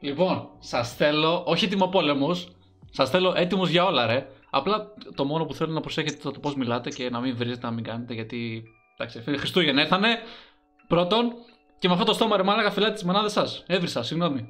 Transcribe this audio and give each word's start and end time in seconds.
Λοιπόν, 0.00 0.48
σας 0.58 0.94
θέλω, 0.94 1.42
όχι 1.46 1.64
έτοιμο 1.64 1.86
πόλεμο, 1.86 2.34
σας 2.90 3.10
θέλω 3.10 3.32
έτοιμους 3.36 3.68
για 3.68 3.84
όλα, 3.84 4.06
ρε. 4.06 4.26
Απλά 4.50 4.92
το 5.14 5.24
μόνο 5.24 5.44
που 5.44 5.54
θέλω 5.54 5.72
να 5.72 5.80
προσέχετε 5.80 6.16
το, 6.22 6.30
το 6.30 6.40
πώς 6.40 6.54
μιλάτε 6.54 6.90
και 6.90 7.10
να 7.10 7.20
μην 7.20 7.36
βρίζετε, 7.36 7.66
να 7.66 7.72
μην 7.72 7.84
κάνετε, 7.84 8.14
γιατί. 8.14 8.62
Εντάξει, 8.96 9.38
Χριστούγεννα 9.38 9.80
ήρθανε. 9.80 10.08
Πρώτον, 10.86 11.32
και 11.78 11.88
με 11.88 11.94
αυτό 11.94 12.06
το 12.06 12.12
στόμα 12.12 12.36
ρε 12.36 12.42
μάλακα 12.42 12.70
φυλάτε 12.70 12.92
τις 12.92 13.04
μανάδες 13.04 13.32
σας. 13.32 13.64
Έβρισα, 13.66 14.02
συγγνώμη. 14.02 14.48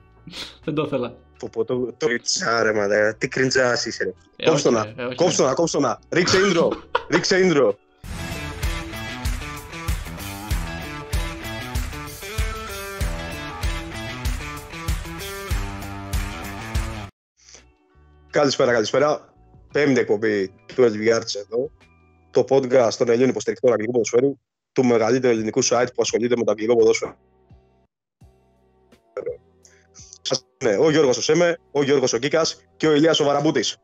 Δεν 0.64 0.74
το 0.74 0.82
ήθελα. 0.82 1.14
Πω, 1.38 1.48
πω, 1.52 1.64
το, 1.64 1.92
το 1.96 2.06
ριτσάρε, 2.06 2.72
μα, 2.72 3.14
τι 3.14 3.28
κριντζάς 3.28 3.86
είσαι, 3.86 4.04
ρε. 4.04 4.12
Ε, 4.36 4.48
Κόψτε 4.48 4.68
όχι, 4.68 4.76
να, 4.76 5.02
ε, 5.02 5.06
όχι, 5.06 5.14
κόψτε 5.14 5.42
να, 5.42 5.54
κόψτε 5.54 5.80
να. 5.80 5.98
Ρίξε 6.10 6.38
intro, 6.38 6.68
ρίξε 7.12 7.40
intro. 7.44 7.70
Καλησπέρα, 18.30 18.72
καλησπέρα. 18.72 19.34
Πέμπτη 19.72 20.00
εκπομπή 20.00 20.48
του 20.48 20.82
LVRs 20.82 21.34
εδώ. 21.44 21.70
Το 22.30 22.44
podcast 22.48 22.94
των 22.98 23.08
Ελλήνων 23.08 23.28
υποστηρικτών 23.28 23.70
αγγλικού 23.70 23.92
ποδοσφαίρου, 23.92 24.38
του 24.72 24.84
μεγαλύτερου 24.84 25.32
ελληνικού 25.32 25.64
site 25.64 25.86
που 25.94 26.02
ασχολείται 26.02 26.36
με 26.36 26.44
το 26.44 26.50
αγγλικό 26.50 26.76
ποδόσφαιρο. 26.76 27.16
Σας 30.22 30.46
είναι 30.58 30.76
ο 30.76 30.90
Γιώργος 30.90 31.16
ο 31.16 31.22
Σέμε, 31.22 31.58
ο 31.70 31.82
Γιώργος 31.82 32.12
ο 32.12 32.18
Κίκας 32.18 32.64
και 32.76 32.86
ο 32.86 32.94
Ηλίας 32.94 33.20
ο 33.20 33.24
Βαραμπούτης. 33.24 33.80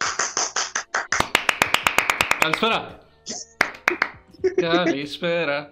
Καλησπέρα. 2.39 2.99
Καλησπέρα. 4.57 5.69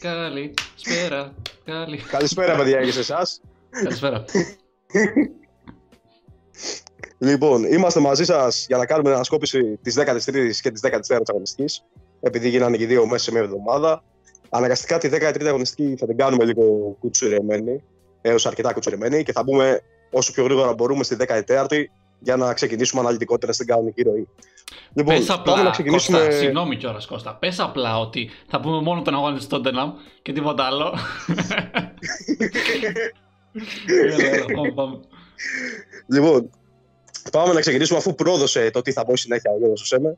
Καλησπέρα. 0.00 1.34
Καλη... 1.64 1.98
Καλησπέρα, 1.98 2.56
παιδιά, 2.56 2.84
και 2.84 2.92
σε 2.92 3.00
εσάς. 3.00 3.40
Καλησπέρα. 3.70 4.24
Λοιπόν, 7.18 7.64
είμαστε 7.64 8.00
μαζί 8.00 8.24
σας 8.24 8.64
για 8.66 8.76
να 8.76 8.86
κάνουμε 8.86 9.14
ανασκόπηση 9.14 9.78
της 9.82 9.98
13η 9.98 10.50
και 10.60 10.70
της 10.70 10.82
14η 10.82 11.22
αγωνιστικής. 11.28 11.84
Επειδή 12.20 12.48
γίνανε 12.48 12.76
και 12.76 12.82
οι 12.82 12.86
δύο 12.86 13.06
μέσα 13.06 13.24
σε 13.24 13.32
μια 13.32 13.40
εβδομάδα. 13.40 14.02
Αναγκαστικά 14.48 14.98
τη 14.98 15.08
13η 15.12 15.46
αγωνιστική 15.46 15.96
θα 15.98 16.06
την 16.06 16.16
κάνουμε 16.16 16.44
λίγο 16.44 16.96
κουτσουρεμένη, 17.00 17.82
έως 18.20 18.46
αρκετά 18.46 18.72
κουτσουρεμένη 18.72 19.22
και 19.22 19.32
θα 19.32 19.42
μπούμε 19.42 19.80
όσο 20.10 20.32
πιο 20.32 20.44
γρήγορα 20.44 20.74
μπορούμε 20.74 21.04
στη 21.04 21.16
14η 21.46 21.84
για 22.18 22.36
να 22.36 22.54
ξεκινήσουμε 22.54 23.00
αναλυτικότερα 23.00 23.52
στην 23.52 23.66
κανονική 23.66 24.02
ροή. 24.02 24.28
Λοιπόν, 24.94 25.14
Πες 25.14 25.26
πάμε 25.26 25.40
απλά, 25.40 25.62
να 25.62 25.70
ξεκινήσουμε. 25.70 26.18
Κώστα, 26.18 26.32
συγγνώμη 26.32 26.76
κιόλας 26.76 27.06
Κώστα. 27.06 27.34
Πες 27.34 27.60
απλά 27.60 27.98
ότι 27.98 28.30
θα 28.46 28.60
πούμε 28.60 28.80
μόνο 28.80 29.02
τον 29.02 29.14
αγώνα 29.14 29.36
της 29.36 29.46
Tottenham 29.50 29.92
και 30.22 30.32
τίποτα 30.32 30.64
άλλο. 30.64 30.94
Έλα, 33.86 34.24
έλα, 34.24 34.44
πάμε, 34.54 34.72
πάμε. 34.72 35.00
Λοιπόν, 36.06 36.50
πάμε 37.32 37.52
να 37.52 37.60
ξεκινήσουμε 37.60 37.98
αφού 37.98 38.14
πρόδωσε 38.14 38.70
το 38.70 38.82
τι 38.82 38.92
θα 38.92 39.04
πω 39.04 39.16
συνέχεια 39.16 39.50
ο 39.50 39.58
Γιώργος 39.58 39.86
Σέμε. 39.86 40.16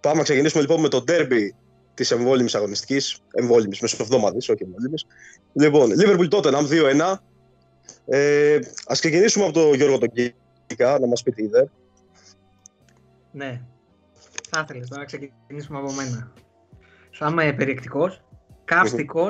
Πάμε 0.00 0.16
να 0.16 0.22
ξεκινήσουμε 0.22 0.62
λοιπόν 0.62 0.80
με 0.80 0.88
το 0.88 1.02
ντέρμπι 1.02 1.54
της 1.94 2.10
εμβόλυμης 2.10 2.54
αγωνιστικής. 2.54 3.18
Εμβόλυμης, 3.32 3.80
μεσοβδόμαδης, 3.80 4.48
όχι 4.48 4.62
εμβόλυμης. 4.62 5.06
Λοιπόν, 5.52 5.90
Liverpool 5.98 6.28
Tottenham 6.28 6.66
2-1. 6.68 7.14
Ε, 8.06 8.54
Α 8.54 8.92
ξεκινήσουμε 8.92 9.44
από 9.44 9.52
τον 9.52 9.74
Γιώργο 9.74 9.98
τον 9.98 10.08
Κίκα 10.66 10.98
να 10.98 11.06
μας 11.06 11.22
πει 11.22 11.32
τι 11.32 11.42
είδε. 11.42 11.70
Ναι. 13.32 13.60
Θα 14.50 14.60
ήθελες 14.64 14.88
τώρα 14.88 15.00
να 15.00 15.06
ξεκινήσουμε 15.06 15.78
από 15.78 15.92
μένα. 15.92 16.32
Θα 17.10 17.28
είμαι 17.30 17.52
περιεκτικός, 17.52 18.22
καυστικό. 18.64 19.28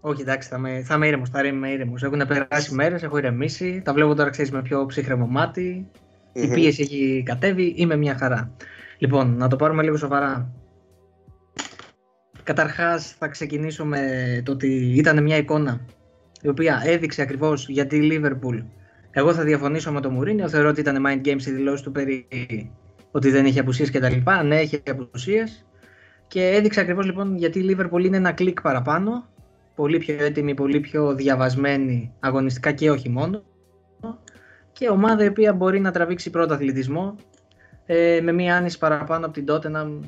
Όχι, 0.00 0.20
εντάξει, 0.20 0.48
θα 0.48 0.56
είμαι, 0.56 0.82
θα 0.82 0.94
είμαι 0.94 1.06
ήρεμος. 1.06 1.30
Θα 1.30 1.46
είμαι 1.46 1.70
ήρεμος. 1.70 2.02
Έχουν 2.02 2.26
περάσει 2.26 2.74
μέρες, 2.74 3.02
έχω 3.02 3.18
ηρεμήσει. 3.18 3.82
Τα 3.84 3.92
βλέπω 3.92 4.14
τώρα, 4.14 4.30
ξέρεις, 4.30 4.50
με 4.50 4.62
πιο 4.62 4.86
ψύχρεμο 4.86 5.26
μάτι. 5.26 5.90
Η 6.32 6.46
Μμμ. 6.46 6.52
πίεση 6.52 6.82
έχει 6.82 7.22
κατέβει. 7.24 7.74
Είμαι 7.76 7.96
μια 7.96 8.16
χαρά. 8.18 8.54
Λοιπόν, 8.98 9.36
να 9.36 9.48
το 9.48 9.56
πάρουμε 9.56 9.82
λίγο 9.82 9.96
σοβαρά. 9.96 10.52
Καταρχάς 12.42 13.14
θα 13.18 13.28
ξεκινήσω 13.28 13.84
με 13.84 14.00
το 14.44 14.52
ότι 14.52 14.94
ήταν 14.96 15.22
μια 15.22 15.36
εικόνα 15.36 15.80
η 16.42 16.48
οποία 16.48 16.82
έδειξε 16.84 17.22
ακριβώς 17.22 17.68
γιατί 17.68 17.96
η 17.96 18.10
Liverpool 18.12 18.64
εγώ 19.10 19.34
θα 19.34 19.42
διαφωνήσω 19.44 19.92
με 19.92 20.00
τον 20.00 20.12
Μουρίνιο, 20.12 20.48
θεωρώ 20.48 20.68
ότι 20.68 20.80
ήταν 20.80 21.04
mind 21.06 21.26
games 21.26 21.46
η 21.46 21.50
δηλώση 21.50 21.82
του 21.82 21.92
περί 21.92 22.26
ότι 23.10 23.30
δεν 23.30 23.44
έχει 23.44 23.58
απουσίες 23.58 23.90
και 23.90 23.98
τα 23.98 24.08
λοιπά, 24.08 24.42
ναι 24.42 24.56
έχει 24.56 24.82
απουσίες 24.90 25.66
και 26.26 26.46
έδειξε 26.46 26.80
ακριβώς 26.80 27.06
λοιπόν 27.06 27.36
γιατί 27.36 27.58
η 27.58 27.76
Liverpool 27.76 28.04
είναι 28.04 28.16
ένα 28.16 28.32
κλικ 28.32 28.60
παραπάνω 28.60 29.28
πολύ 29.74 29.98
πιο 29.98 30.16
έτοιμη, 30.18 30.54
πολύ 30.54 30.80
πιο 30.80 31.14
διαβασμένη 31.14 32.12
αγωνιστικά 32.20 32.72
και 32.72 32.90
όχι 32.90 33.08
μόνο 33.08 33.42
και 34.72 34.88
ομάδα 34.88 35.24
η 35.24 35.26
οποία 35.26 35.52
μπορεί 35.52 35.80
να 35.80 35.90
τραβήξει 35.90 36.30
πρώτο 36.30 36.54
αθλητισμό 36.54 37.16
ε, 37.86 38.20
με 38.22 38.32
μία 38.32 38.56
άνηση 38.56 38.78
παραπάνω 38.78 39.26
από 39.26 39.34
την 39.34 39.46
Tottenham 39.48 40.00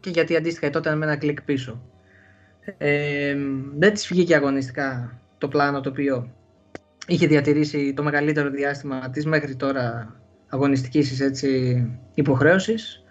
και 0.00 0.10
γιατί 0.10 0.36
αντίστοιχα 0.36 0.66
η 0.66 0.70
Tottenham 0.74 0.96
με 0.96 1.04
ένα 1.04 1.16
κλικ 1.16 1.42
πίσω. 1.42 1.82
Ε, 2.78 3.36
δεν 3.76 3.92
της 3.92 4.06
βγήκε 4.06 4.34
αγωνιστικά 4.34 5.18
το 5.38 5.48
πλάνο 5.48 5.80
το 5.80 5.88
οποίο 5.88 6.30
είχε 7.06 7.26
διατηρήσει 7.26 7.92
το 7.94 8.02
μεγαλύτερο 8.02 8.50
διάστημα 8.50 9.10
της 9.10 9.26
μέχρι 9.26 9.56
τώρα 9.56 10.14
αγωνιστικής 10.48 11.20
έτσι, 11.20 11.82
υποχρέωσης 12.14 13.02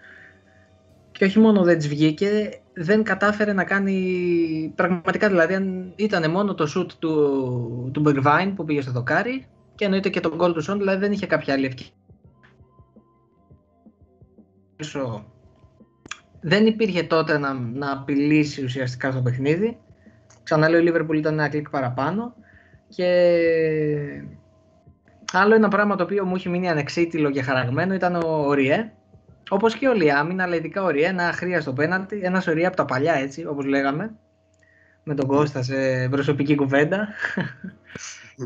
και 1.12 1.26
όχι 1.26 1.40
μόνο 1.40 1.64
δεν 1.64 1.78
της 1.78 1.88
βγήκε, 1.88 2.60
δεν 2.74 3.04
κατάφερε 3.04 3.54
να 3.54 3.64
κάνει 3.64 4.74
πραγματικά 4.76 5.28
δηλαδή 5.28 5.54
αν 5.54 5.94
ήταν 5.96 6.32
μόνο 6.32 6.56
το 6.56 6.72
shoot 6.76 6.92
του, 7.00 7.92
του 7.94 8.04
Bergwijn 8.06 8.54
που 8.56 8.66
πήγε 8.66 8.82
στο 8.82 8.92
δοκάρι 8.92 9.48
και 9.78 9.86
εννοείται 9.86 10.10
και 10.10 10.20
τον 10.20 10.38
goal 10.42 10.54
του 10.54 10.64
Son, 10.64 10.78
δηλαδή 10.78 11.00
δεν 11.00 11.12
είχε 11.12 11.26
κάποια 11.26 11.54
άλλη 11.54 11.66
ευκαιρία. 11.66 11.94
Δεν 16.42 16.66
υπήρχε 16.66 17.04
τότε 17.04 17.38
να, 17.38 17.54
να 17.54 17.92
απειλήσει 17.92 18.64
ουσιαστικά 18.64 19.12
στο 19.12 19.22
παιχνίδι. 19.22 19.78
Ξαναλέω, 20.44 20.80
η 20.80 20.92
Liverpool 20.92 21.16
ήταν 21.16 21.34
ένα 21.34 21.50
κλικ 21.50 21.70
παραπάνω. 21.70 22.36
Και 22.90 23.04
άλλο 25.34 25.56
ένα 25.56 25.68
πράγμα 25.68 25.96
το 25.96 26.04
οποίο 26.04 26.26
μου 26.26 26.36
είχε 26.36 26.50
μείνει 26.50 26.70
ανεξίτηλο 26.70 27.32
και 27.32 27.42
χαραγμένο 27.42 27.94
ήταν 27.94 28.16
ο 28.16 28.54
Ριέ. 28.54 28.92
Όπως 29.50 29.76
και 29.76 29.88
ο 29.88 29.94
Λιάμιν, 29.94 30.42
αλλά 30.42 30.56
ειδικά 30.56 30.84
ο 30.84 30.90
Ριέ, 30.90 31.08
ένα 31.08 31.28
αχρίαστο 31.28 31.74
πέναλτι, 31.74 32.20
ένας 32.24 32.46
Ριέ 32.46 32.66
από 32.66 32.76
τα 32.76 32.86
παλιά 32.86 33.14
έτσι, 33.14 33.46
όπως 33.46 33.66
λέγαμε, 33.66 34.16
με 35.04 35.16
τον 35.16 35.28
Κώστα 35.28 35.64
σε 35.64 36.10
προσωπική 36.10 36.56
κουβέντα. 36.56 37.08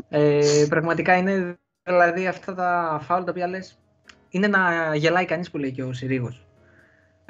Ε, 0.08 0.66
πραγματικά 0.68 1.16
είναι 1.16 1.58
δηλαδή 1.82 2.26
αυτά 2.26 2.54
τα 2.54 3.00
φάουλ 3.02 3.24
τα 3.24 3.30
οποία 3.30 3.46
λες, 3.46 3.78
είναι 4.28 4.46
να 4.46 4.94
γελάει 4.94 5.24
κανείς 5.24 5.50
που 5.50 5.58
λέει 5.58 5.72
και 5.72 5.82
ο 5.82 5.92
Συρίγος. 5.92 6.46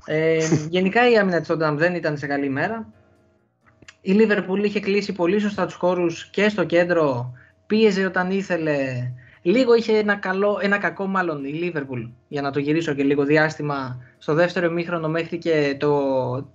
Ε, 0.07 0.39
γενικά 0.69 1.11
η 1.11 1.19
άμυνα 1.19 1.41
της 1.41 1.51
Tottenham 1.53 1.75
δεν 1.77 1.95
ήταν 1.95 2.19
σε 2.19 2.27
καλή 2.27 2.49
μέρα. 2.49 2.93
Η 4.01 4.17
Liverpool 4.19 4.65
είχε 4.65 4.81
κλείσει 4.81 5.13
πολύ 5.13 5.39
σωστά 5.39 5.65
τους 5.65 5.75
χώρους 5.75 6.31
και 6.31 6.49
στο 6.49 6.65
κέντρο, 6.65 7.33
πίεζε 7.67 8.05
όταν 8.05 8.31
ήθελε. 8.31 9.11
Λίγο 9.43 9.75
είχε 9.75 9.99
ένα, 9.99 10.15
καλό, 10.15 10.59
ένα 10.63 10.79
κακό 10.79 11.07
μάλλον 11.07 11.45
η 11.45 11.53
Liverpool, 11.63 12.11
για 12.29 12.43
να 12.43 12.51
το 12.51 12.59
γυρίσω 12.59 12.95
και 12.95 13.03
λίγο 13.03 13.25
διάστημα, 13.25 14.03
στο 14.19 14.35
δεύτερο 14.35 14.67
ημίχρονο 14.67 15.09
μέχρι 15.09 15.39
και 15.39 15.77
το, 15.79 16.03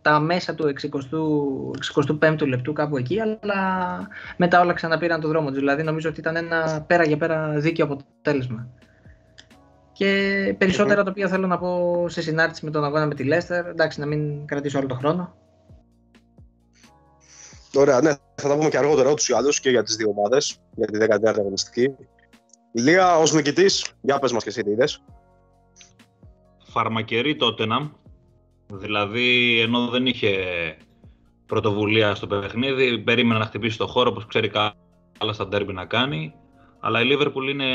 τα 0.01 0.19
μέσα 0.19 0.55
του 0.55 0.73
60, 1.93 2.19
65ου 2.19 2.47
λεπτού 2.47 2.73
κάπου 2.73 2.97
εκεί, 2.97 3.19
αλλά 3.19 3.57
μετά 4.37 4.61
όλα 4.61 4.73
ξαναπήραν 4.73 5.21
το 5.21 5.27
δρόμο 5.27 5.49
τους. 5.49 5.57
Δηλαδή 5.57 5.83
νομίζω 5.83 6.09
ότι 6.09 6.19
ήταν 6.19 6.35
ένα 6.35 6.83
πέρα 6.87 7.03
για 7.03 7.17
πέρα 7.17 7.49
δίκαιο 7.49 7.85
αποτέλεσμα. 7.85 8.67
Και 9.91 10.55
περισσότερα 10.57 11.03
τα 11.03 11.09
οποία 11.09 11.27
θέλω 11.27 11.47
να 11.47 11.57
πω 11.57 12.05
σε 12.09 12.21
συνάρτηση 12.21 12.65
με 12.65 12.71
τον 12.71 12.83
αγώνα 12.83 13.05
με 13.05 13.15
τη 13.15 13.27
Leicester, 13.27 13.65
εντάξει 13.69 13.99
να 13.99 14.05
μην 14.05 14.45
κρατήσω 14.45 14.79
όλο 14.79 14.87
το 14.87 14.95
χρόνο. 14.95 15.35
Ωραία, 17.75 18.01
ναι, 18.01 18.13
θα 18.35 18.47
τα 18.47 18.57
πούμε 18.57 18.69
και 18.69 18.77
αργότερα 18.77 19.09
ούτως 19.09 19.29
ή 19.29 19.33
άλλως 19.33 19.59
και 19.59 19.69
για 19.69 19.83
τις 19.83 19.95
δύο 19.95 20.13
ομάδες, 20.17 20.61
για 20.75 20.87
τη 20.87 20.97
14η 20.99 21.39
αγωνιστική. 21.39 21.95
Ηλία, 22.77 23.17
ως 23.17 23.33
νικητής, 23.33 23.93
για 24.01 24.19
πες 24.19 24.31
μας 24.31 24.43
και 24.43 24.49
εσύ 24.49 24.63
τι 24.63 24.71
είδες. 24.71 25.03
φαρμακερή 26.63 27.37
Tottenham. 27.39 27.89
Δηλαδή, 28.67 29.59
ενώ 29.59 29.87
δεν 29.87 30.05
είχε 30.05 30.37
πρωτοβουλία 31.45 32.15
στο 32.15 32.27
παιχνίδι, 32.27 32.99
περίμενε 32.99 33.39
να 33.39 33.45
χτυπήσει 33.45 33.77
το 33.77 33.87
χώρο 33.87 34.09
όπως 34.09 34.25
ξέρει 34.25 34.47
καλά 34.47 35.33
στα 35.33 35.47
ντέρμπι 35.47 35.73
να 35.73 35.85
κάνει. 35.85 36.33
Αλλά 36.79 37.01
η 37.01 37.07
Liverpool 37.11 37.49
είναι 37.49 37.65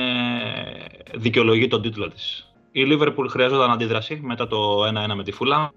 δικαιολογεί 1.15 1.69
τον 1.69 1.83
τίτλο 1.83 2.09
της. 2.09 2.53
Η 2.73 2.83
Liverpool 2.87 3.27
χρειαζόταν 3.29 3.71
αντίδραση 3.71 4.21
μετά 4.23 4.47
το 4.47 4.87
1-1 4.87 5.15
με 5.15 5.23
τη 5.23 5.33
Fulham. 5.41 5.69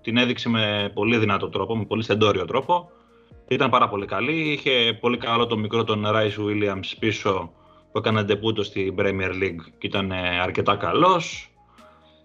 Την 0.00 0.16
έδειξε 0.16 0.48
με 0.48 0.90
πολύ 0.94 1.18
δυνατό 1.18 1.48
τρόπο, 1.48 1.76
με 1.76 1.84
πολύ 1.84 2.02
στεντόριο 2.02 2.44
τρόπο. 2.44 2.90
Ήταν 3.48 3.70
πάρα 3.70 3.88
πολύ 3.88 4.06
καλή. 4.06 4.52
Είχε 4.52 4.98
πολύ 5.00 5.16
καλό 5.16 5.46
το 5.46 5.56
μικρό 5.56 5.84
τον 5.84 6.04
Rice 6.06 6.38
Williams 6.46 6.92
πίσω 6.98 7.52
που 7.94 8.00
έκανε 8.00 8.22
ντεπούτο 8.22 8.62
στην 8.62 8.94
Premier 8.98 9.30
League 9.42 9.60
και 9.78 9.86
ήταν 9.86 10.10
ε, 10.10 10.40
αρκετά 10.40 10.76
καλός 10.76 11.50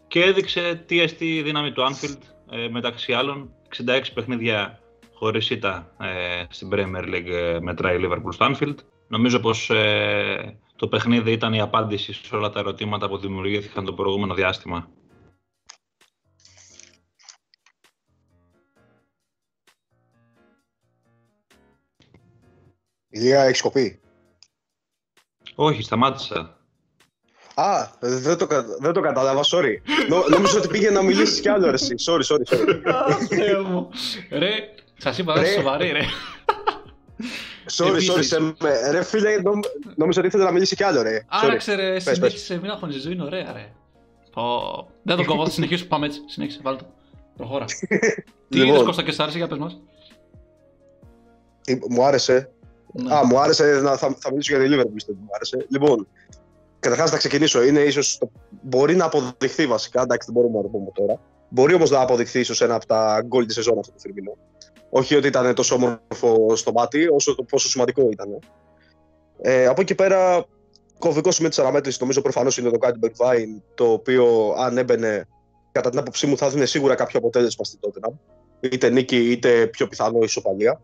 και 0.07 0.24
έδειξε 0.24 0.83
τι 0.86 1.01
εστί 1.01 1.36
η 1.36 1.42
δύναμη 1.42 1.71
του 1.71 1.81
Anfield 1.81 2.19
ε, 2.50 2.68
μεταξύ 2.69 3.13
άλλων 3.13 3.54
66 3.86 4.01
παιχνίδια 4.13 4.80
χωρίς 5.13 5.50
ήττα 5.50 5.95
ε, 6.00 6.44
στην 6.50 6.69
Premier 6.71 7.04
League 7.04 7.31
ε, 7.31 7.60
μετράει 7.60 7.98
η 7.98 8.00
Liverpool 8.04 8.33
στο 8.33 8.51
Anfield 8.51 8.75
νομίζω 9.07 9.39
πως 9.39 9.69
ε, 9.69 10.57
το 10.75 10.88
παιχνίδι 10.88 11.31
ήταν 11.31 11.54
η 11.54 11.62
απάντηση 11.62 12.13
σε 12.13 12.36
όλα 12.36 12.50
τα 12.50 12.60
ερωτήματα 12.60 13.10
που 13.10 13.18
δημιουργήθηκαν 13.18 13.86
το 13.86 13.94
προηγούμενο 13.94 14.33
διάστημα. 14.33 14.89
Ηλία, 23.10 23.44
έχεις 23.44 23.62
κοπεί; 23.62 23.98
Όχι, 25.61 25.81
σταμάτησα. 25.81 26.57
Α, 27.56 27.88
δεν 28.00 28.38
το, 28.38 28.47
κα- 28.47 28.65
δεν 28.79 28.94
το 28.94 29.00
κατάλαβα, 29.01 29.41
sorry. 29.51 29.73
Νο, 30.09 30.23
νόμιζα 30.29 30.57
ότι 30.57 30.67
πήγε 30.67 30.89
να 30.89 31.01
μιλήσεις 31.01 31.39
κι 31.41 31.50
άλλο, 31.50 31.65
ρε, 31.65 31.71
εσύ. 31.73 31.95
Sorry, 32.06 32.21
sorry, 32.33 32.53
sorry. 32.56 32.81
Α, 32.94 33.15
Θεέ 33.27 33.59
μου. 33.61 33.89
Ρε, 34.31 34.50
σας 34.97 35.17
είπα 35.17 35.33
να 35.35 35.41
Ρε. 35.41 35.47
είστε 35.47 35.59
σοβαροί, 35.61 35.91
ρε. 35.91 36.00
Sorry, 37.71 37.85
sorry, 37.85 37.91
Επίσης. 37.94 38.27
σε, 38.27 38.39
με- 38.41 38.91
ρε 38.91 39.03
φίλε, 39.03 39.41
νόμ, 39.41 39.59
νόμιζα 39.95 40.19
ότι 40.19 40.27
ήθελε 40.27 40.44
να 40.44 40.51
μιλήσει 40.51 40.75
κι 40.75 40.83
άλλο, 40.83 41.01
ρε. 41.01 41.17
Sorry. 41.19 41.25
Άραξε 41.44 41.75
ρε, 41.75 41.91
πες. 41.94 42.03
συνέχισε, 42.15 42.59
μην 42.61 42.71
αγχώνεσαι, 42.71 42.97
η 42.97 43.01
ζωή 43.01 43.13
είναι 43.13 43.23
ωραία 43.23 43.51
ρε. 43.53 43.71
Πω. 44.33 44.88
Δεν 45.03 45.17
το 45.17 45.25
κόβω, 45.25 45.45
θα 45.45 45.51
συνεχίσω, 45.51 45.85
πάμε 45.85 46.06
έτσι, 46.06 46.19
συνέχισε, 46.27 46.59
βάλτε 46.63 46.83
το. 46.83 46.89
Προχώρα. 47.38 47.65
Τι 48.50 48.57
Λοιπόν. 48.57 48.73
είδες 48.73 48.83
Κώστα 48.85 49.03
και 49.03 49.11
σ' 49.11 49.19
άρεσε, 49.19 49.38
για 49.38 49.47
πες 49.47 49.57
μας. 49.57 49.79
Ε, 51.65 51.77
Μου 51.89 52.03
άρεσε. 52.03 52.51
Ναι. 52.94 53.15
Α, 53.15 53.25
μου 53.25 53.39
άρεσε, 53.39 53.80
να, 53.83 53.97
θα, 53.97 54.15
θα 54.19 54.30
μιλήσω 54.31 54.57
για 54.57 54.68
τη 54.68 54.75
Liverpool, 54.75 54.94
πιστεύω, 54.94 55.18
μου 55.21 55.30
άρεσε. 55.31 55.65
Λοιπόν, 55.69 56.07
καταρχάς 56.80 57.12
να 57.12 57.18
ξεκινήσω, 57.18 57.63
είναι 57.63 57.80
ίσως, 57.80 58.18
το, 58.18 58.31
μπορεί 58.62 58.95
να 58.95 59.06
αποδειχθεί 59.06 59.68
βασικά, 59.68 60.01
εντάξει 60.01 60.31
δεν 60.31 60.41
μπορούμε 60.41 60.57
να 60.57 60.63
το 60.63 60.69
πούμε 60.69 60.91
τώρα. 60.94 61.21
Μπορεί 61.50 61.74
όμως 61.74 61.89
να 61.89 62.01
αποδειχθεί 62.01 62.39
ίσως 62.39 62.62
ένα 62.62 62.75
από 62.75 62.86
τα 62.86 63.21
γκολ 63.25 63.45
της 63.45 63.56
σεζόν 63.56 63.80
αυτό 63.80 63.91
το 63.91 64.00
Φιρμίνο. 64.00 64.38
Όχι 64.89 65.15
ότι 65.15 65.27
ήταν 65.27 65.56
τόσο 65.56 65.75
όμορφο 65.75 66.56
στο 66.56 66.71
μάτι, 66.71 67.07
όσο 67.07 67.36
το 67.36 67.44
πόσο 67.44 67.69
σημαντικό 67.69 68.09
ήταν. 68.12 68.39
Ε, 69.42 69.65
από 69.65 69.81
εκεί 69.81 69.95
πέρα, 69.95 70.45
κομβικό 71.00 71.31
σημείο 71.31 71.50
της 71.50 71.59
αναμέτρησης 71.59 72.00
νομίζω 72.00 72.21
προφανώς 72.21 72.57
είναι 72.57 72.69
το 72.69 72.77
κάτι 72.77 73.00
Bergwijn, 73.03 73.62
το 73.75 73.92
οποίο 73.92 74.56
αν 74.57 74.77
έμπαινε, 74.77 75.27
κατά 75.71 75.89
την 75.89 76.00
άποψή 76.00 76.27
μου 76.27 76.38
θα 76.38 76.50
δίνει 76.50 76.65
σίγουρα 76.65 76.95
κάποιο 76.95 77.19
αποτέλεσμα 77.19 77.65
στην 77.65 77.80
Tottenham. 77.81 78.13
Είτε 78.59 78.89
νίκη, 78.89 79.31
είτε 79.31 79.68
πιο 79.68 79.88
πιθανό 79.88 80.19
ισοπαλία 80.24 80.81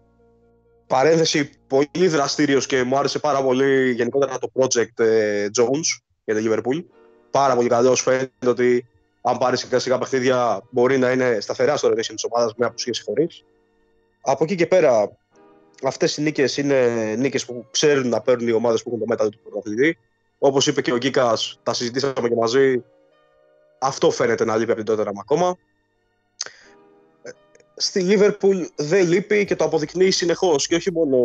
παρένθεση 0.88 1.50
πολύ 1.68 2.08
δραστήριος 2.08 2.66
και 2.66 2.84
μου 2.84 2.98
άρεσε 2.98 3.20
πάρα 3.20 3.44
πολύ 3.44 3.92
γενικότερα 3.92 4.38
το 4.38 4.52
project 4.54 5.04
ε, 5.04 5.48
Jones 5.58 6.02
για 6.26 6.36
τη 6.36 6.44
Liverpool. 6.48 6.84
Πάρα 7.32 7.56
πολύ 7.56 7.70
καλός. 7.70 8.02
Φαίνεται 8.02 8.48
ότι 8.48 8.88
αν 9.22 9.38
πάρεις 9.38 9.60
σιγά 9.60 9.80
σιγά 9.80 9.98
παιχνίδια 9.98 10.62
μπορεί 10.70 10.98
να 10.98 11.12
είναι 11.12 11.38
σταθερά 11.40 11.78
στο 11.78 11.88
rotation 11.88 12.14
της 12.14 12.26
ομάδας 12.32 12.54
με 12.56 12.66
απουσίε 12.66 12.94
χωρίς. 13.06 13.44
Από 14.22 14.44
εκεί 14.44 14.56
και 14.56 14.68
πέρα, 14.68 15.18
αυτές 15.84 16.18
οι 16.18 16.22
νίκες 16.22 16.58
είναι 16.58 16.90
νίκες 17.18 17.46
που 17.46 17.66
ξέρουν 17.72 18.10
να 18.10 18.22
παίρνουν 18.22 18.48
οι 18.48 18.52
ομάδες 18.52 18.84
που 18.84 18.90
έχουν 18.90 19.00
το 19.00 19.06
μέταλλο 19.08 19.30
του 19.30 19.40
πρωταθλητή. 19.44 19.98
Όπως 20.38 20.68
είπε 20.68 20.82
και 20.82 20.94
ο 20.94 20.98
Γκίκας, 20.98 21.60
τα 21.64 21.74
συζητήσαμε 21.74 22.30
και 22.30 22.36
μαζί. 22.36 22.84
Αυτό 23.80 24.12
φαίνεται 24.12 24.46
να 24.46 24.56
λείπει 24.58 24.72
από 24.72 24.84
την 24.84 24.94
Tottenham 24.94 25.20
ακόμα 25.20 25.58
στη 27.75 28.06
Liverpool 28.10 28.68
δεν 28.75 29.07
λείπει 29.07 29.45
και 29.45 29.56
το 29.56 29.63
αποδεικνύει 29.63 30.12
συνεχώς 30.12 30.68
και 30.68 30.75
όχι 30.75 30.92
μόνο 30.92 31.18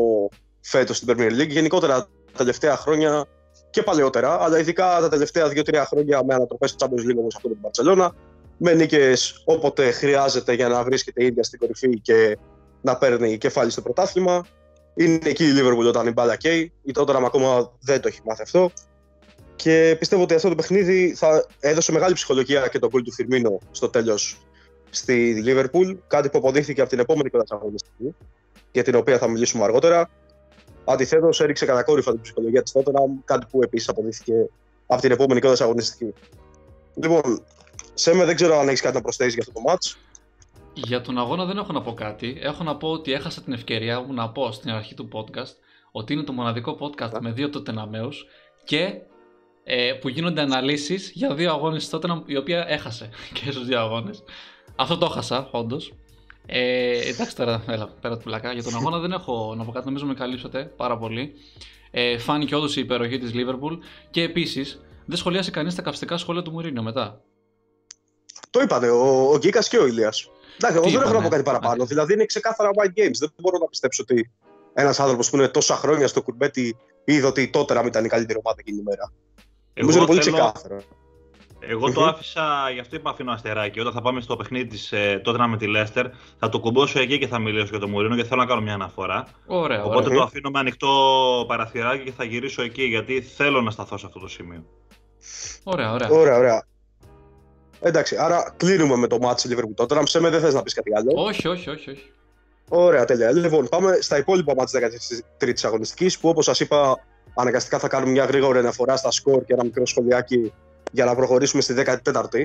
φέτος 0.60 0.96
στην 0.96 1.16
Premier 1.16 1.40
League, 1.40 1.48
γενικότερα 1.48 1.96
τα 1.96 2.36
τελευταία 2.36 2.76
χρόνια 2.76 3.26
και 3.70 3.82
παλαιότερα, 3.82 4.42
αλλά 4.42 4.58
ειδικά 4.58 4.98
τα 5.00 5.08
τελευταία 5.08 5.46
2-3 5.46 5.82
χρόνια 5.86 6.24
με 6.24 6.34
ανατροπές 6.34 6.70
στο 6.70 6.86
Champions 6.86 7.10
League 7.10 7.18
όπως 7.18 7.36
αυτό 7.36 7.48
με 7.48 7.54
την 7.54 7.62
Barcelona, 7.70 8.08
με 8.56 8.74
νίκες 8.74 9.42
όποτε 9.44 9.90
χρειάζεται 9.90 10.52
για 10.52 10.68
να 10.68 10.84
βρίσκεται 10.84 11.22
η 11.22 11.26
ίδια 11.26 11.42
στην 11.42 11.58
κορυφή 11.58 12.00
και 12.00 12.38
να 12.80 12.96
παίρνει 12.96 13.38
κεφάλι 13.38 13.70
στο 13.70 13.80
πρωτάθλημα. 13.80 14.46
Είναι 14.94 15.18
εκεί 15.24 15.44
η 15.44 15.52
Liverpool 15.56 15.86
όταν 15.86 16.06
η 16.06 16.10
μπάλα 16.10 16.36
καίει. 16.36 16.72
Η 16.82 16.92
Tottenham 16.98 17.22
ακόμα 17.24 17.72
δεν 17.80 18.00
το 18.00 18.08
έχει 18.08 18.20
μάθει 18.24 18.42
αυτό. 18.42 18.70
Και 19.56 19.96
πιστεύω 19.98 20.22
ότι 20.22 20.34
αυτό 20.34 20.48
το 20.48 20.54
παιχνίδι 20.54 21.14
θα 21.16 21.46
έδωσε 21.60 21.92
μεγάλη 21.92 22.14
ψυχολογία 22.14 22.68
και 22.68 22.78
τον 22.78 22.88
γκολ 22.88 23.02
του 23.02 23.12
Φιρμίνο 23.12 23.58
στο 23.70 23.88
τέλος 23.88 24.49
στη 24.90 25.44
Liverpool, 25.46 25.96
κάτι 26.06 26.28
που 26.28 26.38
αποδείχθηκε 26.38 26.80
από 26.80 26.90
την 26.90 26.98
επόμενη 26.98 27.30
κοντά 27.30 27.44
αγωνιστική, 27.48 28.14
για 28.72 28.82
την 28.82 28.94
οποία 28.94 29.18
θα 29.18 29.28
μιλήσουμε 29.28 29.64
αργότερα. 29.64 30.10
Αντιθέτως, 30.84 31.40
έριξε 31.40 31.64
κατακόρυφα 31.64 32.12
την 32.12 32.20
ψυχολογία 32.20 32.62
της 32.62 32.72
Tottenham, 32.76 33.22
κάτι 33.24 33.46
που 33.50 33.62
επίσης 33.62 33.88
αποδείχθηκε 33.88 34.48
από 34.86 35.00
την 35.00 35.10
επόμενη 35.10 35.40
κοντά 35.40 35.64
αγωνιστική. 35.64 36.14
Λοιπόν, 36.94 37.42
Σέμε, 37.94 38.24
δεν 38.24 38.34
ξέρω 38.34 38.58
αν 38.58 38.68
έχεις 38.68 38.80
κάτι 38.80 38.94
να 38.94 39.02
προσθέσεις 39.02 39.34
για 39.34 39.44
αυτό 39.48 39.60
το 39.60 39.72
match. 39.72 39.96
Για 40.74 41.00
τον 41.00 41.18
αγώνα 41.18 41.44
δεν 41.44 41.58
έχω 41.58 41.72
να 41.72 41.82
πω 41.82 41.94
κάτι. 41.94 42.38
Έχω 42.40 42.64
να 42.64 42.76
πω 42.76 42.88
ότι 42.88 43.12
έχασα 43.12 43.40
την 43.42 43.52
ευκαιρία 43.52 44.00
μου 44.00 44.12
να 44.12 44.30
πω 44.30 44.52
στην 44.52 44.70
αρχή 44.70 44.94
του 44.94 45.08
podcast 45.12 45.54
ότι 45.92 46.12
είναι 46.12 46.22
το 46.22 46.32
μοναδικό 46.32 46.78
podcast 46.80 47.20
με 47.20 47.32
δύο 47.32 47.50
τοτεναμέους 47.50 48.26
και 48.64 49.00
ε, 49.64 49.92
που 50.00 50.08
γίνονται 50.08 50.40
αναλύσεις 50.40 51.10
για 51.14 51.34
δύο 51.34 51.50
αγώνες 51.50 51.88
της 51.88 51.98
Tottenham 51.98 52.22
η 52.26 52.36
οποία 52.36 52.64
έχασε 52.68 53.10
και 53.34 53.50
στους 53.50 53.66
δύο 53.66 53.80
αγώνες. 53.80 54.22
Αυτό 54.80 54.98
το 54.98 55.06
έχασα, 55.10 55.48
όντως. 55.50 55.94
Ε, 56.46 57.08
εντάξει 57.08 57.36
τώρα, 57.36 57.64
έλα, 57.68 57.88
πέρα 58.00 58.16
του 58.16 58.24
πλακά. 58.24 58.52
Για 58.52 58.62
τον 58.62 58.76
αγώνα 58.76 58.98
δεν 58.98 59.12
έχω 59.12 59.54
να 59.56 59.64
πω 59.64 59.72
κάτι, 59.72 59.86
νομίζω 59.86 60.06
με 60.06 60.14
καλύψατε 60.14 60.72
πάρα 60.76 60.98
πολύ. 60.98 61.32
Ε, 61.90 62.18
φάνηκε 62.18 62.54
όντως 62.54 62.76
η 62.76 62.80
υπεροχή 62.80 63.18
της 63.18 63.30
Liverpool 63.34 63.78
και 64.10 64.22
επίσης 64.22 64.80
δεν 65.04 65.16
σχολίασε 65.16 65.50
κανείς 65.50 65.74
τα 65.74 65.82
καυστικά 65.82 66.16
σχόλια 66.16 66.42
του 66.42 66.50
Μουρίνιο 66.50 66.82
μετά. 66.82 67.20
Το 68.50 68.60
είπανε 68.60 68.88
ο, 68.88 69.30
ο 69.32 69.38
Γκίκας 69.38 69.68
και 69.68 69.78
ο 69.78 69.86
Ηλίας. 69.86 70.30
Εντάξει, 70.56 70.76
εγώ 70.76 70.86
Τι 70.86 70.92
δεν 70.92 71.00
έχω 71.00 71.10
να 71.10 71.18
είπανε; 71.18 71.24
πω 71.28 71.30
κάτι 71.30 71.42
παραπάνω. 71.42 71.82
Α. 71.82 71.86
Δηλαδή 71.86 72.12
είναι 72.12 72.24
ξεκάθαρα 72.24 72.70
white 72.74 72.98
games. 73.00 73.16
Δεν 73.18 73.30
μπορώ 73.40 73.58
να 73.58 73.66
πιστέψω 73.66 74.02
ότι 74.08 74.30
ένας 74.74 75.00
άνθρωπος 75.00 75.30
που 75.30 75.36
είναι 75.36 75.48
τόσα 75.48 75.76
χρόνια 75.76 76.08
στο 76.08 76.22
κουρμπέτι 76.22 76.76
είδε 77.04 77.26
ότι 77.26 77.42
η 77.42 77.50
Tottenham 77.54 77.84
ήταν 77.86 78.04
η 78.04 78.08
καλύτερη 78.08 78.38
ομάδα 78.42 78.56
εκείνη 78.58 78.78
η 78.78 78.82
μέρα. 78.82 79.12
Νομίζω 79.74 79.98
είναι 79.98 80.06
πολύ 80.06 80.22
θέλω- 80.22 80.36
ξεκάθαρο. 80.36 80.80
Εγώ 81.60 81.92
το 81.92 82.00
Μμμ. 82.00 82.08
άφησα, 82.08 82.70
γι' 82.72 82.80
αυτό 82.80 82.96
είπα 82.96 83.10
αφήνω 83.10 83.32
αστεράκι. 83.32 83.80
Όταν 83.80 83.92
θα 83.92 84.00
πάμε 84.00 84.20
στο 84.20 84.36
παιχνίδι 84.36 84.66
της 84.66 84.92
ε, 84.92 85.20
τότε 85.24 85.46
με 85.46 85.56
τη 85.56 85.66
Λέστερ, 85.66 86.06
θα 86.38 86.48
το 86.48 86.60
κουμπώσω 86.60 87.00
εκεί 87.00 87.18
και 87.18 87.26
θα 87.26 87.38
μιλήσω 87.38 87.66
για 87.70 87.78
τον 87.78 87.90
Μουρίνο 87.90 88.16
και 88.16 88.24
θέλω 88.24 88.40
να 88.40 88.46
κάνω 88.46 88.60
μια 88.60 88.74
αναφορά. 88.74 89.26
Ωραία, 89.46 89.84
Οπότε 89.84 90.04
ωραία. 90.06 90.18
το 90.18 90.22
αφήνω 90.22 90.50
με 90.50 90.58
ανοιχτό 90.58 90.88
παραθυράκι 91.48 92.04
και 92.04 92.12
θα 92.12 92.24
γυρίσω 92.24 92.62
εκεί 92.62 92.82
γιατί 92.82 93.22
θέλω 93.22 93.60
να 93.60 93.70
σταθώ 93.70 93.96
σε 93.98 94.06
αυτό 94.06 94.20
το 94.20 94.28
σημείο. 94.28 94.64
Ωραία, 95.62 95.92
ωραία. 95.92 96.08
Ωραία, 96.10 96.36
ωραία. 96.36 96.64
Εντάξει, 97.80 98.16
άρα 98.16 98.54
κλείνουμε 98.56 98.96
με 98.96 99.06
το 99.06 99.18
match 99.20 99.50
Liverpool 99.50 99.84
Tottenham. 99.84 100.02
Σε 100.04 100.20
με 100.20 100.30
δεν 100.30 100.40
θες 100.40 100.54
να 100.54 100.62
πεις 100.62 100.74
κάτι 100.74 100.90
άλλο; 100.96 101.12
Όχι, 101.14 101.48
όχι, 101.48 101.70
όχι. 101.70 101.90
όχι. 101.90 102.10
Ωραία, 102.68 103.04
τέλεια. 103.04 103.32
Λοιπόν, 103.32 103.68
πάμε 103.68 103.98
στα 104.00 104.18
υπόλοιπα 104.18 104.54
μάτια 104.54 104.90
τη 104.90 104.96
13η 105.40 105.60
αγωνιστικής 105.62 106.18
που 106.18 106.28
όπως 106.28 106.44
σας 106.44 106.60
είπα, 106.60 107.04
αναγκαστικά 107.34 107.78
θα 107.78 107.88
κάνουμε 107.88 108.12
μια 108.12 108.24
γρήγορη 108.24 108.58
αναφορά 108.58 108.96
στα 108.96 109.10
σκορ 109.10 109.44
και 109.44 109.52
ένα 109.52 109.64
μικρό 109.64 109.86
σχολιάκι 109.86 110.52
για 110.92 111.04
να 111.04 111.14
προχωρήσουμε 111.14 111.62
στη 111.62 111.74
14η. 111.76 112.44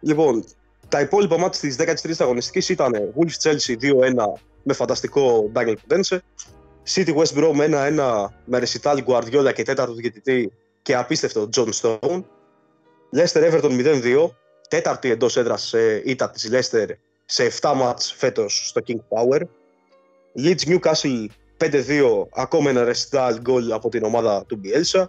Λοιπόν, 0.00 0.44
τα 0.88 1.00
υπόλοιπα 1.00 1.38
μάτια 1.38 1.60
της 1.60 1.76
13η 1.78 2.14
αγωνιστικής 2.18 2.68
ήταν 2.68 2.92
Wolves 2.92 3.48
Chelsea 3.48 3.76
2-1 3.80 4.14
με 4.62 4.72
φανταστικό 4.72 5.50
Daniel 5.54 5.74
Pudense, 5.74 6.18
City 6.94 7.14
West 7.14 7.34
Brom 7.38 7.56
1-1 7.56 8.26
με 8.44 8.62
Recital 8.62 8.98
Guardiola 9.06 9.52
και 9.54 9.62
τέταρτο 9.62 9.94
διαιτητή 9.94 10.52
και 10.82 10.96
απίστευτο 10.96 11.48
John 11.56 11.68
Stone. 11.80 12.22
Leicester 13.16 13.50
Everton 13.50 14.02
0-2, 14.02 14.30
τέταρτη 14.68 15.10
εντός 15.10 15.36
έδρας 15.36 15.74
ήττα 16.04 16.30
της 16.30 16.50
Leicester 16.52 16.86
σε 17.24 17.50
7 17.60 17.72
μάτς 17.76 18.12
φέτος 18.12 18.68
στο 18.68 18.80
King 18.86 18.98
Power. 19.08 19.40
Leeds 20.38 20.68
Newcastle 20.68 21.26
5-2, 21.56 22.26
ακόμα 22.34 22.70
ένα 22.70 22.84
recital 22.92 23.32
goal 23.32 23.70
από 23.70 23.88
την 23.88 24.04
ομάδα 24.04 24.44
του 24.46 24.60
Bielsa. 24.64 25.04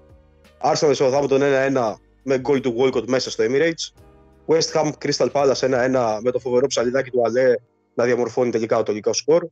Arsenal 0.72 0.96
Southampton 0.96 1.42
1-1 1.74 1.94
με 2.30 2.42
goal 2.48 2.62
του 2.62 2.76
Walcott 2.78 3.08
μέσα 3.08 3.32
στο 3.32 3.44
Emirates. 3.48 4.02
West 4.48 4.72
Ham 4.74 4.92
Crystal 5.06 5.32
Palace 5.32 5.54
1-1 5.54 6.20
με 6.22 6.32
το 6.32 6.40
φοβερό 6.40 6.68
ψαλιδάκι 6.68 7.10
του 7.10 7.22
Αλέ 7.26 7.54
να 7.94 8.04
διαμορφώνει 8.04 8.52
τελικά 8.52 8.78
το 8.78 8.84
τελικό 8.84 9.14
σκορ. 9.14 9.48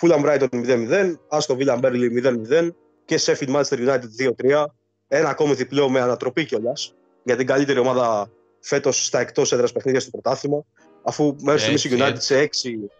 Fulham 0.00 0.24
Brighton 0.24 0.48
0-0, 0.50 1.14
Aston 1.28 1.56
Villa 1.56 1.80
Burnley 1.80 2.24
0-0 2.50 2.68
και 3.04 3.20
Sheffield 3.24 3.54
Manchester 3.54 3.78
United 3.78 4.08
2-3. 4.52 4.64
Ένα 5.08 5.28
ακόμη 5.28 5.54
διπλό 5.54 5.88
με 5.88 6.00
ανατροπή 6.00 6.44
κιόλας 6.44 6.94
για 7.22 7.36
την 7.36 7.46
καλύτερη 7.46 7.78
ομάδα 7.78 8.30
φέτος 8.60 9.06
στα 9.06 9.20
εκτός 9.20 9.52
έδρας 9.52 9.72
παιχνίδια 9.72 10.00
στο 10.00 10.10
πρωτάθλημα. 10.10 10.64
Αφού 11.02 11.36
μέχρι 11.40 11.72
Έτσι, 11.72 11.88
στιγμή 11.88 12.04
United 12.04 12.10
έτσι. 12.10 12.26
σε 12.26 12.38
6 12.38 12.90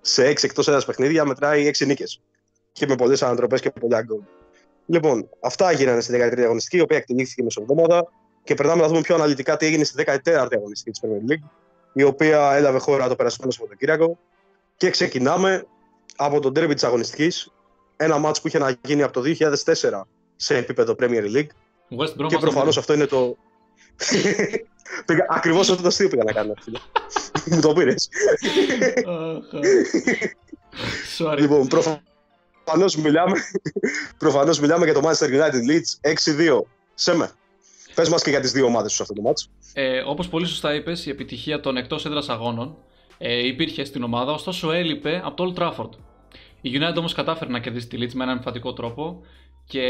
σε 0.00 0.28
6 0.28 0.44
εκτός 0.44 0.68
έδρας 0.68 0.84
παιχνίδια 0.84 1.24
μετράει 1.24 1.66
6 1.66 1.86
νίκες. 1.86 2.20
Και 2.72 2.86
με 2.86 2.94
πολλές 2.94 3.22
ανατροπές 3.22 3.60
και 3.60 3.70
πολλά 3.70 4.02
γκολ. 4.02 4.20
Λοιπόν, 4.86 5.28
αυτά 5.40 5.70
έγιναν 5.70 6.02
στη 6.02 6.12
13η 6.12 6.40
αγωνιστική, 6.40 6.76
η 6.76 6.80
οποία 6.80 6.96
εκτελήθηκε 6.96 7.42
μεσοβδόμαδα. 7.42 8.08
Και 8.48 8.54
περνάμε 8.54 8.80
να 8.82 8.88
δούμε 8.88 9.00
πιο 9.00 9.14
αναλυτικά 9.14 9.56
τι 9.56 9.66
έγινε 9.66 9.84
στη 9.84 10.04
14η 10.06 10.52
αγωνιστική 10.52 11.00
τη 11.00 11.08
Premier 11.08 11.32
League, 11.32 11.48
η 11.92 12.02
οποία 12.02 12.52
έλαβε 12.54 12.78
χώρα 12.78 13.08
το 13.08 13.16
περασμένο 13.16 13.50
Σαββατοκύριακο. 13.50 14.18
Και 14.76 14.90
ξεκινάμε 14.90 15.66
από 16.16 16.40
τον 16.40 16.52
τέρμι 16.52 16.74
της 16.74 16.84
αγωνιστικής. 16.84 17.52
Ένα 17.96 18.18
μάτς 18.18 18.40
που 18.40 18.48
είχε 18.48 18.58
να 18.58 18.76
γίνει 18.84 19.02
από 19.02 19.12
το 19.12 19.22
2004 19.22 20.00
σε 20.36 20.56
επίπεδο 20.56 20.94
Premier 20.98 21.24
League. 21.34 21.46
West 21.98 22.22
Brom 22.22 22.26
Και 22.28 22.36
Aston 22.36 22.40
προφανώς 22.40 22.76
Villa. 22.76 22.78
αυτό 22.78 22.94
είναι 22.94 23.06
το. 23.06 23.36
Ακριβώς 25.28 25.70
αυτό 25.70 25.82
το 25.82 25.88
αστείο 25.88 26.08
πήγα 26.08 26.24
να 26.24 26.32
κάνω. 26.32 26.54
φίλε. 26.60 26.78
Μου 27.46 27.60
το 27.60 27.72
πήρες. 27.72 28.08
Αχ, 29.06 29.54
αχ. 29.54 29.66
Sorry. 31.18 31.38
λοιπόν, 31.38 31.66
προφανώ 31.66 32.00
προφανώς 32.64 32.96
μιλάμε, 32.96 33.40
προφανώς 34.18 34.60
μιλάμε 34.60 34.84
για 34.84 34.94
το 34.94 35.00
Manchester 35.04 35.28
United 35.28 35.70
Leeds 35.70 36.12
6-2. 36.50 36.60
Σέμε, 36.94 37.30
πες 37.98 38.08
μας 38.08 38.22
και 38.22 38.30
για 38.30 38.40
τις 38.40 38.52
δύο 38.52 38.64
ομάδες 38.66 38.92
σου 38.92 39.02
αυτό 39.02 39.14
το 39.14 39.22
μάτς. 39.22 39.50
Ε, 39.72 39.98
Όπως 40.06 40.28
πολύ 40.28 40.46
σωστά 40.46 40.74
είπες, 40.74 41.06
η 41.06 41.10
επιτυχία 41.10 41.60
των 41.60 41.76
εκτός 41.76 42.04
έδρας 42.04 42.28
αγώνων 42.28 42.76
ε, 43.18 43.46
υπήρχε 43.46 43.84
στην 43.84 44.02
ομάδα, 44.02 44.32
ωστόσο 44.32 44.72
έλειπε 44.72 45.22
από 45.24 45.36
το 45.36 45.52
Old 45.54 45.62
Trafford. 45.62 45.90
Η 46.60 46.70
United 46.74 46.96
όμως 46.98 47.14
κατάφερε 47.14 47.50
να 47.50 47.58
κερδίσει 47.58 47.86
τη 47.86 47.96
Leeds 48.00 48.12
με 48.12 48.22
έναν 48.24 48.36
εμφαντικό 48.36 48.72
τρόπο 48.72 49.20
και 49.66 49.82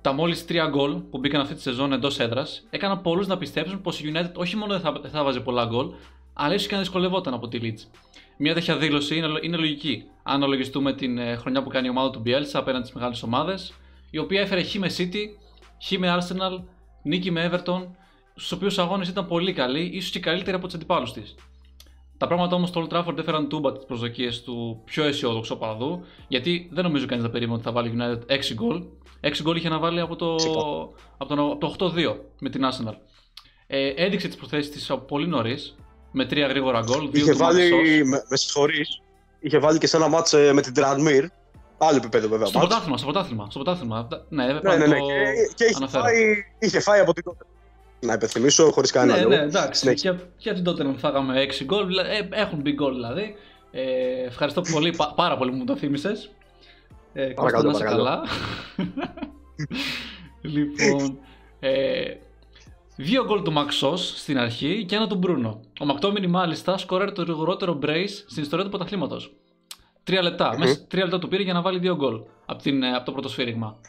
τα 0.00 0.12
μόλις 0.12 0.46
τρία 0.46 0.66
γκολ 0.66 0.94
που 0.96 1.18
μπήκαν 1.18 1.40
αυτή 1.40 1.54
τη 1.54 1.60
σεζόν 1.60 1.92
εντός 1.92 2.18
έδρας 2.18 2.66
έκαναν 2.70 3.00
πολλούς 3.02 3.26
να 3.26 3.38
πιστέψουν 3.38 3.80
πως 3.80 4.00
η 4.00 4.12
United 4.14 4.32
όχι 4.34 4.56
μόνο 4.56 4.72
δεν 4.72 4.80
θα, 4.80 4.92
δεν 5.02 5.10
θα 5.10 5.24
βάζει 5.24 5.40
πολλά 5.40 5.64
γκολ, 5.64 5.90
αλλά 6.32 6.54
ίσως 6.54 6.66
και 6.66 6.74
να 6.74 6.80
δυσκολευόταν 6.80 7.34
από 7.34 7.48
τη 7.48 7.58
Leeds. 7.62 7.98
Μια 8.36 8.54
τέτοια 8.54 8.76
δήλωση 8.76 9.16
είναι, 9.16 9.28
είναι 9.42 9.56
λογική. 9.56 10.04
Αν 10.22 10.34
αναλογιστούμε 10.34 10.94
την 10.94 11.18
ε, 11.18 11.36
χρονιά 11.36 11.62
που 11.62 11.68
κάνει 11.68 11.86
η 11.86 11.90
ομάδα 11.90 12.10
του 12.10 12.22
Bielsa 12.26 12.50
απέναντι 12.52 12.84
στις 12.84 12.94
μεγάλες 12.94 13.22
ομάδες, 13.22 13.74
η 14.10 14.18
οποία 14.18 14.40
έφερε 14.40 14.62
χ 14.62 14.74
με 14.74 14.90
City, 14.96 15.24
χ 15.84 15.90
με 15.98 16.18
Arsenal, 16.18 16.62
νίκη 17.06 17.30
με 17.30 17.50
Everton, 17.52 17.86
στους 18.34 18.52
οποίους 18.52 18.78
αγώνες 18.78 19.08
ήταν 19.08 19.26
πολύ 19.26 19.52
καλοί, 19.52 19.90
ίσως 19.92 20.10
και 20.10 20.20
καλύτεροι 20.20 20.56
από 20.56 20.66
τους 20.66 20.74
αντιπάλους 20.74 21.12
της. 21.12 21.34
Τα 22.18 22.26
πράγματα 22.26 22.56
όμως 22.56 22.68
στο 22.68 22.86
Old 22.86 22.94
Trafford 22.94 23.18
έφεραν 23.18 23.48
τούμπα 23.48 23.72
τις 23.72 23.84
προσδοκίες 23.84 24.42
του 24.42 24.82
πιο 24.84 25.04
αισιόδοξου 25.04 25.54
οπαδού, 25.54 26.04
γιατί 26.28 26.68
δεν 26.72 26.84
νομίζω 26.84 27.06
κανείς 27.06 27.24
να 27.24 27.30
περίμενε 27.30 27.54
ότι 27.54 27.64
θα 27.64 27.72
βάλει 27.72 27.92
United 27.96 28.34
6 28.34 28.54
γκολ. 28.54 28.82
6 29.20 29.30
γκολ 29.42 29.56
είχε 29.56 29.68
να 29.68 29.78
βάλει 29.78 30.00
από 30.00 30.16
το, 30.16 30.34
από 31.18 31.34
το, 31.34 31.56
από 31.58 31.76
το 31.76 31.92
8-2 31.94 32.16
με 32.40 32.50
την 32.50 32.62
Arsenal. 32.64 32.94
Ε, 33.66 33.88
έδειξε 33.88 34.26
τις 34.26 34.36
προθέσεις 34.36 34.70
της 34.70 34.90
από 34.90 35.04
πολύ 35.04 35.26
νωρίς, 35.26 35.76
με 36.12 36.24
τρία 36.24 36.46
γρήγορα 36.46 36.80
γκολ. 36.80 37.08
Είχε 37.12 37.32
βάλει, 37.32 37.70
με, 38.04 38.24
με 38.28 38.36
συγχωρείς, 38.36 39.02
είχε 39.40 39.58
βάλει 39.58 39.78
και 39.78 39.86
σε 39.86 39.96
ένα 39.96 40.08
μάτς 40.08 40.32
ε, 40.32 40.52
με 40.52 40.62
την 40.62 40.74
Τραντμίρ. 40.74 41.24
Άλλο 41.78 41.96
επίπεδο 41.96 42.28
βέβαια. 42.28 42.46
Στο 42.46 42.58
μάτς. 42.58 42.68
πρωτάθλημα, 42.70 42.96
στο 42.98 43.06
πρωτάθλημα. 43.06 43.46
Στο 43.50 43.58
πρωτάθλημα. 43.62 44.08
Ναι, 44.28 44.44
Ναι, 44.44 44.52
ναι, 44.52 44.60
πάλι 44.60 44.78
ναι. 44.88 44.98
το 44.98 45.06
Και, 45.06 45.52
και 45.54 45.64
είχε, 45.64 45.74
αναφέρω. 45.76 46.02
φάει, 46.04 46.44
είχε 46.58 46.80
φάει 46.80 47.00
από 47.00 47.12
την 47.12 47.24
τότε. 47.24 47.44
Να 48.00 48.12
υπενθυμίσω 48.12 48.70
χωρίς 48.70 48.90
κανένα 48.90 49.16
Ναι, 49.18 49.22
λόγο. 49.22 49.36
ναι, 49.36 49.42
εντάξει. 49.42 49.80
Συνέχισε. 49.80 50.10
Και, 50.12 50.24
και 50.36 50.52
την 50.54 50.64
τότε 50.64 50.94
φάγαμε 50.96 51.40
6 51.42 51.64
γκολ. 51.64 51.86
δηλα- 51.86 52.06
Ε, 52.06 52.28
έχουν 52.32 52.60
μπει 52.60 52.72
γκολ 52.72 52.94
δηλαδή. 52.94 53.34
Ε, 53.70 53.82
ευχαριστώ 54.26 54.60
πολύ, 54.72 54.90
πα- 54.96 55.12
πάρα 55.16 55.36
πολύ 55.36 55.50
που 55.50 55.56
μου 55.56 55.64
το 55.64 55.76
θύμισες. 55.76 56.30
Ε, 57.12 57.32
Κώστα, 57.32 57.34
Παρακαλώ, 57.34 57.70
να 57.70 57.70
είσαι 57.70 57.84
παρακαλώ. 57.84 58.04
καλά. 58.04 58.22
λοιπόν, 60.40 61.18
ε, 61.60 62.04
δύο 62.96 63.24
γκολ 63.24 63.42
του 63.42 63.52
Μαξός 63.52 64.12
στην 64.20 64.38
αρχή 64.38 64.84
και 64.88 64.96
ένα 64.96 65.06
του 65.06 65.16
Μπρούνο. 65.16 65.60
Ο 65.80 65.84
Μακτόμινι 65.84 66.26
μάλιστα 66.26 66.78
σκοράρει 66.78 67.12
το 67.12 67.22
γρηγορότερο 67.22 67.78
brace 67.82 68.08
στην 68.26 68.42
ιστορία 68.42 68.64
του 68.64 68.70
πρωταθλήματος. 68.70 69.32
Τρία 70.06 70.22
λεπτά. 70.22 70.48
Μμμ. 70.48 70.58
Μέσα 70.58 70.72
σε 70.72 70.80
τρία 70.80 71.02
λεπτά 71.02 71.18
του 71.18 71.28
πήρε 71.28 71.42
για 71.42 71.52
να 71.52 71.60
βάλει 71.60 71.78
δύο 71.78 71.96
γκολ 71.96 72.20
από, 72.46 72.62
την, 72.62 72.82
ε, 72.82 72.94
από 72.94 73.04
το 73.04 73.12
πρώτο 73.12 73.28
σφύριγμα. 73.28 73.80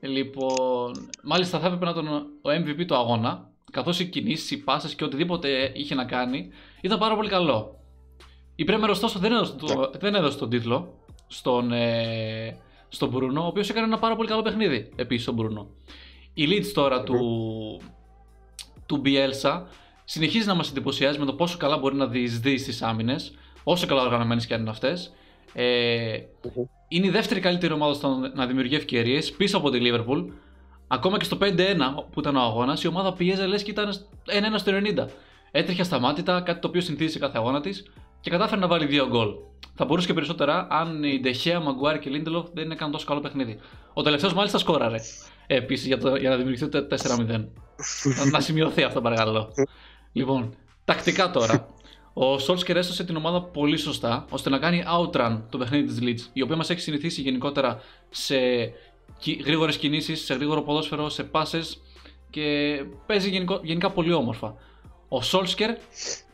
Λοιπόν, 0.00 1.10
μάλιστα 1.22 1.58
θα 1.58 1.66
έπρεπε 1.66 1.84
να 1.84 1.90
ήταν 1.90 2.06
ο 2.42 2.50
MVP 2.50 2.84
του 2.86 2.94
αγώνα, 2.94 3.50
καθώς 3.72 4.00
οι 4.00 4.06
κινήσεις, 4.06 4.50
οι 4.50 4.58
πάσες 4.58 4.94
και 4.94 5.04
οτιδήποτε 5.04 5.72
είχε 5.74 5.94
να 5.94 6.04
κάνει 6.04 6.48
ήταν 6.80 6.98
πάρα 6.98 7.16
πολύ 7.16 7.28
καλό. 7.28 7.78
Η 8.54 8.64
Πρέμερ 8.64 8.90
ωστόσο 8.90 9.18
δεν 9.18 9.32
έδωσε, 9.32 9.52
το, 9.52 9.90
δεν 9.98 10.14
έδωσε 10.14 10.38
τον 10.38 10.50
τίτλο 10.50 10.94
στον, 11.26 11.72
ε, 11.72 12.58
στον 12.88 13.08
Μπρούνο, 13.08 13.42
ο 13.42 13.46
οποίος 13.46 13.70
έκανε 13.70 13.86
ένα 13.86 13.98
πάρα 13.98 14.16
πολύ 14.16 14.28
καλό 14.28 14.42
παιχνίδι 14.42 14.92
επίσης 14.96 15.22
στον 15.22 15.34
Μπρούνο. 15.34 15.68
Η 16.34 16.46
Leeds 16.48 16.70
τώρα 16.74 17.02
του, 17.02 17.18
του 18.86 19.02
Bielsa 19.04 19.62
συνεχίζει 20.04 20.46
να 20.46 20.54
μας 20.54 20.70
εντυπωσιάζει 20.70 21.18
με 21.18 21.24
το 21.24 21.34
πόσο 21.34 21.56
καλά 21.56 21.78
μπορεί 21.78 21.96
να 21.96 22.06
διεισδύει 22.06 22.58
στις 22.58 22.82
άμυνες, 22.82 23.34
όσο 23.64 23.86
καλά 23.86 24.02
οργανωμένες 24.02 24.46
και 24.46 24.54
αν 24.54 24.60
είναι 24.60 24.70
αυτές. 24.70 25.12
Ε, 25.56 26.18
Μμμ. 26.56 26.64
είναι 26.88 27.06
η 27.06 27.10
δεύτερη 27.10 27.40
καλύτερη 27.40 27.72
ομάδα 27.72 27.94
στο 27.94 28.30
να 28.34 28.46
δημιουργεί 28.46 28.74
ευκαιρίες 28.74 29.32
πίσω 29.32 29.56
από 29.56 29.70
τη 29.70 29.78
Liverpool. 29.82 30.24
Ακόμα 30.88 31.18
και 31.18 31.24
στο 31.24 31.38
5-1 31.40 31.46
που 32.10 32.20
ήταν 32.20 32.36
ο 32.36 32.40
αγώνας, 32.40 32.82
η 32.82 32.86
ομάδα 32.88 33.12
πιέζε 33.12 33.46
λες 33.46 33.62
και 33.62 33.70
ήταν 33.70 33.90
1-1 34.26 34.58
στο 34.58 34.72
90. 34.72 35.06
Έτρεχε 35.50 35.80
ασταμάτητα, 35.80 36.40
κάτι 36.40 36.60
το 36.60 36.68
οποίο 36.68 36.80
συνηθίζει 36.80 37.12
σε 37.12 37.18
κάθε 37.18 37.38
αγώνα 37.38 37.60
της 37.60 37.90
και 38.20 38.30
κατάφερε 38.30 38.60
να 38.60 38.66
βάλει 38.66 38.86
δύο 38.86 39.06
γκολ. 39.08 39.28
Θα 39.74 39.84
μπορούσε 39.84 40.06
και 40.06 40.12
περισσότερα 40.12 40.66
αν 40.70 41.02
η 41.04 41.20
Ντεχέα, 41.20 41.60
Μαγκουάρ 41.60 41.98
και 41.98 42.10
Λίντελοφ 42.10 42.46
δεν 42.52 42.70
έκαναν 42.70 42.92
τόσο 42.92 43.06
καλό 43.06 43.20
παιχνίδι. 43.20 43.58
Ο 43.94 44.02
τελευταίος 44.02 44.34
μάλιστα 44.34 44.58
σκόραρε. 44.58 44.96
Επίσης 45.46 45.86
για, 45.86 45.98
το- 45.98 46.16
για 46.16 46.30
να 46.30 46.36
δημιουργηθεί 46.36 46.68
το 46.68 46.86
4-0. 46.86 47.26
να, 48.16 48.24
να 48.30 48.40
σημειωθεί 48.40 48.82
αυτό, 48.82 49.00
παρακαλώ. 49.00 49.52
λοιπόν, 50.12 50.54
τακτικά 50.84 51.30
τώρα. 51.30 51.66
Ο 52.16 52.38
Σόλσκερ 52.38 52.76
έσωσε 52.76 53.04
την 53.04 53.16
ομάδα 53.16 53.42
πολύ 53.42 53.76
σωστά 53.76 54.26
ώστε 54.30 54.50
να 54.50 54.58
κάνει 54.58 54.82
outrun 54.98 55.40
το 55.50 55.58
παιχνίδι 55.58 55.86
της 55.86 55.98
Leeds, 56.02 56.30
η 56.32 56.42
οποία 56.42 56.56
μας 56.56 56.70
έχει 56.70 56.80
συνηθίσει 56.80 57.20
γενικότερα 57.20 57.80
σε 58.10 58.36
γρήγορες 59.44 59.78
κινήσεις, 59.78 60.24
σε 60.24 60.34
γρήγορο 60.34 60.62
ποδόσφαιρο, 60.62 61.08
σε 61.08 61.24
πάσε 61.24 61.60
και 62.30 62.76
παίζει 63.06 63.30
γενικο- 63.30 63.60
γενικά 63.62 63.90
πολύ 63.90 64.12
όμορφα. 64.12 64.54
Ο 65.08 65.22
Σόλσκερ 65.22 65.76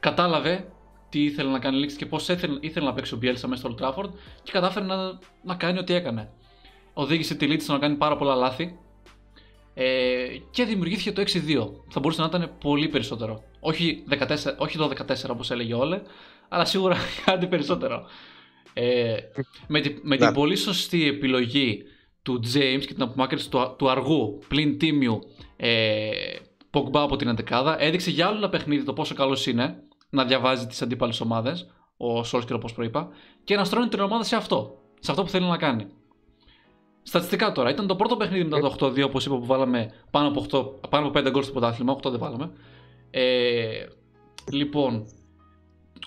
κατάλαβε 0.01 0.73
τι 1.09 1.25
ήθελε 1.25 1.51
να 1.51 1.59
κάνει 1.59 1.79
η 1.79 1.85
Leeds 1.85 1.93
και 1.93 2.07
πώς 2.07 2.29
ήθελε, 2.29 2.59
ήθελε 2.61 2.87
να 2.87 2.93
παίξει 2.93 3.15
ο 3.15 3.19
Bielsa 3.23 3.41
μέσα 3.47 3.57
στο 3.57 3.75
Old 3.75 3.83
Trafford 3.85 4.11
και 4.43 4.53
κατάφερε 4.53 4.85
να, 4.85 4.97
να 5.43 5.55
κάνει 5.55 5.79
ό,τι 5.79 5.95
έκανε. 5.95 6.31
Οδήγησε 6.95 7.35
τη 7.35 7.47
Leeds 7.51 7.61
στο 7.63 7.73
να 7.73 7.79
κάνει 7.79 7.97
πάρα 7.97 8.17
πολλά 8.17 8.35
λάθη 8.35 8.79
ε, 9.75 10.27
και 10.51 10.65
δημιουργήθηκε 10.65 11.13
το 11.13 11.23
6-2. 11.23 11.71
Θα 11.89 12.01
μπορούσε 12.01 12.21
να 12.21 12.27
ήταν 12.27 12.53
πολύ 12.61 12.89
περισσότερο. 12.89 13.43
Όχι, 13.61 14.05
14, 14.11 14.17
όχι 14.59 14.77
το 14.79 14.91
14 15.07 15.15
όπως 15.31 15.51
έλεγε 15.51 15.75
όλε, 15.75 16.01
αλλά 16.49 16.65
σίγουρα 16.65 16.97
κάτι 17.25 17.47
περισσότερο. 17.47 18.05
Ε, 18.75 19.17
με, 19.69 19.81
τη- 19.81 19.97
με 20.03 20.17
την 20.17 20.27
Ναι. 20.27 20.33
πολύ 20.33 20.57
σωστή 20.57 21.07
επιλογή 21.09 21.83
του 22.23 22.41
James 22.55 22.83
και 22.87 22.95
την 22.95 23.03
απομάκρυνση 23.03 23.51
του, 23.51 23.75
του 23.79 23.91
αργού 23.91 24.39
πλην 24.49 24.79
τίμιου 24.79 25.19
ε, 25.57 26.11
Pogba 26.73 26.91
από 26.99 27.17
την 27.17 27.29
αντεκάδα 27.29 27.83
έδειξε 27.83 28.11
για 28.11 28.27
άλλο 28.27 28.37
ένα 28.37 28.49
παιχνίδι 28.49 28.85
το 28.85 28.93
πόσο 28.93 29.15
καλός 29.15 29.47
είναι 29.47 29.83
να 30.11 30.25
διαβάζει 30.25 30.67
τις 30.67 30.83
αντίπαλες 30.83 31.21
ομάδες 31.21 31.71
ο 31.97 32.25
Σόλσκερ 32.25 32.57
όπως 32.57 32.73
προείπα 32.73 33.09
και 33.45 33.57
να 33.57 33.65
στρώνει 33.65 33.89
την 33.89 34.01
ομάδα 34.01 34.25
σε 34.25 34.37
αυτό 34.37 34.79
σε 35.01 35.11
αυτό 35.11 35.23
που 35.23 35.29
θέλει 35.29 35.47
να 35.47 35.57
κάνει 35.57 35.87
Στατιστικά 37.03 37.53
τώρα, 37.53 37.71
ήταν 37.71 37.87
το 37.87 37.97
πρώτο 37.97 38.17
παιχνίδι 38.17 38.45
μετά 38.45 38.61
το 38.77 38.87
8-2 38.87 39.03
όπως 39.05 39.27
είπα 39.27 39.37
που 39.39 39.47
βάλαμε 39.47 39.91
πάνω 40.11 40.29
από, 40.29 40.47
8, 40.83 40.89
πάνω 40.91 41.07
από 41.07 41.19
5 41.21 41.31
γκολ 41.31 41.43
στο 41.43 41.53
πρωτάθλημα, 41.53 41.97
8 41.97 42.11
δεν 42.11 42.19
βάλαμε 42.19 42.51
ε, 43.11 43.87
λοιπόν 44.53 45.07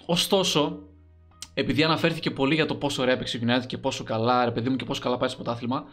ωστόσο 0.05 0.79
επειδή 1.53 1.83
αναφέρθηκε 1.83 2.31
πολύ 2.31 2.55
για 2.55 2.65
το 2.65 2.75
πόσο 2.75 3.01
ωραία 3.01 3.13
έπαιξε 3.13 3.37
η 3.37 3.41
United 3.45 3.65
και 3.67 3.77
πόσο 3.77 4.03
καλά, 4.03 4.45
ρε 4.45 4.51
παιδί 4.51 4.69
μου, 4.69 4.75
και 4.75 4.85
πόσο 4.85 5.01
καλά 5.01 5.17
πάει 5.17 5.29
στο 5.29 5.43
πρωτάθλημα, 5.43 5.83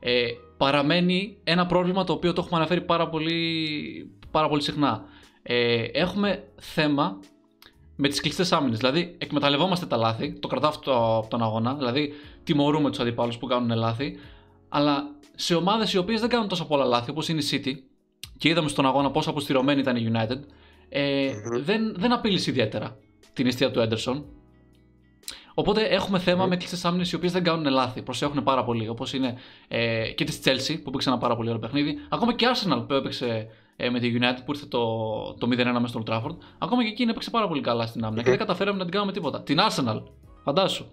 ε, 0.00 0.26
παραμένει 0.56 1.36
ένα 1.44 1.66
πρόβλημα 1.66 2.04
το 2.04 2.12
οποίο 2.12 2.32
το 2.32 2.40
έχουμε 2.44 2.58
αναφέρει 2.58 2.80
πάρα 2.80 3.08
πολύ, 3.08 4.10
πάρα 4.30 4.48
πολύ 4.48 4.62
συχνά. 4.62 5.04
Ε, 5.42 5.82
έχουμε 5.82 6.44
θέμα 6.56 7.18
με 7.96 8.08
τις 8.08 8.20
κλειστές 8.20 8.52
άμυνες. 8.52 8.78
Δηλαδή, 8.78 9.14
εκμεταλλευόμαστε 9.18 9.86
τα 9.86 9.96
λάθη, 9.96 10.32
το 10.32 10.48
κρατάω 10.48 10.70
αυτό 10.70 11.16
από 11.18 11.28
τον 11.28 11.42
αγώνα, 11.42 11.74
δηλαδή 11.74 12.12
τιμωρούμε 12.44 12.90
τους 12.90 12.98
αντιπάλους 12.98 13.38
που 13.38 13.46
κάνουν 13.46 13.78
λάθη, 13.78 14.18
αλλά 14.68 15.10
σε 15.34 15.54
ομάδες 15.54 15.92
οι 15.92 15.98
οποίες 15.98 16.20
δεν 16.20 16.28
κάνουν 16.28 16.48
τόσο 16.48 16.66
πολλά 16.66 16.84
λάθη, 16.84 17.10
όπως 17.10 17.28
είναι 17.28 17.40
η 17.40 17.44
City, 17.50 17.72
και 18.38 18.48
είδαμε 18.48 18.68
στον 18.68 18.86
αγώνα 18.86 19.10
πόσο 19.10 19.30
αποστηρωμένη 19.30 19.80
ήταν 19.80 19.96
η 19.96 20.12
United, 20.12 20.38
ε, 20.90 21.30
Μμμ. 21.32 21.62
δεν, 21.64 21.94
δεν 21.98 22.12
απείλησε 22.12 22.50
ιδιαίτερα 22.50 22.96
την 23.32 23.46
αιστεία 23.46 23.70
του 23.70 23.80
Έντερσον. 23.80 24.24
Οπότε 25.54 25.82
έχουμε 25.82 26.18
θέμα 26.18 26.42
Μμμ. 26.42 26.48
με 26.48 26.56
κλειστέ 26.56 26.88
άμυνες 26.88 27.12
οι 27.12 27.14
οποίες 27.14 27.32
δεν 27.32 27.42
κάνουν 27.44 27.66
λάθη. 27.72 28.02
Προσέχουν 28.02 28.42
πάρα 28.42 28.64
πολύ. 28.64 28.88
Όπως 28.88 29.12
είναι 29.12 29.34
ε, 29.68 30.10
και 30.10 30.24
της 30.24 30.40
Chelsea 30.44 30.80
που 30.84 30.90
παίξε 30.90 31.08
ένα 31.08 31.18
πάρα 31.18 31.36
πολύ 31.36 31.48
ωραίο 31.48 31.60
παιχνίδι. 31.60 31.98
Ακόμα 32.08 32.34
και 32.34 32.44
η 32.44 32.48
Arsenal 32.54 32.84
που 32.88 32.94
έπαιξε 32.94 33.46
ε, 33.76 33.90
με 33.90 33.98
τη 34.00 34.12
United 34.20 34.38
που 34.44 34.52
ήρθε 34.52 34.66
το, 34.66 34.78
το 35.34 35.46
0-1 35.50 35.56
μέσα 35.56 35.86
στο 35.86 36.02
Old 36.06 36.10
Trafford. 36.12 36.36
Ακόμα 36.58 36.82
και 36.82 36.88
εκείνη 36.88 37.10
έπαιξε 37.10 37.30
πάρα 37.30 37.48
πολύ 37.48 37.60
καλά 37.60 37.86
στην 37.86 38.04
άμυνα 38.04 38.22
και 38.22 38.28
δεν 38.30 38.38
καταφέραμε 38.38 38.78
να 38.78 38.84
την 38.84 38.92
κάνουμε 38.92 39.12
τίποτα. 39.12 39.42
Την 39.42 39.58
Arsenal, 39.70 40.02
φαντάσου. 40.44 40.84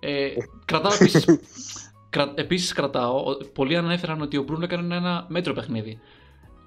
Ε, 0.00 0.28
κρατάω 0.64 0.92
επίσης. 0.94 1.24
Κρα, 2.10 2.32
επίσης 2.34 2.72
κρατάω, 2.72 3.16
ο- 3.16 3.36
πολλοί 3.54 3.76
ανέφεραν 3.76 4.20
ότι 4.20 4.36
ο 4.36 4.42
Μπρούνο 4.42 4.64
έκανε 4.64 4.96
ένα 4.96 5.24
μέτριο 5.28 5.54
παιχνίδι. 5.54 6.00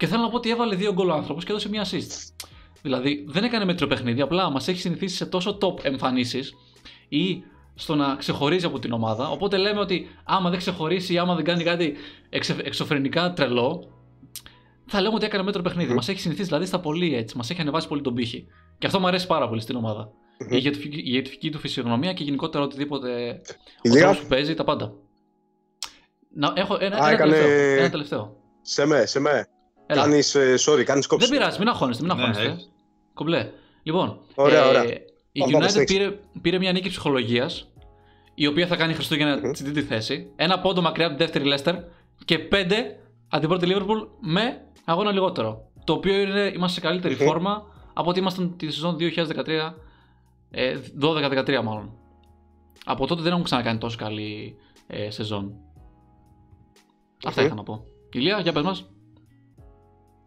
Και 0.03 0.09
θέλω 0.09 0.21
να 0.21 0.29
πω 0.29 0.35
ότι 0.35 0.49
έβαλε 0.49 0.75
δύο 0.75 0.93
γκολ 0.93 1.09
ο 1.09 1.13
άνθρωπος 1.13 1.43
και 1.43 1.51
έδωσε 1.51 1.69
μία 1.69 1.85
assist. 1.85 2.45
Δηλαδή 2.81 3.25
δεν 3.27 3.43
έκανε 3.43 3.65
μέτριο 3.65 3.87
παιχνίδι, 3.87 4.21
απλά 4.21 4.49
μας 4.49 4.67
έχει 4.67 4.79
συνηθίσει 4.79 5.15
σε 5.15 5.25
τόσο 5.25 5.57
top 5.61 5.83
εμφανίσεις 5.83 6.53
ή 7.09 7.43
στο 7.75 7.95
να 7.95 8.15
ξεχωρίζει 8.15 8.65
από 8.65 8.79
την 8.79 8.91
ομάδα. 8.91 9.29
Οπότε 9.29 9.57
λέμε 9.57 9.79
ότι 9.79 10.07
άμα 10.23 10.49
δεν 10.49 10.59
ξεχωρίσει 10.59 11.13
ή 11.13 11.17
άμα 11.17 11.35
δεν 11.35 11.43
κάνει 11.43 11.63
κάτι 11.63 11.95
εξε, 12.29 12.55
εξωφρενικά 12.63 13.33
τρελό, 13.33 13.91
θα 14.85 15.01
λέμε 15.01 15.15
ότι 15.15 15.25
έκανε 15.25 15.43
μέτρο 15.43 15.61
παιχνίδι. 15.61 15.87
Μμμ. 15.89 15.95
Μας 15.95 16.07
έχει 16.07 16.19
συνηθίσει 16.19 16.47
δηλαδή 16.47 16.65
στα 16.65 16.79
πολύ 16.79 17.15
έτσι. 17.15 17.37
Μας 17.37 17.49
έχει 17.49 17.61
ανεβάσει 17.61 17.87
πολύ 17.87 18.01
τον 18.01 18.13
πύχη. 18.13 18.47
Και 18.77 18.85
αυτό 18.85 18.99
μου 18.99 19.07
αρέσει 19.07 19.27
πάρα 19.27 19.47
πολύ 19.47 19.61
στην 19.61 19.75
ομάδα. 19.75 20.11
Η 20.37 20.45
ηγετική, 20.49 20.87
η 20.87 21.03
ηγετική 21.05 21.49
του 21.51 21.59
φυσιογνωμία 21.59 22.13
και 22.13 22.23
γενικότερα 22.23 22.63
οτιδήποτε. 22.63 23.41
Η 23.81 23.89
Ο 23.89 23.93
Λίγα, 23.93 23.99
τρόπος 24.01 24.19
που 24.21 24.27
παίζει, 24.27 24.53
τα 24.53 24.63
πάντα. 24.63 24.93
Να, 26.35 26.53
έχω 26.55 26.77
ένα, 26.79 26.95
Α, 26.95 26.97
ένα, 26.97 27.09
έκανε- 27.09 27.31
τελευταίο, 27.31 27.77
ένα 27.79 27.89
τελευταίο. 27.89 28.35
σε 28.61 28.85
με, 28.85 29.05
σε 29.05 29.19
με. 29.19 29.47
Έλα. 29.85 30.01
Κάνεις, 30.01 30.35
ε, 30.35 30.55
sorry, 30.65 30.83
κάνεις 30.83 31.07
κόψη. 31.07 31.27
Δεν 31.27 31.37
πειράζει, 31.37 31.59
μην 31.59 31.67
αγχώνεστε, 31.67 32.03
μην 32.05 32.15
Ναι, 32.15 32.21
αγχώνεστε. 32.21 32.51
έχεις. 32.51 32.71
Κομπλέ. 33.13 33.51
Λοιπόν, 33.83 34.19
Ωραία, 34.35 34.67
ωραία. 34.67 34.83
η 35.31 35.39
Πάμε, 35.39 35.51
πάμε, 35.51 35.65
United 35.65 35.69
συνέχισε. 35.69 35.97
πήρε, 35.97 36.19
πήρε 36.41 36.57
μια 36.57 36.71
νίκη 36.71 36.89
ψυχολογίας, 36.89 37.71
η 38.33 38.47
οποία 38.47 38.67
θα 38.67 38.75
κάνει 38.75 38.93
Χριστούγεννα 38.93 39.37
Μμμ. 39.43 39.53
στην 39.53 39.65
τρίτη 39.73 39.87
θέση. 39.87 40.31
Ένα 40.35 40.59
πόντο 40.59 40.81
μακριά 40.81 41.07
από 41.07 41.15
την 41.17 41.25
δεύτερη 41.25 41.53
Leicester 41.55 41.75
και 42.25 42.39
πέντε 42.39 42.99
από 43.29 43.39
την 43.39 43.49
πρώτη 43.49 43.67
Liverpool 43.69 44.07
με 44.19 44.61
αγώνα 44.85 45.11
λιγότερο. 45.11 45.67
Το 45.83 45.93
οποίο 45.93 46.19
είναι, 46.19 46.51
είμαστε 46.55 46.79
σε 46.79 46.87
καλύτερη 46.87 47.15
Μμμ. 47.19 47.25
φόρμα 47.25 47.63
από 47.93 48.09
ότι 48.09 48.19
ήμασταν 48.19 48.57
τη 48.57 48.71
σεζόν 48.71 48.95
2013, 48.99 49.75
ε, 50.51 50.77
12-13 51.01 51.61
μάλλον. 51.63 51.93
Από 52.85 53.07
τότε 53.07 53.21
δεν 53.21 53.31
έχουν 53.31 53.43
ξανακάνει 53.43 53.77
τόσο 53.77 53.97
καλή 53.97 54.55
ε, 54.87 55.09
σεζόν. 55.09 55.53
Αυτά 57.25 57.41
Μμμ. 57.41 57.47
είχα 57.47 57.55
να 57.55 57.63
πω. 57.63 57.83
Ηλία, 58.13 58.39
για 58.39 58.51
πες 58.53 58.63
μας. 58.63 58.85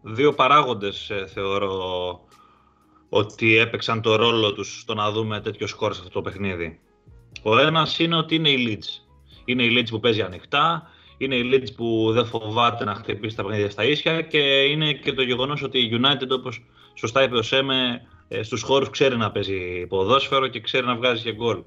Δύο 0.01 0.33
παράγοντες 0.33 1.09
ε, 1.09 1.25
θεωρώ 1.33 2.19
ότι 3.09 3.57
έπαιξαν 3.57 4.01
το 4.01 4.15
ρόλο 4.15 4.53
τους 4.53 4.79
στο 4.79 4.93
να 4.93 5.11
δούμε 5.11 5.41
τέτοιο 5.41 5.67
σκορ 5.67 5.93
σε 5.93 5.99
αυτό 5.99 6.11
το 6.13 6.21
παιχνίδι. 6.21 6.79
Ο 7.43 7.57
ένας 7.57 7.99
είναι 7.99 8.15
ότι 8.15 8.35
είναι 8.35 8.49
η 8.49 8.67
Leeds. 8.67 9.01
Είναι 9.45 9.63
η 9.63 9.77
Leeds 9.77 9.89
που 9.89 9.99
παίζει 9.99 10.21
ανοιχτά, 10.21 10.89
είναι 11.17 11.35
η 11.35 11.49
Leeds 11.53 11.75
που 11.75 12.09
δεν 12.11 12.25
φοβάται 12.25 12.83
να 12.83 12.95
χτυπήσει 12.95 13.35
τα 13.35 13.43
παιχνίδια 13.43 13.69
στα 13.69 13.83
ίσια 13.83 14.21
και 14.21 14.39
είναι 14.63 14.93
και 14.93 15.13
το 15.13 15.21
γεγονός 15.21 15.61
ότι 15.63 15.79
η 15.79 15.99
United 16.01 16.29
όπως 16.29 16.65
σωστά 16.93 17.23
είπε 17.23 17.37
ο 17.37 17.41
Σέμε 17.41 18.01
ε, 18.27 18.43
στους 18.43 18.61
χώρους 18.61 18.89
ξέρει 18.89 19.17
να 19.17 19.31
παίζει 19.31 19.85
ποδόσφαιρο 19.87 20.47
και 20.47 20.59
ξέρει 20.59 20.85
να 20.85 20.95
βγάζει 20.95 21.23
και 21.23 21.33
γκολ. 21.33 21.63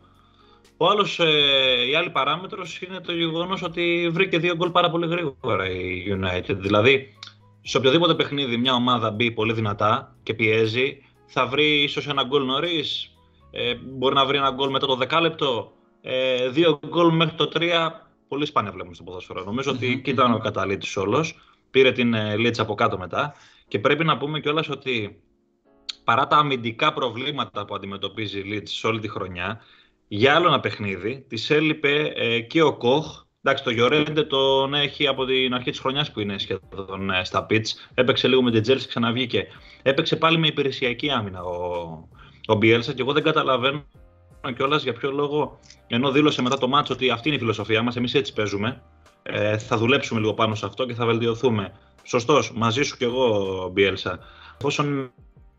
Ο 0.76 0.88
άλλος, 0.88 1.18
ε, 1.18 1.88
η 1.90 1.94
άλλη 1.94 2.10
παράμετρος 2.10 2.80
είναι 2.80 3.00
το 3.00 3.12
γεγονός 3.12 3.62
ότι 3.62 4.08
βρήκε 4.12 4.38
δύο 4.38 4.56
γκολ 4.56 4.70
πάρα 4.70 4.90
πολύ 4.90 5.06
γρήγορα 5.06 5.70
η 5.70 6.04
United. 6.08 6.56
Δηλαδή, 6.56 7.14
σε 7.62 7.76
οποιοδήποτε 7.76 8.14
παιχνίδι 8.14 8.56
μια 8.56 8.74
ομάδα 8.74 9.10
μπει 9.10 9.30
πολύ 9.30 9.52
δυνατά 9.52 10.16
και 10.22 10.34
πιέζει, 10.34 11.02
θα 11.26 11.46
βρει 11.46 11.82
ίσως 11.82 12.08
ένα 12.08 12.24
γκολ 12.24 12.44
νωρίς. 12.44 13.14
Ε, 13.50 13.74
μπορεί 13.74 14.14
να 14.14 14.26
βρει 14.26 14.36
ένα 14.36 14.50
γκολ 14.50 14.70
μετά 14.70 14.86
το 14.86 14.96
δεκάλεπτο. 14.96 15.72
Ε, 16.00 16.48
δύο 16.48 16.80
γκολ 16.86 17.14
μέχρι 17.14 17.34
το 17.34 17.48
τρία. 17.48 18.10
Πολύ 18.28 18.46
σπάνια 18.46 18.72
βλέπουμε 18.72 18.94
στο 18.94 19.04
ποδόσφαιρο. 19.04 19.44
Νομίζω 19.44 19.70
ότι 19.70 19.86
Μμμ, 19.86 19.92
εκεί 19.92 20.10
ήταν 20.10 20.32
ο 20.32 20.38
καταλήτης 20.38 20.96
όλος. 20.96 21.38
Πήρε 21.70 21.92
την 21.92 22.14
ε, 22.14 22.36
Leeds 22.36 22.62
από 22.62 22.74
κάτω 22.74 22.98
μετά. 22.98 23.34
Και 23.68 23.78
πρέπει 23.78 24.04
να 24.04 24.18
πούμε 24.18 24.40
κιόλας 24.40 24.68
ότι 24.68 25.22
παρά 26.04 26.26
τα 26.26 26.36
αμυντικά 26.36 26.92
προβλήματα 26.92 27.64
που 27.64 27.74
αντιμετωπίζει 27.74 28.38
η 28.38 28.44
Leeds 28.46 28.68
σε 28.68 28.86
όλη 28.86 29.00
τη 29.00 29.08
χρονιά, 29.08 29.60
για 30.08 30.34
άλλο 30.34 30.46
ένα 30.46 30.60
παιχνίδι 30.60 31.24
της 31.28 31.50
έλειπε 31.50 32.12
ε, 32.16 32.40
και 32.40 32.62
ο 32.62 32.76
Κοχ. 32.76 33.24
Εντάξει, 33.42 33.64
το 33.64 33.70
Γιορέντε 33.70 34.22
τον 34.22 34.74
έχει 34.74 35.06
από 35.06 35.24
την 35.24 35.54
αρχή 35.54 35.70
της 35.70 35.80
χρονιάς 35.80 36.12
που 36.12 36.20
είναι 36.20 36.38
σχεδόν 36.38 37.10
ε, 37.10 37.24
στα 37.24 37.46
pitch. 37.50 37.66
Έπαιξε 37.94 38.28
λίγο 38.28 38.42
με 38.42 38.50
την 38.50 38.62
Τσέλσι, 38.62 38.88
ξαναβγήκε. 38.88 39.46
Έπαιξε 39.82 40.16
πάλι 40.16 40.38
με 40.38 40.46
υπηρεσιακή 40.46 41.10
άμυνα 41.10 41.42
ο, 41.42 42.08
ο 42.46 42.54
Μπιέλσα 42.54 42.92
και 42.92 43.02
εγώ 43.02 43.12
δεν 43.12 43.22
καταλαβαίνω 43.22 43.84
κιόλας 44.56 44.82
για 44.82 44.92
ποιο 44.92 45.10
λόγο, 45.10 45.58
ενώ 45.86 46.10
δήλωσε 46.10 46.42
μετά 46.42 46.58
το 46.58 46.68
ματς 46.68 46.94
ότι 46.94 47.10
αυτή 47.10 47.28
είναι 47.28 47.36
η 47.36 47.40
φιλοσοφία 47.40 47.82
μας, 47.82 47.96
εμείς 47.96 48.14
έτσι 48.14 48.32
παίζουμε. 48.32 48.82
Ε, 49.22 49.58
θα 49.58 49.76
δουλέψουμε 49.76 50.20
λίγο 50.20 50.34
πάνω 50.34 50.54
σε 50.54 50.66
αυτό 50.66 50.86
και 50.86 50.94
θα 50.94 51.06
βελτιωθούμε. 51.06 51.72
Σωστός, 52.02 52.52
μαζί 52.52 52.82
σου 52.82 52.96
κι 52.96 53.04
εγώ, 53.04 53.68
Μπιέλσα. 53.72 54.18
Εφόσον 54.58 55.12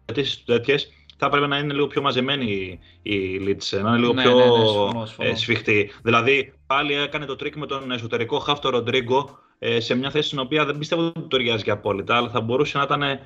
είναι 0.05 0.28
έτσι 0.28 0.45
τέτοιες, 0.45 0.89
θα 1.23 1.27
έπρεπε 1.27 1.47
να 1.47 1.57
είναι 1.57 1.73
λίγο 1.73 1.87
πιο 1.87 2.01
μαζεμένη 2.01 2.79
η 3.01 3.39
Leeds, 3.45 3.79
να 3.81 3.89
είναι 3.89 3.97
λίγο 3.97 4.13
Ναι, 4.13 4.21
πιο 4.21 4.35
ναι, 4.35 4.45
ναι, 4.45 4.65
συμφωνώ, 4.65 5.05
συμφωνώ. 5.05 5.29
ε, 5.29 5.35
σφιχτή. 5.35 5.91
Δηλαδή, 6.03 6.53
πάλι 6.67 6.93
έκανε 6.93 7.25
το 7.25 7.35
τρίκ 7.35 7.55
με 7.55 7.65
τον 7.65 7.91
εσωτερικό 7.91 8.39
χαφ 8.39 8.61
το 8.61 8.69
Ροντρίγκο 8.69 9.39
ε, 9.59 9.79
σε 9.79 9.95
μια 9.95 10.09
θέση 10.09 10.27
στην 10.27 10.39
οποία 10.39 10.65
δεν 10.65 10.77
πιστεύω 10.77 11.05
ότι 11.05 11.19
του 11.19 11.27
ταιριάζει 11.27 11.63
και 11.63 11.71
απόλυτα, 11.71 12.15
αλλά 12.15 12.29
θα 12.29 12.41
μπορούσε 12.41 12.77
να 12.77 12.83
ήταν 12.83 13.19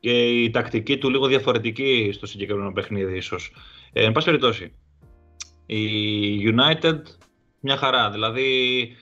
και 0.00 0.42
η 0.42 0.50
τακτική 0.50 0.98
του 0.98 1.10
λίγο 1.10 1.26
διαφορετική 1.26 2.10
στο 2.12 2.26
συγκεκριμένο 2.26 2.72
παιχνίδι, 2.72 3.16
ίσως. 3.16 3.52
Ε, 3.92 4.04
εν 4.04 4.12
πάση 4.12 4.26
περιπτώσει, 4.26 4.72
η 5.66 5.86
United 6.54 7.00
μια 7.60 7.76
χαρά. 7.76 8.10
Δηλαδή, 8.10 8.46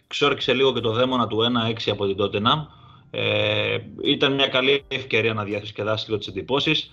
ξόρκησε 0.07 0.53
λίγο 0.55 0.73
και 0.73 0.81
το 0.81 0.93
δαίμονα 0.93 1.27
του 1.27 1.39
1-6 1.87 1.91
από 1.91 2.07
την 2.07 2.17
Tottenham. 2.19 2.67
Ε, 3.11 3.77
ήταν 4.05 4.35
μια 4.35 4.47
καλή 4.47 4.85
ευκαιρία 4.89 5.35
να 5.35 5.45
διασκεδάσει 5.45 6.07
λίγο 6.07 6.19
τις 6.19 6.29
εντυπώσεις. 6.29 6.91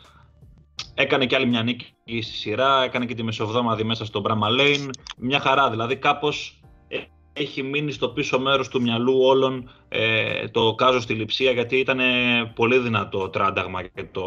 Έκανε 1.01 1.25
και 1.25 1.35
άλλη 1.35 1.45
μια 1.45 1.63
νίκη 1.63 1.93
στη 2.05 2.33
σειρά, 2.33 2.83
έκανε 2.83 3.05
και 3.05 3.15
τη 3.15 3.23
μεσοβδόμαδη 3.23 3.83
μέσα 3.83 4.05
στο 4.05 4.21
Bramall 4.25 4.59
Lane. 4.59 4.89
Μια 5.17 5.39
χαρά, 5.39 5.69
δηλαδή 5.69 5.95
κάπως 5.95 6.61
ε, 6.87 6.97
έχει 7.33 7.63
μείνει 7.63 7.91
στο 7.91 8.09
πίσω 8.09 8.39
μέρος 8.39 8.67
του 8.67 8.81
μυαλού 8.81 9.19
όλων 9.21 9.71
ε, 9.89 10.47
το 10.47 10.75
κάζος 10.75 11.03
στη 11.03 11.13
λειψία 11.13 11.51
γιατί 11.51 11.77
ήταν 11.77 11.99
πολύ 12.55 12.77
δυνατό 12.77 13.29
τράνταγμα 13.29 13.81
για, 13.81 14.11
το, 14.11 14.23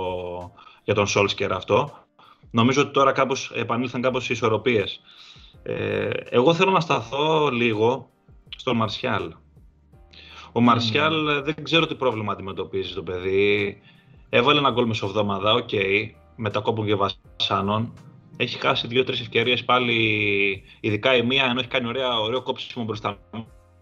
για 0.84 0.94
τον 0.94 1.06
Σόλσκερ 1.06 1.52
αυτό. 1.52 2.06
Νομίζω 2.50 2.82
ότι 2.82 2.90
τώρα 2.90 3.12
κάπως 3.12 3.52
επανήλθαν 3.54 4.00
κάπως 4.00 4.28
οι 4.28 4.32
ισορροπίες. 4.32 5.00
Ε, 5.62 6.10
εγώ 6.28 6.54
θέλω 6.54 6.70
να 6.70 6.80
σταθώ 6.80 7.50
λίγο 7.50 8.10
στον 8.56 8.76
Μαρσιάλ. 8.76 9.32
Ο 10.52 10.60
Μαρσιάλ 10.60 11.28
ε, 11.28 11.40
δεν 11.40 11.54
ξέρω 11.62 11.86
τι 11.86 11.94
πρόβλημα 11.94 12.32
αντιμετωπίζει 12.32 12.94
το 12.94 13.02
παιδί. 13.02 13.80
Έβαλε 14.28 14.58
ένα 14.58 14.70
γκολ 14.70 14.86
μεσοβδόμαδα, 14.86 15.52
οκ, 15.52 15.70
με 15.72 16.14
τα 16.52 16.60
κόπου 16.60 16.84
και 16.84 16.94
βασάνων. 16.94 17.92
Έχει 18.36 18.58
χάσει 18.58 18.86
δύο-τρεις 18.86 19.20
ευκαιρίες 19.20 19.64
πάλι, 19.64 20.64
ειδικά 20.80 21.16
η 21.16 21.22
μία, 21.22 21.44
ενώ 21.44 21.60
έχει 21.60 21.68
κάνει 21.68 21.86
ωραία, 21.86 22.18
ωραίο 22.18 22.42
κόψιμο 22.42 22.84
μπροστά 22.84 23.18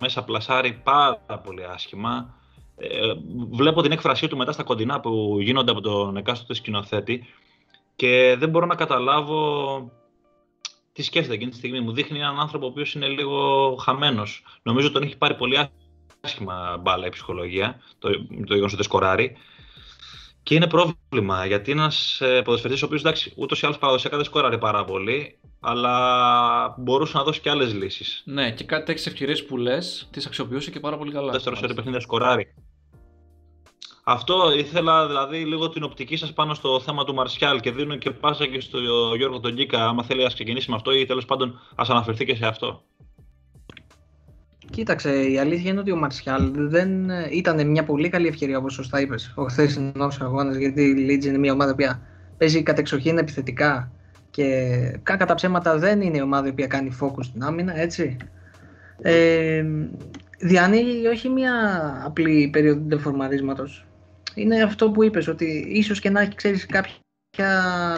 μέσα, 0.00 0.24
πλασάρει 0.24 0.80
πάρα 0.82 1.38
πολύ 1.44 1.64
άσχημα. 1.64 2.34
Ε, 2.76 3.12
βλέπω 3.50 3.82
την 3.82 3.92
έκφρασή 3.92 4.28
του 4.28 4.36
μετά 4.36 4.52
στα 4.52 4.62
κοντινά 4.62 5.00
που 5.00 5.38
γίνονται 5.40 5.70
από 5.70 5.80
τον 5.80 6.16
εκάστοτε 6.16 6.54
σκηνοθέτη 6.54 7.24
και 7.96 8.36
δεν 8.38 8.48
μπορώ 8.48 8.66
να 8.66 8.74
καταλάβω 8.74 9.90
τι 10.92 11.02
σκέφτεται 11.02 11.34
εκείνη 11.34 11.50
τη 11.50 11.56
στιγμή. 11.56 11.80
Μου 11.80 11.92
δείχνει 11.92 12.18
έναν 12.18 12.40
άνθρωπο 12.40 12.66
ο 12.66 12.68
οποίος 12.68 12.94
είναι 12.94 13.06
λίγο 13.06 13.74
χαμένος. 13.76 14.44
Νομίζω 14.62 14.90
τον 14.90 15.02
έχει 15.02 15.16
πάρει 15.16 15.34
πολύ 15.34 15.68
άσχημα 16.20 16.76
μπάλα 16.80 17.06
η 17.06 17.10
ψυχολογία, 17.10 17.80
το, 17.98 18.10
το 18.20 18.54
γεγονός 18.54 18.72
ότι 18.72 18.82
σκοράρει. 18.82 19.36
Και 20.42 20.54
είναι 20.54 20.66
πρόβλημα 20.66 21.46
γιατί 21.46 21.70
ένας 21.70 22.22
ποδοσφαιριστής 22.44 22.82
ο 22.82 22.86
οποίος 22.86 23.00
εντάξει, 23.00 23.32
ούτως 23.36 23.62
ή 23.62 23.66
άλλως 23.66 23.78
παραδοσιακά 23.78 24.16
δεν 24.16 24.24
σκόραρε 24.24 24.58
πάρα 24.58 24.84
πολύ, 24.84 25.38
αλλά 25.60 26.74
μπορούσε 26.78 27.16
να 27.16 27.22
δώσει 27.22 27.40
και 27.40 27.50
άλλες 27.50 27.74
λύσεις. 27.74 28.22
Ναι, 28.24 28.52
και 28.52 28.64
κάτι 28.64 28.84
τέτοιες 28.84 29.06
ευκαιρίες 29.06 29.44
που 29.44 29.56
λες, 29.56 30.08
τις 30.10 30.26
αξιοποιούσε 30.26 30.70
και 30.70 30.80
πάρα 30.80 30.96
πολύ 30.96 31.12
καλά. 31.12 31.32
Δεύτερο 31.32 31.56
σε 31.56 31.66
παιχνίδια 31.66 32.00
σκοράρει. 32.00 32.54
Αυτό 34.04 34.52
ήθελα 34.56 35.06
δηλαδή 35.06 35.44
λίγο 35.44 35.68
την 35.68 35.82
οπτική 35.82 36.16
σας 36.16 36.32
πάνω 36.32 36.54
στο 36.54 36.80
θέμα 36.80 37.04
του 37.04 37.14
Μαρσιάλ 37.14 37.60
και 37.60 37.70
δίνω 37.70 37.96
και 37.96 38.10
πάσα 38.10 38.46
και 38.46 38.60
στο 38.60 38.78
Γιώργο 39.16 39.40
τον 39.40 39.52
Γκίκα. 39.52 39.88
Άμα 39.88 40.02
θέλει 40.02 40.22
να 40.22 40.28
ξεκινήσει 40.28 40.70
με 40.70 40.76
αυτό 40.76 40.92
ή 40.92 41.06
τέλος 41.06 41.24
πάντων 41.24 41.60
ας 41.74 41.88
αναφερθεί 41.88 42.24
και 42.24 42.34
σε 42.34 42.46
αυτό. 42.46 42.82
Κοίταξε, 44.70 45.22
η 45.22 45.38
αλήθεια 45.38 45.70
είναι 45.70 45.80
ότι 45.80 45.92
ο 45.92 45.96
Μαρσιάλ 45.96 46.52
δεν 46.54 47.10
ήταν 47.30 47.70
μια 47.70 47.84
πολύ 47.84 48.08
καλή 48.08 48.26
ευκαιρία 48.26 48.58
όπως 48.58 48.72
σωστά 48.72 49.00
είπες 49.00 49.32
ο 49.34 49.44
χθεσινός 49.44 50.20
αγώνας. 50.20 50.56
Γιατί 50.56 50.82
η 50.82 51.06
Leeds 51.08 51.24
είναι 51.24 51.38
μια 51.38 51.52
ομάδα 51.52 51.74
που 51.74 51.84
παίζει 52.38 52.62
κατεξοχήν 52.62 53.18
επιθετικά 53.18 53.92
και 54.30 54.76
κάκα 55.02 55.26
τα 55.26 55.34
ψέματα 55.34 55.78
δεν 55.78 56.00
είναι 56.00 56.16
η 56.16 56.20
ομάδα 56.20 56.46
η 56.46 56.50
οποία 56.50 56.66
κάνει 56.66 56.96
focus 57.00 57.24
στην 57.24 57.42
άμυνα, 57.42 57.78
έτσι. 57.80 58.16
Ε, 59.02 59.64
διανοίγει 60.38 61.06
όχι 61.06 61.28
μια 61.28 61.52
απλή 62.04 62.48
περίοδο 62.52 62.80
ντεφορμαρίσματος. 62.80 63.86
Είναι 64.34 64.62
αυτό 64.62 64.90
που 64.90 65.04
είπες, 65.04 65.28
ότι 65.28 65.66
ίσως 65.68 66.00
και 66.00 66.10
να 66.10 66.20
έχει 66.20 66.34
ξέρεις 66.34 66.66
κάποια 66.66 66.94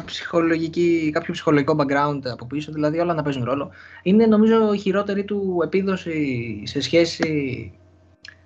ψυχολογική, 0.05 1.11
κάποιο 1.13 1.33
ψυχολογικό 1.33 1.77
background 1.79 2.21
από 2.25 2.47
πίσω, 2.47 2.73
δηλαδή 2.73 2.99
όλα 2.99 3.15
να 3.15 3.23
παίζουν 3.23 3.45
ρόλο. 3.45 3.71
Είναι 4.03 4.27
νομίζω 4.27 4.73
η 4.73 4.79
χειρότερη 4.79 5.25
του 5.25 5.61
επίδοση 5.65 6.63
σε 6.67 6.81
σχέση, 6.81 7.73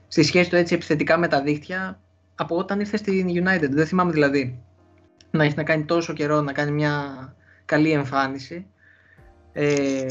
στη 0.09 0.23
σχέση 0.23 0.51
του 0.51 0.57
έτσι 0.57 0.75
επιθετικά 0.75 1.19
με 1.19 1.29
τα 1.29 1.43
δίχτυα 1.43 2.01
από 2.35 2.57
όταν 2.57 2.81
ήρθε 2.81 2.97
στην 2.97 3.29
United. 3.29 3.69
Δεν 3.71 3.87
θυμάμαι 3.87 4.13
δηλαδή 4.13 4.63
να 5.31 5.45
έχει 5.45 5.55
να 5.57 5.63
κάνει 5.63 5.85
τόσο 5.85 6.13
καιρό 6.13 6.41
να 6.41 6.53
κάνει 6.53 6.71
μια 6.71 7.03
καλή 7.65 7.91
εμφάνιση. 7.91 8.67
Ε, 9.53 10.07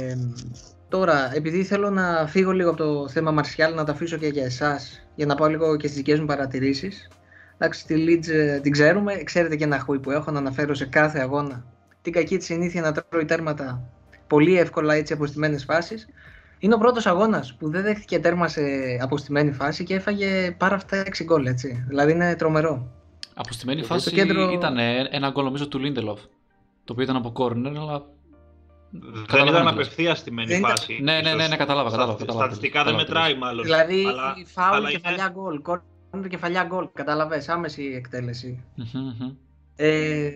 τώρα, 0.89 1.35
επειδή 1.35 1.63
θέλω 1.63 1.89
να 1.89 2.27
φύγω 2.27 2.51
λίγο 2.51 2.69
από 2.69 2.77
το 2.77 3.07
θέμα 3.07 3.31
Μαρσιάλ, 3.31 3.73
να 3.73 3.83
τα 3.83 3.91
αφήσω 3.91 4.17
και 4.17 4.27
για 4.27 4.45
εσάς, 4.45 5.07
για 5.15 5.25
να 5.25 5.35
πάω 5.35 5.47
λίγο 5.47 5.77
και 5.77 5.87
στις 5.87 5.97
δικές 5.97 6.19
μου 6.19 6.25
παρατηρήσεις. 6.25 7.07
Εντάξει, 7.57 7.85
τη 7.85 7.95
Leeds 8.07 8.59
την 8.61 8.71
ξέρουμε, 8.71 9.13
ξέρετε 9.15 9.55
και 9.55 9.63
ένα 9.63 9.79
χούι 9.79 9.99
που 9.99 10.11
έχω 10.11 10.31
να 10.31 10.39
αναφέρω 10.39 10.73
σε 10.73 10.85
κάθε 10.85 11.19
αγώνα. 11.19 11.65
Την 12.01 12.13
κακή 12.13 12.37
της 12.37 12.45
συνήθεια 12.45 12.81
να 12.81 12.91
τρώει 12.91 13.25
τέρματα 13.25 13.81
πολύ 14.27 14.57
εύκολα 14.59 14.93
έτσι 14.93 15.13
αποστημένες 15.13 15.63
φάσεις. 15.63 16.07
Είναι 16.59 16.73
ο 16.73 16.77
πρώτος 16.77 17.05
αγώνας 17.05 17.55
που 17.59 17.69
δεν 17.69 17.81
δέχτηκε 17.83 18.19
τέρμα 18.19 18.47
σε 18.47 18.61
αποστημένη 19.01 19.51
φάση 19.51 19.83
και 19.83 19.95
έφαγε 19.95 20.55
πάρα 20.57 20.75
αυτά 20.75 21.03
6 21.05 21.23
γκολ, 21.23 21.45
έτσι. 21.45 21.85
Δηλαδή 21.87 22.11
είναι 22.11 22.35
τρομερό. 22.35 22.91
Αποστημένη 23.33 23.81
Το 23.81 23.87
φάση 23.87 24.11
κέντρο- 24.11 24.51
ήταν 24.51 24.77
ένα 25.11 25.29
γκολ 25.29 25.43
νομίζω 25.43 25.67
του 25.67 25.79
Λίντελοφ. 25.79 26.19
Το 26.83 26.91
οποίο 26.93 27.03
ήταν 27.03 27.15
από 27.15 27.31
κόρνερ, 27.31 27.77
αλλά. 27.77 28.03
Δεν 28.91 29.25
Καταλαβαίνω 29.27 29.57
ήταν 29.57 29.71
τι 29.71 29.77
λες. 29.77 29.85
απευθεία 29.85 30.15
στημένη 30.15 30.47
Δεν 30.47 30.59
ήταν- 30.59 30.69
φάση. 30.71 30.99
Ναι, 31.01 31.11
ναι, 31.13 31.21
ναι, 31.21 31.29
ίσως. 31.29 31.49
ναι, 31.49 31.55
κατάλαβα, 31.55 31.89
Στα- 31.89 31.97
κατάλαβα, 31.97 32.19
κατάλαβα. 32.19 32.45
Στατιστικά 32.45 32.83
δεν 32.83 32.93
Κατάλαβα 32.93 33.05
τι 33.05 33.11
μετράει 33.29 33.37
μάλλον. 33.43 33.63
Δηλαδή 33.63 34.05
αλλά- 34.07 34.33
φάουλ, 34.45 34.75
αλλά 34.75 34.89
είναι- 34.89 34.99
κεφαλιά 34.99 35.29
γκολ, 35.33 35.61
κόρνερ, 35.61 35.85
κεφαλιά 36.27 36.63
γκολ. 36.63 36.89
Καταλαβες, 36.93 37.49
άμεση 37.49 37.93
εκτέλεση. 37.95 38.63
Μμμ, 38.75 39.01
μμμ. 39.01 39.35
Ε, 39.75 40.29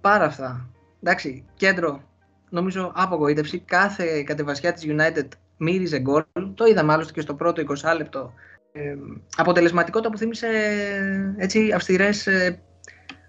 πάρα 0.00 0.24
αυτά. 0.24 0.70
Εντάξει, 1.02 1.44
κέντρο. 1.54 2.02
νομίζω 2.50 2.92
απογοήτευση. 2.94 3.58
Κάθε 3.58 4.22
κατεβασιά 4.22 4.72
της 4.72 4.84
United 4.86 5.28
μύριζε 5.56 5.98
γκολ. 5.98 6.24
Το 6.54 6.64
είδαμε 6.64 6.92
άλλωστε 6.92 7.12
και 7.12 7.20
στο 7.20 7.34
πρώτο 7.34 7.62
20 7.82 7.96
λεπτό. 7.96 8.32
Ε, 8.72 8.94
αποτελεσματικότητα 9.36 10.10
που 10.10 10.18
θύμισε 10.18 10.48
έτσι 11.36 11.72
αυστηρές, 11.72 12.26
ε, 12.26 12.62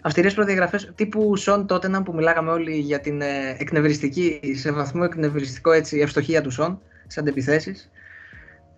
αυστηρές 0.02 0.34
προδιαγραφές 0.34 0.92
τύπου 0.96 1.36
Σον 1.36 1.68
Τότεναμ 1.68 2.04
που 2.04 2.14
μιλάγαμε 2.14 2.52
όλοι 2.52 2.78
για 2.80 3.00
την 3.00 3.22
ε, 3.22 3.56
εκνευριστική, 3.58 4.40
σε 4.56 4.72
βαθμό 4.72 5.02
εκνευριστικό 5.06 5.72
έτσι, 5.72 6.00
ευστοχία 6.00 6.42
του 6.42 6.52
Σον 6.52 6.82
σε 7.08 7.20
αντεπιθέσεις. 7.20 7.90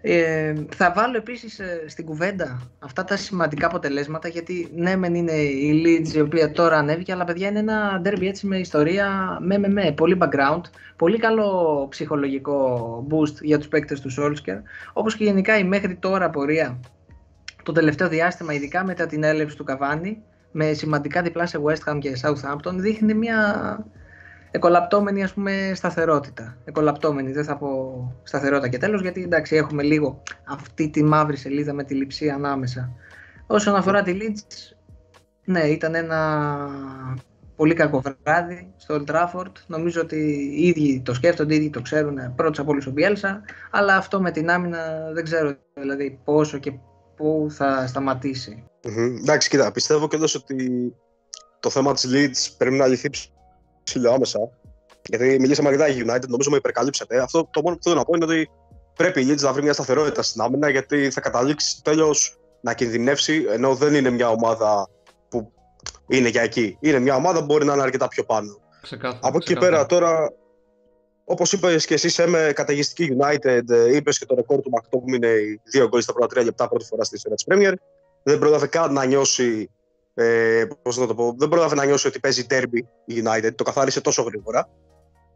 Ε, 0.05 0.53
θα 0.75 0.93
βάλω 0.95 1.17
επίσης 1.17 1.59
ε, 1.59 1.83
στην 1.87 2.05
κουβέντα 2.05 2.61
αυτά 2.79 3.03
τα 3.03 3.17
σημαντικά 3.17 3.67
αποτελέσματα 3.67 4.27
γιατί 4.27 4.71
ναι 4.75 4.95
μεν 4.95 5.15
είναι 5.15 5.31
η 5.31 5.83
Leeds 5.85 6.13
η 6.13 6.19
οποία 6.19 6.51
τώρα 6.51 6.77
ανέβηκε 6.77 7.11
αλλά 7.11 7.23
παιδιά 7.23 7.47
είναι 7.47 7.59
ένα 7.59 8.01
derby 8.05 8.23
έτσι 8.23 8.47
με 8.47 8.57
ιστορία 8.57 9.37
με 9.41 9.57
με 9.57 9.67
με, 9.67 9.91
πολύ 9.91 10.17
background 10.21 10.61
πολύ 10.95 11.19
καλό 11.19 11.87
ψυχολογικό 11.89 13.07
boost 13.09 13.41
για 13.41 13.57
τους 13.57 13.67
παίκτες 13.67 14.01
του 14.01 14.09
Solskjaer. 14.17 14.61
Όπως 14.93 15.15
και 15.15 15.23
γενικά 15.23 15.57
η 15.57 15.63
μέχρι 15.63 15.95
τώρα 15.95 16.29
πορεία 16.29 16.79
το 17.63 17.71
τελευταίο 17.71 18.07
διάστημα 18.07 18.53
ειδικά 18.53 18.85
μετά 18.85 19.05
την 19.05 19.23
έλευση 19.23 19.57
του 19.57 19.65
Cavani 19.67 20.15
με 20.51 20.73
σημαντικά 20.73 21.21
διπλά 21.21 21.45
σε 21.45 21.59
West 21.63 21.91
Ham 21.91 21.97
και 21.99 22.17
Southampton 22.21 22.73
δείχνει 22.73 23.13
μια 23.13 23.77
εκολαπτώμενη 24.53 25.23
ας 25.23 25.33
πούμε 25.33 25.71
σταθερότητα. 25.75 26.57
Εκολαπτώμενη, 26.65 27.31
δεν 27.31 27.43
θα 27.43 27.57
πω 27.57 27.67
σταθερότητα 28.23 28.67
και 28.67 28.77
τέλος, 28.77 29.01
γιατί 29.01 29.23
εντάξει 29.23 29.55
έχουμε 29.55 29.83
λίγο 29.83 30.23
αυτή 30.47 30.89
τη 30.89 31.03
μαύρη 31.03 31.37
σελίδα 31.37 31.73
με 31.73 31.83
τη 31.83 31.93
λειψή 31.93 32.29
ανάμεσα. 32.29 32.93
Όσον 33.47 33.75
αφορά 33.75 34.01
τη 34.01 34.17
Leeds, 34.21 34.75
ναι, 35.45 35.59
ήταν 35.59 35.95
ένα 35.95 36.69
πολύ 37.55 37.73
κακό 37.73 38.01
βράδυ 38.23 38.73
στο 38.77 38.95
Old 38.95 39.11
Trafford. 39.11 39.51
Νομίζω 39.67 40.01
ότι 40.01 40.15
οι 40.57 40.67
ίδιοι 40.67 41.01
το 41.05 41.13
σκέφτονται, 41.13 41.53
οι 41.53 41.57
ίδιοι 41.57 41.69
το 41.69 41.81
ξέρουν 41.81 42.35
πρώτος 42.35 42.59
από 42.59 42.71
όλους 42.71 42.85
ο 42.87 42.91
Μπιέλσα, 42.91 43.41
αλλά 43.71 43.95
αυτό 43.95 44.21
με 44.21 44.31
την 44.31 44.49
άμυνα 44.49 45.11
δεν 45.13 45.23
ξέρω 45.23 45.55
δηλαδή 45.73 46.19
πόσο 46.23 46.57
και 46.57 46.73
πού 47.15 47.47
θα 47.49 47.87
σταματήσει. 47.87 48.63
Mm-hmm. 48.83 49.17
Εντάξει, 49.21 49.49
κοίτα, 49.49 49.71
πιστεύω 49.71 50.07
και 50.07 50.17
ότι 50.35 50.93
το 51.59 51.69
θέμα 51.69 51.93
της 51.93 52.09
Leeds 52.13 52.55
πρέπει 52.57 52.75
να 52.75 52.87
λυθεί 52.87 53.09
ψηλό 53.83 54.11
άμεσα. 54.11 54.39
Γιατί 55.05 55.37
μιλήσαμε 55.39 55.69
αρκετά 55.69 55.87
για 55.87 56.03
United, 56.05 56.27
νομίζω 56.27 56.49
με 56.49 56.57
υπερκαλύψατε. 56.57 57.19
Αυτό 57.19 57.47
το 57.51 57.61
μόνο 57.61 57.75
που 57.75 57.83
θέλω 57.83 57.95
να 57.95 58.03
πω 58.03 58.11
είναι 58.15 58.25
ότι 58.25 58.49
πρέπει 58.95 59.21
η 59.21 59.31
Leeds 59.31 59.41
να 59.41 59.53
βρει 59.53 59.63
μια 59.63 59.73
σταθερότητα 59.73 60.21
στην 60.21 60.41
άμυνα, 60.41 60.69
γιατί 60.69 61.09
θα 61.09 61.21
καταλήξει 61.21 61.81
τέλος 61.83 62.37
να 62.61 62.73
κινδυνεύσει, 62.73 63.45
ενώ 63.49 63.75
δεν 63.75 63.93
είναι 63.93 64.09
μια 64.09 64.29
ομάδα 64.29 64.89
που 65.29 65.51
είναι 66.07 66.29
για 66.29 66.41
εκεί. 66.41 66.77
Είναι 66.79 66.99
μια 66.99 67.15
ομάδα 67.15 67.39
που 67.39 67.45
μπορεί 67.45 67.65
να 67.65 67.73
είναι 67.73 67.81
αρκετά 67.81 68.07
πιο 68.07 68.23
πάνω. 68.23 68.59
Ξεκάθαρα, 68.81 69.19
Από 69.21 69.37
εκεί 69.37 69.53
και 69.53 69.59
πέρα 69.59 69.85
τώρα, 69.85 70.33
όπως 71.25 71.53
είπες 71.53 71.85
και 71.85 71.93
εσύ, 71.93 72.23
είμαι 72.23 72.51
καταγιστική 72.55 73.17
United, 73.19 73.93
είπες 73.93 74.17
και 74.17 74.25
το 74.25 74.35
ρεκόρ 74.35 74.61
του 74.61 74.69
Μακτόμ 74.69 75.07
είναι 75.07 75.29
δύο 75.63 75.87
γκολ 75.87 76.01
στα 76.01 76.13
πρώτα 76.13 76.27
τρία 76.27 76.43
λεπτά 76.43 76.67
πρώτη 76.67 76.85
φορά 76.85 77.03
στη 77.03 77.15
ιστορία 77.15 77.37
της 77.37 77.45
Premier. 77.49 77.73
Δεν 78.23 78.39
πρόλαβε 78.39 78.67
καν 78.67 78.93
να 78.93 79.05
νιώσει 79.05 79.69
ε, 80.13 80.65
πώς 80.81 80.97
να 80.97 81.07
το 81.07 81.15
πω, 81.15 81.35
δεν 81.37 81.49
πρόλαβε 81.49 81.75
να 81.75 81.85
νιώσει 81.85 82.07
ότι 82.07 82.19
παίζει 82.19 82.45
derby 82.49 82.79
η 83.05 83.23
United, 83.25 83.55
το 83.55 83.63
καθάρισε 83.63 84.01
τόσο 84.01 84.21
γρήγορα. 84.21 84.69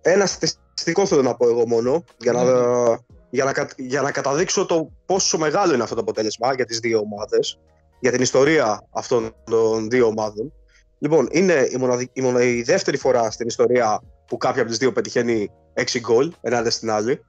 Ένα 0.02 0.26
στατιστικό 0.26 1.06
θέλω 1.06 1.22
να 1.22 1.36
πω 1.36 1.50
εγώ 1.50 1.68
μόνο, 1.68 2.04
για 2.18 2.32
να, 2.32 2.42
mm. 2.46 2.98
για 3.30 3.44
να, 3.44 3.68
για 3.78 4.02
να 4.02 4.12
καταδείξω 4.12 4.66
το 4.66 4.92
πόσο 5.06 5.38
μεγάλο 5.38 5.74
είναι 5.74 5.84
αυτό 5.84 5.96
το 5.96 6.02
αποτέλεσμα 6.02 6.54
για 6.54 6.66
τις 6.66 6.80
δύο 6.80 7.00
ομάδες, 7.00 7.60
για 8.00 8.12
την 8.12 8.22
ιστορία 8.22 8.88
αυτών 8.92 9.36
των 9.44 9.90
δύο 9.90 10.06
ομάδων. 10.06 10.54
Λοιπόν, 11.00 11.28
είναι 11.32 11.68
η, 11.72 11.78
μοναδι... 11.78 12.10
η, 12.14 12.22
μονα... 12.22 12.44
η 12.44 12.62
δεύτερη 12.62 12.98
φορά 12.98 13.32
στην 13.32 13.48
ιστορία 13.48 14.02
που 14.28 14.38
κάποια 14.38 14.62
από 14.62 14.70
τις 14.70 14.80
δύο 14.80 14.92
πετυχαίνει 14.92 15.52
6 15.74 16.00
γκολ 16.00 16.32
ενάντια 16.42 16.72
στην 16.72 16.92
άλλη. 16.92 17.22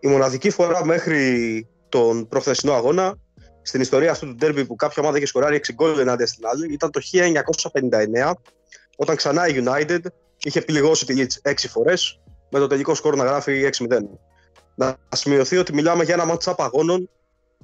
Η 0.00 0.08
μοναδική 0.08 0.50
φορά 0.50 0.84
μέχρι 0.84 1.66
τον 1.88 2.28
προχθεσινό 2.28 2.72
αγώνα 2.72 3.14
στην 3.66 3.80
ιστορία 3.80 4.10
αυτού 4.10 4.26
του 4.26 4.34
ντέρμπι 4.34 4.64
που 4.64 4.76
κάποια 4.76 5.02
ομάδα 5.02 5.16
είχε 5.16 5.26
σκοράρει 5.26 5.60
6 5.66 5.72
γκολ 5.74 5.98
ενάντια 5.98 6.26
στην 6.26 6.46
άλλη 6.46 6.72
ήταν 6.72 6.90
το 6.90 7.00
1959 7.12 8.32
όταν 8.96 9.16
ξανά 9.16 9.48
η 9.48 9.64
United 9.64 10.00
είχε 10.42 10.60
πληγώσει 10.60 11.06
τη 11.06 11.14
Leeds 11.16 11.50
6 11.50 11.54
φορές 11.68 12.20
με 12.50 12.58
το 12.58 12.66
τελικό 12.66 12.94
σκορ 12.94 13.16
να 13.16 13.24
γράφει 13.24 13.70
6-0. 13.78 13.86
Να 14.74 14.96
σημειωθεί 15.08 15.56
ότι 15.56 15.72
μιλάμε 15.72 16.04
για 16.04 16.14
ένα 16.14 16.34
match-up 16.34 16.54
αγώνων 16.56 17.10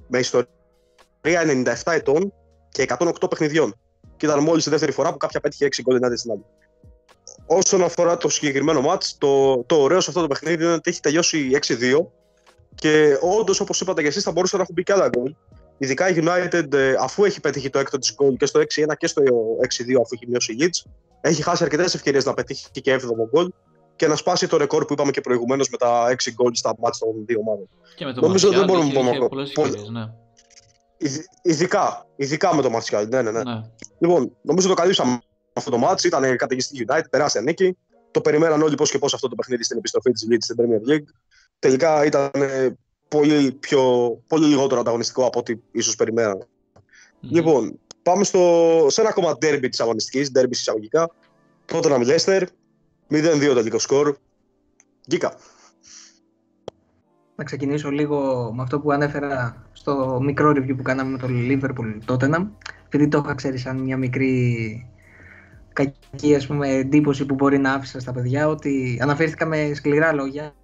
με 0.07 0.19
ιστορία 0.19 0.49
97 1.23 1.75
ετών 1.85 2.33
και 2.69 2.87
108 2.99 3.31
παιχνιδιών. 3.31 3.75
Και 4.17 4.27
ήταν 4.27 4.43
μόλις 4.43 4.67
η 4.67 4.71
δεύτερη 4.71 4.93
φορά 4.93 5.11
που 5.13 5.17
κάποια 5.17 5.41
πέτυχε 5.41 5.67
6 5.67 5.83
γκολ 5.83 5.97
ενάντια 5.97 6.17
στην 6.17 6.31
άλλη. 6.31 6.45
Όσον 7.47 7.83
αφορά 7.83 8.17
το 8.17 8.29
συγκεκριμένο 8.29 8.85
match, 8.87 9.05
το, 9.19 9.63
το 9.65 9.77
ωραίο 9.77 10.01
σε 10.01 10.11
αυτό 10.11 10.21
το 10.21 10.27
παιχνίδι 10.27 10.65
είναι 10.65 10.73
ότι 10.73 10.91
έχει 10.91 11.01
τελειώσει 11.01 11.51
6-2 11.67 12.07
και 12.75 13.19
όντως, 13.21 13.61
όπως 13.61 13.81
είπατε 13.81 14.03
και 14.03 14.09
εσείς, 14.09 14.23
θα 14.23 14.33
μπορούσε 14.33 14.57
να 14.57 14.63
έχουν 14.63 14.75
μπει 14.75 14.83
και 14.83 14.93
άλλα 14.93 15.09
γκολ. 15.09 15.35
Ειδικά 15.83 16.09
η 16.09 16.15
United, 16.17 16.73
ε, 16.73 16.95
αφού 17.01 17.25
έχει 17.25 17.41
πετύχει 17.41 17.71
το 17.71 17.79
έκτο 17.79 17.99
της 17.99 18.15
γκολ 18.15 18.37
και 18.37 18.47
στο 18.47 18.61
6-1 18.61 18.95
και 18.97 19.07
στο 19.07 19.23
6-2, 19.23 20.01
αφού 20.03 20.15
έχει 20.15 20.27
μειώσει 20.29 20.53
η 20.53 20.57
Leeds, 20.61 20.91
έχει 21.21 21.43
χάσει 21.43 21.63
αρκετές 21.63 21.95
ευκαιρίες 21.95 22.25
να 22.25 22.35
πετύχει 22.35 22.71
και 22.71 22.95
7ο 22.95 23.29
γκολ 23.31 23.51
και 23.97 24.07
να 24.07 24.17
σπάσει 24.17 24.49
το 24.49 24.57
ρεκόρ 24.57 24.85
που 24.85 24.93
είπαμε 24.93 25.11
και 25.11 25.21
προηγουμένως 25.21 25.69
με 25.69 25.77
τα 25.77 26.07
6 26.11 26.33
γκολ 26.33 26.55
στα 26.55 26.75
μάτια 26.79 27.07
των 27.07 27.25
δύο 27.27 27.39
ομάδων. 27.41 27.69
Και 27.95 28.05
με 28.05 28.13
το 28.13 28.21
Νομίζω 28.21 28.51
δεν 28.51 28.65
μπορούμε 28.65 28.93
να 28.93 29.01
πούμε. 29.01 29.29
Πολλές 29.29 29.49
ευκαιρίες, 29.49 29.89
ναι. 29.89 30.13
Ειδικά, 31.43 32.07
ειδικά 32.17 32.55
με 32.55 32.63
το 32.63 32.71
Μαρσιάλ. 32.71 33.09
Ναι, 33.09 33.23
ναι, 33.23 33.31
ναι, 33.31 33.43
ναι. 33.43 33.61
Λοιπόν, 33.99 34.37
νομίζω 34.43 34.69
το 34.69 34.75
καλύψαμε 34.75 35.21
αυτό 35.53 35.71
το 35.71 35.79
μάτσο. 35.79 36.09
Ήταν 36.09 36.37
καταιγιστική 36.37 36.85
United, 36.89 37.05
τεράστια 37.11 37.41
νίκη. 37.41 37.77
Το 38.11 38.21
περιμέναν 38.21 38.63
όλοι 38.63 38.75
πώς 38.75 38.91
και 38.91 38.99
πώς 38.99 39.15
αυτό 39.15 39.29
το 39.29 39.35
παιχνίδι 39.35 39.65
στην 39.65 39.79
επιστροφή 39.79 40.11
της 40.11 40.27
Leeds 40.31 40.39
στην 40.41 40.57
Premier 40.59 40.91
League. 40.91 41.07
Τελικά 41.59 42.05
ήταν 42.05 42.31
πολύ, 43.11 43.53
πιο, 43.53 43.83
πολύ 44.27 44.47
λιγότερο 44.47 44.81
ανταγωνιστικό 44.81 45.27
από 45.27 45.39
ό,τι 45.39 45.55
ίσως 45.73 45.97
περιμέναμε. 45.97 46.47
Mm. 46.47 47.19
Λοιπόν, 47.21 47.79
πάμε 48.03 48.25
στο, 48.25 48.87
σε 48.89 49.01
ένα 49.01 49.11
ακόμα 49.11 49.33
derby 49.33 49.67
της 49.71 49.81
αγωνιστικής, 49.81 50.31
derby 50.35 50.51
εισαγωγικά. 50.51 51.11
Τότε 51.65 51.89
να 51.89 51.97
Leicester, 52.01 52.43
0-2 53.11 53.55
τελικό 53.55 53.79
σκορ. 53.79 54.17
Γκίκα. 55.09 55.35
Να 57.37 57.45
ξεκινήσω 57.45 57.91
λίγο 57.91 58.51
με 58.55 58.63
αυτό 58.63 58.81
που 58.81 58.93
ανέφερα 58.93 59.65
στο 59.73 60.19
μικρό 60.23 60.51
review 60.51 60.77
που 60.77 60.83
κάναμε 60.83 61.11
με 61.11 61.19
το 61.19 61.27
Liverpool 61.31 62.15
Tottenham. 62.15 62.49
Επειδή 62.87 63.09
το 63.09 63.23
είχα 63.25 63.35
ξέρεις 63.35 63.61
σαν 63.61 63.79
μια 63.79 63.97
μικρή 63.97 64.87
κακή 65.73 66.35
ας 66.35 66.47
πούμε, 66.47 66.69
εντύπωση 66.69 67.27
που 67.27 67.35
μπορεί 67.35 67.59
να 67.59 67.73
άφησα 67.73 68.01
στα 68.01 68.13
παιδιά 68.13 68.49
ότι 68.49 68.99
αναφέρθηκα 69.03 69.47
με 69.47 69.71
σκληρά 69.75 70.13
λόγια 70.13 70.55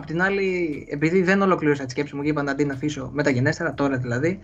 Απ' 0.00 0.06
την 0.06 0.22
άλλη, 0.22 0.86
επειδή 0.90 1.22
δεν 1.22 1.42
ολοκλήρωσα 1.42 1.84
τη 1.84 1.90
σκέψη 1.90 2.16
μου 2.16 2.22
και 2.22 2.28
είπα 2.28 2.42
να 2.42 2.54
την 2.54 2.70
αφήσω 2.70 3.10
μεταγενέστερα, 3.14 3.74
τώρα 3.74 3.96
δηλαδή, 3.96 4.40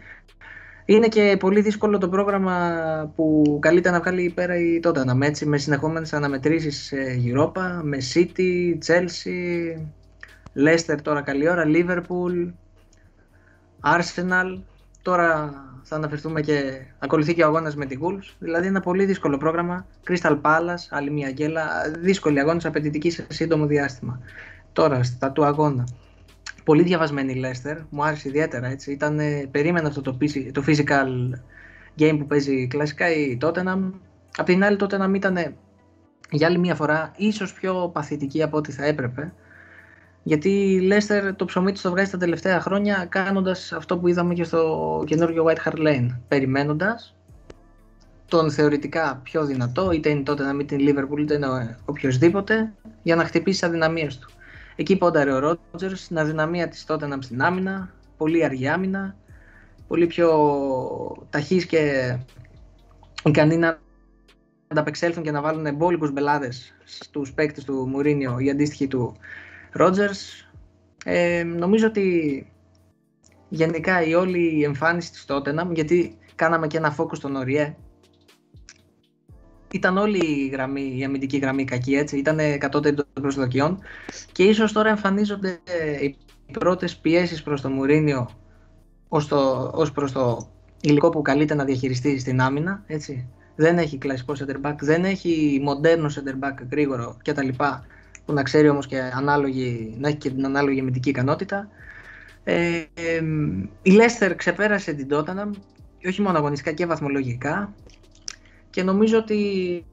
είναι 0.84 1.08
και 1.08 1.36
πολύ 1.38 1.60
δύσκολο 1.60 1.98
το 1.98 2.08
πρόγραμμα 2.08 3.12
που 3.16 3.58
καλείται 3.60 3.90
να 3.90 4.00
βγάλει 4.00 4.32
πέρα 4.34 4.56
η 4.56 4.80
Tottenham, 4.82 5.20
έτσι, 5.20 5.46
με 5.46 5.58
συνεχόμενες 5.58 6.12
αναμετρήσεις 6.12 6.84
σε 6.84 6.96
Europa, 7.24 7.80
με 7.82 7.98
City, 8.14 8.78
Chelsea, 8.86 9.78
Leicester 10.66 10.96
τώρα 11.02 11.20
καλή 11.20 11.48
ώρα, 11.48 11.64
Liverpool, 11.66 12.52
Arsenal, 13.80 14.60
τώρα 15.02 15.54
θα 15.82 15.96
αναφερθούμε 15.96 16.40
και 16.40 16.80
ακολουθεί 16.98 17.34
και 17.34 17.42
ο 17.42 17.46
αγώνας 17.46 17.76
με 17.76 17.86
τη 17.86 17.98
Wolves, 18.02 18.34
δηλαδή 18.38 18.66
ένα 18.66 18.80
πολύ 18.80 19.04
δύσκολο 19.04 19.36
πρόγραμμα, 19.36 19.86
Crystal 20.08 20.40
Palace, 20.42 20.86
άλλη 20.90 21.10
μια 21.10 21.28
γέλα, 21.28 21.66
δύσκολη 21.98 22.40
αγώνας 22.40 22.64
απαιτητική 22.64 23.10
σε 23.10 23.26
σύντομο 23.28 23.66
διάστημα. 23.66 24.20
Τώρα, 24.76 25.02
στα 25.02 25.32
του 25.32 25.44
αγώνα. 25.44 25.88
Πολύ 26.64 26.82
διαβασμένη 26.82 27.32
η 27.32 27.44
Leicester, 27.44 27.76
μου 27.90 28.04
άρεσε 28.04 28.28
ιδιαίτερα 28.28 28.66
έτσι. 28.66 28.92
Ήταν, 28.92 29.20
περίμενα 29.50 29.88
αυτό 29.88 30.00
το, 30.00 30.16
το 30.52 30.62
physical 30.66 31.08
game 31.98 32.16
που 32.18 32.26
παίζει 32.26 32.66
κλασικά 32.66 33.10
η 33.10 33.38
Tottenham. 33.40 33.90
Απ' 34.36 34.46
την 34.46 34.64
άλλη, 34.64 34.76
η 34.76 34.78
Tottenham 34.82 35.14
ήταν 35.14 35.54
για 36.30 36.46
άλλη 36.46 36.58
μια 36.58 36.74
φορά 36.74 37.12
ίσως 37.16 37.52
πιο 37.52 37.90
παθητική 37.92 38.42
από 38.42 38.56
ό,τι 38.56 38.72
θα 38.72 38.84
έπρεπε. 38.84 39.32
Γιατί 40.22 40.48
η 40.48 40.88
Leicester 40.92 41.32
το 41.36 41.44
ψωμί 41.44 41.72
της 41.72 41.82
το 41.82 41.90
βγάζει 41.90 42.10
τα 42.10 42.18
τελευταία 42.18 42.60
χρόνια 42.60 43.06
κάνοντας 43.08 43.72
αυτό 43.72 43.98
που 43.98 44.08
είδαμε 44.08 44.34
και 44.34 44.44
στο 44.44 45.02
καινούργιο 45.06 45.44
White 45.44 45.68
Hart 45.68 45.78
Lane. 45.86 46.08
Περιμένοντας 46.28 47.16
τον 48.28 48.50
θεωρητικά 48.50 49.20
πιο 49.22 49.44
δυνατό, 49.44 49.90
είτε 49.90 50.08
είναι 50.08 50.22
τότε 50.22 50.42
να 50.42 50.52
μην 50.52 50.66
την 50.66 50.78
Liverpool 50.80 51.18
είτε 51.18 51.34
είναι 51.34 51.76
οποιοδήποτε, 51.84 52.72
για 53.02 53.16
να 53.16 53.24
χτυπήσει 53.24 53.60
τις 53.60 53.68
αδυναμίες 53.68 54.18
του. 54.18 54.30
Εκεί 54.76 54.96
πόνταρε 54.96 55.32
ο 55.32 55.38
Ρότζερς 55.38 56.04
στην 56.04 56.18
αδυναμία 56.18 56.68
της 56.68 56.84
Τότεναμ 56.84 57.20
στην 57.20 57.42
άμυνα, 57.42 57.94
πολύ 58.16 58.44
αργή 58.44 58.68
άμυνα, 58.68 59.16
πολύ 59.88 60.06
πιο 60.06 61.26
ταχύς 61.30 61.66
και 61.66 62.16
ικανοί 63.24 63.56
να 63.56 63.78
ανταπεξέλθουν 64.68 65.22
και 65.22 65.30
να 65.30 65.40
βάλουν 65.40 65.66
εμπόλικους 65.66 66.12
μπελάδες 66.12 66.74
στους 66.84 67.32
παίκτες 67.32 67.64
του 67.64 67.86
Μουρίνιο 67.88 68.38
η 68.38 68.50
αντίστοιχη 68.50 68.86
του 68.86 69.16
Ρότζερς. 69.72 70.50
Ε, 71.04 71.42
νομίζω 71.42 71.86
ότι 71.86 72.46
γενικά 73.48 74.02
η 74.02 74.14
όλη 74.14 74.62
εμφάνιση 74.62 75.10
της 75.10 75.24
Τότεναμ, 75.24 75.72
γιατί 75.72 76.18
κάναμε 76.34 76.66
και 76.66 76.76
ένα 76.76 76.96
focus 76.98 77.16
στον 77.16 77.36
Οριέ, 77.36 77.76
ήταν 79.70 79.96
όλη 79.96 80.18
η, 80.18 80.48
γραμμή, 80.48 80.94
η 80.98 81.04
αμυντική 81.04 81.38
γραμμή 81.38 81.64
κακή, 81.64 81.94
έτσι. 81.94 82.18
Ήταν 82.18 82.38
κατώτερη 82.58 82.94
των 82.94 83.06
προσδοκιών. 83.12 83.78
Και 84.32 84.44
ίσως 84.44 84.72
τώρα 84.72 84.88
εμφανίζονται 84.88 85.60
οι 86.00 86.16
πρώτες 86.52 86.96
πιέσεις 86.96 87.42
προς 87.42 87.60
το 87.60 87.68
Μουρίνιο 87.68 88.30
ως, 89.08 89.28
το, 89.28 89.70
ως 89.74 89.92
προς 89.92 90.12
το 90.12 90.48
υλικό 90.80 91.08
που 91.08 91.22
καλείται 91.22 91.54
να 91.54 91.64
διαχειριστεί 91.64 92.18
στην 92.18 92.40
άμυνα, 92.40 92.82
έτσι. 92.86 93.28
Δεν 93.56 93.78
έχει 93.78 93.98
κλασικό 93.98 94.34
center 94.38 94.66
back, 94.66 94.74
δεν 94.80 95.04
έχει 95.04 95.60
μοντέρνο 95.62 96.08
center 96.08 96.44
back 96.44 96.54
γρήγορο 96.70 97.16
κτλ. 97.24 97.48
Που 98.24 98.32
να 98.32 98.42
ξέρει 98.42 98.68
όμως 98.68 98.86
και 98.86 99.00
ανάλογη, 99.00 99.96
να 99.98 100.08
έχει 100.08 100.16
και 100.16 100.30
την 100.30 100.44
ανάλογη 100.44 100.80
αμυντική 100.80 101.08
ικανότητα. 101.08 101.68
Ε, 102.44 102.84
ε, 102.94 103.22
η 103.82 103.90
Λέστερ 103.90 104.34
ξεπέρασε 104.34 104.92
την 104.92 105.08
Tottenham, 105.10 105.50
όχι 106.06 106.22
μόνο 106.22 106.38
αγωνιστικά 106.38 106.72
και 106.72 106.86
βαθμολογικά 106.86 107.74
και 108.76 108.82
νομίζω 108.82 109.18
ότι 109.18 109.84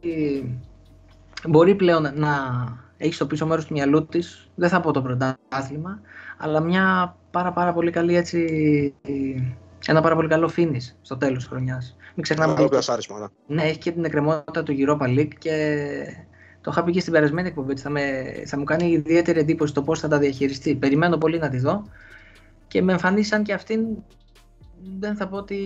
μπορεί 1.47 1.75
πλέον 1.75 2.11
να 2.15 2.29
έχεις 2.97 3.15
στο 3.15 3.25
πίσω 3.27 3.45
μέρος 3.45 3.65
του 3.65 3.73
μυαλού 3.73 4.05
της, 4.05 4.49
δεν 4.55 4.69
θα 4.69 4.79
πω 4.79 4.91
το 4.91 5.01
πρωτάθλημα, 5.01 6.01
αλλά 6.37 6.59
μια 6.59 7.15
πάρα, 7.31 7.51
πάρα 7.51 7.73
πολύ 7.73 7.91
καλή 7.91 8.15
έτσι, 8.15 8.93
ένα 9.85 10.01
πάρα 10.01 10.15
πολύ 10.15 10.27
καλό 10.27 10.51
finish 10.55 10.93
στο 11.01 11.17
τέλος 11.17 11.37
της 11.37 11.47
χρονιάς. 11.47 11.97
Μην 12.15 12.23
ξεχνάμε 12.23 12.51
ότι 12.51 12.61
ναι. 13.47 13.55
ναι, 13.55 13.63
έχει 13.63 13.77
και 13.77 13.91
την 13.91 14.05
εκκρεμότητα 14.05 14.63
του 14.63 14.75
Europa 14.77 15.19
League 15.19 15.33
και 15.37 15.77
το 16.61 16.71
είχα 16.71 16.83
πει 16.83 16.91
και 16.91 16.99
στην 16.99 17.13
περασμένη 17.13 17.47
εκπομπή 17.47 17.71
ότι 17.71 17.81
θα, 17.81 17.89
με, 17.89 18.01
θα 18.45 18.57
μου 18.57 18.63
κάνει 18.63 18.91
ιδιαίτερη 18.91 19.39
εντύπωση 19.39 19.73
το 19.73 19.81
πώς 19.81 19.99
θα 19.99 20.07
τα 20.07 20.17
διαχειριστεί. 20.17 20.75
Περιμένω 20.75 21.17
πολύ 21.17 21.39
να 21.39 21.49
τη 21.49 21.57
δω 21.57 21.83
και 22.67 22.81
με 22.81 22.91
εμφανίσαν 22.91 23.43
και 23.43 23.53
αυτήν 23.53 23.79
δεν 24.99 25.15
θα 25.15 25.27
πω 25.27 25.37
ότι 25.37 25.57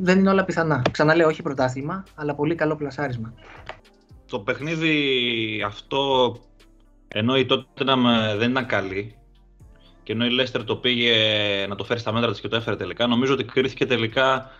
δεν 0.00 0.18
είναι 0.18 0.30
όλα 0.30 0.44
πιθανά. 0.44 0.82
Ξαναλέω, 0.90 1.28
όχι 1.28 1.42
πρωτάθλημα, 1.42 2.04
αλλά 2.14 2.34
πολύ 2.34 2.54
καλό 2.54 2.76
πλασάρισμα. 2.76 3.34
Το 4.26 4.38
παιχνίδι 4.38 5.62
αυτό, 5.66 6.34
ενώ 7.08 7.36
η 7.36 7.46
τότε 7.46 7.84
δεν 8.36 8.50
ήταν 8.50 8.66
καλή, 8.66 9.16
και 10.02 10.12
ενώ 10.12 10.24
η 10.24 10.30
Λέστερ 10.30 10.64
το 10.64 10.76
πήγε 10.76 11.14
να 11.68 11.74
το 11.74 11.84
φέρει 11.84 12.00
στα 12.00 12.12
μέτρα 12.12 12.30
της 12.30 12.40
και 12.40 12.48
το 12.48 12.56
έφερε 12.56 12.76
τελικά, 12.76 13.06
νομίζω 13.06 13.32
ότι 13.32 13.44
κρίθηκε 13.44 13.86
τελικά 13.86 14.50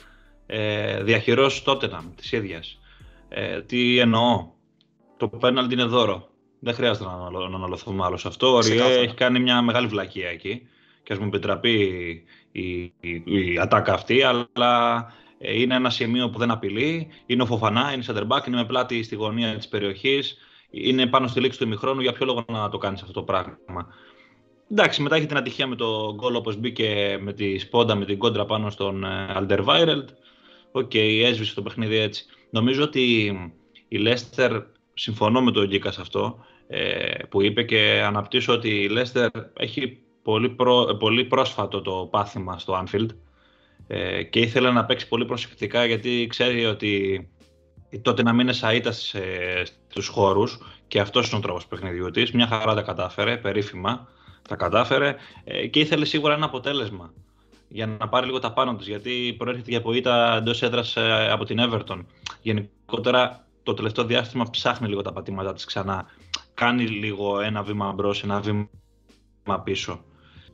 ε, 0.47 1.03
διαχειρός 1.03 1.63
Τότεναμ 1.63 2.15
της 2.15 2.33
ίδιας. 2.33 2.79
Ε, 3.29 3.63
τι 3.63 3.99
εννοώ, 3.99 4.49
το 5.17 5.29
πέναλτι 5.29 5.75
είναι 5.75 5.85
δώρο. 5.85 6.29
Δεν 6.61 6.75
χρειάζεται 6.75 7.05
να, 7.05 7.31
να 7.49 7.57
αναλωθούμε 7.57 8.05
άλλο 8.05 8.17
σε 8.17 8.29
αυτό. 8.29 8.55
Ο 8.55 8.61
Ριέ 8.61 8.85
έχει 8.85 9.15
κάνει 9.15 9.41
μια 9.41 9.63
μεγάλη 9.63 9.87
βλακία 9.87 10.29
εκεί 10.29 10.69
και 11.03 11.13
ας 11.13 11.19
μου 11.19 11.27
επιτραπεί 11.27 12.23
η, 12.55 12.83
η, 13.01 13.23
η 13.25 13.59
ατάκα 13.61 13.93
αυτή, 13.93 14.23
αλλά 14.23 15.07
ε, 15.39 15.61
είναι 15.61 15.75
ένα 15.75 15.91
σημείο 15.91 16.31
που 16.31 16.39
δεν 16.39 16.51
απειλεί. 16.51 17.09
Είναι 17.27 17.43
ο 17.43 17.47
Φοφανά, 17.47 17.93
είναι 17.93 18.05
center 18.07 18.27
back, 18.29 18.47
είναι 18.47 18.57
με 18.57 18.65
πλάτη 18.65 19.03
στη 19.03 19.15
γωνία 19.15 19.57
της 19.57 19.69
περιοχής, 19.69 20.37
είναι 20.71 21.07
πάνω 21.07 21.27
στη 21.27 21.41
λήξη 21.41 21.59
του 21.59 21.65
ημιχρόνου. 21.65 22.01
Για 22.01 22.13
ποιο 22.13 22.27
λόγο 22.27 22.45
να 22.49 22.69
το 22.69 22.79
κάνεις 22.79 23.01
αυτό 23.01 23.13
το 23.13 23.23
πράγμα; 23.23 23.57
Εντάξει, 24.71 25.03
μετά 25.03 25.17
έχει 25.17 25.27
την 25.27 25.37
ατυχία 25.37 25.67
με 25.67 25.77
το 25.77 26.15
γκολ 26.15 26.35
όπως 26.35 26.57
μπήκε 26.57 27.19
με 27.21 27.33
τη 27.33 27.59
σπόντα, 27.59 27.95
με 27.95 28.05
την 28.05 28.19
κόντρα 28.19 28.45
πάνω 28.45 28.71
στον 28.71 29.05
Alderweireld. 29.37 30.07
Οκ, 30.73 30.91
okay, 30.95 31.21
έσβησε 31.25 31.55
το 31.55 31.63
παιχνίδι 31.63 31.97
έτσι. 31.97 32.25
Νομίζω 32.51 32.83
ότι 32.83 33.33
η 33.89 33.99
Λέστερ, 33.99 34.53
συμφωνώ 34.95 35.43
με 35.43 35.51
τον 35.51 35.67
Γκίκα 35.67 35.91
σε 35.93 36.01
αυτό, 36.01 36.45
ε, 36.69 37.23
που 37.29 37.43
είπε 37.43 37.63
και 37.63 38.03
αναπτύσσω 38.07 38.53
ότι 38.53 38.69
η 38.69 38.89
Λέστερ 38.89 39.29
έχει 39.57 40.04
πολύ, 40.25 40.49
προ, 40.49 40.97
πολύ 40.99 41.25
πρόσφατο 41.25 41.83
το 41.83 42.09
πάθημα 42.11 42.59
στο 42.59 42.85
Anfield 42.85 43.09
ε, 43.87 44.23
και 44.23 44.41
ήθελε 44.41 44.71
να 44.71 44.85
παίξει 44.85 45.09
πολύ 45.09 45.25
προσεκτικά 45.25 45.85
γιατί 45.85 46.27
ξέρει 46.29 46.65
ότι 46.65 47.29
τότε 48.03 48.23
να 48.23 48.33
μείνει 48.33 48.53
σαΐτα 48.55 48.93
στους 49.89 50.09
χώρους 50.09 50.59
και 50.89 51.01
αυτός 51.01 51.29
είναι 51.29 51.39
ο 51.39 51.43
τρόπος 51.43 51.67
παιχνιδιού 51.67 52.11
της. 52.11 52.33
Μια 52.33 52.47
χαρά 52.47 52.75
τα 52.75 52.83
κατάφερε, 52.83 53.37
περίφημα 53.37 54.09
τα 54.49 54.57
κατάφερε 54.57 55.17
ε, 55.45 55.67
και 55.67 55.81
ήθελε 55.81 56.05
σίγουρα 56.05 56.35
ένα 56.35 56.45
αποτέλεσμα 56.45 57.13
για 57.69 57.87
να 57.87 58.09
πάρει 58.09 58.27
λίγο 58.27 58.39
τα 58.39 58.53
πάνω 58.53 58.77
της, 58.77 58.87
γιατί 58.87 59.35
προέρχεται 59.39 59.71
για 59.71 59.83
ποίητα 59.83 60.37
εντός 60.37 60.63
έδρας 60.63 60.97
ε, 60.97 61.31
από 61.31 61.45
την 61.45 61.59
Everton. 61.61 62.05
Γενικότερα 62.43 63.47
το 63.63 63.75
τελευταίο 63.75 64.05
διάστημα 64.05 64.45
ψάχνει 64.51 64.89
λίγο 64.89 65.03
τα 65.03 65.13
πατήματά 65.13 65.53
της 65.53 65.65
ξανά. 65.65 66.07
Κάνει 66.55 66.87
λίγο 66.87 67.41
ένα 67.41 67.63
βήμα 67.63 67.93
μπρος, 67.93 68.23
ένα 68.23 68.41
βήμα 68.41 69.61
πίσω. 69.65 70.05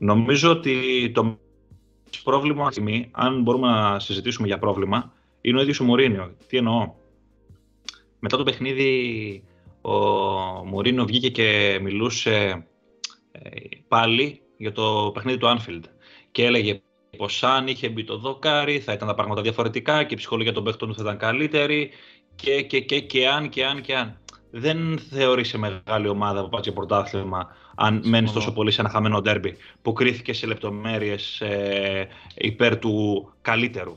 Νομίζω 0.03 0.51
ότι 0.51 1.11
το 1.15 1.39
πρόβλημα 2.25 2.69
αν 3.11 3.43
μπορούμε 3.43 3.67
να 3.67 3.99
συζητήσουμε 3.99 4.47
για 4.47 4.59
πρόβλημα, 4.59 5.13
είναι 5.41 5.59
ο 5.59 5.61
ίδιος 5.61 5.81
ο 5.81 5.85
Μουρίνιο. 5.85 6.35
Τι 6.47 6.57
εννοώ; 6.57 6.95
Μετά 8.19 8.37
το 8.37 8.43
παιχνίδι 8.43 9.45
ο 9.81 9.93
Μουρίνιο 10.65 11.05
βγήκε 11.05 11.31
και 11.31 11.79
μιλούσε 11.83 12.67
ε, 13.33 13.51
πάλι 13.89 14.41
για 14.57 14.73
το 14.73 15.11
παιχνίδι 15.15 15.39
του 15.39 15.47
Anfield 15.47 15.83
και 16.31 16.45
έλεγε 16.45 16.81
πως 17.17 17.43
αν 17.43 17.67
είχε 17.67 17.89
μπει 17.89 18.05
το 18.05 18.17
δοκάρι 18.17 18.81
θα 18.81 18.93
ήταν 18.93 19.09
τα 19.09 19.15
πράγματα 19.15 19.43
διαφορετικά 19.43 20.05
και 20.05 20.15
η 20.15 20.17
ψυχολογία 20.17 20.53
των 20.53 20.65
παίχτων 20.65 20.95
θα 20.95 21.03
ήταν 21.03 21.17
καλύτερη 21.17 21.91
και, 22.35 22.63
και, 22.63 22.81
και, 22.81 23.01
και 23.01 23.29
αν 23.29 23.49
και 23.49 23.67
αν 23.67 23.81
και 23.81 23.97
αν. 23.97 24.19
Δεν 24.51 24.99
θεωρείσαι 24.99 25.59
μεγάλη 25.59 26.09
ομάδα 26.09 26.43
που 26.43 26.49
πάει 26.49 26.61
για 26.61 26.73
πρωτάθλημα 26.73 27.49
αν 27.75 28.03
μένεις 28.05 28.33
τόσο 28.33 28.53
πολύ 28.53 28.71
σε 28.71 28.81
ένα 28.81 28.91
χαμένο 28.91 29.21
ντέρμπι 29.21 29.57
που 29.83 29.93
κρίθηκε 29.93 30.33
σε 30.33 30.47
λεπτομέρειες 30.47 31.41
ε, 31.41 32.09
υπέρ 32.35 32.79
του 32.79 33.29
καλύτερου. 33.43 33.97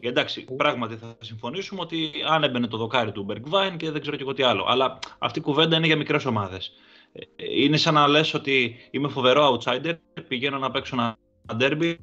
Εντάξει, 0.00 0.44
πράγματι 0.44 0.96
θα 0.96 1.16
συμφωνήσουμε 1.20 1.80
ότι 1.80 2.10
αν 2.28 2.42
έμπαινε 2.42 2.66
το 2.66 2.76
δοκάρι 2.76 3.12
του 3.12 3.26
Bergwijn 3.30 3.76
και 3.76 3.90
δεν 3.90 4.00
ξέρω 4.00 4.16
και 4.16 4.22
εγώ 4.22 4.32
τι 4.32 4.42
άλλο. 4.42 4.64
Αλλά 4.68 4.98
αυτή 5.18 5.38
η 5.38 5.42
κουβέντα 5.42 5.76
είναι 5.76 5.86
για 5.86 5.96
μικρές 5.96 6.24
ομάδες. 6.24 6.72
Ε, 7.12 7.24
είναι 7.62 7.76
σαν 7.76 7.94
να 7.94 8.08
λες 8.08 8.34
ότι 8.34 8.76
είμαι 8.90 9.08
φοβερό 9.08 9.58
outsider, 9.58 9.94
πηγαίνω 10.28 10.58
να 10.58 10.70
παίξω 10.70 10.96
ένα 10.96 11.16
derby 11.60 11.94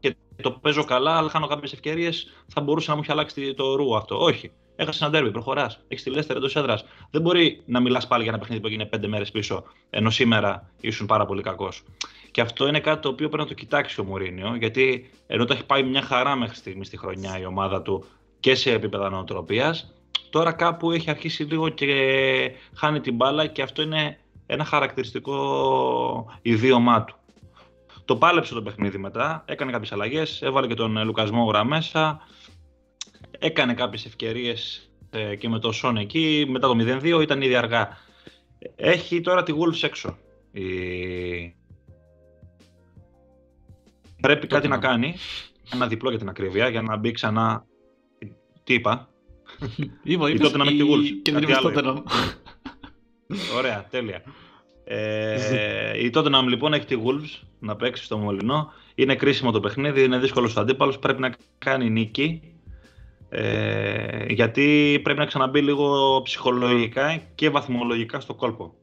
και 0.00 0.16
το 0.42 0.50
παίζω 0.50 0.84
καλά, 0.84 1.16
αλλά 1.16 1.28
χάνω 1.28 1.46
κάποιες 1.46 1.72
ευκαιρίες, 1.72 2.32
θα 2.46 2.60
μπορούσε 2.60 2.90
να 2.90 2.96
μου 2.96 3.02
έχει 3.02 3.12
αλλάξει 3.12 3.54
το 3.54 3.74
ρου 3.74 3.96
αυτό. 3.96 4.18
Όχι. 4.18 4.52
Έχασε 4.76 5.04
ένα 5.04 5.18
derby, 5.18 5.32
προχωράς. 5.32 5.80
Έχεις 5.88 6.04
τη 6.04 6.10
Λέστερ 6.10 6.36
εντός 6.36 6.56
έδρας. 6.56 6.84
Δεν 7.10 7.22
μπορεί 7.22 7.62
να 7.66 7.80
μιλάς 7.80 8.06
πάλι 8.06 8.22
για 8.22 8.32
ένα 8.32 8.40
παιχνίδι 8.40 8.62
που 8.62 8.68
έγινε 8.68 8.84
πέντε 8.86 9.06
μέρες 9.06 9.30
πίσω, 9.30 9.64
ενώ 9.90 10.10
σήμερα 10.10 10.70
ήσουν 10.80 11.06
πάρα 11.06 11.26
πολύ 11.26 11.42
κακός. 11.42 11.82
Και 12.30 12.40
αυτό 12.40 12.66
είναι 12.66 12.80
κάτι 12.80 13.00
το 13.00 13.08
οποίο 13.08 13.28
πρέπει 13.28 13.42
να 13.42 13.48
το 13.48 13.54
κοιτάξει 13.54 14.00
ο 14.00 14.04
Μουρίνιο, 14.04 14.54
γιατί 14.54 15.10
ενώ 15.26 15.44
το 15.44 15.52
έχει 15.52 15.64
πάει 15.64 15.82
μια 15.82 16.02
χαρά 16.02 16.36
μέχρι 16.36 16.56
στιγμής 16.56 16.86
στη 16.86 16.96
χρονιά 16.96 17.38
η 17.38 17.44
ομάδα 17.44 17.82
του 17.82 18.04
και 18.40 18.54
σε 18.54 18.72
επίπεδα 18.72 19.10
νοοτροπίας, 19.10 19.92
τώρα 20.30 20.52
κάπου 20.52 20.90
έχει 20.90 21.10
αρχίσει 21.10 21.42
λίγο 21.42 21.68
και 21.68 21.94
χάνει 22.74 23.00
την 23.00 23.14
μπάλα 23.14 23.46
και 23.46 23.62
αυτό 23.62 23.82
είναι 23.82 24.18
ένα 24.46 24.64
χαρακτηριστικό 24.64 26.38
ιδίωμά 26.42 27.04
του. 27.04 27.16
Το 28.04 28.16
πάλεψε 28.16 28.54
το 28.54 28.62
παιχνίδι 28.62 28.98
μετά, 28.98 29.44
έκανε 29.46 29.72
κάποιες 29.72 29.92
αλλαγές, 29.92 30.42
έβαλε 30.42 30.66
και 30.66 30.74
τον 30.74 31.04
Λουκασμό 31.04 31.44
γραμμέσα, 31.44 32.00
μέσα, 32.00 32.20
έκανε 33.44 33.74
κάποιες 33.74 34.04
ευκαιρίες 34.04 34.90
ε, 35.10 35.36
και 35.36 35.48
με 35.48 35.58
το 35.58 35.72
Σον 35.72 35.96
εκεί, 35.96 36.46
μετά 36.48 36.68
το 36.68 36.76
0-2 36.78 37.22
ήταν 37.22 37.42
ήδη 37.42 37.56
αργά. 37.56 37.98
Έχει 38.76 39.20
τώρα 39.20 39.42
τη 39.42 39.52
Wolves 39.56 39.82
έξω. 39.82 40.18
Πρέπει 44.20 44.46
κάτι 44.46 44.68
να 44.68 44.78
κάνει, 44.78 45.14
ένα 45.72 45.86
διπλό 45.86 46.10
για 46.10 46.18
την 46.18 46.28
ακρίβεια, 46.28 46.68
για 46.68 46.82
να 46.82 46.96
μπει 46.96 47.10
ξανά... 47.10 47.66
Τι 48.64 48.74
είπα, 48.78 49.08
Είπα, 50.02 50.28
είπες, 50.30 50.40
τότε 50.40 50.58
να 50.58 50.66
τη 50.66 50.78
Wolves. 50.80 51.20
Και 51.22 51.32
δεν 51.32 51.42
είπες 51.42 51.58
τότε 51.58 51.82
να... 51.82 52.02
Ωραία, 53.56 53.86
τέλεια. 53.90 54.22
Ε, 54.84 56.04
η 56.04 56.10
Tottenham 56.14 56.44
λοιπόν 56.48 56.72
έχει 56.72 56.86
τη 56.86 56.96
Wolves 57.04 57.46
να 57.58 57.76
παίξει 57.76 58.04
στο 58.04 58.18
Μολυνό. 58.18 58.72
Είναι 58.94 59.14
κρίσιμο 59.14 59.50
το 59.50 59.60
παιχνίδι, 59.60 60.04
είναι 60.04 60.18
δύσκολος 60.18 60.56
ο 60.56 60.60
αντίπαλος. 60.60 60.98
Πρέπει 60.98 61.20
να 61.20 61.34
κάνει 61.58 61.90
νίκη. 61.90 62.53
Ε, 63.28 64.24
γιατί 64.32 65.00
πρέπει 65.02 65.18
να 65.18 65.26
ξαναμπεί 65.26 65.62
λίγο 65.62 66.20
ψυχολογικά 66.22 67.22
και 67.34 67.50
βαθμολογικά 67.50 68.20
στο 68.20 68.34
κόλπο. 68.34 68.74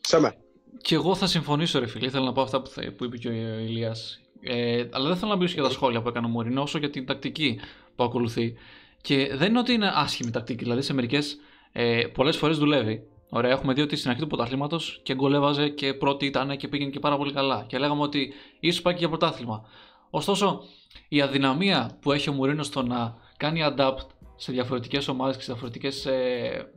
Σέμε. 0.00 0.36
Και 0.80 0.94
εγώ 0.94 1.14
θα 1.14 1.26
συμφωνήσω, 1.26 1.78
ρε 1.78 1.86
φίλε. 1.86 2.06
Ήθελα 2.06 2.24
να 2.24 2.32
πω 2.32 2.42
αυτά 2.42 2.62
που, 2.62 2.70
θα, 2.70 2.92
που 2.96 3.04
είπε 3.04 3.16
και 3.16 3.28
ο 3.28 3.32
Ηλίας. 3.58 4.20
Ε, 4.40 4.84
αλλά 4.90 5.08
δεν 5.08 5.16
θέλω 5.16 5.30
να 5.30 5.36
μιλήσω 5.36 5.54
για 5.54 5.62
τα 5.62 5.70
σχόλια 5.70 6.02
που 6.02 6.08
έκανε 6.08 6.26
ο 6.26 6.28
Μωρινό, 6.28 6.62
όσο 6.62 6.78
για 6.78 6.90
την 6.90 7.06
τακτική 7.06 7.60
που 7.96 8.04
ακολουθεί. 8.04 8.54
Και 9.00 9.30
δεν 9.34 9.48
είναι 9.48 9.58
ότι 9.58 9.72
είναι 9.72 9.92
άσχημη 9.94 10.30
τακτική. 10.30 10.62
Δηλαδή 10.62 10.82
σε 10.82 10.94
μερικές 10.94 11.36
ε, 11.72 12.02
πολλές 12.14 12.36
φορές 12.36 12.58
δουλεύει. 12.58 13.06
Ωραία, 13.28 13.50
έχουμε 13.50 13.72
δει 13.72 13.80
ότι 13.80 13.96
στην 13.96 14.10
αρχή 14.10 14.22
του 14.22 14.28
πρωταθλήματο 14.28 14.80
και 15.02 15.14
γκολεύαζε 15.14 15.68
και 15.68 15.94
πρώτη 15.94 16.26
ήταν 16.26 16.56
και 16.56 16.68
πήγαινε 16.68 16.90
και 16.90 16.98
πάρα 16.98 17.16
πολύ 17.16 17.32
καλά. 17.32 17.64
Και 17.68 17.78
λέγαμε 17.78 18.02
ότι 18.02 18.32
ίσως 18.60 18.82
πάει 18.82 18.92
και 18.92 18.98
για 18.98 19.08
πρωτάθλημα. 19.08 19.64
Ωστόσο, 20.10 20.62
η 21.08 21.20
αδυναμία 21.20 21.98
που 22.00 22.12
έχει 22.12 22.28
ο 22.28 22.32
Μουρίνος 22.32 22.66
στο 22.66 22.82
να 22.82 23.14
κάνει 23.36 23.60
adapt 23.64 24.06
σε 24.36 24.52
διαφορετικές 24.52 25.08
ομάδες 25.08 25.36
και 25.36 25.42
σε 25.42 25.52
διαφορετικές 25.52 26.06
ε, 26.06 26.72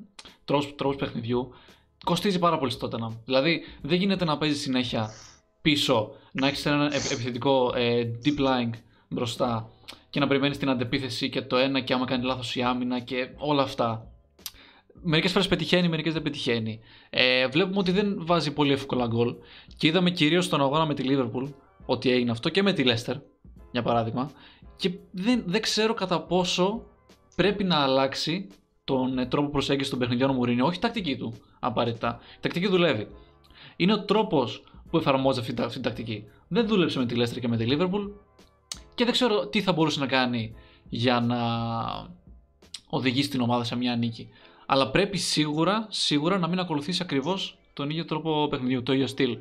τρόπους 0.75 0.95
παιχνιδιού 0.95 1.53
κοστίζει 2.05 2.39
πάρα 2.39 2.57
πολύ 2.57 2.71
στο 2.71 2.87
Tottenham. 2.87 3.17
Δηλαδή, 3.25 3.63
δεν 3.81 3.97
γίνεται 3.97 4.25
να 4.25 4.37
παίζεις 4.37 4.61
συνέχεια 4.61 5.09
πίσω, 5.61 6.11
να 6.31 6.47
έχεις 6.47 6.65
ένα 6.65 6.85
επιθετικό 6.85 7.73
ε, 7.75 8.11
deep 8.25 8.39
lying 8.39 8.69
μπροστά 9.09 9.69
και 10.09 10.19
να 10.19 10.27
περιμένεις 10.27 10.57
την 10.57 10.69
αντεπίθεση 10.69 11.29
και 11.29 11.41
το 11.41 11.57
ένα 11.57 11.79
και 11.79 11.93
άμα 11.93 12.05
κάνει 12.05 12.25
λάθος 12.25 12.55
η 12.55 12.61
άμυνα 12.61 12.99
και 12.99 13.29
όλα 13.37 13.61
αυτά. 13.61 14.09
Μερικές 15.01 15.31
φορές 15.31 15.47
πετυχαίνει, 15.47 15.87
μερικές 15.87 16.13
δεν 16.13 16.21
πετυχαίνει. 16.21 16.79
Ε, 17.09 17.47
βλέπουμε 17.47 17.77
ότι 17.77 17.91
δεν 17.91 18.15
βάζει 18.25 18.53
πολύ 18.53 18.71
εύκολα 18.71 19.07
γκολ 19.07 19.35
και 19.77 19.87
είδαμε 19.87 20.11
κυρίως 20.11 20.45
στον 20.45 20.61
αγώνα 20.61 20.85
με 20.85 20.93
τη 20.93 21.03
Liverpool 21.07 21.53
ότι 21.85 22.11
έγινε 22.11 22.31
αυτό 22.31 22.49
και 22.49 22.63
με 22.63 22.73
τη 22.73 22.83
Leicester, 22.85 23.15
για 23.75 23.83
παράδειγμα. 23.83 24.31
Και 24.75 24.91
δεν, 25.11 25.43
δεν 25.45 25.61
ξέρω 25.61 25.93
κατά 25.93 26.21
πόσο 26.21 26.83
πρέπει 27.35 27.63
να 27.63 27.75
αλλάξει 27.75 28.47
τον 28.83 29.17
ε, 29.17 29.25
τρόπο 29.25 29.49
προσέγγισης 29.49 29.89
των 29.89 29.99
παιχνιδιών 29.99 30.29
ο 30.29 30.33
Μουρίνιο, 30.33 30.65
όχι 30.65 30.77
η 30.77 30.79
τακτική 30.79 31.17
του 31.17 31.33
απαραίτητα. 31.59 32.19
Η 32.35 32.39
τακτική 32.39 32.67
δουλεύει. 32.67 33.07
Είναι 33.75 33.93
ο 33.93 34.03
τρόπος 34.03 34.63
που 34.89 34.97
εφαρμόζει 34.97 35.39
αυτή, 35.39 35.61
αυτή 35.61 35.73
την 35.73 35.81
τακτική. 35.81 36.23
Δεν 36.47 36.67
δούλεψε 36.67 36.99
με 36.99 37.05
τη 37.05 37.15
Leicester 37.17 37.39
και 37.39 37.47
με 37.47 37.57
τη 37.57 37.65
Liverpool 37.67 38.11
και 38.95 39.03
δεν 39.03 39.13
ξέρω 39.13 39.47
τι 39.47 39.61
θα 39.61 39.71
μπορούσε 39.71 39.99
να 39.99 40.07
κάνει 40.07 40.55
για 40.89 41.19
να 41.19 41.37
οδηγήσει 42.89 43.29
την 43.29 43.41
ομάδα 43.41 43.63
σε 43.63 43.75
μια 43.75 43.95
νίκη. 43.95 44.29
Αλλά 44.65 44.91
πρέπει 44.91 45.17
σίγουρα, 45.17 45.87
σίγουρα 45.89 46.37
να 46.37 46.47
μην 46.47 46.59
ακολουθήσει 46.59 46.99
ακριβώς 47.03 47.57
τον 47.73 47.89
ίδιο 47.89 48.05
τρόπο 48.05 48.47
παιχνιδιού, 48.49 48.83
το 48.83 48.93
ίδιο 48.93 49.07
στυλ. 49.07 49.37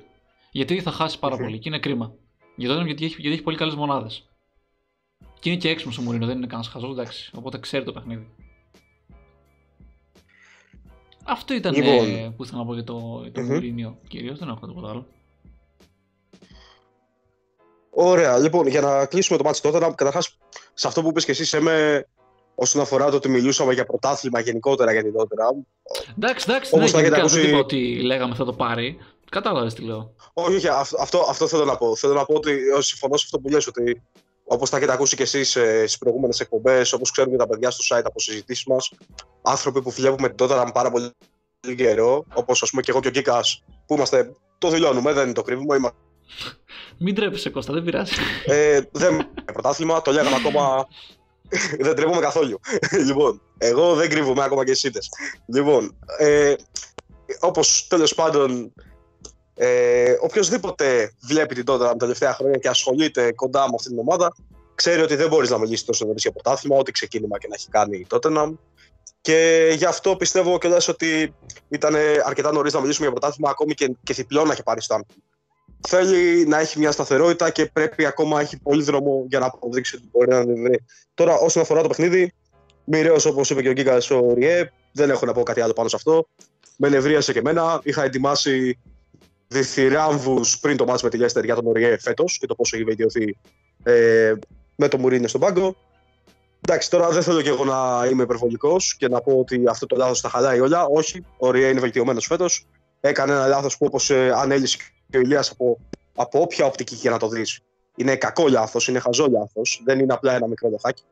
Γιατί 0.51 0.81
θα 0.81 0.91
χάσει 0.91 1.19
πάρα 1.19 1.37
πολύ 1.37 1.59
και 1.59 1.69
είναι 1.69 1.79
κρίμα. 1.79 2.15
Γιατί, 2.57 2.85
γιατί, 2.85 3.05
έχει, 3.05 3.15
γιατί 3.19 3.35
έχει 3.35 3.43
πολύ 3.43 3.57
καλές 3.57 3.75
μονάδες. 3.75 4.29
Και 5.41 5.51
είναι 5.51 5.59
και 5.59 5.69
έξυπνο 5.69 5.95
ο 5.99 6.03
Μουρίνο, 6.03 6.27
δεν 6.27 6.37
είναι 6.37 6.47
κανένας 6.47 6.69
χαζός, 6.73 6.91
εντάξει. 6.91 7.31
Οπότε 7.35 7.59
ξέρει 7.59 7.85
το 7.85 7.93
παιχνίδι. 7.93 8.29
Αυτό 11.25 11.55
ήταν 11.55 11.75
Λοιπόν. 11.75 12.09
ε, 12.09 12.33
που 12.37 12.45
ήθελα 12.45 12.59
να 12.59 12.67
πω 12.67 12.75
για 12.75 12.85
το, 12.85 13.31
το 13.33 13.41
Μμμ. 13.41 13.53
Μουρίνιο 13.53 13.99
κυρίως, 14.09 14.39
δεν 14.39 14.49
έχω 14.49 14.67
τίποτα 14.67 14.91
άλλο. 14.91 15.07
Ωραία, 17.91 18.39
λοιπόν, 18.39 18.67
για 18.67 18.81
να 18.81 19.07
κλείσουμε 19.07 19.39
το 19.39 19.45
μάτι 19.45 19.61
τότε, 19.61 19.79
καταρχάς 19.79 20.39
σε 20.75 20.87
αυτό 20.87 21.03
που 21.03 21.09
είπες 21.09 21.25
και 21.25 21.31
εσύ, 21.31 21.57
Έμε, 21.57 22.07
όσον 22.55 22.81
αφορά 22.81 23.11
το 23.11 23.17
ότι 23.17 23.29
μιλούσαμε 23.29 23.73
για 23.73 23.85
πρωτάθλημα 23.85 24.41
γενικότερα 24.41 24.93
για 24.93 25.03
την 25.03 25.13
Tottenham. 25.17 25.67
Εντάξει, 26.19 26.47
εντάξει, 26.51 26.75
ναι, 26.75 26.81
Όπως 26.81 26.91
θα 26.93 26.99
έχετε 26.99 27.15
γενικά 27.15 27.15
δεν 27.17 27.21
ακούσει- 27.21 27.49
είπα 27.49 27.59
ότι 27.59 28.01
λέγαμε 28.03 28.35
θα 28.35 28.45
το 28.45 28.53
πάρει. 28.53 28.99
Κατάλαβες 29.35 29.75
τι 29.75 29.83
λέω. 29.83 30.15
Όχι, 30.33 30.57
όχι, 30.57 30.69
αυτό, 30.69 30.97
αυτό, 31.01 31.27
αυτό 31.29 31.47
θέλω 31.47 31.65
να 31.65 31.77
πω. 31.77 31.97
Θέλω 31.97 32.13
να 32.15 32.25
πω 32.25 32.35
ότι 32.35 32.51
ε, 32.51 32.81
συμφωνώ 32.81 33.17
σε 33.17 33.25
αυτό 33.25 33.39
που 33.39 33.49
λες, 33.49 33.67
ότι 33.67 34.03
όπως 34.45 34.71
τα 34.71 34.77
έχετε 34.77 34.93
ακούσει 34.93 35.17
κι 35.17 35.23
εσείς 35.23 35.51
στις 35.51 35.99
προηγούμενες 35.99 36.41
εκπομπές, 36.41 36.93
όπως 36.93 37.11
ξέρουν 37.11 37.31
και 37.31 37.37
τα 37.37 37.47
παιδιά 37.47 37.71
στο 37.71 37.97
site 37.97 38.03
από 38.05 38.21
συζητήσεις 38.21 38.65
μας, 38.67 38.91
άνθρωποι 39.43 39.83
που 39.83 39.91
βλέπουμε 39.91 40.29
την 40.29 40.47
Tottenham 40.47 40.71
πάρα 40.73 40.91
πολύ 40.91 41.11
καιρό, 41.77 42.25
όπως 42.35 42.63
ας 42.63 42.71
πούμε 42.71 42.83
και 42.83 42.91
εγώ 42.91 43.01
και 43.01 43.09
ο 43.09 43.11
Γκίκα, 43.11 43.41
που 43.87 43.95
είμαστε. 43.95 44.33
Το 44.59 44.69
δηλώνουμε, 44.69 45.13
δεν 45.13 45.33
το 45.33 45.43
κρύβουμε. 45.43 45.77
Είμαστε, 45.77 45.99
Μην 46.99 47.15
τρέπεσαι 47.15 47.51
Κώστα, 47.51 47.73
δεν 47.73 47.83
πειράζει. 47.83 48.15
ε, 48.47 48.81
δεν 48.93 49.15
είναι 49.15 49.29
πρωτάθλημα, 49.53 50.03
το 50.03 50.13
λέγαμε 50.13 50.37
ακόμα. 50.37 50.87
δεν 51.87 51.95
τρέπουμε 51.95 52.21
καθόλου. 52.21 52.61
λοιπόν, 53.07 53.41
εγώ 53.59 53.95
δεν 53.95 54.11
κρύβομαι 54.11 54.45
ακόμα 54.45 54.65
και 54.65 54.71
εσεί. 54.71 54.91
Λοιπόν, 55.47 55.97
ε, 56.19 56.55
όπως 57.41 57.87
τέλος 57.87 58.15
πάντων 58.15 58.73
ε, 59.55 60.15
οποιοδήποτε 60.21 61.13
βλέπει 61.21 61.55
την 61.55 61.65
Tottenham 61.67 61.79
τα 61.79 61.97
τελευταία 61.97 62.35
χρόνια 62.35 62.59
και 62.59 62.69
ασχολείται 62.69 63.33
κοντά 63.33 63.61
με 63.61 63.73
αυτή 63.75 63.89
την 63.89 63.99
ομάδα, 63.99 64.35
ξέρει 64.75 65.03
ότι 65.03 65.15
δεν 65.15 65.29
μπορείς 65.29 65.51
να 65.51 65.59
μιλήσεις 65.59 65.85
τόσο 65.85 66.07
νωρίς 66.07 66.23
για 66.23 66.33
πρωτάθλημα, 66.33 66.77
ό,τι 66.77 66.93
ξεκίνημα 66.93 67.39
και 67.39 67.47
να 67.49 67.55
έχει 67.55 67.69
κάνει 67.69 67.99
η 67.99 68.07
Tottenham. 68.11 68.55
Και 69.21 69.71
γι' 69.77 69.85
αυτό 69.85 70.17
πιστεύω 70.17 70.59
κιόλας 70.59 70.89
ότι 70.89 71.35
ήταν 71.69 71.95
αρκετά 72.25 72.53
νωρίς 72.53 72.73
να 72.73 72.81
μιλήσουμε 72.81 73.07
για 73.07 73.17
πρωτάθλημα, 73.17 73.51
ακόμη 73.51 73.75
και, 73.75 73.97
και 74.03 74.15
διπλό 74.15 74.45
να 74.45 74.53
έχει 74.53 74.63
πάρει 74.63 74.83
στο 74.83 74.97
Anfield. 74.97 75.17
Θέλει 75.89 76.47
να 76.47 76.59
έχει 76.59 76.79
μια 76.79 76.93
σταθερότητα 76.93 77.51
και 77.51 77.67
πρέπει 77.67 78.07
ακόμα 78.07 78.41
έχει 78.41 78.59
πολύ 78.59 78.83
δρόμο 78.83 79.25
για 79.29 79.39
να 79.39 79.47
αποδείξει 79.47 79.97
ότι 79.97 80.09
μπορεί 80.13 80.29
να 80.29 80.45
την 80.45 80.63
βρει. 80.63 80.85
Τώρα, 81.15 81.35
όσον 81.35 81.63
αφορά 81.63 81.83
το 81.83 81.89
παιχνίδι, 81.89 82.33
μοιραίος 82.85 83.25
όπως 83.25 83.51
είπε 83.51 83.63
και 83.63 83.69
ο 83.69 83.73
Γκίκα 83.73 83.97
ο 84.11 84.35
Ριέ, 84.35 84.71
δεν 84.93 85.11
έχω 85.11 85.27
να 85.27 85.33
πω 85.33 85.43
κάτι 85.43 85.61
άλλο 85.61 85.73
πάνω 85.73 85.89
σε 85.89 85.97
αυτό. 85.97 86.29
Με 86.77 86.89
νευρίασε 86.89 87.33
και 87.33 87.39
εμένα. 87.39 87.81
Είχα 87.83 88.05
ετοιμάσει 88.05 88.79
διθυράμβου 89.49 90.41
πριν 90.61 90.77
το 90.77 90.85
μάτς 90.85 91.03
με 91.03 91.11
τη 91.11 91.17
Λέστερ 91.17 91.45
για 91.45 91.55
τον 91.55 91.67
Οριέ 91.67 91.99
φέτος 91.99 92.39
και 92.39 92.47
το 92.47 92.55
πόσο 92.55 92.77
έχει 92.77 92.85
βελτιωθεί 92.85 93.37
ε, 93.83 94.33
με 94.77 94.89
το 94.89 94.99
Μουρίνιο 94.99 95.29
στον 95.29 95.41
πάγκο. 95.41 95.77
Εντάξει, 96.61 96.91
τώρα 96.91 97.09
δεν 97.09 97.23
θέλω 97.23 97.43
και 97.43 97.49
εγώ 97.49 97.65
να 97.65 98.07
είμαι 98.11 98.23
υπερβολικός 98.23 98.97
και 98.97 99.09
να 99.09 99.21
πω 99.21 99.39
ότι 99.39 99.63
αυτό 99.69 99.87
το 99.87 99.97
λάθος 99.97 100.21
τα 100.21 100.29
χαλάει 100.29 100.61
όλα. 100.61 100.87
Όχι, 100.87 101.27
ο 101.39 101.51
Ριέ 101.51 101.69
είναι 101.69 101.81
βελτιωμένος 101.81 102.27
φέτος. 102.27 102.67
Έκανε 103.01 103.33
ένα 103.33 103.47
λάθος 103.47 103.77
που 103.77 103.87
όπως 103.87 104.11
ε, 104.11 104.33
ανέλησε 104.37 104.79
και 105.11 105.17
ο 105.17 105.21
Ηλίας 105.21 105.51
από, 105.51 105.79
από 106.15 106.41
όποια 106.41 106.67
οπτική 106.67 106.97
και 106.97 107.11
να 107.11 107.19
το 107.19 107.29
δεις. 107.29 107.61
Είναι 107.97 108.17
κακό 108.17 108.49
λάθος, 108.49 108.89
είναι 108.89 108.99
χαζό 108.99 109.29
λάθος. 109.31 109.83
Δεν 109.85 109.99
είναι 109.99 110.13
απλά 110.13 110.35
ένα 110.35 110.47
μικρό 110.47 110.69
λαθάκι. 110.71 111.03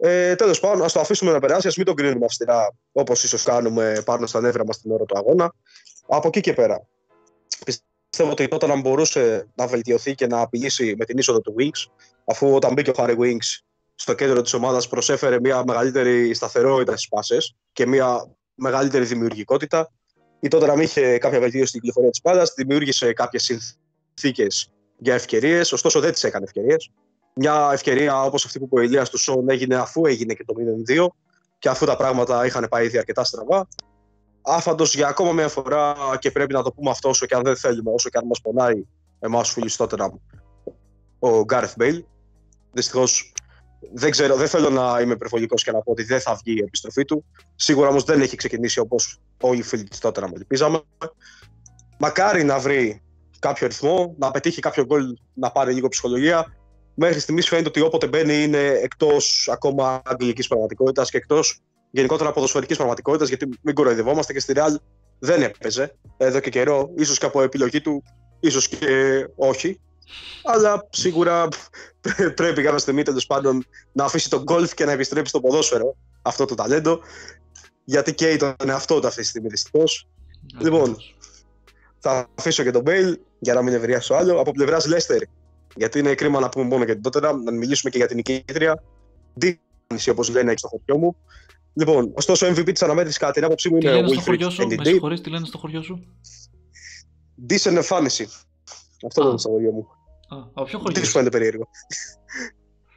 Ε, 0.00 0.34
Τέλος 0.34 0.60
πάντων, 0.60 0.84
ας 0.84 0.92
το 0.92 1.00
αφήσουμε 1.00 1.32
να 1.32 1.38
περάσει, 1.38 1.68
ας 1.68 1.76
μην 1.76 1.86
το 1.86 1.94
κρίνουμε 1.94 2.24
αυστηρά 2.24 2.72
όπως 2.92 3.24
ίσως 3.24 3.42
κάνουμε 3.42 4.02
πάνω 4.04 4.26
στα 4.26 4.40
νεύρα 4.40 4.64
μας 4.64 4.80
την 4.80 4.92
ώρα 4.92 5.04
του 5.04 5.18
αγώνα. 5.18 5.52
Από 6.06 6.28
εκεί 6.28 6.40
και 6.40 6.52
πέρα, 6.52 6.86
πιστεύω 8.10 8.30
ότι 8.30 8.48
τότε 8.48 8.66
να 8.66 8.80
μπορούσε 8.80 9.48
να 9.54 9.66
βελτιωθεί 9.66 10.14
και 10.14 10.26
να 10.26 10.40
απειλήσει 10.40 10.94
με 10.98 11.04
την 11.04 11.18
είσοδο 11.18 11.40
του 11.40 11.54
Wings, 11.58 11.90
αφού 12.24 12.54
όταν 12.54 12.72
μπήκε 12.72 12.90
ο 12.90 12.94
Harry 12.96 13.16
Wings 13.18 13.60
στο 13.94 14.14
κέντρο 14.14 14.42
της 14.42 14.52
ομάδας 14.52 14.88
προσέφερε 14.88 15.40
μια 15.40 15.62
μεγαλύτερη 15.66 16.34
σταθερότητα 16.34 16.92
στις 16.92 17.08
πάσες 17.08 17.56
και 17.72 17.86
μια 17.86 18.34
μεγαλύτερη 18.54 19.04
δημιουργικότητα. 19.04 19.92
Η 20.40 20.48
τότε 20.48 20.66
να 20.66 20.82
είχε 20.82 21.18
κάποια 21.18 21.40
βελτίωση 21.40 21.66
στην 21.66 21.80
κυκλοφορία 21.80 22.10
της 22.10 22.20
μπάλας, 22.24 22.52
δημιούργησε 22.56 23.12
κάποιες 23.12 23.42
συνθήκες 23.42 24.70
για 24.98 25.14
ευκαιρίες, 25.14 25.72
ωστόσο 25.72 26.00
δεν 26.00 26.12
τις 26.12 26.24
έκανε 26.24 26.44
ευκαιρίες. 26.44 26.90
Μια 27.34 27.70
ευκαιρία 27.72 28.22
όπως 28.22 28.44
αυτή 28.44 28.58
που 28.58 28.64
είπε 28.64 28.80
ο 28.80 28.82
Ηλίας 28.82 29.10
του 29.10 29.18
Σον 29.18 29.50
έγινε 29.50 29.74
αφού 29.74 30.06
έγινε 30.06 30.34
και 30.34 30.44
το 30.44 30.54
0-2 30.88 31.06
και 31.58 31.68
αφού 31.68 31.86
τα 31.86 31.96
πράγματα 31.96 32.46
είχαν 32.46 32.66
πάει 32.70 32.86
ήδη 32.86 32.98
αρκετά 32.98 33.24
στραβά. 33.24 33.68
Άφαντος 34.42 34.94
για 34.94 35.08
ακόμα 35.08 35.32
μια 35.32 35.48
φορά 35.48 35.94
και 36.18 36.30
πρέπει 36.30 36.52
να 36.52 36.62
το 36.62 36.72
πούμε 36.72 36.90
αυτό 36.90 37.08
όσο 37.08 37.26
και 37.26 37.34
αν 37.34 37.42
δεν 37.42 37.56
θέλουμε, 37.56 37.90
όσο 37.90 38.08
και 38.08 38.18
αν 38.18 38.26
μας 38.26 38.40
πονάει 38.40 38.82
εμάς 39.18 39.48
του 39.48 39.54
φίλου 39.54 39.70
τότε 39.76 39.96
ο 41.18 41.44
Γκάρεθ 41.44 41.72
Μπέιλ. 41.76 42.04
Δυστυχώς 42.72 43.32
δεν 43.92 44.10
ξέρω, 44.10 44.36
δεν 44.36 44.48
θέλω 44.48 44.70
να 44.70 45.00
είμαι 45.00 45.12
υπερβολικός 45.12 45.64
και 45.64 45.72
να 45.72 45.80
πω 45.80 45.90
ότι 45.90 46.02
δεν 46.02 46.20
θα 46.20 46.34
βγει 46.34 46.58
η 46.58 46.62
επιστροφή 46.62 47.04
του. 47.04 47.24
Σίγουρα 47.56 47.88
όμως 47.88 48.04
δεν 48.04 48.20
έχει 48.20 48.36
ξεκινήσει 48.36 48.78
όπως 48.78 49.18
όλοι 49.40 49.58
οι 49.58 49.62
φίλοι 49.62 49.84
της 49.84 49.98
τότε 49.98 50.20
να 50.20 50.28
ελπίζαμε. 50.34 50.82
Μακάρι 51.98 52.44
να 52.44 52.58
βρει 52.58 53.02
κάποιο 53.38 53.66
ρυθμό, 53.66 54.14
να 54.18 54.30
πετύχει 54.30 54.60
κάποιο 54.60 54.84
γκολ, 54.84 55.16
να 55.34 55.50
πάρει 55.50 55.74
λίγο 55.74 55.88
ψυχολογία. 55.88 56.54
Μέχρι 56.94 57.20
στιγμής 57.20 57.48
φαίνεται 57.48 57.68
ότι 57.68 57.80
όποτε 57.80 58.06
μπαίνει 58.06 58.42
είναι 58.42 58.66
εκτός 58.66 59.48
ακόμα 59.52 60.02
αγγλικής 60.04 60.48
πραγματικότητας 60.48 61.10
και 61.10 61.16
εκτός 61.16 61.60
γενικότερα 61.90 62.32
ποδοσφαιρικής 62.32 62.76
πραγματικότητας. 62.76 63.28
Γιατί 63.28 63.48
μην 63.62 63.74
κοροϊδευόμαστε 63.74 64.32
και 64.32 64.40
στη 64.40 64.52
Real 64.56 64.74
δεν 65.18 65.42
έπαιζε 65.42 65.96
εδώ 66.16 66.40
και 66.40 66.50
καιρό. 66.50 66.90
ίσως 66.96 67.18
και 67.18 67.26
από 67.26 67.42
επιλογή 67.42 67.80
του, 67.80 68.02
ίσως 68.40 68.68
και 68.68 69.26
όχι. 69.36 69.80
Αλλά 70.44 70.86
σίγουρα 70.90 71.48
πρέ- 72.00 72.30
πρέπει 72.34 72.62
κάποια 72.62 72.78
στιγμή 72.78 73.02
τέλος 73.02 73.26
πάντων 73.26 73.64
να 73.92 74.04
αφήσει 74.04 74.30
τον 74.30 74.42
γκολφ 74.42 74.74
και 74.74 74.84
να 74.84 74.92
επιστρέψει 74.92 75.28
στο 75.28 75.40
ποδόσφαιρο 75.40 75.96
αυτό 76.22 76.44
το 76.44 76.54
ταλέντο. 76.54 77.00
Γιατί 77.84 78.14
καίει 78.14 78.36
τον 78.36 78.54
εαυτό 78.66 79.00
του 79.00 79.06
αυτή 79.06 79.20
τη 79.20 79.26
στιγμή 79.26 79.48
δυστυχώς. 79.48 80.08
Λοιπόν, 80.58 80.96
Θα 81.98 82.28
αφήσω 82.34 82.62
και 82.62 82.70
τον 82.70 82.82
Μπέιλ 82.82 83.18
για 83.38 83.54
να 83.54 83.62
μην 83.62 83.74
ευριάσω 83.74 84.14
άλλο. 84.14 84.40
Από 84.40 84.52
πλευράς 84.52 84.86
Λέστερ, 84.86 85.20
γιατί 85.76 85.98
είναι 85.98 86.14
κρίμα 86.14 86.40
να 86.40 86.48
πούμε 86.48 86.64
μόνο 86.64 86.84
για 86.84 86.94
την 86.94 87.02
τότε, 87.02 87.20
να 87.20 87.52
μιλήσουμε 87.52 87.90
και 87.90 87.96
για 87.98 88.06
την 88.06 88.16
νικήτρια. 88.16 88.82
Δίνηση, 89.34 90.10
όπως 90.10 90.28
λένε, 90.28 90.54
στο 90.56 90.68
χωριό 90.68 90.98
μου. 90.98 91.16
Λοιπόν, 91.80 92.12
ωστόσο, 92.14 92.46
MVP 92.46 92.72
της 92.72 92.82
αναμέτρησης 92.82 93.18
κατά 93.18 93.32
την 93.32 93.44
άποψή 93.44 93.70
μου 93.70 93.78
Τι 93.78 93.86
είναι 93.86 93.96
ο 93.96 94.00
λένε 94.00 94.08
στο 94.12 94.20
χωριό 94.20 94.46
Wilfried 94.48 94.52
σου, 94.52 94.66
με 94.66 94.74
NDD. 94.78 94.86
συγχωρείς, 94.86 95.20
τι 95.20 95.30
λένε 95.30 95.46
στο 95.46 95.58
χωριό 95.58 95.82
σου; 95.82 96.00
Decent 97.50 97.74
εμφάνιση. 97.76 98.28
Αυτό 99.06 99.20
Α. 99.20 99.24
δεν 99.24 99.28
είναι 99.30 99.38
στο 99.38 99.48
χωριό 99.50 99.72
μου. 99.72 99.86
Α, 100.28 100.36
από 100.54 100.64
ποιο 100.64 100.78
Τι 100.78 100.84
χωριό. 100.84 100.94
σου 100.96 101.02
είσαι; 101.02 101.10
φαίνεται 101.10 101.30
περίεργο. 101.38 101.68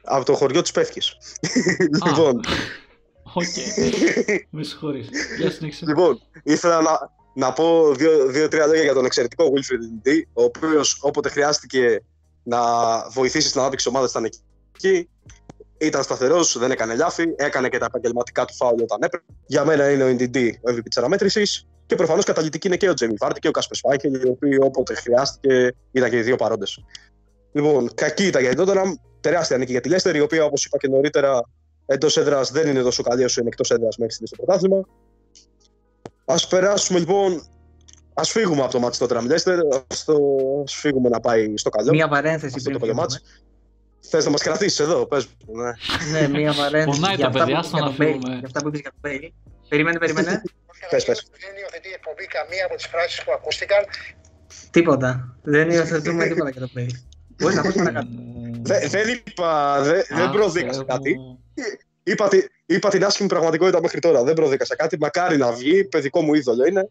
Από 0.04 0.24
το 0.24 0.34
χωριό 0.34 0.62
της 0.62 0.70
Πεύκη. 0.72 1.00
λοιπόν, 2.06 2.40
Οκ, 3.32 3.44
με 4.50 4.62
συγχωρείς. 4.62 5.08
Για 5.38 5.50
συνέχισε. 5.50 5.84
λοιπόν, 5.86 6.20
ήθελα 6.42 6.80
να, 6.82 6.90
να 7.34 7.52
πω 7.52 7.94
δύο- 7.94 8.26
δύο-τρία 8.26 8.66
λόγια 8.66 8.82
για 8.82 8.94
τον 8.94 9.04
εξαιρετικό 9.04 9.44
Wilfried 9.44 10.08
Ndidi, 10.08 10.22
ο 10.32 10.42
οποίος 10.42 10.98
όποτε 11.02 11.28
χρειάστηκε 11.28 12.02
να 12.42 12.58
βοηθήσει 13.08 13.48
στην 13.48 13.60
ανάπτυξη 13.60 13.88
ομάδας 13.88 14.10
ήταν 14.10 14.24
εκεί. 14.24 15.08
Ήταν 15.84 16.02
σταθερός, 16.02 16.58
δεν 16.58 16.70
έκανε 16.70 16.94
λάθη, 16.94 17.24
έκανε 17.36 17.68
και 17.68 17.78
τα 17.78 17.84
επαγγελματικά 17.84 18.44
του 18.44 18.54
φάουλ 18.54 18.82
όταν 18.82 18.98
έπρεπε. 19.02 19.24
Για 19.46 19.64
μένα 19.64 19.90
είναι 19.90 20.04
ο 20.04 20.08
Ndidi 20.08 20.50
ο 20.60 20.70
MVP 20.70 20.82
της 20.84 20.96
αναμέτρησης. 20.96 21.66
Και 21.86 21.94
προφανώς 21.94 22.24
καταλυτικοί 22.24 22.66
είναι 22.66 22.76
και 22.76 22.88
ο 22.88 22.94
Τζέιμι 22.94 23.14
Βάρντι 23.18 23.40
και 23.40 23.48
ο 23.48 23.50
Κάσπερ 23.50 23.76
Σμάιχελ, 23.76 24.14
οι 24.14 24.28
οποίοι 24.28 24.58
όποτε 24.60 24.94
χρειάστηκε 24.94 25.74
ήταν 25.92 26.10
και 26.10 26.16
οι 26.16 26.22
δύο 26.22 26.36
παρόντες. 26.36 26.84
Λοιπόν, 27.52 27.94
κακή 27.94 28.26
ήταν 28.26 28.42
για 28.42 28.54
την 28.54 28.64
Tottenham, 28.64 28.92
τεράστια 29.20 29.58
νίκη 29.58 29.70
για 29.70 29.80
τη 29.80 29.90
Leicester, 29.92 30.14
η 30.14 30.20
οποία 30.20 30.44
όπως 30.44 30.64
είπα 30.64 30.78
και 30.78 30.88
νωρίτερα 30.88 31.40
εντός 31.86 32.16
έδρας 32.16 32.50
δεν 32.50 32.68
είναι 32.68 32.82
τόσο 32.82 33.02
καλή 33.02 33.24
όσο 33.24 33.40
είναι 33.40 33.48
εκτός 33.48 33.70
έδρας 33.70 33.96
μέχρι 33.96 34.14
στιγμής 34.14 34.30
στο 34.30 34.44
πρωτάθλημα. 34.44 34.86
Α 36.24 36.48
περάσουμε 36.48 36.98
λοιπόν. 36.98 37.42
Α 38.14 38.24
φύγουμε 38.24 38.62
από 38.62 38.72
το 38.72 38.80
μάτι 38.80 38.98
Tottenham 39.00 39.30
Leicester. 39.30 39.58
Α 39.74 40.66
φύγουμε 40.66 41.08
να 41.08 41.20
πάει 41.20 41.56
στο 41.56 41.70
καλό. 41.70 41.90
Μία 41.90 42.08
παρένθεση 42.08 42.54
Αυτό 42.56 42.70
το 42.70 42.78
πριν 42.78 42.96
παλιό 42.96 43.18
φύγουμε. 44.04 44.10
Θες 44.10 44.24
να 44.24 44.30
μας 44.30 44.42
κρατήσεις 44.42 44.78
εδώ, 44.80 45.06
πες 45.06 45.26
μου. 45.46 45.54
Ναι. 45.62 45.70
Ναι, 46.20 46.28
μία 46.28 46.52
παρένθεση. 46.54 47.00
Πονάει 47.00 47.14
για 47.16 47.24
τα 47.24 47.30
αυτά 47.30 47.44
παιδιά, 47.44 47.60
που 47.60 47.66
στο 47.66 47.76
είπες 47.78 47.80
να 47.80 47.88
για 47.88 47.96
τον 47.96 48.06
φύγουμε. 48.06 48.34
Bale, 48.34 48.38
Για 48.38 48.46
αυτά 48.46 48.60
που 48.62 48.68
είπες 48.68 48.80
για 48.80 48.92
τον 49.00 49.00
Bale. 49.10 49.28
Περίμενε, 49.68 49.98
περίμενε. 49.98 50.42
Πες, 50.90 51.04
πες. 51.04 51.26
Δεν 51.44 51.52
υιοθετεί 51.60 51.88
η 51.88 51.92
εκπομπή 51.98 52.26
καμία 52.26 52.64
από 52.66 52.74
τις 52.74 52.86
φράσεις 52.86 53.24
που 53.24 53.32
ακούστηκαν. 53.32 53.82
τίποτα. 54.70 55.36
Δεν 55.42 55.70
υιοθετούμε 55.70 56.26
τίποτα 56.26 56.50
για 56.50 56.60
τον 56.60 56.70
Bale. 56.76 56.94
Μπορείς 57.38 57.56
να 57.56 57.62
πεις 57.62 57.74
παρακάτω. 57.74 58.08
Δε- 58.62 58.86
Δεν 58.88 59.06
είπα, 59.26 59.80
δε- 59.82 60.02
δεν 60.08 60.26
Αχ, 60.26 60.32
προδίκασα 60.32 60.78
Θεέ 60.78 60.86
κάτι. 60.86 61.18
μου. 61.18 61.38
Είπα, 62.02 62.28
τη- 62.28 62.46
είπα 62.66 62.88
την 62.88 63.04
άσχημη 63.04 63.28
πραγματικότητα 63.28 63.80
μέχρι 63.80 64.00
τώρα. 64.00 64.22
Δεν 64.24 64.34
προδίκασα 64.34 64.76
κάτι. 64.76 64.98
Μακάρι 64.98 65.36
να 65.36 65.52
βγει. 65.52 65.84
Παιδικό 65.84 66.20
μου 66.22 66.34
είδωλο 66.34 66.66
είναι. 66.66 66.88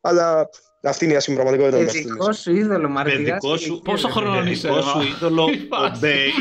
Αλλά 0.00 0.48
αυτή 0.82 1.04
είναι 1.04 1.14
η 1.14 1.16
άσχημη 1.16 1.36
πραγματικότητα 1.36 1.78
μέχρι 1.82 1.98
στιγμής. 1.98 2.16
Παιδικό 2.16 2.32
σου 2.32 2.52
είδωλο, 2.54 2.88
Μαρτυράς. 2.88 3.22
Παιδικό 3.24 3.56
σου- 3.56 3.80
Πόσο 3.84 4.08
χρόνο 4.08 4.42
είσαι, 4.44 4.68
Παιδικό 4.68 4.86
σου 4.88 4.98
ρε, 4.98 5.04
είδωλο 5.06 5.44
Τι 5.44 5.68
ο 5.70 5.76
φάση. 5.76 5.98
Μπέιλ. 6.00 6.32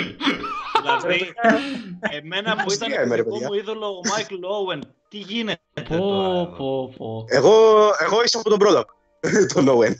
δηλαδή, 0.81 1.33
εμένα 2.21 2.55
που 2.63 2.71
ήταν 2.71 2.87
Αστεία 2.91 3.03
είμαι, 3.03 3.15
ρε, 3.15 3.23
παιδικό 3.23 3.29
παιδιά. 3.29 3.47
μου 3.47 3.53
είδωλο 3.53 3.87
ο 3.87 4.01
Μάικλ 4.09 4.35
Όουεν. 4.43 4.81
Τι 5.09 5.17
γίνεται 5.17 5.59
Πω, 5.89 5.97
τώρα. 5.97 6.45
πω, 6.57 6.93
πω. 6.97 7.25
Εγώ, 7.27 7.53
εγώ 7.99 8.23
ίσα 8.23 8.41
που 8.41 8.49
τον 8.49 8.59
πρόλαβα. 8.59 8.85
τον 9.53 9.67
Owen. 9.69 9.93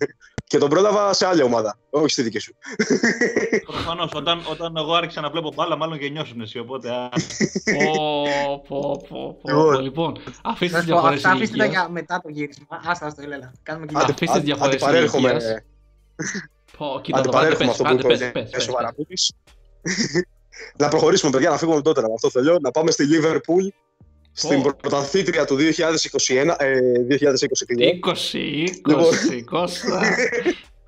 Και 0.51 0.57
τον 0.57 0.69
πρόλαβα 0.69 1.13
σε 1.13 1.25
άλλη 1.25 1.41
ομάδα. 1.43 1.77
Όχι 1.89 2.09
στη 2.09 2.21
δική 2.21 2.39
σου. 2.39 2.55
Προφανώς, 3.65 4.11
όταν, 4.13 4.41
όταν 4.51 4.77
εγώ 4.77 4.93
άρχισα 4.93 5.21
να 5.21 5.29
βλέπω 5.29 5.51
μπάλα, 5.55 5.75
μάλλον 5.77 5.97
γεννιώσουν 5.97 6.41
εσύ. 6.41 6.59
Οπότε. 6.59 6.89
α, 6.89 7.09
Πω, 7.09 8.61
πω, 8.67 9.05
πω, 9.09 9.37
πω. 9.41 9.49
Λοιπόν. 9.51 9.81
Λοιπόν, 9.81 10.13
αφήστε 10.43 10.77
Να 10.77 10.83
τις 10.83 10.89
σου 10.89 10.95
πω, 10.95 10.99
διαφορές 10.99 11.15
αυτά 11.17 11.29
αφήστε 11.31 11.57
τα 11.57 11.63
ηλικίας. 11.63 11.83
για 11.83 11.91
μετά 11.91 12.21
το 12.23 12.29
γύρισμα. 12.29 12.65
Άστα, 12.85 13.05
άστα, 13.05 13.23
έλα. 13.23 13.51
Κάνουμε 13.63 13.85
και 13.85 13.93
Άντε, 13.95 14.05
για. 14.05 14.13
αφήστε 14.13 14.35
τις 14.37 14.45
διαφορές 14.45 14.73
αντιπαρέρχομαι, 14.73 15.29
ηλικίας. 15.29 15.53
Πω, 16.77 16.99
κοίτα 17.03 17.21
το 17.21 17.29
πάτε, 17.29 17.47
αντιπαρέρχομαι 17.47 17.65
πες, 17.65 17.79
αυτό 17.79 17.83
που 17.83 17.89
άντε, 17.89 17.99
είπε 17.99 18.07
πες, 18.07 18.17
ο 18.27 18.31
πες, 18.31 18.31
πες, 18.31 18.49
Γιάννης 18.49 18.67
ο 18.67 18.71
πες. 18.71 18.75
Βαραπούτης. 18.75 19.33
Να 20.77 20.87
προχωρήσουμε, 20.87 21.31
παιδιά, 21.31 21.49
να 21.49 21.57
φύγουμε 21.57 21.81
τότε. 21.81 22.01
Αυτό 22.15 22.29
θέλω. 22.29 22.57
Να 22.61 22.71
πάμε 22.71 22.91
στη 22.91 23.05
Liverpool. 23.11 23.65
Στην 24.33 24.61
Πω. 24.61 24.69
πρωταθλήτρια 24.81 25.45
του 25.45 25.55
2021, 25.55 26.55
ε, 26.57 26.79
2020. 27.07 27.75
20, 27.77 28.67
Λοιπόν. 28.87 29.03
20, 29.29 29.43
Κώστα. 29.43 30.01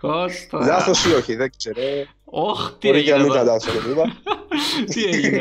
Κώστα. 0.02 0.66
Λάθος 0.66 1.06
ή 1.06 1.14
όχι, 1.14 1.36
δεν 1.36 1.50
ξέρω. 1.58 1.76
Ωχ, 2.26 2.72
τι 2.80 2.88
Μπορεί 2.88 3.04
και 3.04 3.10
να 3.12 3.16
έγινε 3.16 3.18
μην 3.18 3.26
ήταν 3.26 3.38
εδώ. 3.48 3.52
λάθος, 3.54 3.76
αυτό 3.76 3.82
που 3.82 3.89
είπα. 3.89 4.18
Τι 4.94 5.04
έγινε. 5.04 5.39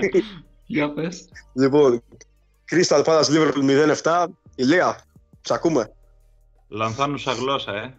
Για 0.66 0.92
πες. 0.92 1.28
Λοιπόν, 1.52 2.02
Crystal 2.72 3.04
Palace 3.04 3.24
Liverpool 3.24 3.94
0-7. 4.02 4.24
Ηλία, 4.54 4.98
σ' 5.42 5.50
ακούμε. 5.50 5.92
Λανθάνουσα 6.68 7.32
γλώσσα, 7.32 7.72
ε. 7.74 7.94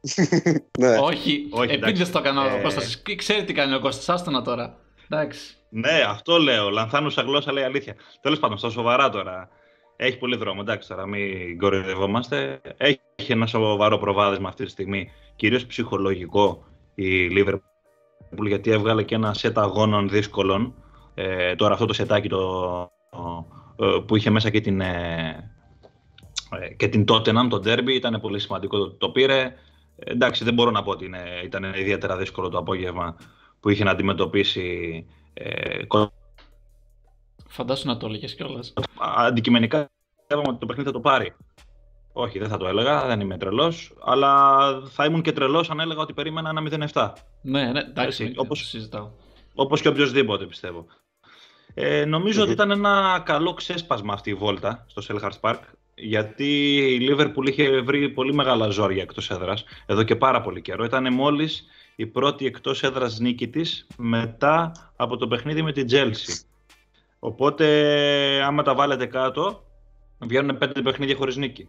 Ναι. 0.78 0.96
Όχι, 0.98 1.46
Όχι, 1.50 1.70
επειδή 1.72 1.90
εντάξει. 1.90 2.12
το 2.12 2.18
έκανα 2.18 2.42
ο 2.52 2.56
Ε. 2.56 2.60
Κώστας. 2.62 3.02
Ξέρει 3.16 3.44
τι 3.44 3.52
κάνει 3.52 3.74
ο 3.74 3.80
Κώστας, 3.80 4.08
άστονα 4.08 4.42
τώρα. 4.42 4.78
Εντάξει. 5.08 5.56
Ναι, 5.68 6.04
αυτό 6.08 6.38
λέω. 6.38 6.70
Λανθάνουσα 6.70 7.22
γλώσσα 7.22 7.52
λέει 7.52 7.64
αλήθεια. 7.64 7.94
Τέλος 8.20 8.38
πάντων, 8.38 8.58
στα 8.58 8.70
σοβαρά 8.70 9.08
τώρα. 9.08 9.48
Έχει 9.96 10.18
πολύ 10.18 10.36
δρόμο, 10.36 10.60
εντάξει 10.62 10.88
τώρα, 10.88 11.06
μην 11.06 11.58
κοροϊδευόμαστε. 11.58 12.60
Έχει 12.76 13.00
ένα 13.26 13.46
σοβαρό 13.46 13.98
προβάδισμα 13.98 14.48
αυτή 14.48 14.64
τη 14.64 14.70
στιγμή, 14.70 15.10
κυρίως 15.36 15.66
ψυχολογικό 15.66 16.64
η 16.94 17.28
Liverpool, 17.30 18.46
γιατί 18.46 18.70
έβγαλε 18.70 19.02
και 19.02 19.14
ένα 19.14 19.34
σετ 19.34 19.58
αγώνων 19.58 20.08
δύσκολων. 20.08 20.74
Ε, 21.14 21.54
τώρα 21.54 21.72
αυτό 21.72 21.86
το 21.86 21.92
σετάκι 21.92 22.28
το, 22.28 22.90
ε, 23.76 23.98
που 24.06 24.16
είχε 24.16 24.30
μέσα 24.30 24.50
και 24.50 24.60
την, 24.60 24.80
ε, 24.80 25.52
ε, 26.60 26.74
και 26.74 26.88
την 26.88 27.04
Tottenham, 27.08 27.46
το 27.48 27.62
derby, 27.64 27.88
ήταν 27.88 28.20
πολύ 28.20 28.38
σημαντικό 28.38 28.78
το, 28.78 28.90
το 28.90 29.10
πήρε. 29.10 29.54
Ε, 29.96 30.10
εντάξει, 30.10 30.44
δεν 30.44 30.54
μπορώ 30.54 30.70
να 30.70 30.82
πω 30.82 30.90
ότι 30.90 31.04
είναι, 31.04 31.22
ήταν 31.44 31.64
ιδιαίτερα 31.64 32.16
δύσκολο 32.16 32.48
το 32.48 32.58
απόγευμα 32.58 33.16
που 33.64 33.70
είχε 33.70 33.84
να 33.84 33.90
αντιμετωπίσει 33.90 35.06
ε, 35.34 35.78
Φαντάσου 37.48 37.86
να 37.86 37.96
το 37.96 38.06
έλεγες 38.06 38.34
κιόλας. 38.34 38.72
αντικειμενικά 38.98 39.90
είπαμε 40.26 40.48
ότι 40.48 40.58
το 40.58 40.66
παιχνίδι 40.66 40.88
θα 40.88 40.94
το 40.94 41.00
πάρει. 41.00 41.34
Όχι, 42.12 42.38
δεν 42.38 42.48
θα 42.48 42.56
το 42.56 42.66
έλεγα, 42.66 43.06
δεν 43.06 43.20
είμαι 43.20 43.38
τρελός. 43.38 43.94
Αλλά 44.04 44.68
θα 44.90 45.04
ήμουν 45.04 45.22
και 45.22 45.32
τρελός 45.32 45.70
αν 45.70 45.80
έλεγα 45.80 46.00
ότι 46.00 46.12
περίμενα 46.12 46.48
ένα 46.48 46.88
0-7. 46.92 47.12
Ναι, 47.42 47.62
ναι, 47.72 47.80
εντάξει, 47.80 48.06
Έτσι, 48.06 48.24
δεν 48.24 48.32
όπως- 48.36 48.58
το 48.58 48.64
συζητάω. 48.64 49.10
Όπως 49.54 49.80
και 49.80 49.88
οποιοδήποτε 49.88 50.44
πιστεύω. 50.46 50.86
Ε, 51.74 52.04
νομίζω 52.04 52.38
Μμμ. 52.38 52.44
ότι 52.44 52.52
ήταν 52.52 52.70
ένα 52.70 53.22
καλό 53.24 53.54
ξέσπασμα 53.54 54.12
αυτή 54.12 54.30
η 54.30 54.34
βόλτα 54.34 54.84
στο 54.88 55.02
Selhurst 55.08 55.40
Park. 55.40 55.58
Γιατί 55.94 56.76
η 56.94 57.08
Liverpool 57.10 57.48
είχε 57.48 57.80
βρει 57.80 58.08
πολύ 58.10 58.34
μεγάλα 58.34 58.68
ζόρια 58.68 59.02
εκτός 59.02 59.30
έδρας 59.30 59.64
εδώ 59.86 60.02
και 60.02 60.16
πάρα 60.16 60.40
πολύ 60.40 60.62
καιρό. 60.62 60.84
Ήταν 60.84 61.12
μόλις 61.14 61.64
η 61.96 62.06
πρώτη 62.06 62.46
εκτός 62.46 62.82
έδρας 62.82 63.18
νίκη 63.18 63.48
της 63.48 63.86
μετά 63.96 64.72
από 64.96 65.16
το 65.16 65.28
παιχνίδι 65.28 65.62
με 65.62 65.72
την 65.72 65.86
Chelsea. 65.90 66.44
Οπότε, 67.18 67.66
άμα 68.42 68.62
τα 68.62 68.74
βάλετε 68.74 69.06
κάτω, 69.06 69.64
βγαίνουν 70.18 70.58
πέντε 70.58 70.82
παιχνίδια 70.82 71.16
χωρίς 71.16 71.36
νίκη 71.36 71.68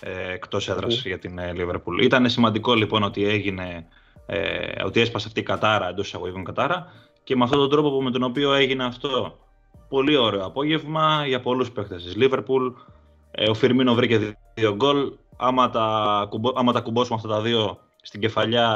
ε, 0.00 0.32
εκτός 0.32 0.68
έδρας 0.68 0.94
Μμμ. 0.94 1.02
για 1.04 1.18
την 1.18 1.38
ε, 1.38 1.52
Liverpool. 1.56 2.02
Ήταν 2.02 2.30
σημαντικό 2.30 2.74
λοιπόν 2.74 3.02
ότι 3.02 3.24
έγινε, 3.24 3.86
ε, 4.26 4.82
ότι 4.84 5.00
έσπασε 5.00 5.26
αυτή 5.26 5.40
η 5.40 5.42
κατάρα 5.42 5.88
εντός 5.88 6.06
εισαγωγικών 6.06 6.44
κατάρα 6.44 6.92
και 7.24 7.36
με 7.36 7.44
αυτόν 7.44 7.58
τον 7.58 7.70
τρόπο 7.70 7.90
που, 7.90 8.02
με 8.02 8.10
τον 8.10 8.22
οποίο 8.22 8.52
έγινε 8.52 8.84
αυτό. 8.84 9.38
Πολύ 9.88 10.16
ωραίο 10.16 10.44
απόγευμα 10.44 11.26
για 11.26 11.40
πολλούς 11.40 11.70
παίχτες 11.70 12.04
της 12.04 12.14
Liverpool. 12.18 12.72
Ε, 13.30 13.50
ο 13.50 13.54
Φιρμίνο 13.54 13.94
βρήκε 13.94 14.18
δι- 14.18 14.36
δύο 14.54 14.74
γκολ. 14.74 15.12
Άμα 15.36 15.70
τα, 15.70 16.26
κουμπο, 16.28 16.52
άμα 16.54 16.72
τα 16.72 16.80
κουμπώσουμε 16.80 17.16
αυτά 17.16 17.28
τα 17.28 17.40
δύο 17.40 17.78
στην 18.02 18.20
κεφαλιά 18.20 18.68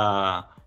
ε, 0.56 0.57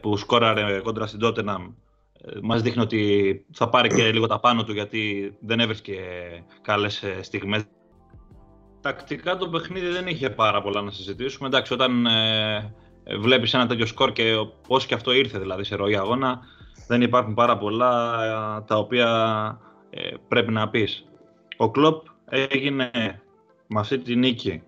που 0.00 0.16
σκόραρε 0.16 0.80
κόντρα 0.80 1.06
στην 1.06 1.20
Tottenham 1.22 1.72
ε, 2.20 2.38
μας 2.42 2.62
δείχνει 2.62 2.82
ότι 2.82 3.44
θα 3.52 3.68
πάρει 3.68 3.88
και 3.88 4.12
λίγο 4.12 4.26
τα 4.26 4.40
πάνω 4.40 4.64
του 4.64 4.72
γιατί 4.72 5.32
δεν 5.40 5.60
έβρισκε 5.60 5.98
καλές 6.62 7.02
ε, 7.02 7.22
στιγμές. 7.22 7.64
Τακτικά 8.80 9.36
το 9.36 9.48
παιχνίδι 9.48 9.88
δεν 9.88 10.06
είχε 10.06 10.30
πάρα 10.30 10.62
πολλά 10.62 10.82
να 10.82 10.90
συζητήσουμε. 10.90 11.48
Εντάξει, 11.48 11.72
όταν 11.72 12.06
ε, 12.06 12.74
ε, 13.04 13.16
βλέπεις 13.16 13.54
ένα 13.54 13.66
τέτοιο 13.66 13.86
σκορ 13.86 14.12
και 14.12 14.34
πώς 14.68 14.86
και 14.86 14.94
αυτό 14.94 15.12
ήρθε 15.12 15.38
δηλαδή 15.38 15.64
σε 15.64 15.76
ροή 15.76 15.96
αγώνα, 15.96 16.40
δεν 16.86 17.02
υπάρχουν 17.02 17.34
πάρα 17.34 17.58
πολλά 17.58 18.24
ε, 18.24 18.62
τα 18.66 18.76
οποία 18.78 19.08
ε, 19.90 20.14
πρέπει 20.28 20.52
να 20.52 20.68
πεις. 20.68 21.04
Ο 21.56 21.70
Κλόπ 21.70 22.06
έγινε 22.28 22.90
με 23.66 23.80
αυτή 23.80 23.98
τη 23.98 24.16
νίκη 24.16 24.62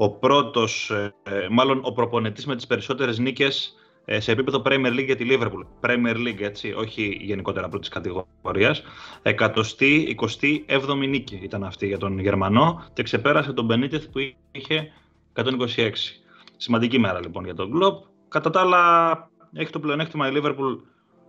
ο 0.00 0.10
πρώτος, 0.10 0.90
ε, 0.90 1.14
ε, 1.22 1.46
μάλλον 1.50 1.80
ο 1.84 1.92
προπονητής 1.92 2.46
με 2.46 2.56
τις 2.56 2.66
περισσότερες 2.66 3.18
νίκες 3.18 3.66
ε, 3.66 3.77
σε 4.18 4.32
επίπεδο 4.32 4.62
Premier 4.64 4.92
League 4.92 5.04
για 5.04 5.16
τη 5.16 5.26
Liverpool. 5.30 5.66
Premier 5.80 6.16
League, 6.16 6.40
έτσι, 6.40 6.72
όχι 6.72 7.18
γενικότερα 7.20 7.68
πρώτης 7.68 7.88
κατηγορίας. 7.88 8.82
127η 9.22 11.08
νίκη 11.08 11.40
ήταν 11.42 11.64
αυτή 11.64 11.86
για 11.86 11.98
τον 11.98 12.18
Γερμανό 12.18 12.84
και 12.92 13.02
ξεπέρασε 13.02 13.52
τον 13.52 13.64
Μπενίτεθ 13.64 14.06
που 14.06 14.18
είχε 14.52 14.92
126. 15.34 15.44
Σημαντική 16.56 16.98
μέρα 16.98 17.20
λοιπόν 17.20 17.44
για 17.44 17.54
τον 17.54 17.70
Κλόπ. 17.70 18.04
Κατά 18.28 18.50
τα 18.50 18.60
άλλα, 18.60 19.30
έχει 19.52 19.70
το 19.70 19.80
πλεονέκτημα 19.80 20.28
η 20.28 20.32
Liverpool 20.34 20.78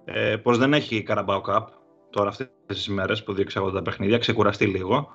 ε, 0.05 0.35
πως 0.35 0.57
δεν 0.57 0.73
έχει 0.73 1.05
Carabao 1.07 1.41
Cup 1.41 1.63
τώρα 2.09 2.29
αυτές 2.29 2.49
τις 2.67 2.87
μέρες 2.87 3.23
που 3.23 3.33
διεξάγονται 3.33 3.75
τα 3.75 3.81
παιχνίδια, 3.81 4.17
ξεκουραστεί 4.17 4.65
λίγο 4.65 5.09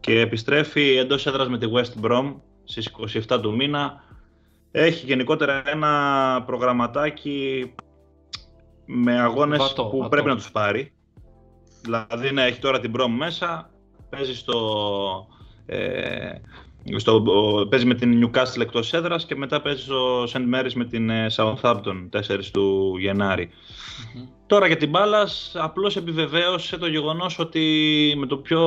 και 0.00 0.20
επιστρέφει 0.20 0.96
εντός 0.96 1.26
έδρας 1.26 1.48
με 1.48 1.58
τη 1.58 1.66
West 1.72 2.06
Brom 2.06 2.34
στις 2.64 2.94
27 3.28 3.40
του 3.42 3.54
μήνα. 3.54 4.04
Έχει 4.78 5.06
γενικότερα 5.06 5.62
ένα 5.66 6.42
προγραμματάκι 6.46 7.72
με 8.86 9.20
αγώνες 9.20 9.58
Βατό, 9.58 9.84
που 9.84 9.96
βατό. 9.96 10.08
πρέπει 10.08 10.28
να 10.28 10.36
τους 10.36 10.50
πάρει. 10.50 10.92
Δηλαδή 11.82 12.32
να 12.32 12.42
έχει 12.42 12.60
τώρα 12.60 12.80
την 12.80 12.92
Brom 12.96 13.08
μέσα, 13.18 13.70
παίζει 14.10 14.34
στο, 14.34 14.60
ε, 15.66 16.30
στο, 16.96 17.22
ο- 17.26 17.66
παίζει 17.66 17.86
με 17.86 17.94
την 17.94 18.24
Newcastle 18.32 18.60
εκτός 18.60 18.92
έδρας 18.92 19.24
και 19.26 19.36
μετά 19.36 19.60
παίζει 19.60 19.82
στο 19.82 20.22
St. 20.24 20.54
Mary's 20.54 20.72
με 20.74 20.84
την 20.84 21.10
ε, 21.10 21.26
Southampton 21.36 22.08
4 22.10 22.20
του 22.52 22.96
Γενάρη. 22.98 23.50
Μμμ. 24.14 24.24
Τώρα 24.46 24.66
για 24.66 24.76
την 24.76 24.88
μπάλα, 24.90 25.28
απλώς 25.54 25.96
επιβεβαίωσε 25.96 26.76
το 26.78 26.86
γεγονός 26.86 27.38
ότι 27.38 27.64
με 28.18 28.26
το 28.26 28.36
πιο 28.36 28.60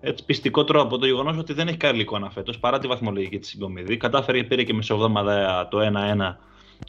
έτσι, 0.00 0.24
πιστικό 0.24 0.64
τρόπο 0.64 0.98
το 0.98 1.06
γεγονός 1.06 1.36
ότι 1.36 1.52
δεν 1.52 1.68
έχει 1.68 1.76
καλή 1.76 2.00
εικόνα 2.00 2.30
φέτος 2.30 2.58
παρά 2.58 2.78
τη 2.78 2.86
βαθμολογική 2.86 3.38
της 3.38 3.48
συγκομιδή. 3.48 3.96
Κατάφερε 3.96 4.42
πήρε 4.42 4.62
και 4.62 4.74
μεσοβδόμαδα 4.74 5.68
το 5.68 5.78
1-1 5.80 6.36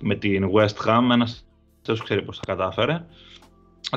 με 0.02 0.16
την 0.16 0.50
West 0.54 0.88
Ham. 0.88 1.02
Ένας 1.12 1.46
θεός 1.82 2.04
ξέρει 2.04 2.22
πώς 2.22 2.40
τα 2.40 2.56
κατάφερε. 2.56 3.06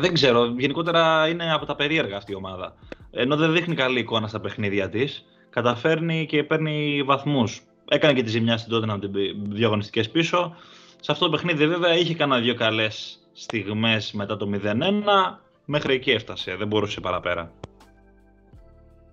Δεν 0.01 0.13
ξέρω, 0.13 0.45
γενικότερα 0.45 1.29
είναι 1.29 1.53
από 1.53 1.67
τα 1.67 1.75
περίεργα 1.75 2.17
αυτή 2.17 2.33
η 2.33 2.35
ομάδα. 2.35 2.75
Ενώ 3.11 3.37
δεν 3.37 3.53
δείχνει 3.53 3.75
καλή 3.75 3.99
εικόνα 3.99 4.29
στα 4.29 4.41
παιχνίδια 4.41 4.89
της, 4.89 5.25
καταφέρνει 5.51 6.27
και 6.27 6.45
παίρνει 6.45 7.03
βαθμούς. 7.03 7.61
Έκανε 7.89 8.15
και 8.15 8.23
τη 8.23 8.31
ζημιά 8.31 8.57
στην 8.57 8.73
τότε 8.73 8.87
να 8.87 8.99
την 8.99 9.11
δύο 9.49 9.67
αγωνιστικές 9.67 10.11
πίσω. 10.11 10.57
Σε 11.01 11.13
αυτό 11.13 11.25
το 11.25 11.31
παιχνίδι 11.31 11.67
βέβαια 11.67 11.97
είχε 11.97 12.15
κανένα 12.15 12.41
δύο 12.41 12.55
καλές 12.55 13.19
στιγμές 13.33 14.13
μετά 14.13 14.37
το 14.37 14.51
0-1. 14.65 15.39
Μέχρι 15.65 15.95
εκεί 15.95 16.11
έφτασε, 16.11 16.57
δεν 16.57 16.67
μπορούσε 16.67 17.01
παραπέρα. 17.01 17.53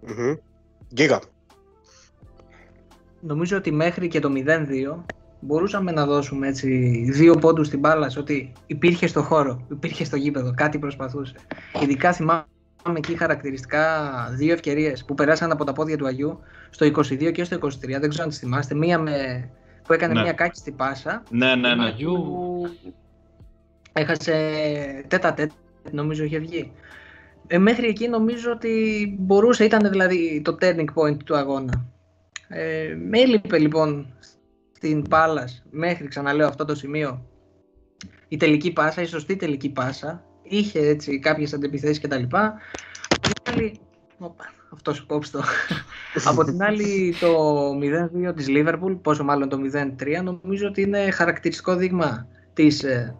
Μμμ. 0.02 0.36
Γκίγα. 0.94 1.20
Νομίζω 3.22 3.58
ότι 3.58 3.72
μέχρι 3.72 4.08
και 4.08 4.20
το 4.20 4.30
0-2 4.96 5.04
μπορούσαμε 5.40 5.92
να 5.92 6.06
δώσουμε 6.06 6.48
έτσι 6.48 6.70
δύο 7.12 7.36
πόντους 7.36 7.68
στην 7.68 7.80
μπάλα 7.80 8.12
ότι 8.18 8.52
υπήρχε 8.66 9.08
στο 9.08 9.22
χώρο, 9.22 9.66
υπήρχε 9.72 10.04
στο 10.04 10.16
γήπεδο, 10.16 10.54
κάτι 10.56 10.80
προσπαθούσε. 10.80 11.36
Ειδικά 11.82 12.14
θυμάμαι 12.14 12.46
εκεί 12.96 13.18
χαρακτηριστικά 13.18 14.12
δύο 14.32 14.54
ευκαιρίες 14.54 15.06
που 15.06 15.14
περάσαν 15.14 15.52
από 15.52 15.64
τα 15.64 15.74
πόδια 15.74 15.98
του 15.98 16.08
Αγίου 16.08 16.40
στο 16.70 16.86
22 16.86 17.32
και 17.32 17.44
στο 17.44 17.58
23. 17.62 17.70
Δεν 18.00 18.10
ξέρω 18.10 18.24
αν 18.24 18.30
τις 18.30 18.40
θυμάστε. 18.40 18.76
Μία 18.76 19.00
με, 19.00 19.50
που 19.84 19.94
έκανε 19.94 20.14
Ναι. 20.14 20.22
μια 20.22 20.34
κάκιστη 20.34 20.72
πάσα. 20.72 21.24
Ναι, 21.30 21.56
ναι, 21.56 21.76
ναι. 21.76 21.86
Αγίου. 21.86 22.14
Που 22.14 22.70
έχασε 23.94 24.34
τέτα 25.08 25.34
τέτα, 25.34 25.54
νομίζω 25.92 26.24
είχε 26.24 26.40
βγει. 26.40 26.72
Ε, 27.52 27.58
μέχρι 27.58 27.88
εκεί 27.88 28.08
νομίζω 28.08 28.52
ότι 28.52 29.16
μπορούσε, 29.20 29.64
ήταν 29.64 29.90
δηλαδή 29.90 30.42
το 30.44 30.58
turning 30.62 30.86
point 30.94 31.18
του 31.26 31.36
αγώνα. 31.36 31.86
Ε, 32.48 32.96
με 33.10 33.20
έλειπε 33.20 33.58
λοιπόν 33.58 34.14
στην 34.72 35.02
Πάλας 35.10 35.64
μέχρι, 35.70 36.08
ξαναλέω 36.08 36.48
αυτό 36.48 36.66
το 36.66 36.76
σημείο, 36.76 37.26
η 38.28 38.38
τελική 38.38 38.74
πάσα, 38.74 39.02
η 39.02 39.06
σωστή 39.06 39.36
τελική 39.36 39.70
πάσα. 39.70 40.24
Είχε 40.44 40.80
έτσι 40.80 41.20
κάποιες 41.20 41.54
αντεπιθέσεις 41.54 42.00
κτλ. 42.00 42.24
Από 42.24 43.34
την 43.34 43.54
άλλη, 43.54 43.80
Οπα, 44.18 44.54
αυτός 44.74 44.96
σου 44.96 45.06
κόψει 45.06 45.32
το. 45.32 45.44
Από 46.26 46.44
την 46.44 46.64
άλλη, 46.64 47.16
το 47.20 47.70
0-2 48.30 48.36
της 48.36 48.46
Liverpool, 48.50 49.00
πόσο 49.02 49.24
μάλλον 49.24 49.50
το 49.50 49.58
0-3, 49.58 50.24
νομίζω 50.24 50.68
ότι 50.68 50.82
είναι 50.82 51.12
χαρακτηριστικό 51.12 51.76
δείγμα 51.76 52.28
της 52.54 52.84
ε, 52.84 53.16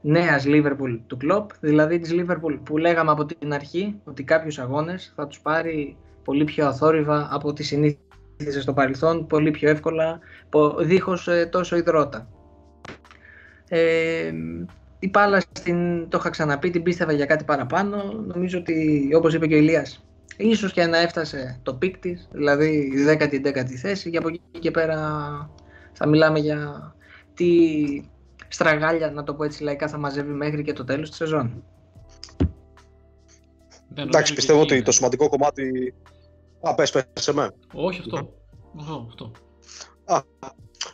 νέας 0.00 0.44
Liverpool 0.46 0.98
του 1.06 1.16
Klopp, 1.22 1.46
δηλαδή 1.60 1.98
της 1.98 2.12
Liverpool 2.14 2.58
που 2.62 2.76
λέγαμε 2.76 3.10
από 3.10 3.24
την 3.24 3.52
αρχή 3.52 4.00
ότι 4.04 4.22
κάποιους 4.22 4.58
αγώνες 4.58 5.12
θα 5.16 5.26
τους 5.26 5.40
πάρει 5.40 5.96
πολύ 6.24 6.44
πιο 6.44 6.66
αθόρυβα 6.66 7.28
από 7.30 7.52
τις 7.52 7.66
συνήθειες 7.66 8.62
στο 8.62 8.72
παρελθόν, 8.72 9.26
πολύ 9.26 9.50
πιο 9.50 9.68
εύκολα, 9.70 10.18
πο- 10.48 10.76
δίχως 10.78 11.28
ε, 11.28 11.46
τόσο 11.46 11.76
υδρότα. 11.76 12.28
Ε, 13.68 14.32
η 14.98 15.08
Πάλα, 15.08 15.40
στην, 15.40 16.08
το 16.08 16.18
είχα 16.20 16.30
ξαναπεί, 16.30 16.70
την 16.70 16.82
πίστευα 16.82 17.12
για 17.12 17.26
κάτι 17.26 17.44
παραπάνω. 17.44 18.24
Νομίζω 18.26 18.58
ότι, 18.58 19.08
όπως 19.14 19.34
είπε 19.34 19.46
και 19.46 19.54
ο 19.54 19.58
Ηλίας, 19.58 20.04
ίσως 20.36 20.72
και 20.72 20.86
να 20.86 20.98
έφτασε 20.98 21.60
το 21.62 21.74
peak 21.74 21.98
της, 21.98 22.28
δηλαδή 22.32 22.68
η 22.68 23.16
10η-11η 23.18 23.74
θέση 23.82 24.10
και 24.10 24.18
από 24.18 24.28
εκεί 24.28 24.40
και 24.58 24.70
πέρα 24.70 24.98
θα 25.92 26.08
μιλάμε 26.08 26.38
για 26.38 26.92
τι 27.34 27.46
στραγάλια, 28.48 29.10
να 29.10 29.24
το 29.24 29.34
πω 29.34 29.44
έτσι 29.44 29.62
λαϊκά, 29.62 29.88
θα 29.88 29.98
μαζεύει 29.98 30.32
μέχρι 30.32 30.62
και 30.62 30.72
το 30.72 30.84
τέλος 30.84 31.08
της 31.08 31.18
σεζόν. 31.18 31.64
Δεν 33.88 34.06
νομίζω 34.06 34.08
Εντάξει, 34.08 34.30
και 34.32 34.36
πιστεύω 34.36 34.58
εκεί 34.58 34.66
ότι 34.66 34.76
είναι. 34.76 34.84
το 34.84 34.92
σημαντικό 34.92 35.28
κομμάτι. 35.28 35.94
Α, 36.60 36.74
πες, 36.74 36.90
πες 36.90 37.04
σε 37.14 37.32
μέ. 37.32 37.50
Όχι 37.74 38.00
αυτό. 38.00 38.32
Αυτό, 38.78 39.06
αυτό. 39.08 39.32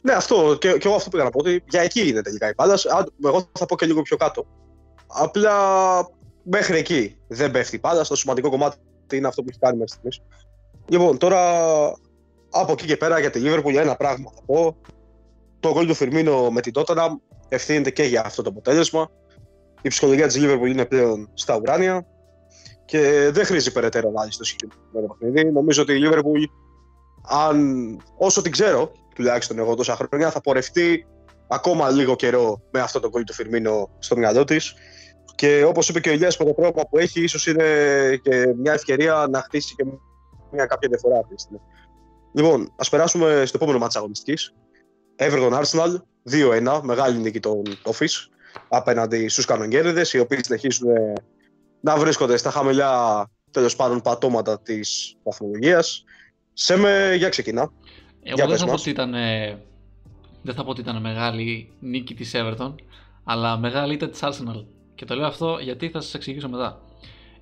Ναι, 0.02 0.12
αυτό 0.12 0.56
και, 0.60 0.72
και 0.72 0.86
εγώ 0.86 0.94
αυτό 0.96 1.10
πήγα 1.10 1.24
να 1.24 1.30
πω 1.30 1.38
ότι 1.38 1.64
για 1.68 1.80
εκεί 1.80 2.08
είναι 2.08 2.22
τελικά 2.22 2.48
η 2.48 2.52
μπάλα. 2.56 2.78
Εγώ 3.24 3.48
θα 3.52 3.66
πω 3.66 3.76
και 3.76 3.86
λίγο 3.86 4.02
πιο 4.02 4.16
κάτω. 4.16 4.46
Απλά 5.06 5.54
μέχρι 6.42 6.78
εκεί 6.78 7.16
δεν 7.26 7.50
πέφτει 7.50 7.76
η 7.76 7.78
μπάλα. 7.82 8.04
Το 8.04 8.16
σημαντικό 8.16 8.50
κομμάτι 8.50 8.76
είναι 9.12 9.26
αυτό 9.26 9.42
που 9.42 9.48
έχει 9.50 9.58
κάνει 9.58 9.78
μέχρι 9.78 9.92
στιγμής. 9.92 10.22
Λοιπόν, 10.88 11.18
τώρα 11.18 11.40
από 12.50 12.72
εκεί 12.72 12.86
και 12.86 12.96
πέρα 12.96 13.18
για 13.18 13.30
τη 13.30 13.40
Liverpool 13.44 13.70
για 13.70 13.80
ένα 13.80 13.96
πράγμα 13.96 14.30
θα 14.34 14.42
πω. 14.46 14.76
Το 15.60 15.72
γκολ 15.72 15.86
του 15.86 15.94
Φιρμίνο 15.94 16.50
με 16.50 16.60
την 16.60 16.72
Tottenham 16.76 17.10
ευθύνεται 17.48 17.90
και 17.90 18.02
για 18.02 18.24
αυτό 18.24 18.42
το 18.42 18.50
αποτέλεσμα. 18.50 19.10
Η 19.82 19.88
ψυχολογία 19.88 20.26
της 20.26 20.38
Liverpool 20.40 20.66
είναι 20.66 20.84
πλέον 20.84 21.30
στα 21.34 21.56
ουράνια 21.56 22.06
και 22.84 23.30
δεν 23.32 23.44
χρήζει 23.44 23.72
περαιτέρω 23.72 24.08
ανάλυση 24.08 24.38
το 24.38 24.44
συγκεκριμένο 24.44 25.06
παιχνίδι. 25.18 25.52
Νομίζω 25.52 25.82
ότι 25.82 25.92
η 25.92 26.00
Liverpool, 26.04 26.44
αν, 27.28 27.96
όσο 28.18 28.42
την 28.42 28.52
ξέρω, 28.52 28.92
τουλάχιστον 29.14 29.58
εγώ 29.58 29.74
τόσα 29.74 29.96
χρόνια, 29.96 30.30
θα 30.30 30.40
πορευτεί 30.40 31.06
ακόμα 31.48 31.90
λίγο 31.90 32.16
καιρό 32.16 32.60
με 32.70 32.80
αυτό 32.80 33.00
το 33.00 33.08
γκολ 33.08 33.24
του 33.24 33.32
Φιρμίνο 33.32 33.90
στο 33.98 34.16
μυαλό 34.16 34.44
της. 34.44 34.74
Και 35.34 35.64
όπως 35.64 35.88
είπε 35.88 36.00
και 36.00 36.08
ο 36.08 36.12
Ηλίας, 36.12 36.38
με 36.38 36.44
το 36.44 36.52
πρόγραμμα 36.52 36.82
που 36.90 36.98
έχει, 36.98 37.22
ίσως 37.22 37.46
είναι 37.46 37.64
και 38.22 38.54
μια 38.56 38.72
ευκαιρία 38.72 39.26
να 39.30 39.40
χτίσει 39.40 39.74
και 39.74 39.84
μια 40.50 40.66
κάποια 40.66 40.88
διαφορά 40.88 41.18
αυτή 41.18 41.34
τη 41.34 41.40
στιγμή. 41.40 41.60
Λοιπόν, 42.34 42.72
ας 42.76 42.88
περάσουμε 42.88 43.42
στο 43.46 43.56
επόμενο 43.56 43.78
μάτσα 43.78 43.98
αγωνιστικής. 43.98 44.54
Everton 45.16 45.62
Arsenal 45.62 45.96
2-1, 46.30 46.80
μεγάλη 46.82 47.18
νίκη 47.18 47.40
των 47.40 47.62
Office 47.82 48.28
απέναντι 48.68 49.28
στους 49.28 49.44
κανονιέριδε, 49.44 50.02
οι 50.12 50.18
οποίοι 50.18 50.38
συνεχίζουν 50.42 50.90
ε, 50.90 51.12
να 51.80 51.96
βρίσκονται 51.96 52.36
στα 52.36 52.50
χαμηλά 52.50 53.26
τέλος 53.50 53.76
πάντων 53.76 54.00
πατώματα 54.00 54.60
της 54.60 55.16
βαθμολογίας. 55.22 56.04
Σε 56.52 56.76
με, 56.76 57.14
για 57.16 57.28
ξεκινά. 57.28 57.60
Εγώ 58.22 58.34
Για 58.34 58.44
δεν 58.44 58.48
πες 58.48 58.58
θα, 58.60 58.64
πω 58.64 58.70
μας. 58.72 58.80
ότι 58.80 58.90
ήταν, 58.90 59.14
ε, 59.14 59.62
δεν 60.42 60.54
θα 60.54 60.64
πω 60.64 60.70
ότι 60.70 60.80
ήταν 60.80 61.00
μεγάλη 61.00 61.72
νίκη 61.80 62.14
της 62.14 62.32
Everton, 62.34 62.74
αλλά 63.24 63.58
μεγάλη 63.58 63.94
ήταν 63.94 64.10
της 64.10 64.20
Arsenal. 64.22 64.64
Και 64.94 65.04
το 65.04 65.14
λέω 65.14 65.26
αυτό 65.26 65.58
γιατί 65.62 65.88
θα 65.88 66.00
σας 66.00 66.14
εξηγήσω 66.14 66.48
μετά. 66.48 66.80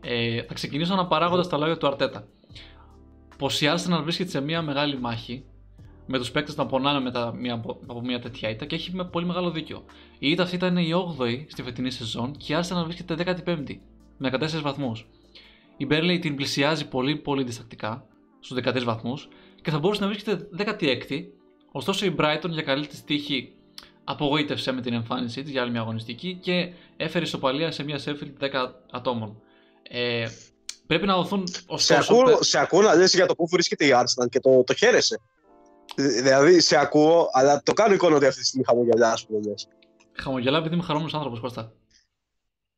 Ε, 0.01 0.43
θα 0.43 0.55
ξεκινήσω 0.55 0.93
αναπαράγοντας 0.93 1.49
τα 1.49 1.57
λόγια 1.57 1.77
του 1.77 1.87
Αρτέτα. 1.87 2.27
Πως 3.39 3.61
η 3.61 3.67
Arsenal 3.75 4.01
βρίσκεται 4.03 4.31
σε 4.31 4.41
μια 4.41 4.63
μεγάλη 4.63 4.99
μάχη, 5.01 5.45
με 6.07 6.19
τους 6.19 6.31
παίκτες 6.31 6.57
να 6.57 6.67
πονάνε 6.67 7.01
μετά 7.01 7.35
μια, 7.35 7.55
από 7.87 8.01
μια 8.05 8.21
τέτοια 8.21 8.49
ήττα 8.49 8.65
και 8.65 8.75
έχει 8.75 8.95
με 8.95 9.05
πολύ 9.05 9.27
μεγάλο 9.27 9.51
δίκιο. 9.51 9.85
Η 10.19 10.31
ήττα 10.31 10.43
αυτή 10.43 10.55
ήταν 10.57 10.77
η 10.77 10.91
8η 11.19 11.45
στη 11.49 11.63
φετινή 11.63 11.91
σεζόν 11.91 12.37
και 12.37 12.53
η 12.53 12.57
Arsenal 12.61 12.83
βρίσκεται 12.85 13.43
15η 13.47 13.79
με 14.17 14.31
14 14.33 14.61
βαθμούς. 14.63 15.07
Η 15.77 15.87
Burnley 15.91 16.19
την 16.21 16.35
πλησιάζει 16.37 16.89
πολύ 16.89 17.17
πολύ 17.17 17.43
διστακτικά 17.45 18.07
στους 18.41 18.59
13 18.65 18.83
βαθμούς 18.85 19.29
και 19.63 19.71
θα 19.71 19.79
μπορούσε 19.79 20.01
να 20.01 20.07
βρίσκεται 20.09 20.49
16η. 20.59 21.25
Ωστόσο 21.73 22.07
η 22.07 22.15
Brighton 22.19 22.49
για 22.51 22.63
καλή 22.63 22.87
της 22.87 23.05
τύχη 23.05 23.53
απογοήτευσε 24.05 24.73
με 24.73 24.81
την 24.81 24.93
εμφάνισή 24.93 25.43
της 25.43 25.51
για 25.51 25.63
άλλη 25.63 25.71
μια 25.71 25.81
αγωνιστική 25.81 26.39
και 26.43 26.73
έφερε 26.97 27.25
ισοπαλία 27.25 27.71
σε 27.71 27.85
μια 27.85 28.01
Sheffield 28.05 28.45
10 28.45 28.71
ατόμων. 28.91 29.41
Ε, 29.83 30.27
πρέπει 30.87 31.07
να 31.07 31.17
δοθούν 31.17 31.47
Σε 31.47 31.63
ωστόσο... 31.67 32.13
ακούω, 32.15 32.23
πε- 32.23 32.43
σε 32.43 32.59
ακούω 32.59 32.83
να 32.83 32.95
λες 32.95 33.15
για 33.15 33.27
το 33.27 33.35
πού 33.35 33.47
βρίσκεται 33.47 33.87
η 33.87 33.91
Arsenal 33.95 34.29
και 34.31 34.41
το, 34.41 34.65
το 34.65 34.75
χαίρεσαι. 34.75 35.21
Ε, 35.95 36.07
Δηλαδή, 36.09 36.61
σε 36.61 36.77
ακούω, 36.77 37.29
αλλά 37.33 37.63
το 37.63 37.73
κάνω 37.73 37.95
εικόνα 37.95 38.17
ότι 38.17 38.27
αυτή 38.27 38.41
τη 38.41 38.47
στιγμή 38.47 38.65
χαμογελιά, 38.67 39.11
ας 39.13 39.27
πούμε. 39.27 39.41
λες. 39.49 39.69
Χαμογελάω 40.13 40.61
επειδή 40.61 40.75
είμαι 40.75 40.83
χαρούμενος 40.85 41.15
άνθρωπος, 41.15 41.41
Κώστα. 41.41 41.73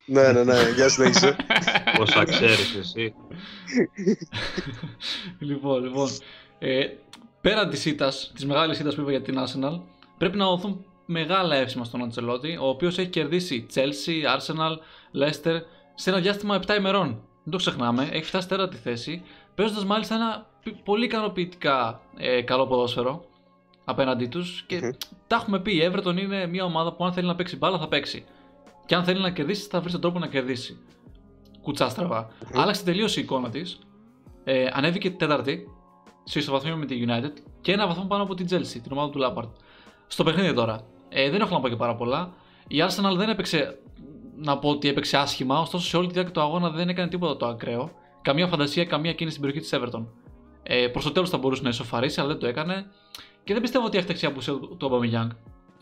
ναι, 0.05 0.31
ναι, 0.31 0.43
ναι, 0.43 0.69
για 0.75 0.89
συνέχισε. 0.89 1.35
Πόσα 1.97 2.23
ξέρεις 2.23 2.75
εσύ. 2.75 3.13
λοιπόν, 5.39 5.83
λοιπόν. 5.83 6.09
Ε, 6.59 6.85
πέραν 7.41 7.69
της 7.69 7.85
ήττας, 7.85 8.31
της 8.35 8.45
μεγάλης 8.45 8.79
ήττας 8.79 8.95
που 8.95 9.01
είπα 9.01 9.11
για 9.11 9.21
την 9.21 9.35
Arsenal, 9.39 9.81
πρέπει 10.17 10.37
να 10.37 10.45
δοθούν 10.45 10.85
μεγάλα 11.05 11.55
εύσημα 11.55 11.83
στον 11.83 12.01
Αντσελότη, 12.01 12.57
ο 12.61 12.67
οποίος 12.67 12.97
έχει 12.97 13.09
κερδίσει 13.09 13.65
Chelsea, 13.73 14.37
Arsenal, 14.37 14.71
Leicester 15.23 15.59
σε 15.95 16.09
ένα 16.09 16.19
διάστημα 16.19 16.59
7 16.67 16.75
ημερών. 16.77 17.07
Δεν 17.43 17.51
το 17.51 17.57
ξεχνάμε, 17.57 18.09
έχει 18.11 18.23
φτάσει 18.23 18.47
τέταρτη 18.47 18.77
θέση, 18.77 19.21
παίζοντας 19.55 19.85
μάλιστα 19.85 20.15
ένα 20.15 20.45
πι- 20.54 20.54
πολύ 20.71 21.05
ικανοποιητικά 21.05 22.01
ε, 22.17 22.41
καλό 22.41 22.67
ποδόσφαιρο 22.67 23.25
απέναντί 23.85 24.27
τους. 24.27 24.63
Και 24.67 24.79
Μμμ. 24.83 24.89
τα 25.27 25.35
έχουμε 25.35 25.59
πει, 25.59 25.75
η 25.75 25.91
Everton 25.91 26.17
είναι 26.17 26.47
μια 26.47 26.63
ομάδα 26.63 26.93
που 26.93 27.05
αν 27.05 27.13
θέλει 27.13 27.27
να 27.27 27.35
παίξει 27.35 27.57
μπάλα 27.57 27.79
θα 27.79 27.87
παίξει. 27.87 28.25
Και 28.85 28.95
αν 28.95 29.03
θέλει 29.03 29.21
να 29.21 29.31
κερδίσει, 29.31 29.67
θα 29.69 29.81
βρει 29.81 29.91
τον 29.91 30.01
τρόπο 30.01 30.19
να 30.19 30.27
κερδίσει. 30.27 30.77
Κουτσάστραβα. 31.61 32.29
Μμμ. 32.51 32.59
Άλλαξε 32.59 32.83
τελείως 32.83 33.17
η 33.17 33.21
εικόνα 33.21 33.49
της. 33.49 33.79
Ε, 34.43 34.67
ανέβηκε 34.73 35.11
τέταρτη 35.11 35.67
σε 36.23 36.39
ισοβαθμίο 36.39 36.75
με 36.75 36.85
τη 36.85 37.05
United 37.07 37.33
και 37.61 37.71
ένα 37.71 37.87
βαθμό 37.87 38.03
πάνω 38.03 38.23
από 38.23 38.35
την 38.35 38.47
Chelsea, 38.49 38.79
την 38.83 38.91
ομάδα 38.91 39.09
του 39.09 39.19
Lampard. 39.21 39.49
Στο 40.07 40.23
παιχνίδι 40.23 40.53
τώρα. 40.53 40.81
Ε, 41.09 41.29
δεν 41.29 41.41
έχω 41.41 41.53
να 41.53 41.59
πω 41.59 41.67
και 41.67 41.75
πάρα 41.75 41.95
πολλά. 41.95 42.33
Η 42.67 42.77
Arsenal 42.87 43.15
δεν 43.15 43.29
έπαιξε, 43.29 43.79
να 44.35 44.57
πω 44.57 44.69
ότι 44.69 44.87
έπαιξε 44.87 45.17
άσχημα, 45.17 45.59
ωστόσο 45.59 45.87
σε 45.87 45.97
όλη 45.97 46.07
τη 46.07 46.13
διάρκεια 46.13 46.33
του 46.33 46.41
αγώνα 46.41 46.69
δεν 46.69 46.89
έκανε 46.89 47.09
τίποτα 47.09 47.37
το 47.37 47.45
ακραίο. 47.45 47.91
Καμία 48.21 48.47
φαντασία, 48.47 48.85
καμία 48.85 49.13
κίνηση 49.13 49.37
στην 49.37 49.47
περιοχή 49.47 49.69
της 49.69 49.79
Everton. 49.79 50.05
Ε, 50.67 50.87
Προς 50.87 51.03
το 51.03 51.11
τέλος 51.11 51.29
θα 51.29 51.37
μπορούσε 51.37 51.61
να 51.63 51.69
ισοφαρίσει, 51.69 52.19
αλλά 52.19 52.29
δεν 52.29 52.39
το 52.39 52.47
έκανε. 52.47 52.85
Και 53.43 53.53
δεν 53.53 53.61
πιστεύω 53.61 53.85
ότι 53.85 53.97
έφταξε 53.97 54.25
η 54.25 54.29
απουσία 54.29 54.53
του 54.53 54.77
του 54.77 54.89
Aubameyang. 54.91 55.29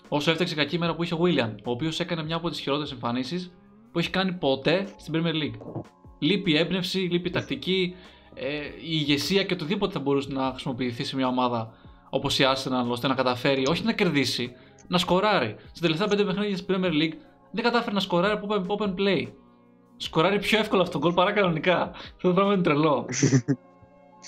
Όσο 0.07 0.31
έφταξε 0.31 0.55
κακή 0.55 0.77
μέρα 0.77 0.95
που 0.95 1.03
είχε 1.03 1.13
ο 1.13 1.19
William, 1.21 1.55
ο 1.63 1.71
οποίος 1.71 1.99
έκανε 1.99 2.23
μια 2.23 2.35
από 2.35 2.49
τις 2.49 2.59
χειρότερες 2.59 2.91
εμφανίσεις 2.91 3.53
που 3.91 3.99
έχει 3.99 4.09
κάνει 4.09 4.31
ποτέ 4.31 4.87
στην 4.97 5.13
Premier 5.15 5.33
League. 5.33 5.81
Λείπει 6.19 6.51
η 6.51 6.57
έμπνευση, 6.57 6.97
λείπει 6.97 7.27
η 7.27 7.31
τακτική, 7.31 7.95
ε, 8.33 8.45
η 8.65 8.71
ηγεσία 8.81 9.43
και 9.43 9.53
οτιδήποτε 9.53 9.93
θα 9.93 9.99
μπορούσε 9.99 10.29
να 10.31 10.49
χρησιμοποιηθεί 10.49 11.03
σε 11.03 11.15
μια 11.15 11.27
ομάδα 11.27 11.73
όπως 12.09 12.39
η 12.39 12.43
Arsenal 12.47 12.89
ώστε 12.89 13.07
να 13.07 13.13
καταφέρει 13.13 13.67
όχι 13.67 13.83
να 13.83 13.93
κερδίσει, 13.93 14.51
να 14.87 14.97
σκοράρει. 14.97 15.55
Στα 15.71 15.81
τελευταία 15.81 16.07
πέντε 16.07 16.23
παιχνίδια 16.23 16.55
της 16.55 16.65
Premier 16.67 16.91
League 16.91 17.13
δεν 17.51 17.63
κατάφερε 17.63 17.93
να 17.93 17.99
σκοράρει 17.99 18.33
από 18.33 18.47
open, 18.49 18.77
open 18.77 18.93
play. 18.99 19.27
Σκοράρει 19.97 20.39
πιο 20.39 20.59
εύκολα 20.59 20.81
αυτό 20.81 20.99
το 20.99 21.05
γκολ 21.05 21.13
παρά 21.13 21.31
κανονικά. 21.31 21.91
Αυτό 21.93 22.27
το 22.27 22.33
πράγμα 22.33 22.53
είναι 22.53 22.63
τρελό. 22.63 23.05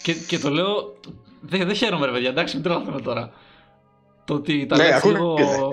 και, 0.03 0.13
και 0.13 0.39
το 0.39 0.49
λέω. 0.49 0.93
Δεν, 1.41 1.65
δεν 1.65 1.75
χαίρομαι, 1.75 2.05
ρε 2.05 2.11
παιδιά, 2.11 2.29
εντάξει, 2.29 2.55
μην 2.55 2.63
τρελαθούμε 2.63 3.01
τώρα. 3.01 3.31
Το 4.25 4.33
ότι 4.33 4.65
τα 4.65 4.77
Ναι, 4.77 4.83
λέω 4.83 4.95
έτσι 4.95 5.09
ακούγεται. 5.09 5.43
λίγο. 5.51 5.69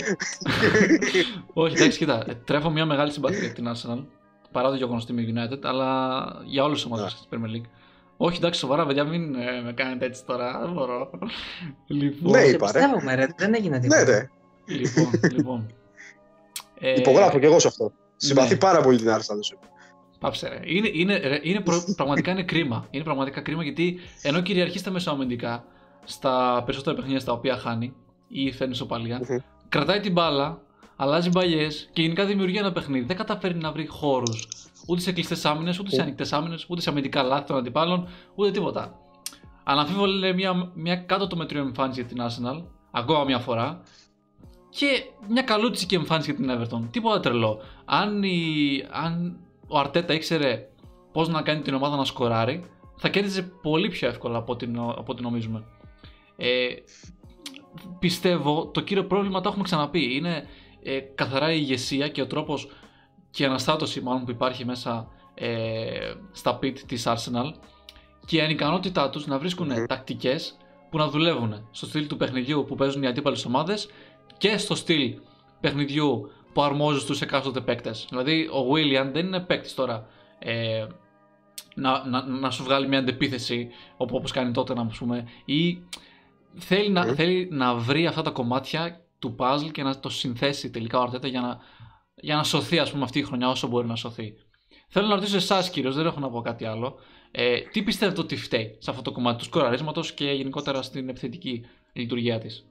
Όχι, 1.52 1.74
εντάξει, 1.76 1.98
κοίτα. 1.98 2.24
ε, 2.28 2.34
Τρέφω 2.34 2.70
μια 2.70 2.86
μεγάλη 2.86 3.12
συμπαθία 3.12 3.38
για 3.38 3.52
την 3.52 3.66
Arsenal. 3.74 4.04
Παρά 4.52 4.68
το 4.68 4.74
γεγονός 4.74 5.02
ότι 5.02 5.12
είμαι 5.12 5.46
United, 5.46 5.58
αλλά 5.62 6.22
για 6.44 6.64
όλε 6.64 6.74
τι 6.74 6.82
ομάδες 6.86 7.04
Ναι. 7.04 7.10
της 7.10 7.28
Premier 7.30 7.56
League. 7.56 7.68
Όχι, 8.16 8.36
εντάξει, 8.36 8.60
σοβαρά, 8.60 8.86
παιδιά, 8.86 9.04
μην 9.04 9.34
ε, 9.34 9.60
με 9.64 9.72
κάνετε 9.72 10.04
έτσι 10.04 10.24
τώρα. 10.24 10.58
Δεν 10.62 10.72
μπορώ. 10.72 11.10
Λοιπόν, 11.86 12.30
Ναι, 12.32 12.38
Σε 12.40 12.48
είπα, 12.50 12.72
ρε. 12.72 12.78
πιστεύουμε, 12.78 13.14
ρε. 13.14 13.26
Δεν 13.36 13.54
έγινε 13.54 13.76
ναι, 13.78 13.82
τίποτα. 13.82 14.04
ναι. 14.04 14.28
λοιπόν, 14.76 15.10
λοιπόν. 15.32 15.72
Ε, 16.78 16.94
Υπογράφω 16.98 17.38
και 17.38 17.46
εγώ 17.46 17.58
σε 17.58 17.68
αυτό. 17.68 17.92
Συμπαθεί 18.16 18.52
ναι. 18.52 18.58
πάρα 18.58 18.80
πολύ 18.80 18.96
την 18.96 19.08
Arsenal. 19.10 19.56
Πάψε 20.22 20.48
ρε. 20.48 20.60
Είναι, 20.64 20.90
είναι, 20.92 21.16
ρε, 21.16 21.40
είναι 21.42 21.60
προ, 21.60 21.84
πραγματικά 21.96 22.30
είναι 22.30 22.42
κρίμα. 22.42 22.86
Είναι 22.90 23.04
πραγματικά 23.04 23.40
κρίμα 23.40 23.62
γιατί 23.62 23.98
ενώ 24.22 24.40
κυριαρχεί 24.40 24.78
στα 24.78 24.90
μεσοαμυντικά, 24.90 25.64
στα 26.04 26.62
περισσότερα 26.66 26.96
παιχνίδια 26.96 27.20
στα 27.20 27.32
οποία 27.32 27.56
χάνει 27.56 27.94
ή 28.28 28.52
φέρνει 28.52 28.74
σοπαλία, 28.74 29.20
κρατάει 29.68 30.00
την 30.00 30.12
μπάλα, 30.12 30.60
αλλάζει 30.96 31.28
μπαλιές 31.28 31.90
και 31.92 32.02
γενικά 32.02 32.24
δημιουργεί 32.24 32.58
ένα 32.58 32.72
παιχνίδι. 32.72 33.04
Δεν 33.04 33.16
καταφέρνει 33.16 33.60
να 33.60 33.72
βρει 33.72 33.86
χώρους 33.86 34.48
ούτε 34.86 35.00
σε 35.00 35.12
κλειστές 35.12 35.44
άμυνες, 35.44 35.78
ούτε 35.78 35.90
σε 35.90 36.02
ανοιχτές 36.02 36.32
άμυνες, 36.32 36.66
ούτε 36.68 36.80
σε 36.80 36.90
αμυντικά 36.90 37.22
λάθη 37.22 37.46
των 37.46 37.56
αντιπάλων, 37.56 38.08
ούτε 38.34 38.50
τίποτα. 38.50 38.94
Αναμφίβολα 39.64 40.16
είναι 40.26 40.32
μια, 40.32 40.70
μια 40.74 40.96
κάτω 40.96 41.26
το 41.26 41.36
μετρίο 41.36 41.60
εμφάνιση 41.60 42.00
για 42.00 42.08
την 42.08 42.18
Arsenal, 42.20 42.64
ακόμα 42.90 43.24
μια 43.24 43.38
φορά. 43.38 43.80
Και 44.68 44.86
μια 45.28 45.42
καλούτσικη 45.42 45.94
εμφάνιση 45.94 46.32
για 46.32 46.40
την 46.40 46.58
Everton. 46.58 46.88
Τίποτα 46.90 47.20
τρελό. 47.20 47.60
Αν, 47.84 48.22
η, 48.22 48.84
αν 48.90 49.36
ο 49.72 49.78
Αρτέτα 49.78 50.14
ήξερε 50.14 50.68
πώς 51.12 51.28
να 51.28 51.42
κάνει 51.42 51.60
την 51.60 51.74
ομάδα 51.74 51.96
να 51.96 52.04
σκοράρει, 52.04 52.64
θα 52.96 53.08
κέρδιζε 53.08 53.42
πολύ 53.42 53.88
πιο 53.88 54.08
εύκολα 54.08 54.38
από 54.38 54.52
ό,τι, 54.52 54.66
από 54.76 55.04
ό,τι 55.06 55.22
νομίζουμε. 55.22 55.64
Ε, 56.36 56.66
πιστεύω 57.98 58.66
το 58.66 58.80
κύριο 58.80 59.04
πρόβλημα 59.04 59.40
το 59.40 59.48
έχουμε 59.48 59.64
ξαναπεί. 59.64 60.14
Είναι 60.14 60.46
ε, 60.82 60.98
καθαρά 60.98 61.52
η 61.52 61.56
ηγεσία 61.60 62.08
και 62.08 62.22
ο 62.22 62.26
τρόπος 62.26 62.68
και 63.30 63.42
η 63.42 63.46
αναστάτωση 63.46 64.00
μάλλον 64.00 64.24
που 64.24 64.30
υπάρχει 64.30 64.64
μέσα 64.64 65.08
ε, 65.34 66.12
στα 66.32 66.58
pit 66.62 66.78
της 66.78 67.06
Arsenal 67.06 67.52
και 68.26 68.36
η 68.36 68.40
ανικανότητά 68.40 69.10
τους 69.10 69.26
να 69.26 69.38
βρίσκουν 69.38 69.70
mm. 69.72 69.88
τακτικές 69.88 70.56
που 70.90 70.98
να 70.98 71.08
δουλεύουν 71.08 71.68
στο 71.70 71.86
στυλ 71.86 72.06
του 72.06 72.16
παιχνιδιού 72.16 72.64
που 72.68 72.74
παίζουν 72.74 73.02
οι 73.02 73.06
αντίπαλες 73.06 73.44
ομάδες 73.44 73.88
και 74.38 74.56
στο 74.58 74.74
στυλ 74.74 75.14
παιχνιδιού 75.60 76.30
που 76.52 76.62
αρμόζει 76.62 77.00
στους 77.00 77.20
εκάστοτε 77.20 77.60
παίκτες. 77.60 78.06
Δηλαδή 78.08 78.46
ο 78.46 78.72
William 78.72 79.10
δεν 79.12 79.26
είναι 79.26 79.40
παίκτης 79.40 79.74
τώρα 79.74 80.06
ε, 80.38 80.86
να, 81.74 82.06
να, 82.06 82.26
να, 82.26 82.50
σου 82.50 82.64
βγάλει 82.64 82.88
μια 82.88 82.98
αντεπίθεση 82.98 83.68
όπως 83.96 84.32
κάνει 84.32 84.52
τότε 84.52 84.74
να 84.74 84.86
πούμε 84.98 85.28
ή 85.44 85.82
θέλει, 86.58 86.90
να, 86.90 87.04
θέλει 87.04 87.48
να 87.50 87.74
βρει 87.74 88.06
αυτά 88.06 88.22
τα 88.22 88.30
κομμάτια 88.30 89.00
του 89.18 89.36
puzzle 89.38 89.70
και 89.72 89.82
να 89.82 90.00
το 90.00 90.08
συνθέσει 90.08 90.70
τελικά 90.70 90.98
ο 90.98 91.02
Αρτέτα 91.02 91.28
για 91.28 91.40
να, 91.40 91.58
για 92.14 92.36
να 92.36 92.44
σωθεί 92.44 92.78
ας 92.78 92.90
πούμε 92.90 93.04
αυτή 93.04 93.18
η 93.18 93.22
χρονιά 93.22 93.48
όσο 93.48 93.66
μπορεί 93.66 93.86
να 93.86 93.96
σωθεί. 93.96 94.34
Θέλω 94.88 95.06
να 95.06 95.14
ρωτήσω 95.14 95.36
εσάς, 95.36 95.70
κύριος, 95.70 95.94
δεν 95.94 96.06
έχω 96.06 96.20
να 96.20 96.30
πω 96.30 96.40
κάτι 96.40 96.64
άλλο. 96.64 96.98
Ε, 97.30 97.60
τι 97.60 97.82
πιστεύετε 97.82 98.20
ότι 98.20 98.36
φταίει 98.36 98.76
σε 98.78 98.90
αυτό 98.90 99.02
το 99.02 99.12
κομμάτι 99.12 99.38
του 99.38 99.44
σκοραρίσματος 99.44 100.12
και 100.12 100.24
γενικότερα 100.24 100.82
στην 100.82 101.08
επιθετική 101.08 101.64
λειτουργία 101.92 102.38
της; 102.38 102.64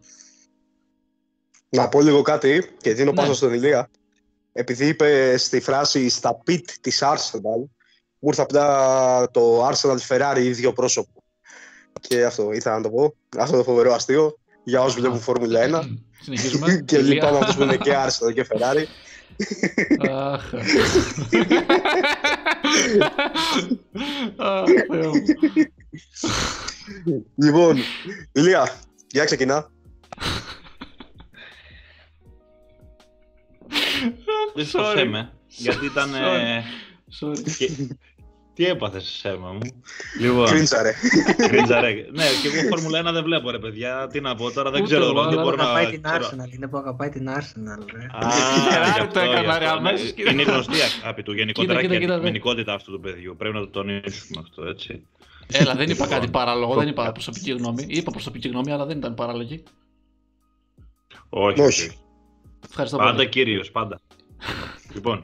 Να 1.74 1.90
πω 1.90 2.02
λίγο 2.02 2.22
κάτι 2.22 2.70
και 2.82 2.94
δίνω 2.94 3.12
ναι. 3.12 3.34
στον 3.34 3.54
Ηλία. 3.54 3.90
Επειδή 4.54 4.88
είπε 4.88 5.38
στη 5.38 5.60
φράση 5.60 6.10
στα 6.10 6.36
πιτ 6.36 6.70
της 6.82 7.04
Arsenal, 7.04 7.64
μου 8.20 8.30
ήρθε 8.30 8.42
απλά 8.42 9.32
το 9.32 9.68
Arsenal 9.68 9.98
Ferrari 10.08 10.40
ίδιο 10.40 10.74
πρόσωπο. 10.74 11.24
Και 12.00 12.26
αυτό 12.26 12.52
ήθελα 12.52 12.76
να 12.76 12.82
το 12.82 12.90
πω. 12.90 13.14
Αυτό 13.38 13.58
το 13.58 13.64
φοβερό 13.64 13.94
αστείο 13.94 14.38
για 14.64 14.82
όσους 14.82 15.00
βλέπουν 15.00 15.20
Φόρμουλα 15.20 15.82
1. 15.82 15.88
Συνεχίζουμε. 16.22 16.82
και 16.88 16.98
λοιπόν 16.98 17.36
αυτό 17.36 17.54
που 17.54 17.62
είναι 17.62 17.78
και 17.78 17.92
Arsenal 18.06 18.34
και 18.34 18.48
Ferrari. 18.50 18.86
Αχ. 20.10 20.52
Λοιπόν, 27.36 27.78
Ηλία, 28.32 28.76
για 29.08 29.26
ξεκινά. 29.26 29.70
Δεν 34.54 34.66
στο 34.66 34.84
θέμε, 34.84 35.32
γιατί 35.48 35.86
ήταν... 35.86 36.10
Sorry. 37.20 37.88
Τι 38.54 38.66
έπαθες, 38.66 39.04
Σέρμα 39.04 39.52
μου; 39.52 39.60
Λοιπόν. 40.20 40.46
Κρίντζαρε. 40.46 40.94
Κρίντζαρε. 41.48 41.92
ναι, 41.92 42.24
και 42.42 42.58
εγώ 42.58 42.68
Φόρμουλα 42.68 43.10
1 43.10 43.14
δεν 43.14 43.24
βλέπω, 43.24 43.50
ρε 43.50 43.60
παιδιά. 43.60 44.08
Τι 44.08 44.22
να 44.22 44.36
πω 44.36 44.52
τώρα, 44.52 44.72
δεν 44.72 44.84
ξέρω. 44.84 45.06
Εγώ 45.06 45.26
δεν 45.26 45.42
μπορώ 45.42 45.56
να. 45.56 45.64
Αγαπάει 45.64 45.90
την 45.92 46.02
Arsenal. 46.06 46.54
Είναι 46.54 46.68
που 46.68 46.78
αγαπάει 46.78 47.10
την 47.10 47.30
Arsenal. 47.30 47.84
Α, 48.26 49.08
το 49.08 49.20
έκανα 49.20 49.60
ρε 49.60 49.68
αμέσως. 49.68 50.14
Είναι 50.32 50.44
γνωστή 50.44 50.78
αγάπη 51.02 51.24
του 51.24 51.34
γενικότερα 51.34 51.80
και 51.86 51.94
η 51.94 51.96
αντικειμενικότητα 51.96 52.74
αυτού 52.74 52.92
του 52.92 53.00
παιδιού. 53.00 53.36
Πρέπει 53.38 53.56
να 53.56 53.60
το 53.60 53.68
τονίσουμε 53.68 54.42
αυτό, 54.42 54.64
έτσι. 54.64 55.08
Έλα, 55.48 55.76
δεν 55.76 55.90
είπα 55.90 56.08
κάτι 56.08 56.28
παράλογο, 56.28 56.76
δεν 56.76 56.88
είπα 56.88 57.12
προσωπική 57.12 57.52
γνώμη. 57.52 57.86
Είπα 57.88 58.12
προσωπική 58.12 58.48
γνώμη, 58.48 58.72
αλλά 58.72 58.86
δεν 58.86 58.98
ήταν 58.98 59.14
παράλογη. 59.14 59.64
Όχι. 61.30 61.62
όχι. 61.62 61.92
Ευχαριστώ 62.70 62.98
πάντα 62.98 63.26
κύριος, 63.26 63.72
πάντα. 63.72 64.00
Λοιπόν, 64.94 65.24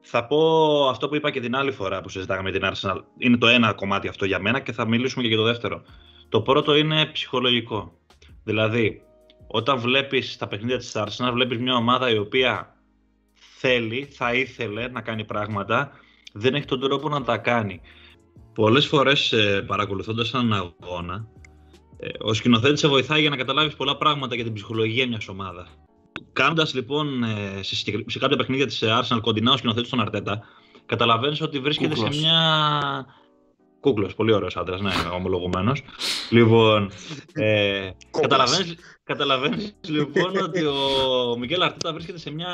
θα 0.00 0.26
πω 0.26 0.38
αυτό 0.88 1.08
που 1.08 1.14
είπα 1.14 1.30
και 1.30 1.40
την 1.40 1.56
άλλη 1.56 1.72
φορά 1.72 2.00
που 2.00 2.08
συζητάγαμε 2.08 2.50
την 2.50 2.62
Arsenal. 2.64 3.00
Είναι 3.18 3.36
το 3.36 3.46
ένα 3.46 3.72
κομμάτι 3.72 4.08
αυτό 4.08 4.24
για 4.24 4.38
μένα 4.38 4.60
και 4.60 4.72
θα 4.72 4.86
μιλήσουμε 4.86 5.22
και 5.22 5.28
για 5.28 5.36
το 5.36 5.44
δεύτερο. 5.44 5.82
Το 6.28 6.40
πρώτο 6.40 6.76
είναι 6.76 7.06
ψυχολογικό. 7.06 7.92
Δηλαδή, 8.44 9.02
όταν 9.46 9.78
βλέπεις 9.78 10.36
τα 10.36 10.46
παιχνίδια 10.46 10.78
της 10.78 10.92
Arsenal, 10.94 11.30
βλέπεις 11.32 11.58
μια 11.58 11.74
ομάδα 11.74 12.10
η 12.10 12.18
οποία 12.18 12.76
θέλει, 13.58 14.04
θα 14.04 14.34
ήθελε 14.34 14.88
να 14.88 15.00
κάνει 15.00 15.24
πράγματα, 15.24 15.90
δεν 16.32 16.54
έχει 16.54 16.64
τον 16.64 16.80
τρόπο 16.80 17.08
να 17.08 17.22
τα 17.22 17.36
κάνει. 17.36 17.80
Πολλές 18.54 18.86
φορές 18.86 19.32
ε, 19.32 19.62
παρακολουθώντας 19.66 20.34
έναν 20.34 20.52
αγώνα, 20.52 21.28
ε, 21.98 22.08
ο 22.20 22.34
σκηνοθέτης 22.34 22.80
σε 22.80 22.88
βοηθάει 22.88 23.20
για 23.20 23.30
να 23.30 23.36
καταλάβεις 23.36 23.74
πολλά 23.74 23.96
πράγματα 23.96 24.34
για 24.34 24.44
την 24.44 24.52
ψυχολογία 24.52 25.08
μιας 25.08 25.28
ομάδας. 25.28 25.68
Κάνοντας 26.32 26.74
λοιπόν 26.74 27.22
ε, 27.22 27.62
σε, 27.62 27.74
σε 28.06 28.18
κάποια 28.18 28.36
παιχνίδια 28.36 28.66
της 28.66 28.82
Arsenal 28.82 29.18
κοντινά 29.20 29.52
ο 29.52 29.56
σκηνοθέτης 29.56 29.88
στον 29.88 30.00
Αρτέτα, 30.00 30.42
καταλαβαίνεις 30.86 31.40
ότι 31.40 31.58
βρίσκεται 31.58 31.96
σε 31.96 32.08
μια. 32.08 33.06
Κούκλος, 33.80 34.14
πολύ 34.14 34.32
ωραίος 34.32 34.56
άντρας, 34.56 34.80
ναι, 34.80 34.92
ομολογουμένος. 35.14 35.82
λοιπόν, 36.30 36.90
ε, 37.32 37.90
καταλαβαίνεις, 39.04 39.74
λοιπόν 39.88 40.36
ότι 40.36 40.64
ο 40.64 41.36
Μικέλ 41.38 41.62
Αρτέτα 41.62 41.92
βρίσκεται 41.92 42.18
σε 42.18 42.30
μια, 42.30 42.52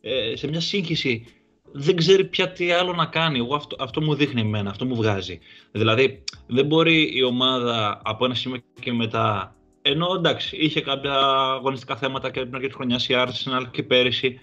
ε, 0.00 0.36
σε 0.36 0.48
μια 0.48 0.60
σύγχυση. 0.60 1.26
Δεν 1.72 1.96
ξέρει 1.96 2.24
πια 2.24 2.52
τι 2.52 2.72
άλλο 2.72 2.92
να 2.92 3.06
κάνει. 3.06 3.38
Εγώ 3.38 3.54
αυτό, 3.54 3.76
αυτό 3.80 4.02
μου 4.02 4.14
δείχνει 4.14 4.40
εμένα, 4.40 4.70
αυτό 4.70 4.84
μου 4.84 4.94
βγάζει. 4.94 5.38
Δηλαδή, 5.70 6.24
δεν 6.46 6.66
μπορεί 6.66 7.16
η 7.16 7.22
ομάδα 7.22 8.00
από 8.04 8.24
ένα 8.24 8.34
σημείο 8.34 8.62
και 8.80 8.92
μετά 8.92 9.54
ενώ 9.82 10.14
εντάξει, 10.16 10.56
είχε 10.56 10.80
κάποια 10.80 11.14
αγωνιστικά 11.56 11.96
θέματα 11.96 12.30
και 12.30 12.44
την 12.44 12.54
αρχή 12.54 12.66
της 12.66 12.76
χρονιάς 12.76 13.08
η 13.08 13.14
Arsenal 13.16 13.64
και 13.70 13.82
πέρυσι 13.82 14.40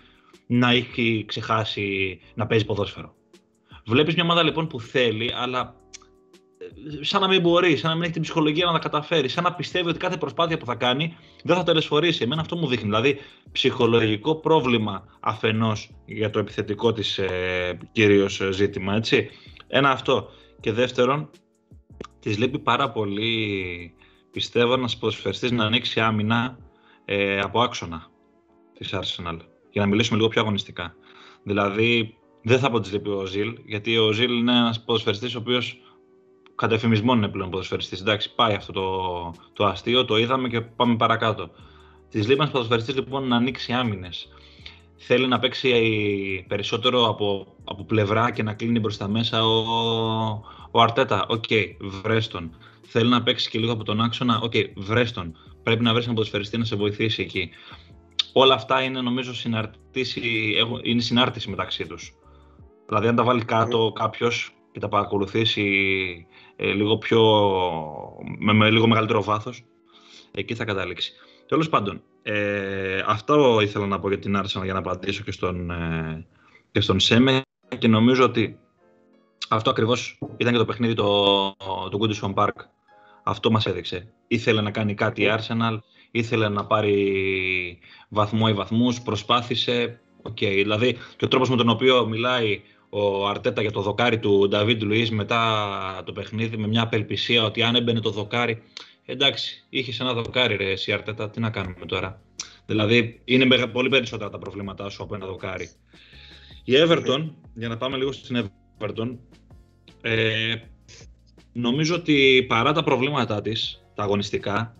να 0.47 0.69
έχει 0.69 1.23
ξεχάσει 1.27 2.19
να 2.33 2.47
παίζει 2.47 2.65
ποδόσφαιρο. 2.65 3.15
Βλέπεις 3.85 4.15
μια 4.15 4.23
ομάδα 4.23 4.43
λοιπόν 4.43 4.67
που 4.67 4.79
θέλει, 4.79 5.33
αλλά 5.35 5.75
ε, 6.57 7.03
σαν 7.03 7.21
να 7.21 7.27
μην 7.27 7.41
μπορεί, 7.41 7.77
σαν 7.77 7.89
να 7.89 7.95
μην 7.95 8.03
έχει 8.03 8.13
την 8.13 8.21
ψυχολογία 8.21 8.65
να 8.65 8.71
τα 8.71 8.79
καταφέρει, 8.79 9.27
σαν 9.27 9.43
να 9.43 9.53
πιστεύει 9.53 9.89
ότι 9.89 9.97
κάθε 9.97 10.17
προσπάθεια 10.17 10.57
που 10.57 10.65
θα 10.65 10.75
κάνει 10.75 11.15
δεν 11.43 11.55
θα 11.55 11.63
τελεσφορήσει. 11.63 12.23
Εμένα 12.23 12.41
αυτό 12.41 12.55
μου 12.55 12.67
δείχνει. 12.67 12.85
Δηλαδή, 12.85 13.19
ψυχολογικό 13.51 14.35
πρόβλημα 14.35 15.05
αφενός 15.19 15.89
για 16.05 16.29
το 16.29 16.39
επιθετικό 16.39 16.93
της 16.93 17.17
ε, 17.17 17.77
κυρίως 17.91 18.41
ζήτημα, 18.51 18.95
έτσι. 18.95 19.29
Ένα 19.67 19.89
αυτό. 19.89 20.29
Και 20.59 20.71
δεύτερον, 20.71 21.29
της 22.19 22.38
λείπει 22.38 22.59
πάρα 22.59 22.91
πολύ 22.91 23.93
πιστεύω 24.38 24.73
ένας 24.73 24.97
ποδοσφαιριστής 24.97 25.51
να 25.51 25.63
ανοίξει 25.63 25.99
άμυνα 25.99 26.57
ε, 27.05 27.39
από 27.39 27.61
άξονα 27.61 28.07
της 28.77 28.93
Arsenal. 28.93 29.38
Για 29.71 29.81
να 29.81 29.88
μιλήσουμε 29.88 30.17
λίγο 30.17 30.29
πιο 30.29 30.41
αγωνιστικά. 30.41 30.95
Δηλαδή, 31.43 32.17
δεν 32.41 32.59
θα 32.59 32.69
πω 32.69 32.75
ότι 32.75 32.89
λείπει 32.89 33.09
ο 33.09 33.25
Οζίλ, 33.26 33.57
γιατί 33.65 33.97
ο 33.97 34.11
Οζίλ 34.11 34.38
είναι 34.38 34.57
ένας 34.57 34.83
ποδοσφαιριστής 34.83 35.35
ο 35.35 35.39
οποίος 35.39 35.81
κατ' 36.55 36.71
ευφημισμόν 36.72 37.18
είναι 37.17 37.27
πλέον 37.27 37.49
ποδοσφαιριστής. 37.49 38.01
Εντάξει, 38.01 38.35
πάει 38.35 38.53
αυτό 38.53 38.71
το, 38.71 39.33
το 39.53 39.65
αστείο, 39.65 40.05
το 40.05 40.17
είδαμε 40.17 40.47
και 40.47 40.61
πάμε 40.61 40.95
παρακάτω. 40.95 41.49
Της 42.09 42.27
λείπει 42.27 42.39
ένας 42.39 42.51
ποδοσφαιριστής 42.51 42.95
λοιπόν 42.95 43.27
να 43.27 43.35
ανοίξει 43.35 43.73
άμυνες. 43.73 44.27
Θέλει 44.95 45.27
να 45.27 45.39
παίξει 45.39 45.71
περισσότερο 46.47 47.07
από, 47.07 47.55
από 47.63 47.83
πλευρά 47.83 48.31
και 48.31 48.43
να 48.43 48.53
κλείνει 48.53 48.79
μπροστά 48.79 49.07
μέσα 49.07 49.45
ο, 49.45 49.61
ο 50.71 50.81
Αρτέτα. 50.81 51.25
Οκ, 51.29 51.43
okay, 51.49 51.75
βρες 51.80 52.21
τον 52.21 52.51
θέλει 52.88 53.09
να 53.09 53.23
παίξει 53.23 53.49
και 53.49 53.59
λίγο 53.59 53.71
από 53.71 53.83
τον 53.83 54.01
άξονα. 54.01 54.39
Οκ, 54.41 54.51
okay, 54.55 54.65
βρες 54.75 55.11
τον. 55.11 55.38
Πρέπει 55.63 55.83
να 55.83 55.93
βρεις 55.93 56.05
ένα 56.05 56.13
ποδοσφαιριστή 56.13 56.57
να 56.57 56.65
σε 56.65 56.75
βοηθήσει 56.75 57.21
εκεί. 57.21 57.49
Όλα 58.33 58.53
αυτά 58.53 58.81
είναι 58.81 59.01
νομίζω 59.01 59.31
είναι 60.83 61.01
συνάρτηση 61.01 61.49
μεταξύ 61.49 61.88
τους. 61.88 62.13
Δηλαδή, 62.88 63.07
αν 63.07 63.15
τα 63.15 63.23
βάλει 63.23 63.45
κάτω 63.45 63.91
κάποιος 63.95 64.51
και 64.71 64.79
τα 64.79 64.88
παρακολουθήσει 64.88 66.27
ε, 66.55 66.71
λίγο 66.71 66.97
πιο, 66.97 67.21
με, 68.39 68.53
με, 68.53 68.69
λίγο 68.69 68.88
μεγαλύτερο 68.88 69.23
βάθος, 69.23 69.65
εκεί 70.31 70.55
θα 70.55 70.65
καταλήξει. 70.65 71.13
Τέλος 71.47 71.69
πάντων, 71.69 72.01
ε, 72.21 73.03
αυτό 73.05 73.59
ήθελα 73.61 73.88
να 73.88 73.99
πω 73.99 74.07
για 74.07 74.19
την 74.19 74.38
Arsenal 74.38 74.63
για 74.63 74.73
να 74.73 74.79
απαντήσω 74.79 75.23
και 75.23 75.31
στον, 75.31 75.71
ε, 75.71 76.27
και 76.71 76.81
στον 76.81 76.99
Σέμε 76.99 77.41
και 77.77 77.88
νομίζω 77.88 78.23
ότι 78.23 78.59
αυτό 79.49 79.69
ακριβώς 79.69 80.19
ήταν 80.38 80.53
και 80.53 80.59
το 80.59 80.65
παιχνίδι 80.65 80.93
του 80.93 81.03
το 81.89 81.97
Goodison 82.01 82.33
Park 82.33 82.55
αυτό 83.28 83.51
μας 83.51 83.65
έδειξε. 83.65 84.13
Ήθελε 84.28 84.61
να 84.61 84.71
κάνει 84.71 84.93
κάτι 84.93 85.21
η 85.21 85.28
Arsenal, 85.30 85.80
ήθελε 86.11 86.49
να 86.49 86.65
πάρει 86.65 87.80
βαθμό 88.09 88.45
ή 88.49 88.53
βαθμούς, 88.53 89.01
προσπάθησε. 89.01 89.99
Οκ, 90.21 90.38
δηλαδή 90.38 90.97
και 91.17 91.25
ο 91.25 91.28
τρόπος 91.28 91.49
με 91.49 91.55
τον 91.55 91.69
οποίο 91.69 92.07
μιλάει 92.07 92.61
ο 92.89 93.28
Αρτέτα 93.28 93.61
για 93.61 93.71
το 93.71 93.82
δοκάρι 93.82 94.19
του 94.19 94.47
Νταβίντ 94.49 94.82
Λουίς 94.82 95.11
μετά 95.11 96.03
το 96.05 96.11
παιχνίδι 96.11 96.57
με 96.57 96.67
μια 96.67 96.82
απελπισία 96.82 97.43
ότι 97.43 97.63
αν 97.63 97.75
έμπαινε 97.75 97.99
το 97.99 98.09
δοκάρι. 98.09 98.61
Εντάξει, 99.05 99.65
είχες 99.69 99.99
ένα 99.99 100.13
δοκάρι 100.13 100.55
ρε 100.55 100.71
εσύ 100.71 100.91
Αρτέτα, 100.91 101.30
τι 101.30 101.39
να 101.39 101.49
κάνουμε 101.49 101.86
τώρα. 101.86 102.21
Δηλαδή 102.65 103.21
είναι 103.25 103.67
πολύ 103.67 103.89
περισσότερα 103.89 104.30
τα 104.30 104.38
προβλήματά 104.38 104.89
σου 104.89 105.03
από 105.03 105.15
ένα 105.15 105.25
δοκάρι. 105.25 105.69
Η 106.63 106.73
Everton, 106.75 107.30
για 107.53 107.67
να 107.67 107.78
πάμε 107.78 107.97
λίγο 107.97 108.11
στην 108.11 108.49
Everton, 108.80 109.17
ε, 110.01 110.53
νομίζω 111.58 111.95
ότι 111.95 112.45
παρά 112.47 112.72
τα 112.72 112.84
προβλήματά 112.84 113.41
της, 113.41 113.84
τα 113.95 114.03
αγωνιστικά, 114.03 114.76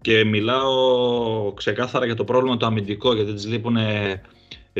και 0.00 0.24
μιλάω 0.24 1.52
ξεκάθαρα 1.52 2.04
για 2.04 2.14
το 2.14 2.24
πρόβλημα 2.24 2.56
το 2.56 2.66
αμυντικό, 2.66 3.14
γιατί 3.14 3.32
της 3.32 3.46
λείπουν, 3.46 3.76
ε, 3.76 4.22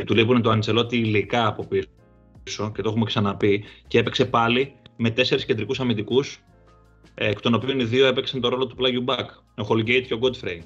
του 0.05 0.15
λείπουν 0.15 0.41
το 0.41 0.49
Αντσελότη 0.49 0.97
υλικά 0.97 1.47
από 1.47 1.67
πίσω 1.67 2.71
και 2.71 2.81
το 2.81 2.89
έχουμε 2.89 3.05
ξαναπεί 3.05 3.63
και 3.87 3.99
έπαιξε 3.99 4.25
πάλι 4.25 4.73
με 4.95 5.09
τέσσερις 5.09 5.45
κεντρικούς 5.45 5.79
αμυντικούς 5.79 6.43
εκ 7.15 7.41
των 7.41 7.53
οποίων 7.53 7.79
οι 7.79 7.83
δύο 7.83 8.05
έπαιξαν 8.05 8.41
το 8.41 8.49
ρόλο 8.49 8.67
του 8.67 8.75
πλάγιου 8.75 9.01
μπακ, 9.01 9.29
ο 9.31 9.67
Holgate 9.69 10.03
και 10.07 10.13
ο 10.13 10.19
Godfrey. 10.21 10.59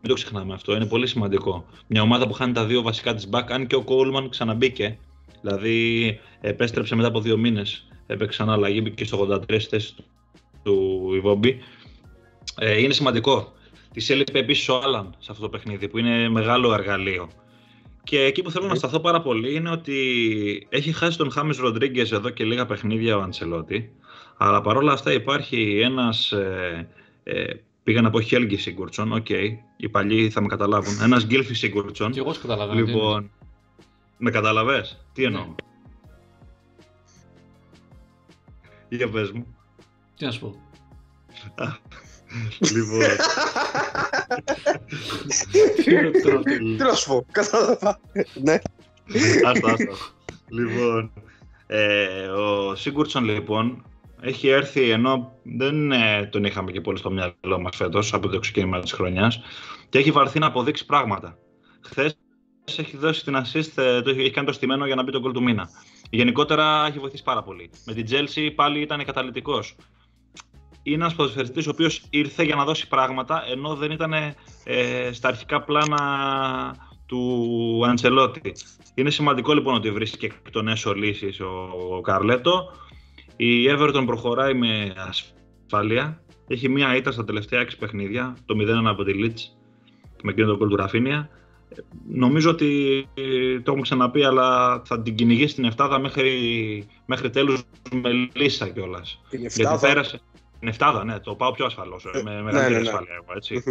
Μην 0.00 0.08
το 0.08 0.14
ξεχνάμε 0.14 0.54
αυτό, 0.54 0.74
είναι 0.74 0.86
πολύ 0.86 1.06
σημαντικό. 1.06 1.64
Μια 1.86 2.02
ομάδα 2.02 2.26
που 2.26 2.32
χάνει 2.32 2.52
τα 2.52 2.64
δύο 2.64 2.82
βασικά 2.82 3.14
της 3.14 3.28
back, 3.32 3.44
αν 3.48 3.66
και 3.66 3.74
ο 3.74 3.82
Κόλμαν 3.82 4.28
ξαναμπήκε, 4.28 4.98
δηλαδή 5.40 6.18
επέστρεψε 6.40 6.94
μετά 6.94 7.08
από 7.08 7.20
δύο 7.20 7.36
μήνες, 7.36 7.87
έπαιξε 8.08 8.44
αλλαγή, 8.48 8.80
μπήκε 8.82 9.04
στο 9.04 9.28
83 9.48 9.58
θέση 9.58 9.94
του 10.62 11.10
Ιβόμπι. 11.14 11.58
Ε, 12.58 12.80
είναι 12.80 12.92
σημαντικό. 12.92 13.52
Της 13.92 14.12
έλειπε 14.12 14.38
επίσης 14.38 14.68
ο 14.68 14.80
Άλαν 14.84 15.14
σε 15.18 15.28
αυτό 15.30 15.42
το 15.42 15.48
παιχνίδι, 15.48 15.88
που 15.88 15.98
είναι 15.98 16.28
μεγάλο 16.28 16.72
εργαλείο. 16.72 17.28
Και 18.04 18.20
εκεί 18.20 18.42
που 18.42 18.50
θέλω 18.50 18.66
να 18.66 18.74
σταθώ 18.74 19.00
πάρα 19.00 19.20
πολύ 19.20 19.54
είναι 19.54 19.70
ότι 19.70 20.66
έχει 20.68 20.92
χάσει 20.92 21.18
τον 21.18 21.30
Χάμις 21.30 21.58
Ροντρίγκες 21.58 22.12
εδώ 22.12 22.30
και 22.30 22.44
λίγα 22.44 22.66
παιχνίδια 22.66 23.16
ο 23.16 23.20
Αντσελότη. 23.20 23.92
Αλλά 24.36 24.60
παρόλα 24.60 24.92
αυτά 24.92 25.12
υπάρχει 25.12 25.80
ένας 25.80 26.32
ε, 26.32 26.88
ε, 27.22 27.52
Πήγα 27.88 28.00
να 28.00 28.10
πω 28.10 28.20
Χέλγκι 28.20 28.56
Σίγκουρτσον, 28.56 29.12
οκ. 29.12 29.26
Okay. 29.28 29.48
Οι 29.76 29.88
παλιοί 29.88 30.30
θα 30.30 30.40
με 30.40 30.46
καταλάβουν. 30.46 31.00
Ένας 31.02 31.26
Γκίλφι 31.26 31.54
Σίγκουρτσον. 31.54 32.10
Και 32.10 32.18
εγώ 32.18 32.32
σου 32.32 32.40
καταλαβαίνω. 32.40 32.80
Λοιπόν, 32.80 33.30
με 34.16 34.30
καταλαβέ. 34.30 34.84
Τι 35.12 35.24
εννοώ. 35.24 35.44
Ναι. 35.44 35.54
Για 38.88 39.08
πες 39.08 39.30
μου. 39.30 39.56
Τι 40.16 40.24
να 40.24 40.30
σου 40.30 40.40
πω. 40.40 40.54
λοιπόν. 42.72 43.00
Τι 46.76 46.82
να 46.84 46.94
σου 46.94 47.08
πω, 47.08 47.26
κατάλαβα. 47.32 48.00
Ναι. 48.42 48.58
Άστα, 49.46 49.72
άστα. 49.72 49.96
Λοιπόν, 50.48 51.12
ε, 51.66 52.26
ο 52.26 52.74
Σίγκουρτσον 52.74 53.24
λοιπόν 53.24 53.82
έχει 54.20 54.48
έρθει 54.48 54.90
ενώ 54.90 55.32
δεν 55.42 55.92
ε, 55.92 56.26
τον 56.26 56.44
είχαμε 56.44 56.70
και 56.70 56.80
πολύ 56.80 56.98
στο 56.98 57.10
μυαλό 57.10 57.60
μας 57.60 57.76
φέτος 57.76 58.14
από 58.14 58.28
το 58.28 58.38
ξεκίνημα 58.38 58.80
της 58.80 58.92
χρονιάς 58.92 59.40
και 59.88 59.98
έχει 59.98 60.10
βαρθεί 60.10 60.38
να 60.38 60.46
αποδείξει 60.46 60.86
πράγματα. 60.86 61.38
Χθες 61.80 62.18
έχει 62.76 62.96
δώσει 62.96 63.24
την 63.24 63.36
assist, 63.36 63.82
ε, 63.82 64.02
το 64.02 64.10
έχει 64.10 64.30
κάνει 64.30 64.46
το 64.46 64.52
στημένο 64.52 64.86
για 64.86 64.94
να 64.94 65.02
μπει 65.02 65.10
το 65.10 65.20
γκολ 65.20 65.32
του 65.32 65.42
μήνα. 65.42 65.68
Γενικότερα 66.10 66.86
έχει 66.86 66.98
βοηθήσει 66.98 67.22
πάρα 67.22 67.42
πολύ. 67.42 67.70
Με 67.86 67.94
την 67.94 68.06
Chelsea 68.10 68.52
πάλι 68.54 68.80
ήταν 68.80 69.04
καταλητικός. 69.04 69.76
Είναι 70.82 70.96
ένας 70.96 71.14
ποδοσφαιριστής 71.14 71.66
ο 71.66 71.70
οποίος 71.70 72.02
ήρθε 72.10 72.42
για 72.44 72.54
να 72.54 72.64
δώσει 72.64 72.88
πράγματα 72.88 73.44
ενώ 73.50 73.74
δεν 73.74 73.90
ήταν 73.90 74.12
ε, 74.64 75.12
στα 75.12 75.28
αρχικά 75.28 75.62
πλάνα 75.62 76.06
του 77.06 77.82
Αντσελότη. 77.86 78.52
Είναι 78.94 79.10
σημαντικό 79.10 79.52
λοιπόν 79.54 79.74
ότι 79.74 79.90
βρίσκει 79.90 80.24
εκ 80.24 80.50
των 80.50 80.68
έσω 80.68 80.94
λύσεις 80.94 81.40
ο 81.40 82.00
Καρλέτο. 82.00 82.72
Η 83.36 83.64
Everton 83.68 84.02
προχωράει 84.06 84.54
με 84.54 84.94
ασφάλεια. 84.96 86.22
Έχει 86.48 86.68
μία 86.68 86.96
ήττα 86.96 87.10
στα 87.10 87.24
τελευταία 87.24 87.64
6 87.64 87.68
παιχνίδια, 87.78 88.36
το 88.46 88.54
0-1 88.58 88.84
από 88.84 89.04
τη 89.04 89.12
Leeds 89.14 89.58
με 90.22 90.30
εκείνο 90.30 90.46
το 90.46 90.56
γκολ 90.56 90.68
του 90.68 90.76
Ραφίνια. 90.76 91.28
Νομίζω 92.08 92.50
ότι 92.50 93.04
το 93.62 93.62
έχουμε 93.64 93.80
ξαναπεί, 93.80 94.24
αλλά 94.24 94.80
θα 94.84 95.02
την 95.02 95.14
κυνηγήσει 95.14 95.48
στην 95.48 95.64
Εφτάδα 95.64 95.98
μέχρι, 95.98 96.86
μέχρι 97.06 97.30
τέλους 97.30 97.62
με 97.92 98.10
λύσα 98.32 98.68
κιόλας. 98.68 99.20
Την 99.30 99.44
Εφτάδα; 99.44 99.68
Γιατί 99.68 99.86
πέρασε. 99.86 100.20
Την 100.58 100.68
Εφτάδα, 100.68 101.04
ναι, 101.04 101.18
το 101.20 101.34
πάω 101.34 101.52
πιο 101.52 101.64
ασφαλώς. 101.64 102.04
Ε, 102.04 102.22
με 102.22 102.42
μεγαλύτερη 102.42 102.72
ναι, 102.72 102.76
ναι, 102.76 102.82
ναι. 102.82 102.88
ασφάλεια 102.88 103.14
εγώ, 103.14 103.32
έτσι. 103.36 103.62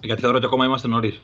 Γιατί 0.00 0.20
θεωρώ 0.20 0.36
ότι 0.36 0.46
ακόμα 0.46 0.64
είμαστε 0.64 0.88
νωρίς. 0.88 1.22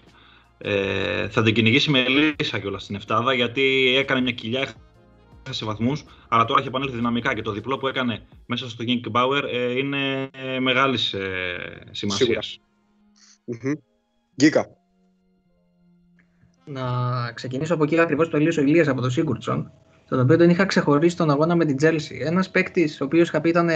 Ε, 0.59 1.29
θα 1.29 1.43
την 1.43 1.55
κυνηγήσει 1.55 1.91
με 1.91 2.05
λύσα 2.09 2.59
κιόλας 2.59 2.83
στην 2.83 2.97
Εφτάδα, 2.97 3.33
γιατί 3.33 3.95
έκανε 3.97 4.21
μια 4.21 4.33
κοιλιά, 4.33 4.75
σε 5.51 5.65
βαθμούς, 5.65 6.05
αλλά 6.29 6.45
τώρα 6.45 6.61
έχει 6.61 6.69
επανέλθει 6.69 6.95
δυναμικά 6.95 7.35
και 7.35 7.43
το 7.43 7.53
διπλό 7.53 7.79
που 7.79 7.89
έκανε 7.89 8.27
μέσα 8.47 8.69
στο 8.69 8.85
King 8.89 9.11
Bauer 9.13 9.43
ε, 9.53 9.79
είναι 9.79 10.31
μεγάλης 10.61 11.13
ε, 11.13 11.89
σημασίας. 11.91 12.61
Γκίκα. 14.37 14.69
Να 16.69 16.83
ξεκινήσω 17.35 17.75
από 17.75 17.85
εκεί 17.85 18.01
ακριβώς 18.01 18.29
το 18.29 18.37
ο 18.37 18.61
Ηλίας 18.61 18.89
από 18.89 19.01
τον 19.01 19.11
Σίγκουρτσον, 19.11 19.71
τον 20.09 20.21
οποίο 20.21 20.37
τον 20.37 20.51
είχα 20.51 20.67
ξεχωρίσει 20.67 21.17
τον 21.17 21.31
αγώνα 21.31 21.57
με 21.57 21.65
την 21.65 21.77
Τζέλση. 21.77 22.19
Ένας 22.23 22.51
παίκτης, 22.51 23.01
ο 23.01 23.05
οποίος 23.05 23.29
είχα 23.29 23.41
πει 23.41 23.49
ήταν 23.49 23.69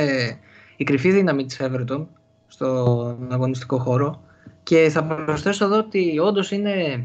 η 0.76 0.84
κρυφή 0.84 1.10
δύναμη 1.10 1.44
της 1.44 1.60
Everton 1.60 2.06
στον 2.46 3.26
αγωνιστικό 3.32 3.78
χώρο. 3.78 4.22
Και 4.62 4.88
θα 4.90 5.04
προσθέσω 5.04 5.64
εδώ 5.64 5.78
ότι 5.78 6.18
όντως 6.18 6.50
είναι 6.50 7.04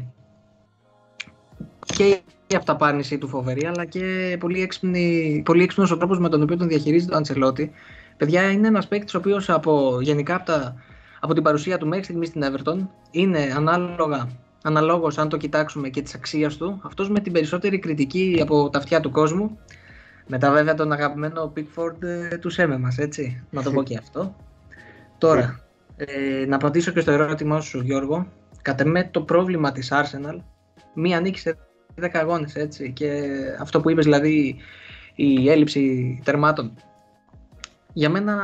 και 1.80 2.20
η 2.46 2.54
αυταπάρνηση 2.56 3.18
του 3.18 3.28
φοβερή, 3.28 3.66
αλλά 3.66 3.84
και 3.84 4.36
πολύ, 4.40 4.62
έξυπνη, 4.62 5.42
πολύ 5.44 5.62
έξυπνος 5.62 5.90
ο 5.90 5.96
τρόπος 5.96 6.18
με 6.18 6.28
τον 6.28 6.42
οποίο 6.42 6.56
τον 6.56 6.68
διαχειρίζεται 6.68 7.14
ο 7.14 7.16
Αντσελότη. 7.16 7.70
Παιδιά, 8.16 8.50
είναι 8.50 8.66
ένας 8.66 8.88
παίκτης 8.88 9.14
ο 9.14 9.18
οποίος 9.18 9.50
από, 9.50 9.98
γενικά 10.00 10.34
από, 10.34 10.44
τα, 10.44 10.74
από 11.20 11.34
την 11.34 11.42
παρουσία 11.42 11.78
του 11.78 11.86
μέχρι 11.86 12.04
στιγμής 12.04 12.28
στην 12.28 12.42
Everton 12.44 12.86
είναι 13.10 13.52
ανάλογα 13.56 14.28
αναλόγως 14.66 15.18
αν 15.18 15.28
το 15.28 15.36
κοιτάξουμε 15.36 15.88
και 15.88 16.02
της 16.02 16.14
αξίας 16.14 16.56
του, 16.56 16.80
αυτός 16.84 17.10
με 17.10 17.20
την 17.20 17.32
περισσότερη 17.32 17.78
κριτική 17.78 18.38
από 18.42 18.70
τα 18.70 18.78
αυτιά 18.78 19.00
του 19.00 19.10
κόσμου, 19.10 19.58
μετά 20.26 20.50
βέβαια 20.50 20.74
τον 20.74 20.92
αγαπημένο 20.92 21.52
Pickford 21.56 22.02
ε, 22.02 22.38
του 22.38 22.50
Σέμε 22.50 22.78
μας, 22.78 22.98
έτσι, 22.98 23.44
να 23.50 23.62
το 23.62 23.70
πω 23.70 23.82
και 23.82 23.98
αυτό. 23.98 24.36
Τώρα, 25.18 25.60
ε, 25.96 26.46
να 26.46 26.56
απαντήσω 26.56 26.90
και 26.90 27.00
στο 27.00 27.10
ερώτημά 27.10 27.60
σου 27.60 27.80
Γιώργο, 27.80 28.26
κατά 28.62 28.86
με 28.86 29.08
το 29.10 29.20
πρόβλημα 29.20 29.72
της 29.72 29.92
Arsenal, 29.92 30.38
μία 30.94 31.20
νίκη 31.20 31.38
σε 31.38 31.58
10 32.00 32.08
αγώνες 32.12 32.54
έτσι 32.54 32.92
και 32.92 33.22
αυτό 33.60 33.80
που 33.80 33.90
είπες 33.90 34.04
δηλαδή 34.04 34.56
η 35.14 35.50
έλλειψη 35.50 36.20
τερμάτων. 36.24 36.72
Για 37.92 38.10
μένα 38.10 38.34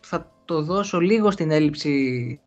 θα 0.00 0.30
το 0.44 0.62
δώσω 0.62 1.00
λίγο 1.00 1.30
στην 1.30 1.50
έλλειψη 1.50 2.40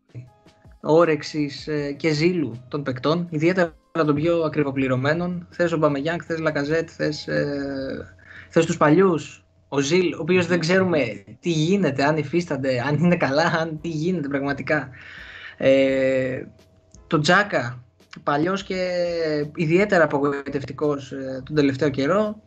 όρεξης 0.81 1.67
ε, 1.67 1.91
και 1.91 2.09
ζήλου 2.09 2.65
των 2.67 2.83
παικτών 2.83 3.27
ιδιαίτερα 3.29 3.73
των 3.91 4.15
πιο 4.15 4.41
ακριβοπληρωμένων 4.41 5.47
θες 5.49 5.71
ο 5.71 5.77
Μπαμεγιάνγκ, 5.77 6.19
θες 6.25 6.39
Λακαζέτ, 6.39 6.89
θες, 6.95 7.27
ε, 7.27 8.15
θες 8.49 8.65
τους 8.65 8.77
παλιούς 8.77 9.45
ο 9.67 9.79
Ζήλ, 9.79 10.13
ο 10.13 10.17
οποίος 10.21 10.47
δεν 10.47 10.59
ξέρουμε 10.59 11.23
τι 11.39 11.49
γίνεται, 11.49 12.03
αν 12.03 12.17
υφίστανται, 12.17 12.83
αν 12.87 12.95
είναι 12.95 13.17
καλά, 13.17 13.43
αν 13.43 13.79
τι 13.81 13.87
γίνεται 13.87 14.27
πραγματικά. 14.27 14.89
Ε, 15.57 16.43
το 17.07 17.19
Τζάκα, 17.19 17.83
Παλιός 18.23 18.63
και 18.63 19.05
ιδιαίτερα 19.55 20.03
απογοητευτικός 20.03 21.11
ε, 21.11 21.41
τον 21.45 21.55
τελευταίο 21.55 21.89
καιρό. 21.89 22.41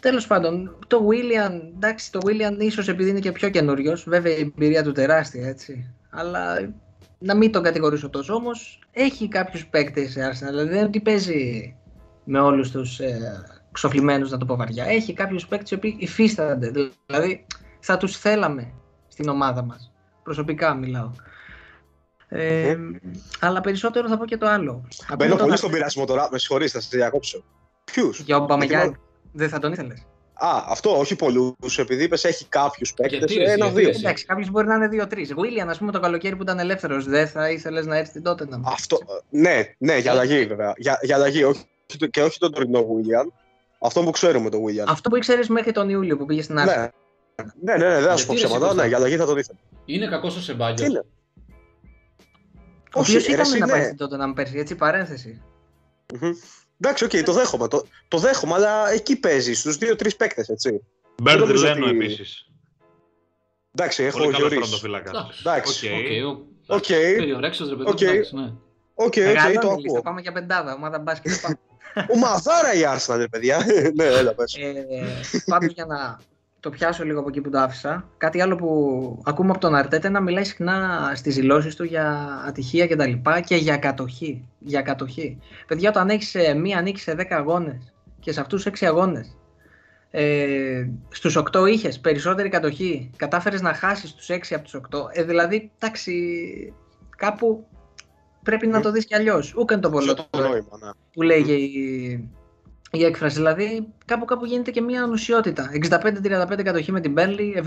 Τέλος 0.00 0.26
πάντων, 0.26 0.78
το 0.86 1.08
William, 1.08 1.52
εντάξει, 1.74 2.12
το 2.12 2.18
William 2.24 2.60
ίσως 2.60 2.88
επειδή 2.88 3.10
είναι 3.10 3.18
και 3.18 3.32
πιο 3.32 3.48
καινούριος, 3.48 4.04
βέβαια 4.08 4.36
η 4.36 4.40
εμπειρία 4.40 4.82
του 4.82 4.92
τεράστια 4.92 5.48
έτσι. 5.48 5.94
Αλλά 6.10 6.74
να 7.18 7.34
μην 7.36 7.52
τον 7.52 7.62
κατηγορήσω 7.62 8.10
τόσο 8.10 8.34
όμως, 8.34 8.78
έχει 8.90 9.28
κάποιους 9.28 9.66
παίκτες 9.66 10.10
σε 10.10 10.28
Arsenal. 10.30 10.48
Δηλαδή 10.48 10.68
δεν 10.68 10.76
είναι 10.76 10.86
ότι 10.86 11.00
παίζει 11.00 11.74
με 12.24 12.40
όλους 12.40 12.70
τους 12.70 13.00
ε, 13.00 13.44
ξοφλημένους, 13.72 14.30
να 14.30 14.38
το 14.38 14.44
πω 14.44 14.56
βαριά. 14.56 14.84
Έχει 14.84 15.12
κάποιους 15.12 15.46
παίκτες 15.46 15.70
οι 15.70 15.74
οποίοι 15.74 15.96
υφίστανται. 15.98 16.70
Δηλαδή 17.06 17.46
θα 17.80 17.96
τους 17.96 18.18
θέλαμε 18.18 18.72
στην 19.08 19.28
ομάδα 19.28 19.62
μας. 19.62 19.92
Προσωπικά 20.22 20.74
μιλάω. 20.74 21.10
Ε, 22.28 22.76
αλλά 23.40 23.60
περισσότερο 23.60 24.08
θα 24.08 24.18
πω 24.18 24.24
και 24.24 24.36
το 24.36 24.46
άλλο. 24.46 24.88
Μπαίνω 25.16 25.36
πολύ 25.36 25.56
στον 25.56 25.70
πειρασμό 25.70 26.04
τώρα, 26.04 26.28
με 26.30 26.38
συγχωρείτε, 26.38 26.70
θα 26.70 26.80
σα 26.80 26.88
διακόψω. 26.88 27.44
Ποιους; 27.84 28.20
Για 28.20 28.36
ο 28.36 28.46
Παμεγιάννη. 28.46 28.96
Δεν 29.32 29.48
θα 29.48 29.58
τον 29.58 29.72
ήθελες. 29.72 30.06
Α, 30.44 30.64
αυτό 30.66 30.98
όχι 30.98 31.16
πολλούς, 31.16 31.78
επειδή 31.78 32.04
είπες 32.04 32.24
έχει 32.24 32.46
κάποιους 32.48 32.94
παίκτες. 32.94 33.36
Ένα-δύο. 33.36 33.88
Εντάξει, 33.88 34.24
κάποιο 34.24 34.46
μπορεί 34.50 34.66
να 34.66 34.74
είναι 34.74 34.88
δύο-τρεις. 34.88 35.34
Βίλιαν, 35.34 35.68
ας 35.70 35.78
πούμε, 35.78 35.92
το 35.92 36.00
καλοκαίρι 36.00 36.36
που 36.36 36.42
ήταν 36.42 36.58
ελεύθερος, 36.58 37.04
δεν 37.04 37.28
θα 37.28 37.50
ήθελες 37.50 37.86
να 37.86 37.96
έρθει 37.96 38.20
τότε 38.20 38.46
να 38.48 38.60
Αυτό. 38.64 38.98
Ναι, 39.30 39.74
ναι, 39.78 39.98
για 39.98 40.10
αλλαγή 40.10 40.46
βέβαια. 40.46 40.72
Για, 40.76 40.98
για 41.02 41.16
αλλαγή, 41.16 41.44
όχι, 41.44 41.64
και 42.10 42.22
όχι 42.22 42.38
τον 42.38 42.52
τωρινό 42.52 42.84
Βίλιαν. 42.84 43.32
Αυτό 43.80 44.02
που 44.02 44.10
ξέρουμε 44.10 44.50
τον 44.50 44.64
Βίλιαν. 44.64 44.88
Αυτό 44.88 45.08
που 45.08 45.16
ήξερες 45.16 45.48
μέχρι 45.48 45.72
τον 45.72 45.88
Ιούλιο 45.88 46.16
που 46.16 46.26
πήγες 46.26 46.44
στην 46.44 46.58
Άρη. 46.58 46.68
Ναι, 46.70 46.90
ναι, 47.60 47.76
ναι, 47.76 47.88
ναι, 47.88 48.00
δεν 48.00 48.08
θα 48.08 48.16
σου 48.16 48.26
πω 48.26 48.34
ψέματα. 48.34 48.74
Ναι, 48.74 48.86
για 48.86 48.96
αλλαγή 48.96 49.16
θα 49.16 49.26
τον 49.26 49.38
ήθελα. 49.38 49.58
Είναι 49.84 50.06
κακός 50.06 50.36
ο 50.36 50.40
Σεμπάγιο. 50.40 51.04
Ο 52.94 53.00
Όχι, 53.00 53.16
οποίο 53.16 53.26
ρε, 53.26 53.32
ήταν 53.32 53.40
εσύ, 53.40 53.58
να 53.58 53.66
ναι. 53.66 53.72
πάει 53.72 53.82
στην 53.82 53.96
τότε 53.96 54.16
να 54.16 54.32
πέρσι, 54.32 54.58
έτσι 54.58 54.74
παρένθεση. 54.74 55.42
Μμμ. 56.20 56.32
Εντάξει, 56.84 57.04
οκ, 57.04 57.10
το 57.24 57.32
δέχομαι. 57.32 57.68
Το, 57.68 57.82
το 58.08 58.18
δέχομαι, 58.18 58.54
αλλά 58.54 58.90
εκεί 58.90 59.16
παίζεις 59.16 59.58
στους 59.58 59.76
δύο-τρεις 59.76 60.16
παίκτες, 60.16 60.48
έτσι. 60.48 60.80
Μπέρντ 61.22 61.40
νομίζω 61.40 61.64
Λένο 61.66 61.86
ότι- 61.86 61.94
επίσης. 61.96 62.46
Εντάξει, 63.74 64.02
έχω 64.04 64.18
Πολύ 64.18 64.32
καλό 64.32 64.46
Γιωρίς. 64.46 64.58
τερματοφύλακα. 64.58 65.10
Εντάξει. 65.10 65.40
Εντάξει. 65.40 65.88
Οκ, 66.26 66.36
ο- 66.36 66.74
Οκ, 66.74 66.86
Περιορέξιος 66.86 67.68
ρε 67.68 67.76
παιδί, 67.76 67.90
Οκ. 67.90 68.00
εντάξει, 68.00 68.34
ναι. 68.34 68.42
οκ, 68.94 69.06
οκ, 69.06 69.12
το 69.14 69.20
Μεγαλώνει 69.20 69.50
η 69.52 69.56
λίστα, 69.56 69.72
ακούω. 69.72 70.00
πάμε 70.02 70.20
για 70.20 70.32
πεντάδα, 70.32 70.74
ομάδα 70.74 70.98
μπάσκετ. 70.98 71.32
πάμε. 71.42 71.58
Ομαδάρα 72.08 72.74
η 72.74 72.80
Arsenal, 72.96 73.16
ρε 73.16 73.28
παιδιά. 73.28 73.66
ναι, 73.96 74.04
έλα, 74.04 74.34
πες. 74.34 74.54
ε, 74.54 75.42
πάντως 75.46 75.72
για 75.72 75.84
να 75.86 76.18
το 76.62 76.70
πιάσω 76.70 77.04
λίγο 77.04 77.20
από 77.20 77.28
εκεί 77.28 77.40
που 77.40 77.50
το 77.50 77.58
άφησα, 77.58 78.08
κάτι 78.16 78.40
άλλο 78.40 78.56
που 78.56 79.22
ακούμε 79.24 79.50
από 79.50 79.58
τον 79.58 79.74
Αρτέτα 79.74 80.10
να 80.10 80.20
μιλάει 80.20 80.44
συχνά 80.44 81.12
στις 81.14 81.34
δηλώσεις 81.34 81.76
του 81.76 81.84
για 81.84 82.38
ατυχία 82.46 82.86
και 82.86 82.96
τα 82.96 83.06
λοιπά 83.06 83.40
και 83.40 83.56
για 83.56 83.76
κατοχή. 83.76 84.48
Για 84.58 84.82
κατοχή. 84.82 85.38
Παιδιά, 85.66 85.88
όταν 85.88 86.08
έχεις 86.08 86.34
ε, 86.34 86.54
μία 86.54 86.80
νίκη 86.80 87.00
σε 87.00 87.14
10 87.18 87.24
αγώνες 87.30 87.92
και 88.20 88.32
σε 88.32 88.40
αυτούς 88.40 88.66
6 88.66 88.70
αγώνες 88.80 89.36
ε, 90.10 90.86
στους 91.08 91.38
8 91.52 91.66
είχες 91.68 92.00
περισσότερη 92.00 92.48
κατοχή, 92.48 93.10
κατάφερες 93.16 93.62
να 93.62 93.74
χάσεις 93.74 94.14
τους 94.14 94.28
6 94.30 94.38
από 94.50 94.62
τους 94.62 94.80
8, 94.90 94.98
ε, 95.12 95.22
δηλαδή, 95.22 95.70
εντάξει, 95.78 96.12
κάπου 97.16 97.66
πρέπει 98.42 98.66
να 98.66 98.80
το 98.80 98.90
δεις 98.90 99.04
κι 99.04 99.14
αλλιώς. 99.14 99.54
Ούκαν 99.54 99.80
το 99.80 99.90
Ποιο 99.90 99.98
πολλό 99.98 100.14
το 100.14 100.38
νόημα, 100.38 100.78
ναι. 100.80 100.90
που 101.12 101.22
λέγε 101.22 101.54
η, 102.92 102.98
η 102.98 103.04
έκφραση. 103.04 103.36
Δηλαδή, 103.36 103.86
κάπου 104.04 104.24
κάπου 104.24 104.44
γίνεται 104.44 104.70
και 104.70 104.80
μια 104.80 105.02
ανουσιότητα. 105.02 105.70
65-35 105.90 106.62
κατοχή 106.64 106.92
με 106.92 107.00
την 107.00 107.14
Burnley, 107.16 107.62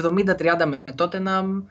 70-30 0.60 0.66
με 0.66 0.78
Tottenham. 0.98 1.64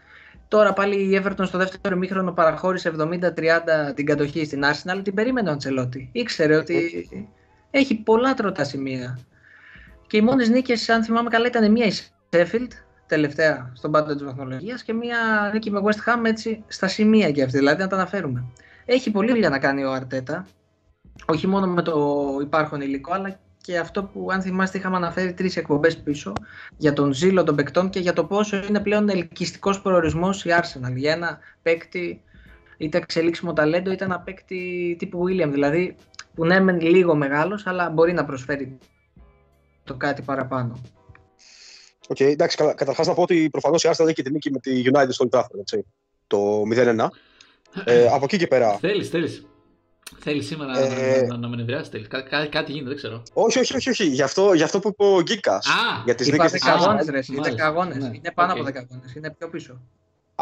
Τώρα 0.49 0.73
πάλι 0.73 0.97
η 0.97 1.23
Everton 1.23 1.47
στο 1.47 1.59
δεύτερο 1.59 1.97
μήχρονο 1.97 2.33
παραχώρησε 2.33 2.93
70-30 2.99 3.95
την 3.95 4.07
κατοχή 4.07 4.45
στην 4.45 4.63
Arsenal. 4.65 5.01
Την 5.05 5.15
περίμενε 5.15 5.49
ο 5.49 5.53
Αντσελότη. 5.53 6.09
Ήξερε 6.13 6.57
ότι 6.57 7.09
έχει 7.71 7.95
πολλά 7.95 8.35
τροτά 8.35 8.65
σημεία. 8.65 9.19
Και 10.07 10.17
οι 10.17 10.21
μόνες 10.21 10.49
νίκες, 10.49 10.89
αν 10.89 11.05
θυμάμαι 11.05 11.29
καλά, 11.29 11.47
ήταν 11.47 11.73
μία 11.73 11.87
η 11.87 11.93
Sheffield, 12.31 12.69
τελευταία 13.07 13.71
στον 13.75 13.91
πάντο 13.91 14.13
της 14.13 14.25
βαθμολογίας 14.25 14.83
και 14.83 14.93
μία 14.93 15.51
νίκη 15.53 15.71
με 15.71 15.81
West 15.85 16.09
Ham 16.09 16.25
έτσι 16.25 16.65
στα 16.67 16.89
σημεία 16.89 17.31
και 17.31 17.43
αυτή, 17.43 17.59
δηλαδή 17.59 17.83
να 17.83 17.89
τα 17.89 17.97
αναφέρουμε. 17.97 18.45
Έχει 18.85 19.11
πολλή 19.11 19.31
δουλειά 19.31 19.49
να 19.49 19.59
κάνει 19.59 19.85
ο 19.85 19.93
Αρτέτα, 19.93 20.47
όχι 21.27 21.47
μόνο 21.47 21.67
με 21.67 21.83
το 21.83 22.19
υπάρχον 22.41 22.81
υλικό, 22.81 23.13
αλλά 23.13 23.39
και 23.65 23.79
αυτό 23.79 24.05
που 24.05 24.29
αν 24.31 24.43
θυμάστε 24.43 24.79
είχαμε 24.79 24.97
αναφέρει 24.97 25.33
τρεις 25.33 25.57
εκπομπές 25.57 25.97
πίσω 25.97 26.33
για 26.77 26.93
τον 26.93 27.13
ζήλο 27.13 27.45
των 27.45 27.57
παικτών 27.57 27.91
και 27.91 27.99
για 27.99 28.13
το 28.13 28.25
πόσο 28.25 28.57
είναι 28.57 28.81
πλέον 28.81 29.09
ελκυστικός 29.09 29.83
προορισμός 29.83 30.45
η 30.45 30.51
Arsenal 30.51 30.95
για 30.95 31.13
ένα 31.13 31.39
παίκτη 31.63 32.23
είτε 32.77 32.99
εξελίξιμο 32.99 33.53
ταλέντο 33.53 33.91
είτε 33.91 34.05
ένα 34.05 34.21
παίκτη 34.21 34.97
τύπου 34.99 35.25
William 35.27 35.49
δηλαδή 35.51 35.97
που 36.35 36.45
ναι 36.45 36.61
μεν 36.61 36.81
λίγο 36.81 37.15
μεγάλος 37.15 37.67
αλλά 37.67 37.91
μπορεί 37.91 38.13
να 38.13 38.25
προσφέρει 38.25 38.79
το 39.85 39.95
κάτι 39.95 40.23
παραπάνω. 40.23 40.81
Οκ, 42.09 42.21
εντάξει, 42.21 42.57
καλά. 42.57 42.75
Καταρχάς 42.75 43.07
να 43.07 43.15
πω 43.15 43.23
ότι 43.23 43.49
προφανώς 43.51 43.85
η 43.85 43.89
Arsenal 43.93 44.05
έχει 44.05 44.13
και 44.13 44.23
τη 44.23 44.31
νίκη 44.31 44.51
με 44.51 44.59
τη 44.59 44.83
United 44.93 45.09
στο 45.09 45.29
Old 45.31 45.39
Trafford, 45.39 45.59
έτσι. 45.61 45.85
Το 46.27 46.63
0-1. 46.75 47.09
Ε, 47.85 48.07
από 48.07 48.25
εκεί 48.25 48.37
και 48.37 48.47
πέρα. 48.47 48.79
Θέλεις, 48.79 49.09
θέλεις. 49.09 49.47
Θέλεις 50.19 50.47
σήμερα 50.47 50.79
Ε, 50.79 51.21
να, 51.21 51.27
να, 51.27 51.37
να 51.37 51.49
με 51.49 51.57
νευριάσεις, 51.57 51.89
θέλεις. 51.89 52.09
Κά, 52.09 52.21
κά, 52.23 52.47
κάτι 52.47 52.71
γίνεται, 52.73 52.89
δεν 52.89 52.97
ξέρω. 52.97 53.23
Όχι, 53.33 53.59
όχι, 53.59 53.77
όχι, 53.77 53.91
όχι. 53.91 54.05
Γι' 54.05 54.23
αυτό, 54.23 54.53
γι 54.53 54.63
αυτό 54.63 54.79
που 54.79 54.89
είπε 54.89 55.05
ο 55.05 55.21
Γκίκας. 55.23 55.67
Α, 55.67 55.73
Για 56.05 56.15
τις 56.15 56.27
Είπα 56.27 56.37
νίκες 56.37 56.53
της 56.53 56.63
10 56.65 56.69
αγώνες 56.71 57.05
Arsenal. 57.07 57.11
ρε, 57.11 57.19
εσύ, 57.19 57.33
Μάλιστα. 57.33 57.65
10 57.65 57.67
αγώνες. 57.67 57.97
Ναι, 57.97 58.11
Είναι 58.17 58.33
πάνω 58.35 58.53
οκ. 58.53 58.59
από 58.59 58.67
10 58.69 58.77
αγώνες, 58.77 59.15
είναι 59.15 59.31
πιο 59.39 59.49
πίσω. 59.49 59.81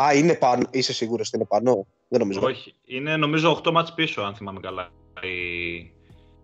Α, 0.00 0.14
είναι 0.14 0.34
πάνω. 0.34 0.66
Είσαι 0.70 0.92
σίγουρος 0.92 1.26
ότι 1.28 1.36
είναι 1.36 1.46
πάνω; 1.46 1.86
Δεν 2.08 2.20
νομίζω. 2.20 2.40
Όχι. 2.42 2.74
Είναι 2.84 3.16
νομίζω 3.16 3.60
8 3.64 3.70
ματς 3.72 3.94
πίσω, 3.94 4.22
αν 4.22 4.34
θυμάμαι 4.34 4.60
καλά. 4.60 4.90
Η, 5.22 5.28
Μμμ. 5.80 6.01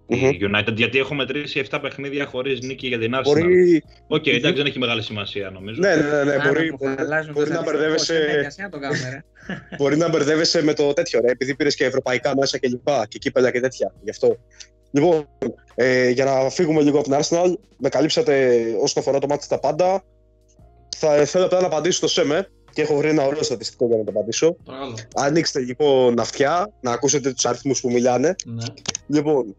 Η 0.09 0.39
United, 0.41 0.75
γιατί 0.75 0.99
έχω 0.99 1.15
μετρήσει 1.15 1.63
7 1.71 1.79
παιχνίδια 1.83 2.27
χωρίς 2.27 2.61
νίκη 2.61 2.87
για 2.87 2.99
την 2.99 3.15
Arsenal. 3.15 3.23
Μπορεί. 3.25 3.85
Οκ, 4.07 4.27
εντάξει, 4.27 4.57
δεν 4.57 4.67
έχει 4.67 4.79
μεγάλη 4.79 5.03
σημασία 5.03 5.51
νομίζω. 5.51 5.81
Ναι, 5.81 5.95
ναι, 5.95 6.03
ναι, 6.03 6.25
ναι, 6.25 6.33
Άρα 6.33 6.49
μπορεί, 6.49 6.71
που 6.71 6.77
μπορεί, 6.81 6.95
αλλάζουν 6.97 7.33
μπορεί 7.33 7.49
τα 7.49 7.55
να 7.55 7.61
στατιστικά, 7.61 7.79
μπερδεύεσαι. 7.79 8.15
πώς 8.15 8.33
είναι, 8.33 8.41
για 8.41 8.51
σένα 8.51 8.69
το 8.69 8.79
κάνουμε, 8.79 9.09
ρε. 9.11 9.25
Μπορεί 9.79 9.97
να 9.97 10.09
μπερδεύεσαι 10.09 10.63
με 10.63 10.73
το 10.75 10.93
τέτοιο, 10.93 11.21
ρε, 11.21 11.31
επειδή 11.31 11.55
πήρες 11.55 11.75
και 11.75 11.85
ευρωπαϊκά 11.85 12.37
μέσα 12.37 12.59
και 12.59 12.69
λοιπά, 12.69 13.07
και 13.09 13.19
κύπελα 13.19 13.51
και 13.51 13.61
τέτοια. 13.61 13.95
Γι' 14.03 14.11
αυτό. 14.11 14.37
Λοιπόν, 14.91 15.29
ε, 15.75 16.09
για 16.11 16.25
να 16.25 16.51
φύγουμε 16.51 16.83
λίγο 16.83 16.99
από 16.99 17.09
την 17.09 17.19
Arsenal, 17.21 17.53
με 17.77 17.89
καλύψατε 17.89 18.63
όσον 18.81 19.03
αφορά 19.03 19.19
το 19.19 19.27
ματς 19.27 19.49
τα 19.49 19.59
πάντα. 19.59 20.05
Θα 20.97 21.25
θέλω 21.25 21.45
απλά 21.45 21.61
να 21.61 21.67
απαντήσω 21.67 21.97
στο 21.97 22.09
Σεμέ 22.09 22.49
και 22.73 22.83
έχω 22.83 22.97
βρει 22.97 23.09
ένα 23.09 23.27
ωραίο 23.27 23.43
στατιστικό 23.43 23.87
για 23.87 23.97
να 23.97 24.05
το 24.05 24.11
απαντήσω. 24.15 24.57
παρακαλώ. 24.65 24.95
Ανοίξτε 25.15 25.61
λοιπόν 25.61 26.19
αυτιά, 26.21 26.73
να 26.81 26.93
ακούσετε 26.93 27.33
τους 27.33 27.47
αριθμούς 27.47 27.81
που 27.81 27.91
μιλάνε. 27.91 28.35
Ναι. 28.47 28.65
Λοιπόν, 29.07 29.57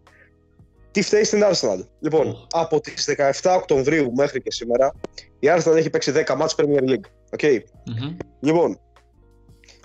τι 0.99 1.05
φταίει 1.05 1.23
στην 1.23 1.43
Arsenal. 1.43 1.85
Λοιπόν, 1.99 2.27
Οχ. 2.27 2.47
από 2.51 2.79
τις 2.79 3.09
17 3.41 3.55
Οκτωβρίου 3.57 4.11
μέχρι 4.15 4.41
και 4.41 4.51
σήμερα, 4.51 4.93
η 5.39 5.47
Arsenal 5.55 5.75
έχει 5.75 5.89
παίξει 5.89 6.11
10 6.27 6.35
μάτς 6.35 6.55
Premier 6.57 6.89
League. 6.89 7.35
Okay. 7.37 7.59
Μμμ. 7.85 8.17
Λοιπόν, 8.39 8.79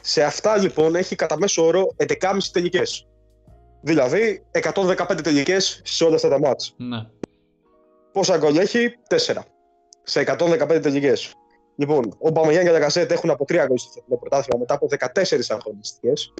σε 0.00 0.22
αυτά 0.22 0.56
λοιπόν 0.56 0.94
έχει 0.94 1.14
κατά 1.14 1.38
μέσο 1.38 1.64
όρο 1.64 1.94
11,5 1.96 2.38
τελικές. 2.52 3.06
Δηλαδή 3.80 4.44
115 4.52 5.22
τελικές 5.22 5.80
σε 5.84 6.04
όλα 6.04 6.14
αυτά 6.14 6.28
τα 6.28 6.38
μάτς. 6.38 6.74
Ναι. 6.76 7.06
Πόσα 8.12 8.36
γκολ 8.36 8.56
έχει, 8.56 8.88
4. 9.08 9.16
Σε 10.02 10.20
115 10.20 10.80
τελικές. 10.82 11.32
Λοιπόν, 11.76 12.16
ο 12.18 12.30
Μπαμαγιάν 12.30 12.62
και 12.62 12.68
ο 12.68 12.72
Λαγκασέτ 12.72 13.10
έχουν 13.10 13.30
από 13.30 13.44
3 13.48 13.64
γκολ 13.66 13.78
στο 13.78 13.90
φετινό 13.94 14.16
πρωτάθλημα 14.16 14.58
μετά 14.58 14.74
από 14.74 14.86
14 14.86 15.58
αγωνιστικές. 15.58 16.34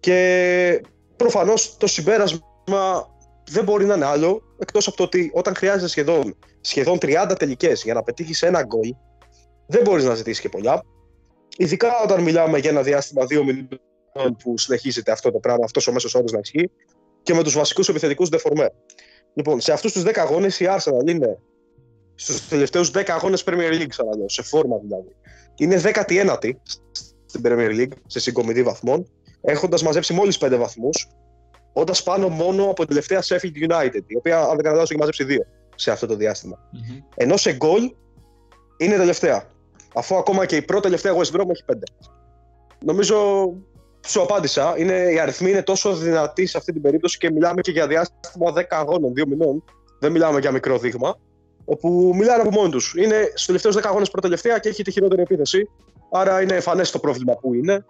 Και 0.00 0.80
προφανώς 1.16 1.76
το 1.76 1.86
συμπέρασμα 1.86 3.14
δεν 3.50 3.64
μπορεί 3.64 3.84
να 3.84 3.94
είναι 3.94 4.04
άλλο 4.04 4.42
εκτός 4.58 4.86
από 4.86 4.96
το 4.96 5.02
ότι 5.02 5.30
όταν 5.34 5.54
χρειάζεται 5.54 5.88
σχεδόν, 5.88 6.36
σχεδόν 6.60 6.98
30 7.00 7.34
τελικές 7.38 7.82
για 7.82 7.94
να 7.94 8.02
πετύχεις 8.02 8.42
ένα 8.42 8.62
γκολ, 8.62 8.94
δεν 9.66 9.82
μπορείς 9.82 10.04
να 10.04 10.14
ζητήσεις 10.14 10.40
και 10.40 10.48
πολλά. 10.48 10.82
Ειδικά 11.56 11.88
όταν 12.04 12.22
μιλάμε 12.22 12.58
για 12.58 12.70
ένα 12.70 12.82
διάστημα 12.82 13.24
2 13.24 13.42
μηνών 13.42 14.36
που 14.42 14.58
συνεχίζεται 14.58 15.12
αυτό 15.12 15.30
το 15.30 15.38
πράγμα, 15.38 15.64
αυτός 15.64 15.86
ο 15.86 15.92
μέσος 15.92 16.14
όρος 16.14 16.32
να 16.32 16.38
ισχύει, 16.38 16.70
και 17.22 17.34
με 17.34 17.42
τους 17.42 17.54
βασικούς 17.54 17.88
επιθετικούς 17.88 18.28
δεφορμέ. 18.28 18.72
Λοιπόν, 19.34 19.60
σε 19.60 19.72
αυτούς 19.72 19.92
τους 19.92 20.02
10 20.02 20.20
αγώνες 20.20 20.60
η 20.60 20.66
Arsenal 20.68 21.08
είναι 21.08 21.38
στους 22.14 22.48
τελευταίους 22.48 22.90
10 22.90 23.02
αγώνες 23.12 23.44
Premier 23.46 23.72
League, 23.72 23.86
ξαναλέω, 23.88 24.28
σε 24.28 24.42
φόρμα 24.42 24.78
δηλαδή. 24.78 25.16
Είναι 25.56 25.80
19η 25.84 26.50
στην 27.26 27.42
Premier 27.44 27.70
League 27.70 27.92
σε 28.06 28.20
συγκομιδή 28.20 28.62
βαθμών, 28.62 29.10
έχοντας 29.40 29.82
μαζέψει 29.82 30.12
μόλις 30.12 30.38
5 30.38 30.56
βαθμούς, 30.56 31.08
όντας 31.78 32.02
πάνω 32.02 32.28
μόνο 32.28 32.64
από 32.64 32.74
την 32.74 32.86
τελευταία 32.86 33.22
Sheffield 33.22 33.70
United, 33.70 34.02
η 34.06 34.16
οποία, 34.16 34.38
αν 34.40 34.48
δεν 34.48 34.62
κάνω 34.62 34.74
λάθος, 34.74 34.90
έχει 34.90 34.98
μαζέψει 34.98 35.24
2 35.24 35.36
σε 35.74 35.90
αυτό 35.90 36.06
το 36.06 36.14
διάστημα. 36.16 36.58
Μμμ. 36.72 36.98
Ενώ 37.14 37.36
σε 37.36 37.52
γκολ 37.52 37.94
είναι 38.76 38.96
τελευταία. 38.96 39.44
Αφού 39.94 40.16
ακόμα 40.16 40.46
και 40.46 40.56
η 40.56 40.62
πρώτη 40.62 40.82
τελευταία 40.82 41.12
West 41.12 41.36
Brom 41.36 41.50
έχει 41.50 41.64
πέντε. 41.64 41.86
Νομίζω 42.84 43.16
σου 44.06 44.22
απάντησα. 44.22 44.74
Είναι, 44.78 44.94
οι 44.94 45.18
αριθμοί 45.18 45.50
είναι 45.50 45.62
τόσο 45.62 45.96
δυνατοί 45.96 46.46
σε 46.46 46.58
αυτή 46.58 46.72
την 46.72 46.82
περίπτωση 46.82 47.18
και 47.18 47.30
μιλάμε 47.30 47.60
και 47.60 47.70
για 47.70 47.86
διάστημα 47.86 48.52
10 48.54 48.62
αγώνων, 48.68 49.12
2 49.12 49.26
μηνών. 49.26 49.64
Δεν 50.00 50.12
μιλάμε 50.12 50.40
για 50.40 50.50
μικρό 50.50 50.78
δείγμα. 50.78 51.18
Όπου 51.64 52.12
μιλάνε 52.14 52.42
από 52.42 52.50
μόνοι 52.50 52.70
τους. 52.70 52.94
Είναι 52.96 53.22
στους 53.28 53.46
τελευταίους 53.46 53.76
10 53.76 53.80
αγώνες 53.84 54.10
πρώτα 54.10 54.28
τελευταία 54.28 54.58
και 54.58 54.68
έχει 54.68 54.82
τη 54.82 54.90
χειρότερη 54.90 55.22
επίθεση. 55.22 55.68
Άρα 56.10 56.42
είναι 56.42 56.54
εμφανέ 56.54 56.82
το 56.82 56.98
πρόβλημα 56.98 57.34
που 57.34 57.54
είναι. 57.54 57.84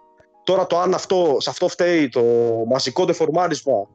Τώρα 0.47 0.67
το 0.67 0.79
αν 0.79 0.93
αυτό, 0.93 1.37
σε 1.39 1.49
αυτό 1.49 1.67
φταίει 1.67 2.09
το 2.09 2.23
μαζικό 2.67 3.05
δεφορμάρισμα 3.05 3.87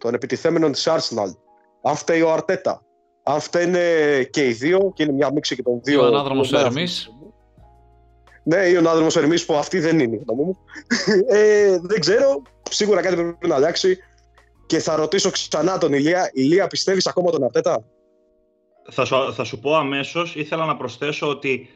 των 0.00 0.14
επιτιθέμενων 0.14 0.72
της 0.72 0.88
Arsenal, 0.88 1.34
αν 1.82 1.96
φταίει 1.96 2.22
ο 2.22 2.32
Αρτέτα, 2.32 2.82
αν 3.22 3.40
φταίνε 3.40 3.80
και 4.30 4.46
οι 4.48 4.52
δύο, 4.52 4.92
και 4.94 5.02
είναι 5.02 5.12
μια 5.12 5.32
μίξη 5.32 5.54
και 5.56 5.62
των 5.62 5.80
Και 5.80 5.90
δύο. 5.90 6.02
ο 6.02 6.06
ανάδρομος 6.06 6.48
δύο 6.48 6.58
Ερμής. 6.58 7.10
Ναι, 8.42 8.56
ή 8.56 8.74
ο 8.74 8.78
ανάδρομος 8.78 9.16
Ερμής 9.16 9.44
που 9.44 9.54
αυτή 9.54 9.78
δεν 9.80 9.98
είναι 9.98 10.14
η 10.16 10.22
γνώμη 10.26 10.44
μου. 10.44 10.58
ε, 11.28 11.78
δεν 11.82 12.00
ξέρω. 12.00 12.42
Σίγουρα 12.70 13.00
κάτι 13.02 13.14
πρέπει 13.14 13.48
να 13.48 13.54
αλλάξει. 13.54 13.98
Και 14.66 14.78
θα 14.78 14.96
ρωτήσω 14.96 15.30
ξανά 15.30 15.78
τον 15.78 15.92
Ηλία. 15.92 16.30
Ηλία, 16.32 16.66
πιστεύεις 16.66 17.06
ακόμα 17.06 17.30
τον 17.30 17.44
Αρτέτα; 17.44 17.84
Θα 18.90 19.04
σου, 19.04 19.34
θα 19.34 19.44
σου 19.44 19.58
πω 19.58 19.74
αμέσως, 19.74 20.34
ήθελα 20.34 20.64
να 20.64 20.76
προσθέσω 20.76 21.28
ότι 21.28 21.68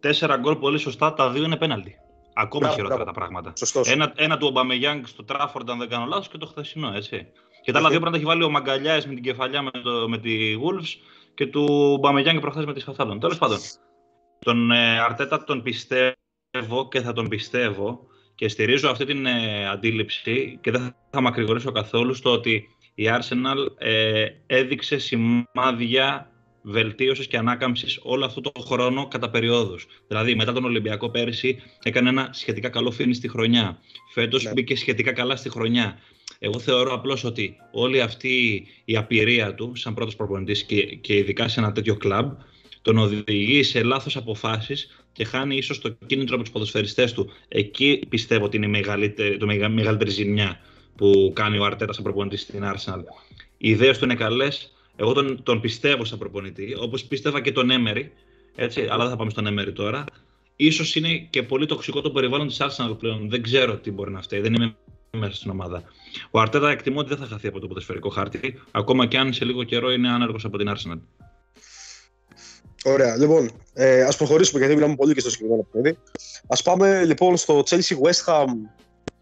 4 0.00 0.36
γκολ 0.40 0.56
πολύ 0.56 0.78
σωστά, 0.78 1.14
τα 1.14 1.30
δύο 1.30 1.44
είναι 1.44 1.56
πέναλτι. 1.56 1.96
Ακόμα 2.38 2.60
Μπράβο, 2.60 2.74
χειρότερα 2.74 3.02
μπράβο. 3.02 3.04
τα 3.04 3.26
πράγματα. 3.26 3.52
Σωστός. 3.56 3.90
Ένα, 3.90 4.12
ένα 4.16 4.36
του 4.38 4.46
Ομπαμεγιάνγκ 4.46 5.04
στο 5.04 5.24
Τράφορντ, 5.24 5.70
αν 5.70 5.78
δεν 5.78 5.88
κάνω 5.88 6.04
λάθος, 6.04 6.28
και 6.28 6.38
το 6.38 6.46
χθεσινό, 6.46 6.92
έτσι. 6.94 7.26
Και 7.62 7.72
τα 7.72 7.78
άλλα 7.78 7.86
Οκ. 7.86 7.92
δύο 7.92 8.00
πρέπει 8.00 8.04
να 8.04 8.10
τα 8.10 8.16
έχει 8.16 8.24
βάλει 8.24 8.42
ο 8.42 8.50
Μαγκαλιάες 8.50 9.06
με 9.06 9.14
την 9.14 9.22
κεφαλιά 9.22 9.62
με, 9.62 9.70
το, 9.70 10.08
με 10.08 10.18
τη 10.18 10.54
Wolves 10.62 11.00
και 11.34 11.46
του 11.46 11.66
Ομπαμεγιάνγκ 11.68 12.40
προχθές 12.40 12.64
με 12.64 12.72
τη 12.72 12.80
Σαουθάμπτον. 12.80 13.20
Τέλος 13.20 13.38
πάντων, 13.38 13.58
τον 14.38 14.70
ε, 14.70 14.98
Αρτέτα 15.00 15.44
τον 15.44 15.62
πιστεύω 15.62 16.88
και 16.90 17.00
θα 17.00 17.12
τον 17.12 17.28
πιστεύω 17.28 18.00
και 18.34 18.48
στηρίζω 18.48 18.90
αυτή 18.90 19.04
την 19.04 19.26
ε, 19.26 19.68
αντίληψη 19.68 20.58
και 20.62 20.70
δεν 20.70 20.96
θα 21.10 21.20
μακρηγορήσω 21.20 21.72
καθόλου 21.72 22.14
στο 22.14 22.32
ότι 22.32 22.64
η 22.94 23.04
Arsenal 23.08 23.66
ε, 23.78 24.26
έδειξε 24.46 24.98
σημάδια 24.98 26.30
βελτίωσης 26.68 27.26
και 27.26 27.36
ανάκαμψης 27.36 27.98
όλο 28.02 28.24
αυτό 28.24 28.40
το 28.40 28.52
χρόνο 28.60 29.08
κατά 29.08 29.30
περιόδους. 29.30 29.86
Δηλαδή, 30.08 30.34
μετά 30.34 30.52
τον 30.52 30.64
Ολυμπιακό 30.64 31.10
πέρυσι 31.10 31.62
έκανε 31.82 32.08
ένα 32.08 32.28
σχετικά 32.32 32.68
καλό 32.68 32.90
φίνι 32.90 33.14
στη 33.14 33.28
χρονιά. 33.28 33.78
Φέτος 34.12 34.44
Ναι. 34.44 34.52
μπήκε 34.52 34.76
σχετικά 34.76 35.12
καλά 35.12 35.36
στη 35.36 35.48
χρονιά. 35.48 35.98
Εγώ 36.38 36.58
θεωρώ 36.58 36.92
απλώς 36.92 37.24
ότι 37.24 37.56
όλη 37.72 38.00
αυτή 38.00 38.66
η 38.84 38.96
απειρία 38.96 39.54
του, 39.54 39.72
σαν 39.74 39.94
πρώτος 39.94 40.16
προπονητής 40.16 40.62
και, 40.64 40.82
και 40.82 41.16
ειδικά 41.16 41.48
σε 41.48 41.60
ένα 41.60 41.72
τέτοιο 41.72 41.96
κλαμπ, 41.96 42.32
τον 42.82 42.98
οδηγεί 42.98 43.62
σε 43.62 43.82
λάθος 43.82 44.16
αποφάσεις 44.16 45.04
και 45.12 45.24
χάνει 45.24 45.56
ίσως 45.56 45.80
το 45.80 45.96
κίνητρο 46.06 46.34
από 46.34 46.42
τους 46.44 46.52
ποδοσφαιριστές 46.52 47.12
του. 47.12 47.30
Εκεί 47.48 48.00
πιστεύω 48.08 48.44
ότι 48.44 48.56
είναι 48.56 48.66
η 48.66 48.68
μεγαλύτερη, 48.68 49.36
το 49.36 49.46
μεγα- 49.46 49.68
μεγαλύτερη 49.68 50.10
ζημιά 50.10 50.60
που 50.96 51.32
κάνει 51.34 51.58
ο 51.58 51.64
Αρτέτα 51.64 51.92
σαν 51.92 52.04
προπονητής 52.04 52.40
στην 52.40 52.62
Arsenal. 52.64 53.00
Οι 53.58 53.68
ιδέες 53.70 53.98
του 53.98 54.04
είναι 54.04 54.14
καλές. 54.14 54.70
Εγώ 54.96 55.12
τον, 55.12 55.42
τον 55.42 55.60
πιστεύω 55.60 56.04
σαν 56.04 56.18
προπονητή, 56.18 56.76
όπως 56.80 57.04
πίστευα 57.04 57.40
και 57.40 57.52
τον 57.52 57.70
Έμερι. 57.70 58.12
Έτσι, 58.54 58.80
αλλά 58.80 59.02
δεν 59.02 59.10
θα 59.10 59.16
πάμε 59.16 59.30
στον 59.30 59.46
Έμερι 59.46 59.72
τώρα. 59.72 60.04
Ίσως 60.56 60.94
είναι 60.94 61.26
και 61.30 61.42
πολύ 61.42 61.66
τοξικό 61.66 62.00
το 62.00 62.10
περιβάλλον 62.10 62.46
της 62.46 62.58
Arsenal 62.60 62.98
πλέον. 62.98 63.28
Δεν 63.30 63.42
ξέρω 63.42 63.76
τι 63.76 63.90
μπορεί 63.90 64.10
να 64.10 64.22
φταίει. 64.22 64.40
Δεν 64.40 64.54
είμαι 64.54 64.76
μέσα 65.16 65.34
στην 65.34 65.50
ομάδα. 65.50 65.82
Ο 66.30 66.40
Αρτέτα 66.40 66.70
εκτιμώ 66.70 66.98
ότι 66.98 67.08
δεν 67.08 67.18
θα 67.18 67.26
χαθεί 67.26 67.46
από 67.46 67.60
το 67.60 67.66
ποδοσφαιρικό 67.66 68.08
χάρτη, 68.08 68.62
ακόμα 68.70 69.06
και 69.06 69.18
αν 69.18 69.32
σε 69.32 69.44
λίγο 69.44 69.62
καιρό 69.62 69.90
είναι 69.90 70.08
άνεργος 70.08 70.44
από 70.44 70.58
την 70.58 70.72
Arsenal. 70.76 70.98
Ωραία, 72.84 73.16
λοιπόν, 73.16 73.50
ε, 73.72 74.02
ας 74.02 74.16
προχωρήσουμε 74.16 74.58
γιατί 74.58 74.74
μιλάμε 74.74 74.94
πολύ 74.94 75.14
και 75.14 75.20
στο 75.20 75.30
συγκεκριμένο 75.30 75.62
παιχνίδι. 75.62 75.98
Ας 76.48 76.62
πάμε 76.62 77.04
λοιπόν 77.04 77.36
στο 77.36 77.62
Chelsea 77.66 77.96
West 78.02 78.24
Ham 78.26 78.46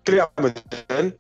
3-0. 0.03 1.11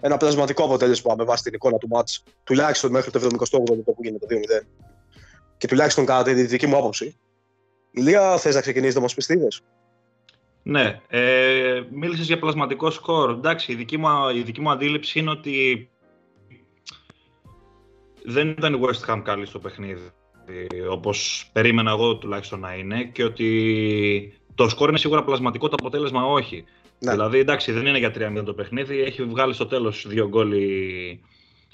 Ένα 0.00 0.16
πλασματικό 0.16 0.64
αποτέλεσμα 0.64 1.14
με 1.18 1.24
βάση 1.24 1.42
την 1.42 1.54
εικόνα 1.54 1.78
του 1.78 1.88
μάτς, 1.88 2.22
τουλάχιστον 2.44 2.90
μέχρι 2.90 3.10
το 3.10 3.18
78ο 3.18 3.76
λεπτό 3.76 3.92
που 3.92 4.02
γίνεται 4.02 4.26
το 4.26 4.34
2-0. 4.62 4.66
Και 5.56 5.66
τουλάχιστον 5.66 6.06
κατά 6.06 6.22
τη 6.22 6.42
δική 6.42 6.66
μου 6.66 6.76
άποψη. 6.76 7.16
Ηλία, 7.90 8.38
θες 8.38 8.54
να 8.54 8.60
ξεκινήσεις 8.60 8.94
να 8.94 9.00
μας 9.00 9.14
πεις 9.14 9.26
τι 9.26 9.34
είδες; 9.34 9.62
Ναι, 10.62 11.00
ε, 11.08 11.82
μίλησες 11.90 12.26
για 12.26 12.38
πλασματικό 12.38 12.90
σκορ. 12.90 13.30
Εντάξει, 13.30 13.72
η 13.72 13.74
δική, 13.74 13.96
μου, 13.96 14.08
η 14.34 14.42
δική 14.42 14.60
μου 14.60 14.70
αντίληψη 14.70 15.18
είναι 15.18 15.30
ότι 15.30 15.88
δεν 18.24 18.48
ήταν 18.48 18.74
η 18.74 18.80
West 18.82 19.12
Ham 19.14 19.20
καλή 19.24 19.46
στο 19.46 19.58
παιχνίδι, 19.58 20.10
όπως 20.90 21.48
περίμενα 21.52 21.90
εγώ 21.90 22.16
τουλάχιστον 22.16 22.60
να 22.60 22.74
είναι, 22.74 23.04
και 23.04 23.24
ότι 23.24 24.40
το 24.54 24.68
σκορ 24.68 24.88
είναι 24.88 24.98
σίγουρα 24.98 25.24
πλασματικό, 25.24 25.68
το 25.68 25.76
αποτέλεσμα 25.78 26.24
όχι. 26.24 26.64
Ναι. 27.02 27.10
Δηλαδή, 27.10 27.38
εντάξει, 27.38 27.72
δεν 27.72 27.86
είναι 27.86 27.98
για 27.98 28.12
3-0 28.38 28.44
το 28.44 28.52
παιχνίδι, 28.52 29.00
έχει 29.00 29.22
βγάλει 29.22 29.54
στο 29.54 29.66
τέλος 29.66 30.06
δύο 30.08 30.28
γκολ 30.28 30.52
η, 30.52 31.20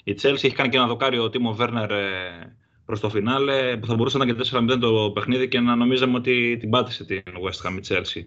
η 0.03 0.15
Chelsea, 0.21 0.33
έχει 0.33 0.51
κάνει 0.51 0.69
και 0.69 0.77
ένα 0.77 0.87
δοκάριο 0.87 1.23
ο 1.23 1.29
Τίμο 1.29 1.53
Βέρνερ 1.53 1.91
ε, 1.91 2.55
προς 2.85 2.99
το 2.99 3.09
φινάλε, 3.09 3.77
που 3.77 3.87
θα 3.87 3.95
μπορούσε 3.95 4.17
να 4.17 4.25
ήταν 4.25 4.37
και 4.37 4.73
4-0 4.73 4.79
το 4.79 5.11
παιχνίδι 5.13 5.47
και 5.47 5.59
να 5.59 5.75
νομίζαμε 5.75 6.17
ότι 6.17 6.57
την 6.59 6.69
πάτησε 6.69 7.05
την 7.05 7.23
West 7.23 7.67
Ham 7.67 7.77
η 7.77 7.81
Chelsea. 7.87 8.21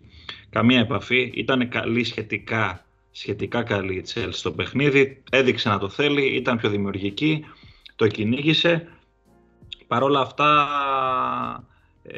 Καμία 0.51 0.81
επαφή, 0.81 1.31
ήταν 1.35 1.69
καλή 1.69 2.05
σχετικά, 2.05 2.87
σχετικά 3.11 3.63
καλή 3.63 3.95
η 3.95 4.05
Chelsea 4.15 4.29
στο 4.31 4.53
παιχνίδι, 4.53 5.23
έδειξε 5.31 5.69
να 5.69 5.79
το 5.79 5.89
θέλει, 5.89 6.37
ήταν 6.37 6.59
πιο 6.59 6.69
δημιουργική, 6.69 7.45
το 7.97 8.07
κυνήγησε. 8.07 8.89
Παρ' 9.87 10.03
όλα 10.03 10.21
αυτά, 10.21 10.69
ε, 12.03 12.17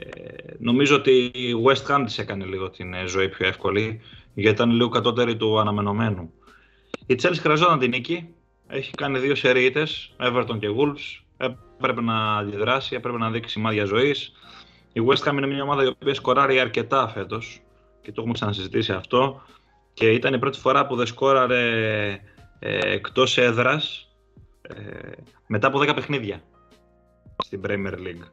νομίζω 0.59 0.97
ότι 0.97 1.31
η 1.35 1.55
West 1.67 1.91
Ham 1.91 2.03
της 2.05 2.19
έκανε 2.19 2.45
λίγο 2.45 2.71
την 2.71 2.95
ε, 2.95 3.07
ζωή 3.07 3.29
πιο 3.29 3.47
εύκολη, 3.47 4.01
γιατί 4.35 4.57
ήταν 4.57 4.71
λίγο 4.71 4.89
κατώτερη 4.89 5.37
του 5.37 5.61
αναμενωμένου. 5.61 6.33
Η 7.07 7.17
Chelsea 7.23 7.37
χρειαζόταν 7.39 7.79
την 7.79 7.91
νίκη, 7.91 8.35
έχει 8.67 8.91
κάνει 8.91 9.19
δύο 9.19 9.35
σερίτες, 9.35 10.15
Everton 10.19 10.59
και 10.59 10.69
Wolves, 10.77 11.47
έπρεπε 11.79 12.01
να 12.01 12.37
αντιδράσει, 12.37 12.95
έπρεπε 12.95 13.19
να 13.19 13.31
δείξει 13.31 13.51
σημάδια 13.51 13.85
ζωής. 13.85 14.33
Η 14.93 15.01
West 15.07 15.29
Ham 15.29 15.33
είναι 15.33 15.47
μια 15.47 15.63
ομάδα 15.63 15.85
η 15.85 15.87
οποία 15.87 16.15
σκοράρει 16.15 16.61
αρκετά 16.61 17.09
φέτος 17.09 17.61
και 18.03 18.09
το 18.13 18.15
έχουμε 18.17 18.33
ξανασυζητήσει 18.33 18.93
αυτό 18.93 19.43
και 19.95 20.11
ήταν 20.11 20.35
η 20.35 20.39
πρώτη 20.39 20.59
φορά 20.59 20.87
που 20.87 20.97
δεν 20.97 21.07
σκόραρε 21.07 22.11
ε, 22.59 22.79
εκτός 22.93 23.39
έδρας 23.39 24.09
ε, 24.63 24.75
μετά 25.47 25.67
από 25.67 25.79
10 25.79 25.95
παιχνίδια 25.95 26.41
στην 27.39 27.61
Premier 27.67 27.95
League. 27.95 28.27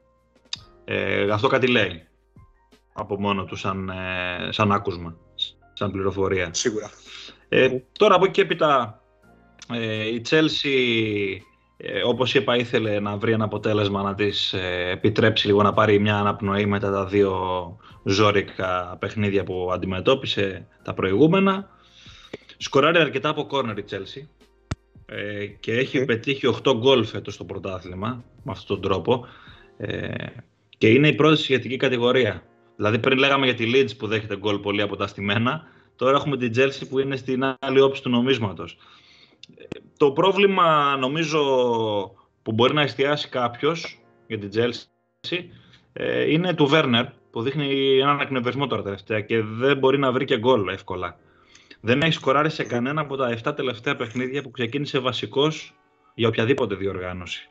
Ε, 0.85 1.31
αυτό 1.31 1.47
κάτι 1.47 1.67
λέει 1.67 2.07
από 2.93 3.19
μόνο 3.19 3.45
του 3.45 3.55
σαν, 3.55 3.89
ε, 3.89 4.51
σαν 4.51 4.71
άκουσμα, 4.71 5.17
σαν 5.79 5.91
πληροφορία. 5.91 6.49
Σίγουρα. 6.53 6.89
Ε, 7.49 7.69
τώρα 7.91 8.15
από 8.15 8.23
εκεί 8.25 8.33
και 8.33 8.41
έπειτα 8.41 9.01
ε, 9.73 10.07
η 10.07 10.21
Chelsea 10.29 11.41
ε, 11.77 12.01
όπως 12.03 12.33
είπα 12.33 12.55
ήθελε 12.55 12.99
να 12.99 13.17
βρει 13.17 13.31
ένα 13.31 13.43
αποτέλεσμα 13.43 14.01
να 14.01 14.15
της 14.15 14.53
ε, 14.53 14.89
επιτρέψει 14.91 15.47
λίγο 15.47 15.63
να 15.63 15.73
πάρει 15.73 15.99
μια 15.99 16.17
αναπνοή 16.17 16.65
μετά 16.65 16.91
τα 16.91 17.05
δύο 17.05 17.41
ζόρικα 18.03 18.97
παιχνίδια 18.99 19.43
που 19.43 19.69
αντιμετώπισε 19.73 20.67
τα 20.83 20.93
προηγούμενα. 20.93 21.69
Σκοράρει 22.57 22.97
αρκετά 22.97 23.29
από 23.29 23.45
κόρνερ 23.45 23.77
η 23.77 23.85
Chelsea 23.89 24.27
ε, 25.05 25.45
και 25.45 25.73
έχει 25.73 25.99
Οκ. 25.99 26.05
πετύχει 26.05 26.55
8 26.63 26.73
γκολ 26.77 27.05
φέτος 27.05 27.33
στο 27.33 27.45
πρωτάθλημα 27.45 28.23
με 28.43 28.51
αυτόν 28.51 28.81
τον 28.81 28.91
τρόπο 28.91 29.25
ε, 29.77 30.25
και 30.77 30.89
είναι 30.89 31.07
η 31.07 31.13
πρώτη 31.13 31.41
σχετική 31.41 31.77
κατηγορία. 31.77 32.43
Δηλαδή 32.79 32.99
πριν 32.99 33.17
λέγαμε 33.17 33.45
για 33.45 33.55
τη 33.55 33.71
Leeds 33.73 33.97
που 33.97 34.07
δέχεται 34.07 34.37
γκολ 34.37 34.59
πολύ 34.59 34.81
από 34.81 34.95
τα 34.95 35.07
στημένα, 35.07 35.67
τώρα 35.95 36.17
έχουμε 36.17 36.37
την 36.37 36.51
Chelsea 36.55 36.87
που 36.89 36.99
είναι 36.99 37.15
στην 37.15 37.55
άλλη 37.59 37.79
όψη 37.79 38.01
του 38.01 38.09
νομίσματος. 38.09 38.77
Ε, 39.57 39.63
Το 39.97 40.11
πρόβλημα 40.11 40.97
νομίζω 40.99 41.41
που 42.41 42.51
μπορεί 42.51 42.73
να 42.73 42.81
εστιάσει 42.81 43.29
κάποιος 43.29 43.99
για 44.27 44.39
την 44.39 44.49
Chelsea 44.53 45.37
ε, 45.93 46.31
είναι 46.31 46.53
του 46.53 46.67
Werner 46.67 47.05
που 47.31 47.41
δείχνει 47.41 47.97
έναν 47.97 48.19
εκνευρισμό 48.19 48.67
τώρα 48.67 48.81
τελευταία 48.81 49.21
και 49.21 49.41
δεν 49.41 49.77
μπορεί 49.77 49.97
να 49.97 50.11
βρει 50.11 50.25
και 50.25 50.37
γκολ 50.37 50.67
εύκολα. 50.67 51.19
Δεν 51.81 52.01
έχει 52.01 52.13
σκοράρει 52.13 52.49
σε 52.49 52.63
κανένα 52.63 53.01
από 53.01 53.15
τα 53.15 53.37
7 53.43 53.55
τελευταία 53.55 53.95
παιχνίδια 53.95 54.41
που 54.41 54.51
ξεκίνησε 54.51 54.99
βασικός 54.99 55.73
για 56.13 56.27
οποιαδήποτε 56.27 56.75
διοργάνωση. 56.75 57.49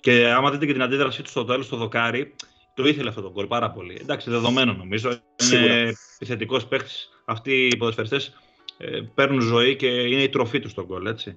Και 0.00 0.32
άμα 0.36 0.50
δείτε 0.50 0.66
και 0.66 0.72
την 0.72 0.82
αντίδρασή 0.82 1.22
του 1.22 1.28
στο 1.28 1.44
τέλος 1.44 1.66
στο 1.66 1.76
δοκάρι, 1.76 2.34
το 2.74 2.88
ήθελε 2.88 3.08
αυτό 3.08 3.20
το 3.22 3.30
γκολ 3.30 3.46
πάρα 3.46 3.70
πολύ. 3.70 3.98
Εντάξει, 4.00 4.30
δεδομένο 4.30 4.72
νομίζω. 4.72 5.18
Σίγουρα. 5.36 5.74
Είναι 5.80 5.92
επιθετικός 6.14 6.66
παίχτη. 6.66 6.90
Αυτοί 7.24 7.66
οι 7.66 7.76
ποδοσφαιριστές 7.76 8.32
ε, 8.78 9.00
παίρνουν 9.14 9.40
ζωή 9.40 9.76
και 9.76 9.86
είναι 9.86 10.22
η 10.22 10.28
τροφή 10.28 10.60
τους 10.60 10.70
στο 10.70 10.84
γκολ, 10.86 11.06
έτσι. 11.06 11.34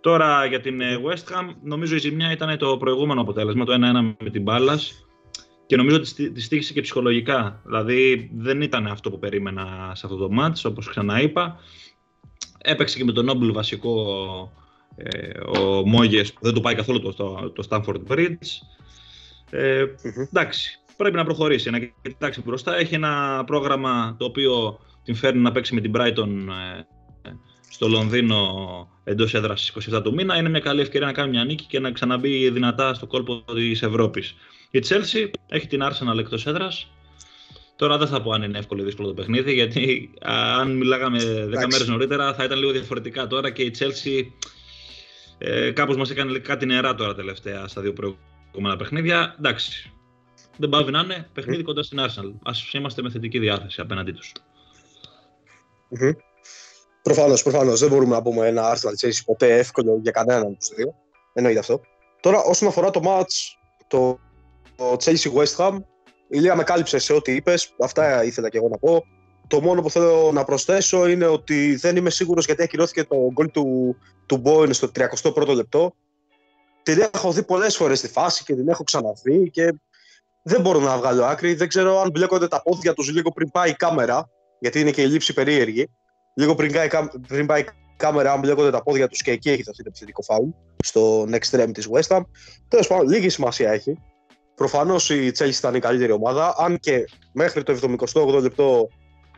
Τώρα 0.00 0.44
για 0.44 0.60
την 0.60 0.80
ε, 0.80 1.00
West 1.04 1.32
Ham, 1.34 1.48
νομίζω 1.62 1.94
η 1.94 1.98
ζημιά 1.98 2.32
ήταν 2.32 2.58
το 2.58 2.76
προηγούμενο 2.76 3.20
αποτέλεσμα, 3.20 3.64
το 3.64 3.72
1-1 3.72 4.14
με 4.22 4.30
την 4.30 4.42
μπάλα. 4.42 4.78
Και 5.66 5.76
νομίζω 5.76 5.96
ότι 5.96 6.06
στη- 6.06 6.30
τη 6.30 6.40
στήχησε 6.40 6.72
και 6.72 6.80
ψυχολογικά. 6.80 7.60
Δηλαδή 7.64 8.30
δεν 8.36 8.60
ήταν 8.60 8.86
αυτό 8.86 9.10
που 9.10 9.18
περίμενα 9.18 9.92
σε 9.94 10.06
αυτό 10.06 10.18
το 10.18 10.30
μάτς, 10.30 10.64
όπως 10.64 10.88
ξαναείπα. 10.88 11.58
Έπαιξε 12.58 12.98
και 12.98 13.04
με 13.04 13.12
τον 13.12 13.24
Νόμπλ 13.24 13.50
βασικό 13.50 14.52
ε, 14.96 15.40
ο 15.58 15.86
Μόγες 15.86 16.32
που 16.32 16.38
δεν 16.42 16.54
του 16.54 16.60
πάει 16.60 16.74
καθόλου 16.74 17.00
το, 17.00 17.12
το, 17.12 17.50
το 17.54 17.66
Stanford 17.70 18.00
Bridge. 18.08 18.48
Ε, 19.56 19.84
Μμμ. 20.02 20.26
εντάξει, 20.32 20.78
πρέπει 20.96 21.16
να 21.16 21.24
προχωρήσει, 21.24 21.70
να 21.70 21.78
κοιτάξει 22.02 22.42
μπροστά. 22.44 22.76
Έχει 22.76 22.94
ένα 22.94 23.42
πρόγραμμα 23.46 24.16
το 24.18 24.24
οποίο 24.24 24.80
την 25.04 25.14
φέρνει 25.14 25.40
να 25.40 25.52
παίξει 25.52 25.74
με 25.74 25.80
την 25.80 25.92
Brighton 25.96 26.28
ε, 27.22 27.30
στο 27.70 27.88
Λονδίνο 27.88 28.40
εντός 29.04 29.34
έδρας 29.34 29.66
στις 29.66 29.94
27 29.94 30.02
του 30.02 30.14
μήνα. 30.14 30.36
Είναι 30.36 30.48
μια 30.48 30.60
καλή 30.60 30.80
ευκαιρία 30.80 31.06
να 31.06 31.12
κάνει 31.12 31.30
μια 31.30 31.44
νίκη 31.44 31.64
και 31.64 31.80
να 31.80 31.90
ξαναμπεί 31.92 32.50
δυνατά 32.50 32.94
στο 32.94 33.06
κόλπο 33.06 33.44
της 33.54 33.82
Ευρώπης. 33.82 34.34
Η 34.70 34.80
Chelsea 34.88 35.30
έχει 35.48 35.66
την 35.66 35.80
Arsenal 35.82 36.18
εκτός 36.18 36.46
έδρας. 36.46 36.90
Τώρα 37.76 37.98
δεν 37.98 38.06
θα 38.06 38.22
πω 38.22 38.30
αν 38.32 38.42
είναι 38.42 38.58
εύκολο 38.58 38.82
ή 38.82 38.84
δύσκολο 38.84 39.08
το 39.08 39.14
παιχνίδι, 39.14 39.52
γιατί 39.52 40.10
α, 40.30 40.32
αν 40.60 40.76
μιλάγαμε 40.76 41.18
10 41.18 41.22
Εντάξει. 41.22 41.66
μέρες 41.70 41.88
νωρίτερα 41.88 42.34
θα 42.34 42.44
ήταν 42.44 42.58
λίγο 42.58 42.70
διαφορετικά 42.70 43.26
τώρα 43.26 43.50
και 43.50 43.62
η 43.62 43.74
Chelsea 43.78 44.24
ε, 45.38 45.70
κάπως 45.70 45.96
μας 45.96 46.10
έκανε 46.10 46.38
κάτι 46.38 46.66
νερά 46.66 46.94
τώρα 46.94 47.14
τελευταία 47.14 47.68
στα 47.68 47.80
δύο 47.80 47.92
προηγούμενα 47.92 48.34
παιχνίδια. 48.78 49.34
Εντάξει, 49.38 49.92
δεν 50.56 50.68
πάβει 50.68 50.90
να 50.90 51.00
είναι 51.00 51.28
παιχνίδι 51.32 51.62
κοντά 51.62 51.82
στην 51.82 51.98
Arsenal. 52.00 52.32
Ας 52.44 52.72
είμαστε 52.72 53.02
με 53.02 53.10
θετική 53.10 53.38
διάθεση 53.38 53.80
απέναντί 53.80 54.12
τους. 54.12 54.32
Μμμ. 55.88 56.10
Προφανώς, 57.02 57.42
προφανώς. 57.42 57.80
Δεν 57.80 57.88
μπορούμε 57.88 58.14
να 58.14 58.22
πούμε 58.22 58.46
ένα 58.46 58.74
Arsenal 58.74 59.06
Chelsea 59.06 59.20
ποτέ 59.24 59.58
εύκολο 59.58 59.98
για 60.02 60.10
κανέναν 60.10 60.42
από 60.42 60.56
τους 60.58 60.68
δύο. 60.68 60.94
Εννοείται 61.32 61.58
αυτό. 61.58 61.80
Τώρα, 62.20 62.42
όσον 62.42 62.68
αφορά 62.68 62.90
το 62.90 63.00
match, 63.04 63.56
το, 63.86 64.18
το 64.76 64.96
Chelsea 65.04 65.32
West 65.32 65.56
Ham, 65.56 65.78
η 66.28 66.38
Λία 66.38 66.56
με 66.56 66.62
κάλυψε 66.62 66.98
σε 66.98 67.12
ό,τι 67.12 67.32
είπες. 67.32 67.74
Αυτά 67.80 68.24
ήθελα 68.24 68.48
και 68.48 68.56
εγώ 68.56 68.68
να 68.68 68.78
πω. 68.78 69.04
Το 69.46 69.60
μόνο 69.60 69.82
που 69.82 69.90
θέλω 69.90 70.30
να 70.32 70.44
προσθέσω 70.44 71.06
είναι 71.06 71.26
ότι 71.26 71.76
δεν 71.76 71.96
είμαι 71.96 72.10
σίγουρος 72.10 72.44
γιατί 72.44 72.62
ακυρώθηκε 72.62 73.04
το 73.04 73.16
γκολ 73.32 73.50
του, 73.50 73.96
του 74.26 74.42
Bowen 74.44 74.68
στο 74.70 74.90
31ο 74.94 75.54
λεπτό. 75.54 75.94
Την 76.86 77.04
έχω 77.14 77.32
δει 77.32 77.42
πολλές 77.42 77.76
φορές 77.76 77.98
στη 77.98 78.08
φάση 78.08 78.44
και 78.44 78.54
την 78.54 78.68
έχω 78.68 78.84
ξαναδεί 78.84 79.50
και 79.50 79.74
δεν 80.42 80.60
μπορώ 80.60 80.80
να 80.80 80.96
βγάλω 80.96 81.24
άκρη. 81.24 81.54
Δεν 81.54 81.68
ξέρω 81.68 82.00
αν 82.00 82.10
μπλέκονται 82.10 82.48
τα 82.48 82.62
πόδια 82.62 82.94
τους 82.94 83.10
λίγο 83.10 83.32
πριν 83.32 83.50
πάει 83.50 83.70
η 83.70 83.74
κάμερα, 83.74 84.28
γιατί 84.58 84.80
είναι 84.80 84.90
και 84.90 85.02
η 85.02 85.06
λήψη 85.06 85.32
περίεργη. 85.32 85.90
Λίγο 86.34 86.54
πριν, 86.54 86.72
πάει, 86.72 86.86
η 86.86 86.88
κά- 86.88 87.14
πριν 87.28 87.46
πάει 87.46 87.60
η 87.60 87.66
κάμερα, 87.96 88.32
αν 88.32 88.40
μπλέκονται 88.40 88.70
τα 88.70 88.82
πόδια 88.82 89.08
τους 89.08 89.22
και 89.22 89.30
εκεί 89.30 89.50
έχει 89.50 89.62
δοθεί 89.62 89.82
το 89.82 89.88
επιθετικό 89.88 90.22
φάουλ, 90.22 90.48
στον 90.84 91.34
extreme 91.34 91.70
της 91.72 91.88
West 91.92 92.16
Ham. 92.16 92.20
Τέλος 92.68 92.86
πάντων, 92.86 93.08
λίγη 93.08 93.28
σημασία 93.28 93.70
έχει. 93.70 93.98
Προφανώς 94.54 95.10
η 95.10 95.32
Chelsea 95.38 95.54
ήταν 95.58 95.74
η 95.74 95.78
καλύτερη 95.78 96.12
ομάδα, 96.12 96.54
αν 96.58 96.78
και 96.78 97.04
μέχρι 97.32 97.62
το 97.62 97.96
78 98.12 98.40
λεπτό 98.40 98.88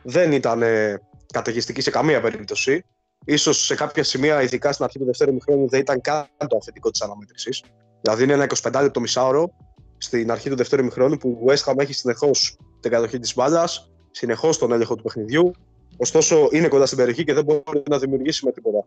δεν 0.03 0.31
ήταν 0.31 0.61
ε, 0.61 1.01
καταιγιστική 1.33 1.81
σε 1.81 1.89
καμία 1.89 2.21
περίπτωση. 2.21 2.85
Ίσως 3.25 3.65
σε 3.65 3.75
κάποια 3.75 4.03
σημεία, 4.03 4.41
ειδικά 4.41 4.71
στην 4.71 4.85
αρχή 4.85 4.99
του 4.99 5.05
δεύτερου 5.05 5.33
μηχρόνου, 5.33 5.69
δεν 5.69 5.79
ήταν 5.79 6.01
καν 6.01 6.27
το 6.47 6.57
αφεντικό 6.57 6.91
της 6.91 7.01
αναμέτρησης. 7.01 7.63
Δηλαδή 8.01 8.23
είναι 8.23 8.33
ένα 8.33 8.47
25 8.61 8.79
λεπτό 8.81 8.99
μισάωρο 8.99 9.49
στην 9.97 10.31
αρχή 10.31 10.49
του 10.49 10.55
δεύτερου 10.55 10.83
μηχρόνου 10.83 11.17
που 11.17 11.39
η 11.41 11.51
West 11.51 11.71
Ham 11.71 11.77
έχει 11.77 11.93
συνεχώς 11.93 12.57
την 12.79 12.91
κατοχή 12.91 13.19
της 13.19 13.33
μπάλας, 13.33 13.91
συνεχώς 14.11 14.57
τον 14.57 14.71
έλεγχο 14.71 14.95
του 14.95 15.03
παιχνιδιού. 15.03 15.51
Ωστόσο 15.97 16.49
είναι 16.51 16.67
κοντά 16.67 16.85
στην 16.85 16.97
περιοχή 16.97 17.23
και 17.23 17.33
δεν 17.33 17.43
μπορεί 17.43 17.83
να 17.89 17.97
δημιουργήσει 17.97 18.45
με 18.45 18.51
τίποτα. 18.51 18.85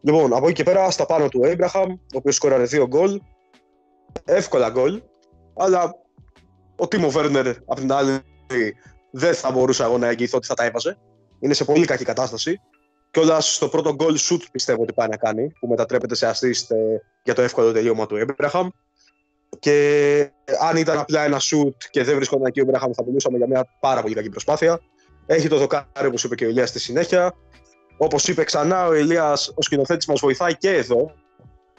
Λοιπόν, 0.00 0.34
από 0.34 0.44
εκεί 0.44 0.54
και 0.54 0.62
πέρα 0.62 0.90
στα 0.90 1.06
πάνω 1.06 1.28
του 1.28 1.40
Abraham, 1.44 1.86
ο 1.88 2.16
οποίος 2.16 2.34
σκόραρε 2.34 2.64
δύο 2.64 2.86
γκολ. 2.86 3.20
Εύκολα 4.24 4.70
γκολ. 4.70 5.02
Αλλά 5.56 5.94
ο 6.76 6.88
Τίμο 6.88 7.10
Βέρνερ 7.10 7.46
απ' 7.48 7.78
την 7.78 7.92
άλλη 7.92 8.20
δεν 9.10 9.34
θα 9.34 9.50
μπορούσα 9.50 9.84
εγώ 9.84 9.98
να 9.98 10.08
εγγυηθώ 10.08 10.36
ότι 10.36 10.46
θα 10.46 10.54
τα 10.54 10.64
έβαζε. 10.64 10.98
Είναι 11.40 11.54
σε 11.54 11.64
πολύ 11.64 11.84
κακή 11.84 12.04
κατάσταση. 12.04 12.60
Και 13.16 13.22
όλα 13.22 13.40
στο 13.40 13.68
πρώτο 13.68 13.94
γκολ 13.94 14.18
shoot 14.18 14.40
πιστεύω 14.52 14.82
ότι 14.82 14.92
πάει 14.92 15.08
να 15.08 15.16
κάνει, 15.16 15.52
που 15.60 15.66
μετατρέπεται 15.66 16.14
σε 16.14 16.30
assist 16.30 16.76
ε, 16.76 16.76
για 17.24 17.34
το 17.34 17.42
εύκολο 17.42 17.72
τελείωμα 17.72 18.06
του 18.06 18.16
Έμπραχαμ. 18.16 18.68
Και 19.58 20.30
αν 20.60 20.76
ήταν 20.76 20.98
απλά 20.98 21.24
ένα 21.24 21.40
shoot 21.40 21.76
και 21.90 22.04
δεν 22.04 22.14
βρίσκονταν 22.16 22.46
εκεί 22.46 22.60
ο 22.60 22.62
Έμπραχαμ, 22.62 22.90
θα 22.92 23.04
μιλούσαμε 23.04 23.36
για 23.36 23.46
μια 23.46 23.66
πάρα 23.80 24.02
πολύ 24.02 24.14
κακή 24.14 24.28
προσπάθεια. 24.28 24.80
Έχει 25.26 25.48
το 25.48 25.58
δοκάρι, 25.58 26.06
όπως 26.06 26.24
είπε 26.24 26.34
και 26.34 26.44
ο 26.44 26.48
Ηλίας 26.48 26.68
στη 26.68 26.78
συνέχεια. 26.78 27.34
Όπως 27.98 28.28
είπε 28.28 28.44
ξανά, 28.44 28.86
ο 28.86 28.94
Ηλίας, 28.94 29.52
ο 29.54 29.62
σκηνοθέτης, 29.62 30.06
μας 30.06 30.20
βοηθάει 30.20 30.56
και 30.56 30.70
εδώ, 30.70 31.10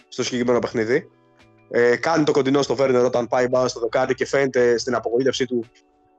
στο 0.07 0.23
συγκεκριμένο 0.23 0.59
παιχνίδι. 0.59 1.09
Ε, 1.69 1.95
κάνει 1.95 2.23
το 2.23 2.31
κοντινό 2.31 2.61
στο 2.61 2.75
Βέρνερ 2.75 3.05
όταν 3.05 3.27
πάει 3.27 3.47
μπάλα 3.47 3.67
στο 3.67 3.79
δοκάρι 3.79 4.13
και 4.13 4.25
φαίνεται 4.25 4.77
στην 4.77 4.95
απογοήτευσή 4.95 5.45
του 5.45 5.65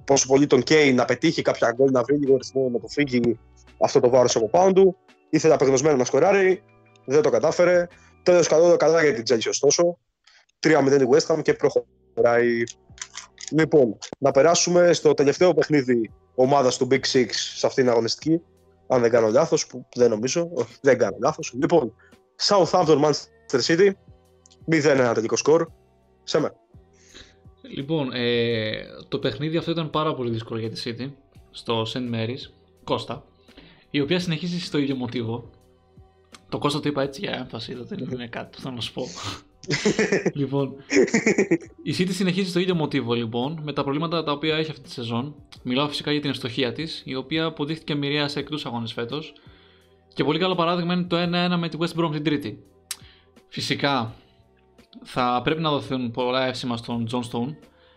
πόσο 0.05 0.27
πολύ 0.27 0.47
τον 0.47 0.63
καίει 0.63 0.93
να 0.93 1.05
πετύχει 1.05 1.43
κάποια 1.43 1.73
γκολ, 1.73 1.91
να 1.91 2.03
βρει 2.03 2.17
λίγο 2.17 2.37
ρυθμό, 2.37 2.69
να 2.69 2.77
αποφύγει 2.77 3.39
αυτό 3.81 4.01
το 4.01 4.09
βάρος 4.09 4.37
από 4.37 4.49
πάνω 4.49 4.73
του. 4.73 4.97
Ήθελε 5.31 5.55
απεγνωσμένο 5.55 5.97
να 5.97 6.05
σκοράρει, 6.05 6.63
δεν 7.05 7.23
το 7.23 7.31
κατάφερε. 7.31 7.87
Τέλος 8.23 8.47
καλό, 8.47 8.77
καλά 8.77 9.03
για 9.03 9.15
την 9.15 9.23
Chelsea 9.29 9.49
ωστόσο. 9.49 9.99
3-0 10.61 11.01
η 11.01 11.07
West 11.11 11.35
Ham 11.35 11.43
και 11.43 11.55
προχωράει. 11.55 12.63
Λοιπόν, 13.51 13.99
να 14.19 14.31
περάσουμε 14.31 14.93
στο 14.93 15.15
τελευταίο 15.15 15.55
παιχνίδι 15.55 16.11
ομάδας 16.35 16.77
του 16.77 16.89
Big 16.91 17.01
Six 17.13 17.27
σε 17.31 17.67
αυτήν 17.67 17.85
την 17.85 17.93
αγωνιστική. 17.93 18.41
Αν 18.89 19.01
δεν 19.01 19.11
κάνω 19.11 19.29
λάθος, 19.29 19.67
που 19.67 19.87
δεν 19.95 20.11
νομίζω, 20.11 20.51
όχι, 20.53 20.75
δεν 20.81 20.99
κάνω 20.99 21.17
λάθος. 21.21 21.55
Λοιπόν, 21.61 21.95
Southampton 22.43 23.01
Manchester 23.05 23.61
City, 23.67 23.91
0-1 24.71 25.13
τελικό 25.15 25.37
σκορ. 25.37 25.69
Σε 26.25 26.41
μένα. 26.41 26.55
Λοιπόν, 27.75 28.13
ε, 28.13 28.71
το 29.09 29.19
παιχνίδι 29.19 29.57
αυτό 29.57 29.71
ήταν 29.71 29.91
πάρα 29.91 30.15
πολύ 30.15 30.31
δύσκολο 30.31 30.61
για 30.61 30.71
τη 30.71 30.83
City 30.85 31.11
στο 31.51 31.83
St. 31.83 32.15
Mary's, 32.15 32.53
Κώστα, 32.85 33.25
η 33.91 34.01
οποία 34.01 34.21
συνεχίζει 34.21 34.61
στο 34.61 34.79
ίδιο 34.79 34.95
μοτίβο. 34.95 35.51
Το 36.49 36.59
Κώστα 36.59 36.81
το 36.81 36.89
είπα 36.89 37.03
έτσι 37.03 37.21
για 37.21 37.33
έμφαση, 37.33 37.75
δεν 37.75 37.99
είναι 38.13 38.27
κάτι 38.27 38.57
που 38.57 38.63
θέλω 38.63 38.75
να 38.75 38.81
σου 38.81 38.93
πω. 38.93 39.03
λοιπόν, 40.41 40.75
η 41.83 41.95
City 41.99 42.11
συνεχίζει 42.11 42.49
στο 42.49 42.59
ίδιο 42.59 42.75
μοτίβο 42.75 43.15
λοιπόν, 43.15 43.61
με 43.63 43.73
τα 43.73 43.83
προβλήματα 43.83 44.25
τα 44.25 44.33
οποία 44.33 44.57
έχει 44.57 44.71
αυτή 44.71 44.83
τη 44.83 44.91
σεζόν. 44.91 45.35
Μιλάω 45.63 45.89
φυσικά 45.89 46.13
για 46.13 46.21
την 46.21 46.31
ευστοχία 46.31 46.73
της, 46.73 47.03
η 47.05 47.15
οποία 47.15 47.45
αποδείχθηκε 47.45 47.95
μοιραία 47.95 48.29
σε 48.29 48.39
εκτού 48.39 48.59
αγώνες 48.65 48.93
φέτος. 48.93 49.33
Και 50.15 50.25
πολύ 50.25 50.39
καλό 50.39 50.55
παράδειγμα 50.55 50.95
είναι 50.95 51.03
το 51.03 51.17
1-1 51.17 51.57
με 51.59 51.69
τη 51.69 51.79
West 51.81 52.01
Brom 52.01 52.11
την 52.13 52.25
Τρίτη. 52.25 52.63
Φυσικά 53.49 54.15
θα 55.03 55.41
πρέπει 55.45 55.61
να 55.61 55.71
δοθούν 55.71 56.11
πολλά 56.11 56.47
εύσημα 56.47 56.77
στον 56.77 57.07
John 57.11 57.21
Stone, 57.21 57.55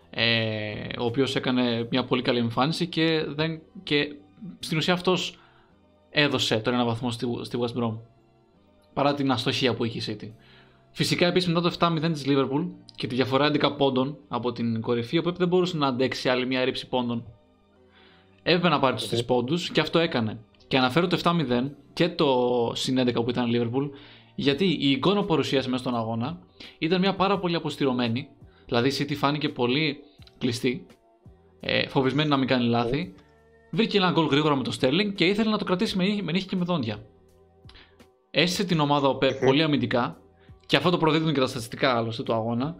ε, 0.09 0.73
ο 0.99 1.05
οποίος 1.05 1.35
έκανε 1.35 1.87
μια 1.89 2.03
πολύ 2.03 2.21
καλή 2.21 2.39
εμφάνιση 2.39 2.87
και, 2.87 3.25
δεν, 3.27 3.61
και 3.83 4.15
στην 4.59 4.77
ουσία 4.77 4.93
αυτός 4.93 5.39
έδωσε 6.11 6.57
τον 6.57 6.73
ένα 6.73 6.85
βαθμό 6.85 7.11
στη, 7.11 7.27
στη 7.41 7.57
West 7.61 7.81
Brom 7.81 7.97
παρά 8.93 9.13
την 9.13 9.31
αστοχία 9.31 9.73
που 9.73 9.85
είχε 9.85 10.11
η 10.11 10.17
City. 10.21 10.31
Φυσικά 10.91 11.27
επίσης 11.27 11.53
μετά 11.53 11.69
το 11.69 11.75
7-0 11.79 12.11
της 12.11 12.23
Liverpool 12.27 12.67
και 12.95 13.07
τη 13.07 13.15
διαφορά 13.15 13.51
11 13.53 13.73
πόντων 13.77 14.17
από 14.27 14.51
την 14.51 14.81
κορυφή, 14.81 15.17
ο 15.17 15.23
Pep 15.25 15.35
δεν 15.35 15.47
μπορούσε 15.47 15.77
να 15.77 15.87
αντέξει 15.87 16.29
άλλη 16.29 16.45
μια 16.45 16.65
ρήψη 16.65 16.87
πόντων. 16.87 17.23
Έπρεπε 18.43 18.69
να 18.69 18.79
πάρει 18.79 18.95
του 18.95 19.17
3 19.17 19.25
πόντους 19.25 19.69
και 19.69 19.79
αυτό 19.79 19.99
έκανε. 19.99 20.39
Και 20.67 20.77
αναφέρω 20.77 21.07
το 21.07 21.19
7-0 21.23 21.69
και 21.93 22.09
το 22.09 22.71
συν 22.75 22.99
11 22.99 23.13
που 23.13 23.29
ήταν 23.29 23.53
η 23.53 23.59
Liverpool, 23.59 23.89
γιατί 24.35 24.65
η 24.65 24.91
εικόνα 24.91 25.19
που 25.19 25.25
παρουσίασε 25.25 25.69
μέσα 25.69 25.83
στον 25.83 25.95
αγώνα 25.95 26.39
ήταν 26.77 26.99
μια 26.99 27.15
πάρα 27.15 27.39
πολύ 27.39 27.55
αποστηρωμένη. 27.55 28.27
Δηλαδή 28.65 28.87
η 28.89 28.93
City 28.99 29.15
φάνηκε 29.15 29.49
πολύ 29.49 29.97
κλειστή, 30.37 30.85
ε, 31.59 31.87
φοβισμένη 31.87 32.29
να 32.29 32.37
μην 32.37 32.47
κάνει 32.47 32.65
λάθη. 32.65 33.13
Βρήκε 33.71 33.97
ένα 33.97 34.11
γκολ 34.11 34.25
γρήγορα 34.25 34.55
με 34.55 34.63
το 34.63 34.77
Sterling 34.81 35.13
και 35.15 35.25
ήθελε 35.25 35.49
να 35.49 35.57
το 35.57 35.65
κρατήσει 35.65 35.97
με, 35.97 36.03
με 36.23 36.31
νύχη 36.31 36.47
και 36.47 36.55
με 36.55 36.63
δόντια. 36.63 37.05
Έστησε 38.31 38.63
την 38.63 38.79
ομάδα 38.79 39.07
ο 39.07 39.17
Pep 39.21 39.31
πολύ 39.45 39.63
αμυντικά 39.63 40.21
και 40.65 40.77
αυτό 40.77 40.89
το 40.89 40.97
προδίδουν 40.97 41.33
και 41.33 41.39
τα 41.39 41.47
στατιστικά 41.47 41.95
άλλωστε 41.95 42.23
του 42.23 42.33
αγώνα, 42.33 42.75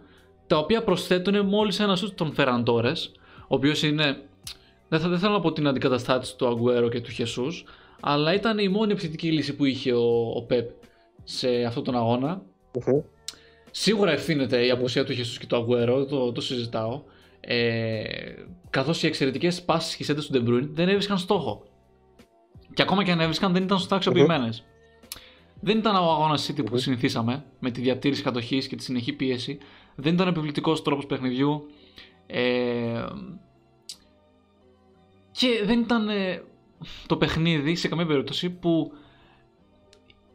τα 0.46 0.58
οποία 0.58 0.84
προσθέτουν 0.84 1.46
μόλις 1.46 1.80
ένα 1.80 1.96
σουτ 1.96 2.16
των 2.16 2.32
Φεραντόρε, 2.32 2.92
ο 3.40 3.54
οποίος 3.54 3.82
είναι. 3.82 4.22
Δεν, 4.88 5.00
θα, 5.00 5.08
δεν 5.08 5.18
θέλω 5.18 5.32
να 5.32 5.40
πω 5.40 5.52
την 5.52 5.66
αντικαταστάτηση 5.66 6.36
του 6.36 6.46
Αγκουέρο 6.46 6.88
και 6.88 7.00
του 7.00 7.10
Χεσούς, 7.10 7.64
αλλά 8.00 8.34
ήταν 8.34 8.58
η 8.58 8.68
μόνη 8.68 8.92
επιθετική 8.92 9.32
λύση 9.32 9.56
που 9.56 9.64
είχε 9.64 9.92
ο, 9.92 10.20
ο 10.36 10.46
Pep 10.50 10.64
σε 11.24 11.64
αυτόν 11.64 11.84
τον 11.84 11.96
αγώνα. 11.96 12.42
Σίγουρα 13.70 14.12
ευθύνεται 14.12 14.66
η 14.66 14.70
απουσία 14.70 15.04
του 15.04 15.12
Χεσούς 15.12 15.38
και 15.38 15.46
του 15.46 15.56
Αγουέρο, 15.56 16.04
το, 16.04 16.32
το 16.32 16.40
συζητάω. 16.40 17.02
Ε, 17.44 18.04
καθώς 18.70 19.02
οι 19.02 19.06
εξαιρετικές 19.06 19.62
πάσει 19.62 19.96
και 19.96 20.04
σέντες 20.04 20.26
του 20.26 20.32
De 20.32 20.48
Bruyne 20.48 20.68
δεν 20.72 20.88
έβρισκαν 20.88 21.18
στόχο. 21.18 21.62
Και 22.74 22.82
ακόμα 22.82 23.04
και 23.04 23.10
αν 23.10 23.20
έβρισκαν 23.20 23.52
δεν 23.52 23.62
ήταν 23.62 23.78
σωστά 23.78 23.96
αξιοποιημένες. 23.96 24.64
Δεν 25.60 25.78
ήταν 25.78 25.94
ο 25.94 26.10
αγώνας 26.10 26.50
City 26.50 26.64
που 26.64 26.78
συνηθίσαμε 26.78 27.44
με 27.58 27.70
τη 27.70 27.80
διατήρηση 27.80 28.22
κατοχής 28.22 28.66
και 28.66 28.76
τη 28.76 28.82
συνεχή 28.82 29.12
πίεση. 29.12 29.58
Δεν 29.94 30.14
ήταν 30.14 30.28
επιβλητικός 30.28 30.82
τρόπος 30.82 31.06
παιχνιδιού. 31.06 31.70
Ε, 32.26 33.06
και 35.32 35.62
δεν 35.64 35.80
ήταν 35.80 36.08
ε, 36.08 36.42
το 37.06 37.16
παιχνίδι 37.16 37.74
σε 37.74 37.88
καμία 37.88 38.06
περίπτωση 38.06 38.50
που 38.50 38.92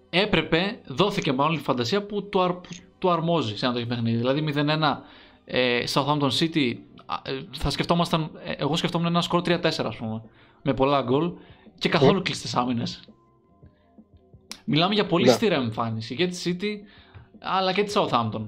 έπρεπε, 0.09 0.79
δόθηκε 0.85 1.31
μάλλον 1.31 1.53
η 1.53 1.59
φαντασία 1.59 2.05
που 2.05 2.29
του, 2.29 2.41
αρ, 2.41 2.53
που 2.53 2.69
του 2.99 3.11
αρμόζει 3.11 3.57
σε 3.57 3.65
ένα 3.65 3.73
τέτοιο 3.73 3.87
παιχνίδι. 3.87 4.17
Δηλαδή 4.17 4.53
0-1 4.55 4.97
ε, 5.45 5.83
Southampton 5.93 6.29
City, 6.39 6.73
ε, 6.73 6.96
θα 7.51 7.69
σκεφτόμασταν, 7.69 8.31
ε, 8.43 8.51
εγώ 8.51 8.75
σκεφτόμουν 8.75 9.07
ένα 9.07 9.21
σκορ 9.21 9.41
3-4 9.45 9.61
ας 9.85 9.95
πούμε, 9.95 10.21
με 10.61 10.73
πολλά 10.73 11.01
γκολ 11.01 11.33
και 11.77 11.89
καθόλου 11.89 12.21
κλειστές 12.21 12.55
άμυνες. 12.55 13.07
Μιλάμε 14.65 14.93
για 14.93 15.05
πολύ 15.05 15.31
yeah. 15.39 15.47
Ναι. 15.49 15.55
εμφάνιση 15.55 16.15
και 16.15 16.27
τη 16.27 16.41
City 16.45 16.73
αλλά 17.39 17.73
και 17.73 17.83
τη 17.83 17.93
Southampton. 17.95 18.47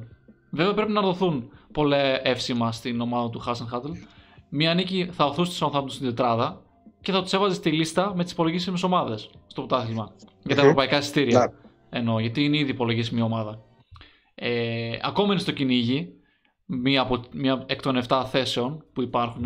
Βέβαια 0.50 0.74
πρέπει 0.74 0.92
να 0.92 1.02
δοθούν 1.02 1.50
πολλά 1.72 2.28
εύσημα 2.28 2.72
στην 2.72 3.02
ομάδα 3.02 3.30
του 3.30 3.40
Χάσεν 3.40 3.68
Χάτλ. 3.68 3.92
Μία 4.50 4.74
νίκη 4.74 5.10
θα 5.12 5.26
οθούσε 5.26 5.52
τη 5.52 5.58
Southampton 5.60 5.90
στην 5.90 6.06
τετράδα 6.06 6.62
και 7.02 7.12
θα 7.12 7.22
τους 7.22 7.34
έβαζε 7.34 7.56
στη 7.56 7.72
λίστα 7.72 8.14
με 8.16 8.24
τις 8.24 8.32
υπολογίσιμες 8.32 8.84
ομάδες 8.84 9.30
στο 9.48 9.62
πρωτάθλημα. 9.62 10.12
Για 10.44 10.56
τα 10.56 10.62
ευρωπαϊκά 10.62 10.98
εισιτήρια. 10.98 11.40
Ναι. 11.40 11.46
Εννοώ, 12.00 12.20
γιατί 12.20 12.44
είναι 12.44 12.58
ήδη 12.58 12.72
υπολογίσιμη 12.72 13.22
ομάδα. 13.22 13.62
Ε, 14.36 14.98
ακόμα 15.02 15.32
είναι 15.32 15.42
στο 15.42 15.52
κυνήγι, 15.52 16.14
μία, 16.70 17.02
από, 17.02 17.24
μία 17.32 17.64
εκ 17.68 17.82
των 17.82 18.04
7 18.08 18.26
θέσεων 18.32 18.84
που 18.94 19.02
υπάρχουν, 19.02 19.46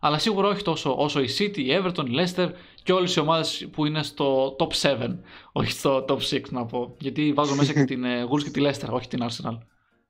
αλλά 0.00 0.18
σίγουρα 0.18 0.48
όχι 0.48 0.62
τόσο 0.62 0.94
όσο 0.96 1.20
η 1.20 1.28
City, 1.38 1.58
η 1.58 1.68
Everton, 1.70 2.06
η 2.06 2.14
Leicester 2.18 2.48
και 2.82 2.92
όλες 2.92 3.14
οι 3.14 3.20
ομάδες 3.20 3.68
που 3.72 3.86
είναι 3.86 4.02
στο 4.02 4.56
top 4.58 4.68
7, 4.82 5.16
όχι 5.52 5.70
στο 5.70 6.04
top 6.08 6.18
6 6.18 6.40
να 6.50 6.64
πω. 6.64 6.94
Γιατί 6.98 7.32
βάζω 7.32 7.54
μέσα 7.54 7.72
και 7.72 7.84
την 7.84 8.04
ε, 8.04 8.24
Wolves 8.24 8.42
και 8.42 8.50
τη 8.50 8.60
Leicester, 8.64 8.88
όχι 8.90 9.08
την 9.08 9.20
Arsenal. 9.22 9.58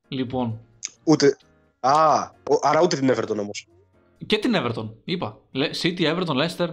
Λοιπόν. 0.08 0.60
Ούτε. 1.04 1.36
Α, 1.80 2.30
άρα 2.62 2.82
ούτε 2.82 2.96
την 2.96 3.10
Everton 3.10 3.38
όμως. 3.38 3.68
Και 4.26 4.38
την 4.38 4.54
Everton, 4.56 4.88
είπα. 5.04 5.38
City, 5.82 6.00
Everton, 6.00 6.36
Leicester. 6.42 6.68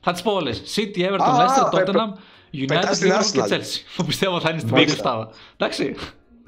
Θα 0.00 0.12
τις 0.12 0.22
πω 0.22 0.32
όλες. 0.32 0.62
City, 0.76 0.98
Everton, 0.98 1.18
Leicester, 1.18 1.70
Tottenham, 1.72 2.12
United, 2.52 2.94
Liverpool 3.00 3.30
και 3.32 3.42
Chelsea. 3.48 3.96
Που 3.96 4.04
πιστεύω 4.04 4.40
θα 4.40 4.50
είναι 4.50 4.58
στην 4.58 4.74
Big 4.74 4.88
7. 5.02 5.26
Εντάξει. 5.56 5.94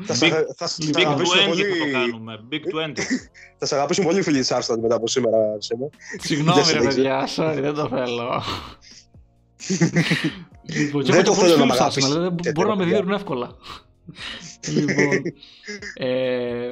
Θα 0.03 0.15
Big, 0.15 0.33
θα, 0.57 0.69
Big 0.79 1.07
20 1.07 1.17
πολύ... 1.17 1.65
θα 1.65 1.85
το 1.85 1.93
κάνουμε. 1.93 2.41
Big 2.51 2.55
20. 2.55 2.59
θα 3.59 3.67
σε 3.67 3.75
αγαπήσουν 3.75 4.05
πολύ 4.05 4.23
φίλοι 4.23 4.39
της 4.39 4.53
Arsenal 4.53 4.79
μετά 4.81 4.95
από 4.95 5.09
σήμερα, 5.09 5.37
Σέμα. 5.59 5.89
Συγγνώμη 6.19 6.73
ρε 6.73 6.81
παιδιά, 6.81 7.29
sorry, 7.37 7.59
δεν 7.61 7.75
το 7.75 7.89
θέλω. 7.89 8.43
λοιπόν, 10.79 11.05
δεν 11.05 11.25
το 11.25 11.35
θέλω 11.35 11.57
να 11.57 11.67
με 11.67 11.73
αγαπήσεις. 11.73 12.15
Δεν 12.15 12.53
μπορούν 12.55 12.71
να 12.71 12.77
με 12.77 12.85
δίνουν 12.85 13.13
εύκολα. 13.13 13.51
λοιπόν, 14.67 15.23
ε, 15.95 16.71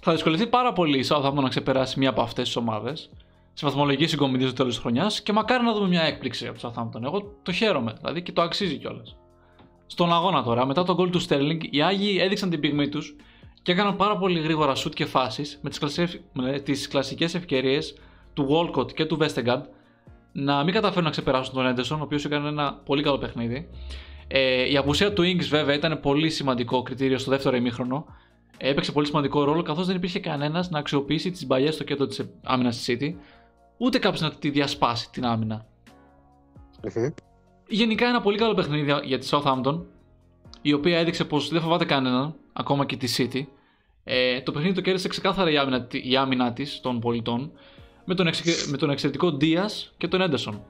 θα 0.00 0.12
δυσκολευτεί 0.12 0.46
πάρα 0.46 0.72
πολύ 0.72 0.98
η 0.98 1.06
Southampton 1.08 1.42
να 1.42 1.48
ξεπεράσει 1.48 1.98
μία 1.98 2.10
από 2.10 2.22
αυτές 2.22 2.44
τις 2.44 2.56
ομάδες 2.56 3.10
σε 3.52 3.66
βαθμολογική 3.66 4.06
συγκομιδή 4.06 4.44
στο 4.44 4.52
τέλος 4.52 4.72
της 4.72 4.82
χρονιάς 4.82 5.22
και 5.22 5.32
μακάρι 5.32 5.64
να 5.64 5.72
δούμε 5.72 5.88
μια 5.88 6.02
έκπληξη 6.02 6.46
από 6.46 6.60
το 6.60 6.72
Southampton. 6.76 7.02
Εγώ 7.02 7.34
το 7.42 7.52
χαίρομαι 7.52 7.92
δηλαδή 7.98 8.22
και 8.22 8.32
το 8.32 8.42
αξίζει 8.42 8.76
κιόλας. 8.76 9.16
Στον 9.94 10.12
αγώνα 10.12 10.42
τώρα, 10.42 10.66
μετά 10.66 10.84
τον 10.84 10.94
γκολ 10.94 11.10
του 11.10 11.22
Sterling, 11.28 11.58
οι 11.70 11.82
Άγιοι 11.82 12.18
έδειξαν 12.20 12.50
την 12.50 12.60
πυγμή 12.60 12.88
τους 12.88 13.16
και 13.62 13.72
έκαναν 13.72 13.96
πάρα 13.96 14.16
πολύ 14.18 14.40
γρήγορα 14.40 14.74
σουτ 14.74 14.94
και 14.94 15.04
φάσεις 15.04 15.58
με 15.62 15.68
τις, 15.70 15.78
κλασικές, 15.78 16.20
με 16.32 16.58
τις 16.58 16.88
κλασικές 16.88 17.34
ευκαιρίες 17.34 17.96
του 18.32 18.48
Walcott 18.50 18.92
και 18.94 19.04
του 19.04 19.18
Vestergaard 19.20 19.62
να 20.32 20.64
μην 20.64 20.74
καταφέρουν 20.74 21.04
να 21.04 21.10
ξεπεράσουν 21.10 21.54
τον 21.54 21.66
Έντερσον, 21.66 22.00
ο 22.00 22.02
οποίος 22.02 22.24
έκανε 22.24 22.48
ένα 22.48 22.80
πολύ 22.84 23.02
καλό 23.02 23.18
παιχνίδι. 23.18 23.68
Ε, 24.28 24.70
η 24.70 24.76
απουσία 24.76 25.12
του 25.12 25.22
Ings 25.22 25.46
βέβαια 25.48 25.74
ήταν 25.74 26.00
πολύ 26.00 26.30
σημαντικό 26.30 26.82
κριτήριο 26.82 27.18
στο 27.18 27.30
δεύτερο 27.30 27.56
ημίχρονο. 27.56 28.06
Ε, 28.56 28.70
έπαιξε 28.70 28.92
πολύ 28.92 29.06
σημαντικό 29.06 29.44
ρόλο 29.44 29.62
καθώς 29.62 29.86
δεν 29.86 29.96
υπήρχε 29.96 30.20
κανένας 30.20 30.70
να 30.70 30.78
αξιοποιήσει 30.78 31.30
τις 31.30 31.46
μπαλιές 31.46 31.74
στο 31.74 31.84
κέντρο 31.84 32.06
της 32.06 32.24
άμυνας 32.42 32.76
της 32.76 32.96
City, 32.96 33.14
ούτε 33.76 33.98
κάποιος 33.98 34.20
να 34.20 34.34
τη 34.34 34.50
διασπάσει 34.50 35.10
την 35.10 35.24
άμυνα. 35.24 35.66
Γενικά 37.68 38.06
ένα 38.06 38.20
πολύ 38.20 38.38
καλό 38.38 38.54
παιχνίδι 38.54 38.92
για 39.04 39.18
τη 39.18 39.28
Southampton, 39.30 39.80
η 40.62 40.72
οποία 40.72 40.98
έδειξε 40.98 41.24
πως 41.24 41.48
δεν 41.48 41.60
φοβάται 41.60 41.84
κανέναν, 41.84 42.34
ακόμα 42.52 42.86
και 42.86 42.96
τη 42.96 43.14
City. 43.16 43.46
Ε, 44.04 44.40
το 44.40 44.52
παιχνίδι 44.52 44.74
το 44.74 44.80
κέρδισε 44.80 45.08
ξεκάθαρα 45.08 45.50
η 45.50 45.56
άμυνα, 45.56 45.86
η 45.90 46.16
άμυνα 46.16 46.52
της 46.52 46.80
των 46.80 47.00
πολιτών 47.00 47.52
με 48.04 48.14
τον, 48.14 48.28
με 48.70 48.76
τον 48.76 48.90
εξαιρετικό 48.90 49.30
Δία 49.30 49.70
και 49.96 50.08
τον 50.08 50.20
Έντερσον. 50.20 50.62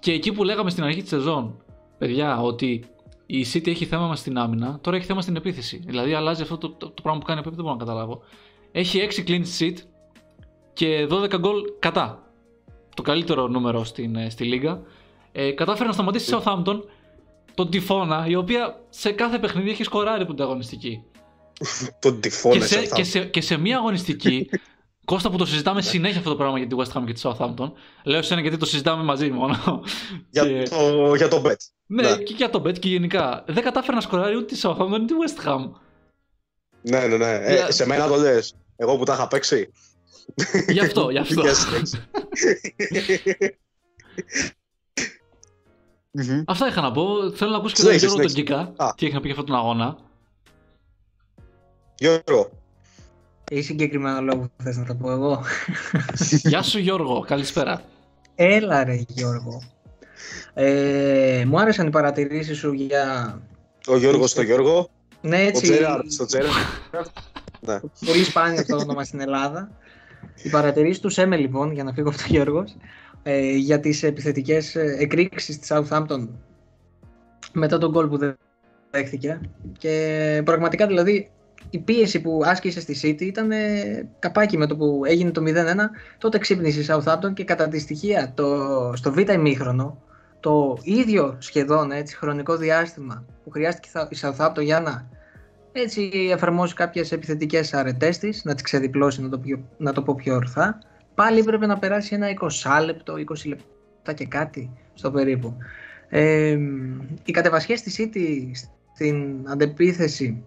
Και 0.00 0.12
εκεί 0.12 0.32
που 0.32 0.44
λέγαμε 0.44 0.70
στην 0.70 0.84
αρχή 0.84 1.00
της 1.00 1.08
σεζόν, 1.08 1.62
παιδιά, 1.98 2.40
ότι 2.40 2.84
η 3.26 3.46
City 3.52 3.66
έχει 3.66 3.84
θέμα 3.84 4.08
μες 4.08 4.18
στην 4.18 4.38
άμυνα, 4.38 4.78
τώρα 4.80 4.96
έχει 4.96 5.06
θέμα 5.06 5.20
στην 5.20 5.36
επίθεση. 5.36 5.82
Δηλαδή 5.86 6.14
αλλάζει 6.14 6.42
αυτό 6.42 6.58
το, 6.58 6.70
το, 6.70 6.90
το 6.90 7.02
πράγμα 7.02 7.20
που 7.20 7.26
κάνει 7.26 7.40
δεν 7.44 7.54
μπορώ 7.54 7.72
να 7.72 7.76
καταλάβω. 7.76 8.22
Έχει 8.72 9.08
6 9.26 9.28
clean 9.28 9.42
sheet 9.58 9.76
και 10.72 11.06
12 11.10 11.38
γκολ 11.38 11.56
κατά. 11.78 12.22
Το 12.94 13.02
καλύτερο 13.02 13.48
νούμερο 13.48 13.84
στην, 13.84 14.16
ε, 14.16 14.30
στη 14.30 14.44
Λίγα. 14.44 14.82
Ε, 15.40 15.50
κατάφερε 15.50 15.86
να 15.86 15.92
σταματήσει 15.92 16.26
τη 16.26 16.36
Southampton 16.36 16.80
τον 17.54 17.70
Τυφώνα, 17.70 18.24
η 18.28 18.34
οποία 18.34 18.80
σε 18.88 19.10
κάθε 19.10 19.38
παιχνίδι 19.38 19.70
έχει 19.70 19.84
σκοράρει 19.84 20.26
που 20.26 20.34
αγωνιστική. 20.38 21.02
τον 22.00 22.20
Τυφώνα 22.20 22.58
και 22.58 22.64
σε, 22.64 22.86
και, 22.86 23.04
σε, 23.04 23.24
και 23.24 23.40
σε 23.40 23.56
μία 23.56 23.76
αγωνιστική 23.76 24.48
Κώστα 25.04 25.30
που 25.30 25.36
το 25.36 25.46
συζητάμε 25.46 25.82
συνέχεια 25.82 26.18
αυτό 26.18 26.30
το 26.30 26.36
πράγμα 26.36 26.58
για 26.58 26.66
τη 26.66 26.76
West 26.78 26.98
Ham 26.98 27.02
και 27.06 27.12
τη 27.12 27.20
Southampton. 27.24 27.72
Λέω 28.04 28.22
σε 28.22 28.32
ένα 28.32 28.42
γιατί 28.42 28.56
το 28.56 28.66
συζητάμε 28.66 29.02
μαζί 29.02 29.30
μόνο. 29.30 29.54
Για, 30.30 30.42
και... 30.42 30.68
το, 30.70 31.14
για 31.14 31.28
το 31.28 31.42
bet. 31.44 31.56
Ναι, 31.86 32.02
ναι, 32.02 32.16
και 32.16 32.34
για 32.36 32.50
το 32.50 32.62
bet 32.66 32.78
και 32.78 32.88
γενικά. 32.88 33.44
Δεν 33.46 33.62
κατάφερε 33.62 33.94
να 33.94 34.00
σκοράρει 34.00 34.36
ούτε 34.36 34.54
τη 34.54 34.60
Southampton 34.62 34.92
ούτε 34.92 35.04
τη 35.04 35.14
West 35.24 35.48
Ham. 35.48 35.70
Ναι, 36.82 37.06
ναι, 37.06 37.16
ναι. 37.16 37.32
Ε, 37.34 37.70
σε 37.70 37.86
μένα 37.86 38.08
το 38.08 38.16
λες. 38.16 38.54
Εγώ 38.76 38.96
που 38.96 39.04
τα 39.04 39.14
είχα 39.14 39.28
παίξει. 39.28 39.72
Γι' 40.68 40.80
αυτό, 40.80 41.10
γι' 41.10 41.18
αυτό. 41.18 41.42
Αυτά 46.46 46.66
είχα 46.68 46.80
να 46.80 46.92
πω. 46.92 47.30
Θέλω 47.30 47.50
να 47.50 47.56
ακούσω 47.56 47.74
και 47.74 47.82
τον 47.82 47.94
Γιώργο 47.94 48.16
τον 48.16 48.32
Κίκα. 48.32 48.72
Τι 48.96 49.06
έχει 49.06 49.14
να 49.14 49.20
πει 49.20 49.26
για 49.28 49.36
αυτόν 49.38 49.46
τον 49.46 49.56
αγώνα. 49.56 49.96
Γιώργο, 51.98 52.50
ή 53.50 53.62
συγκεκριμένο 53.62 54.20
λόγο 54.20 54.40
που 54.40 54.62
θες 54.62 54.76
να 54.76 54.84
το 54.84 54.94
πω 54.94 55.10
εγώ. 55.10 55.42
Γεια 56.50 56.62
σου 56.62 56.78
Γιώργο, 56.78 57.20
καλησπέρα. 57.20 57.82
Έλα 58.34 58.84
ρε 58.84 59.04
Γιώργο. 59.08 59.62
Ε, 60.54 61.44
μου 61.46 61.60
άρεσαν 61.60 61.86
οι 61.86 61.90
παρατηρήσεις 61.90 62.58
σου 62.58 62.72
για... 62.72 63.38
Ο 63.86 63.96
Γιώργος 63.96 64.30
στο 64.30 64.42
Γιώργο. 64.42 64.88
Ναι, 65.20 65.42
έτσι. 65.42 65.72
Ο 65.72 65.74
Τζέραρτ 65.74 66.10
στο 66.10 66.26
Τζέραρτ. 66.26 66.54
ναι. 67.60 67.80
Πολύ 68.06 68.24
σπάνιο 68.24 68.60
αυτό 68.60 68.76
το 68.76 68.82
όνομα 68.82 69.04
στην 69.04 69.20
Ελλάδα. 69.20 69.70
Οι 70.42 70.48
παρατηρήσεις 70.48 71.00
τους 71.00 71.12
Σέμε 71.12 71.36
λοιπόν, 71.36 71.72
για 71.72 71.84
να 71.84 71.92
φύγω 71.92 72.08
από 72.08 72.18
τον 72.18 72.26
Γιώργος, 72.28 72.76
ε, 73.22 73.50
για 73.50 73.80
τις 73.80 74.02
επιθετικές 74.02 74.74
ε, 74.74 74.96
εκρήξεις 74.98 75.58
της 75.58 75.72
Southampton 75.72 76.28
μετά 77.52 77.78
τον 77.78 77.90
γκολ 77.90 78.08
που 78.08 78.18
δέχθηκε. 78.90 79.40
Και 79.78 80.42
πραγματικά 80.44 80.86
δηλαδή 80.86 81.30
η 81.70 81.78
πίεση 81.78 82.20
που 82.20 82.40
άσκησε 82.44 82.80
στη 82.80 82.96
City 83.02 83.22
ήταν 83.22 83.50
ε, 83.50 84.08
καπάκι 84.18 84.56
με 84.56 84.66
το 84.66 84.76
που 84.76 85.02
έγινε 85.04 85.30
το 85.30 85.42
0-1. 85.46 85.46
Τότε 86.18 86.38
ξύπνησε 86.38 86.80
η 86.80 86.86
Southampton 86.88 87.32
και 87.34 87.44
κατά 87.44 87.68
τη 87.68 87.78
στοιχεία 87.78 88.32
το, 88.34 88.92
στο 88.94 89.12
β' 89.12 89.30
ημίχρονο 89.30 90.02
το 90.40 90.78
ίδιο 90.82 91.36
σχεδόν 91.38 91.90
έτσι, 91.90 92.16
χρονικό 92.16 92.56
διάστημα 92.56 93.24
που 93.44 93.50
χρειάστηκε 93.50 93.88
η 94.08 94.16
Southampton 94.20 94.62
για 94.62 94.80
να 94.80 95.08
έτσι 95.72 96.10
εφαρμόσει 96.32 96.74
κάποιες 96.74 97.12
επιθετικές 97.12 97.74
αρετές 97.74 98.18
της, 98.18 98.44
να 98.44 98.54
τις 98.54 98.62
ξεδιπλώσει 98.62 99.22
να 99.22 99.28
το, 99.28 99.40
να 99.76 99.92
το 99.92 100.02
πω 100.02 100.14
πιο 100.14 100.34
ορθά, 100.34 100.78
πάλι 101.18 101.38
έπρεπε 101.38 101.66
να 101.66 101.78
περάσει 101.78 102.14
ένα 102.14 102.26
20 102.62 102.84
λεπτό, 102.84 103.14
20 103.14 103.46
λεπτά 103.46 104.12
και 104.12 104.26
κάτι 104.26 104.70
στο 104.94 105.10
περίπου. 105.10 105.56
Ε, 106.08 106.58
οι 107.24 107.32
κατεβασιές 107.32 107.82
της 107.82 107.96
City 107.98 108.50
στην 108.94 109.44
αντεπίθεση 109.48 110.44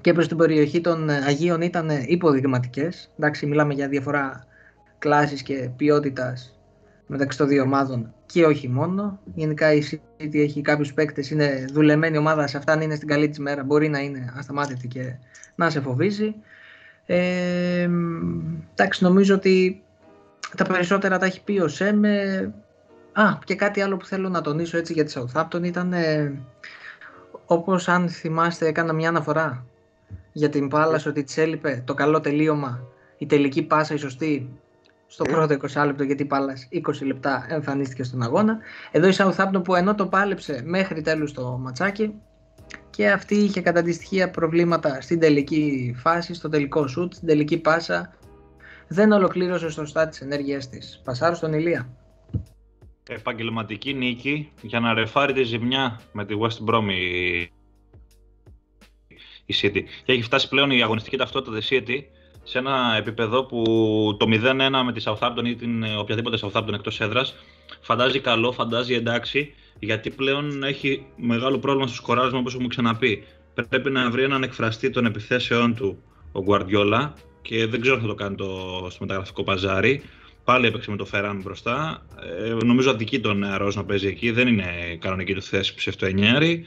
και 0.00 0.12
προς 0.12 0.28
την 0.28 0.36
περιοχή 0.36 0.80
των 0.80 1.08
Αγίων 1.08 1.60
ήταν 1.60 1.90
υποδειγματικές. 2.06 3.12
Εντάξει, 3.18 3.46
μιλάμε 3.46 3.74
για 3.74 3.88
διαφορά 3.88 4.46
κλάσης 4.98 5.42
και 5.42 5.70
ποιότητας 5.76 6.58
μεταξύ 7.06 7.38
των 7.38 7.48
δύο 7.48 7.62
ομάδων 7.62 8.14
και 8.26 8.44
όχι 8.44 8.68
μόνο. 8.68 9.20
Γενικά 9.34 9.72
η 9.72 9.82
City 9.90 10.34
έχει 10.34 10.60
κάποιους 10.60 10.94
παίκτες, 10.94 11.30
είναι 11.30 11.64
δουλεμένη 11.72 12.16
ομάδα, 12.16 12.46
σε 12.46 12.56
αυτά 12.56 12.72
αν 12.72 12.80
είναι 12.80 12.94
στην 12.94 13.08
καλή 13.08 13.28
της 13.28 13.38
μέρα 13.38 13.64
μπορεί 13.64 13.88
να 13.88 13.98
είναι 13.98 14.32
ασταμάτητη 14.36 14.88
και 14.88 15.14
να 15.54 15.70
σε 15.70 15.80
φοβίζει. 15.80 16.34
Ε, 17.06 17.88
εντάξει, 18.74 19.04
νομίζω 19.04 19.34
ότι 19.34 19.82
τα 20.56 20.64
περισσότερα 20.64 21.18
τα 21.18 21.26
έχει 21.26 21.42
πει 21.42 21.58
ο 21.60 21.68
Σέμε. 21.68 22.52
Α, 23.12 23.38
και 23.44 23.54
κάτι 23.54 23.80
άλλο 23.80 23.96
που 23.96 24.04
θέλω 24.04 24.28
να 24.28 24.40
τονίσω 24.40 24.76
έτσι 24.78 24.92
για 24.92 25.04
τη 25.04 25.12
Southampton 25.16 25.62
ήταν 25.62 25.92
ε, 25.92 26.40
όπως 27.46 27.88
αν 27.88 28.08
θυμάστε 28.08 28.66
έκανα 28.66 28.92
μια 28.92 29.08
αναφορά 29.08 29.64
για 30.32 30.48
την 30.48 30.68
Πάλας 30.68 31.06
ότι 31.06 31.22
της 31.24 31.36
έλειπε 31.36 31.82
το 31.86 31.94
καλό 31.94 32.20
τελείωμα, 32.20 32.80
η 33.18 33.26
τελική 33.26 33.62
πάσα 33.62 33.94
η 33.94 33.96
σωστή 33.96 34.58
στο 35.06 35.24
mm. 35.28 35.30
πρώτο 35.30 35.56
20 35.74 35.86
λεπτό 35.86 36.02
γιατί 36.02 36.22
η 36.22 36.26
Πάλας 36.26 36.68
20 36.72 37.06
λεπτά 37.06 37.46
εμφανίστηκε 37.48 38.02
στον 38.02 38.22
αγώνα. 38.22 38.58
Εδώ 38.90 39.08
η 39.08 39.12
Southampton 39.16 39.64
που 39.64 39.74
ενώ 39.74 39.94
το 39.94 40.06
πάλεψε 40.06 40.62
μέχρι 40.64 41.00
τέλους 41.00 41.32
το 41.32 41.58
ματσάκι 41.62 42.14
και 42.90 43.10
αυτή 43.10 43.34
είχε 43.34 43.60
κατά 43.60 43.82
τη 43.82 43.92
στοιχεία 43.92 44.30
προβλήματα 44.30 45.00
στην 45.00 45.18
τελική 45.20 45.94
φάση, 45.98 46.34
στο 46.34 46.48
τελικό 46.48 46.86
σουτ, 46.86 47.14
στην 47.14 47.28
τελική 47.28 47.58
πάσα. 47.58 48.12
Δεν 48.88 49.12
ολοκλήρωσε 49.12 49.70
σωστά 49.70 50.08
τις 50.08 50.20
ενέργειές 50.20 50.68
της. 50.68 51.00
Πασάρω 51.04 51.34
στον 51.34 51.52
Ηλία. 51.52 51.96
Επαγγελματική 53.08 53.94
νίκη 53.94 54.52
για 54.62 54.80
να 54.80 54.94
ρεφάρει 54.94 55.32
τη 55.32 55.42
ζημιά 55.42 56.00
με 56.12 56.24
τη 56.24 56.34
West 56.40 56.70
Brom 56.70 56.88
η 59.44 59.54
City. 59.62 59.82
Και 60.04 60.12
έχει 60.12 60.22
φτάσει 60.22 60.48
πλέον 60.48 60.70
η 60.70 60.82
αγωνιστική 60.82 61.16
ταυτότητα 61.16 61.56
της 61.56 61.68
City 61.70 62.02
σε 62.42 62.58
ένα 62.58 62.94
επίπεδο 62.96 63.44
που 63.44 63.62
το 64.18 64.26
0-1 64.28 64.82
με 64.84 64.92
τη 64.92 65.02
Southampton 65.04 65.44
ή 65.44 65.54
την 65.54 65.84
οποιαδήποτε 65.98 66.38
Southampton 66.42 66.72
εκτός 66.72 67.00
έδρας 67.00 67.34
φαντάζει 67.80 68.20
καλό, 68.20 68.52
φαντάζει 68.52 68.94
εντάξει, 68.94 69.54
γιατί 69.78 70.10
πλέον 70.10 70.62
έχει 70.62 71.06
μεγάλο 71.16 71.58
πρόβλημα 71.58 71.86
στο 71.86 71.96
σκοράρισμα 71.96 72.38
όπως 72.38 72.52
έχουμε 72.52 72.68
ξαναπεί. 72.68 73.24
Πρέπει 73.68 73.90
να 73.90 74.10
βρει 74.10 74.22
έναν 74.22 74.42
εκφραστή 74.42 74.90
των 74.90 75.06
επιθέσεών 75.06 75.74
του 75.74 76.02
ο 76.32 76.40
Guardiola 76.46 77.12
και 77.42 77.66
δεν 77.66 77.80
ξέρω 77.80 77.94
αν 77.94 78.00
θα 78.00 78.06
το 78.06 78.14
κάνει 78.14 78.36
το, 78.36 78.86
στο 78.90 78.98
μεταγραφικό 79.00 79.42
παζάρι. 79.42 80.02
Πάλι 80.44 80.66
έπαιξε 80.66 80.90
με 80.90 80.96
το 80.96 81.04
Φεράν 81.04 81.40
μπροστά. 81.42 82.06
Ε, 82.46 82.64
νομίζω 82.64 82.90
αδικεί 82.90 83.20
τον 83.20 83.38
νεαρό 83.38 83.72
να 83.74 83.84
παίζει 83.84 84.06
εκεί. 84.06 84.30
Δεν 84.30 84.48
είναι 84.48 84.98
κανονική 85.00 85.34
του 85.34 85.42
θέση 85.42 85.74
ψευτο 85.74 86.06
εννιάρι. 86.06 86.64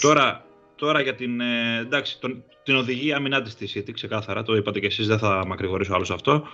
Τώρα 0.00 0.48
Τώρα 0.78 1.00
για 1.00 1.14
την, 1.14 1.40
ε, 1.40 1.78
εντάξει, 1.80 2.20
τον, 2.20 2.44
την 2.62 2.76
οδηγία 2.76 3.16
άμυνά 3.16 3.42
της 3.42 3.52
στη 3.52 3.70
City, 3.74 3.92
ξεκάθαρα, 3.92 4.42
το 4.42 4.56
είπατε 4.56 4.80
και 4.80 4.86
εσείς, 4.86 5.06
δεν 5.06 5.18
θα 5.18 5.46
μακρηγορήσω 5.46 5.94
άλλο 5.94 6.04
σε 6.04 6.12
αυτό. 6.12 6.46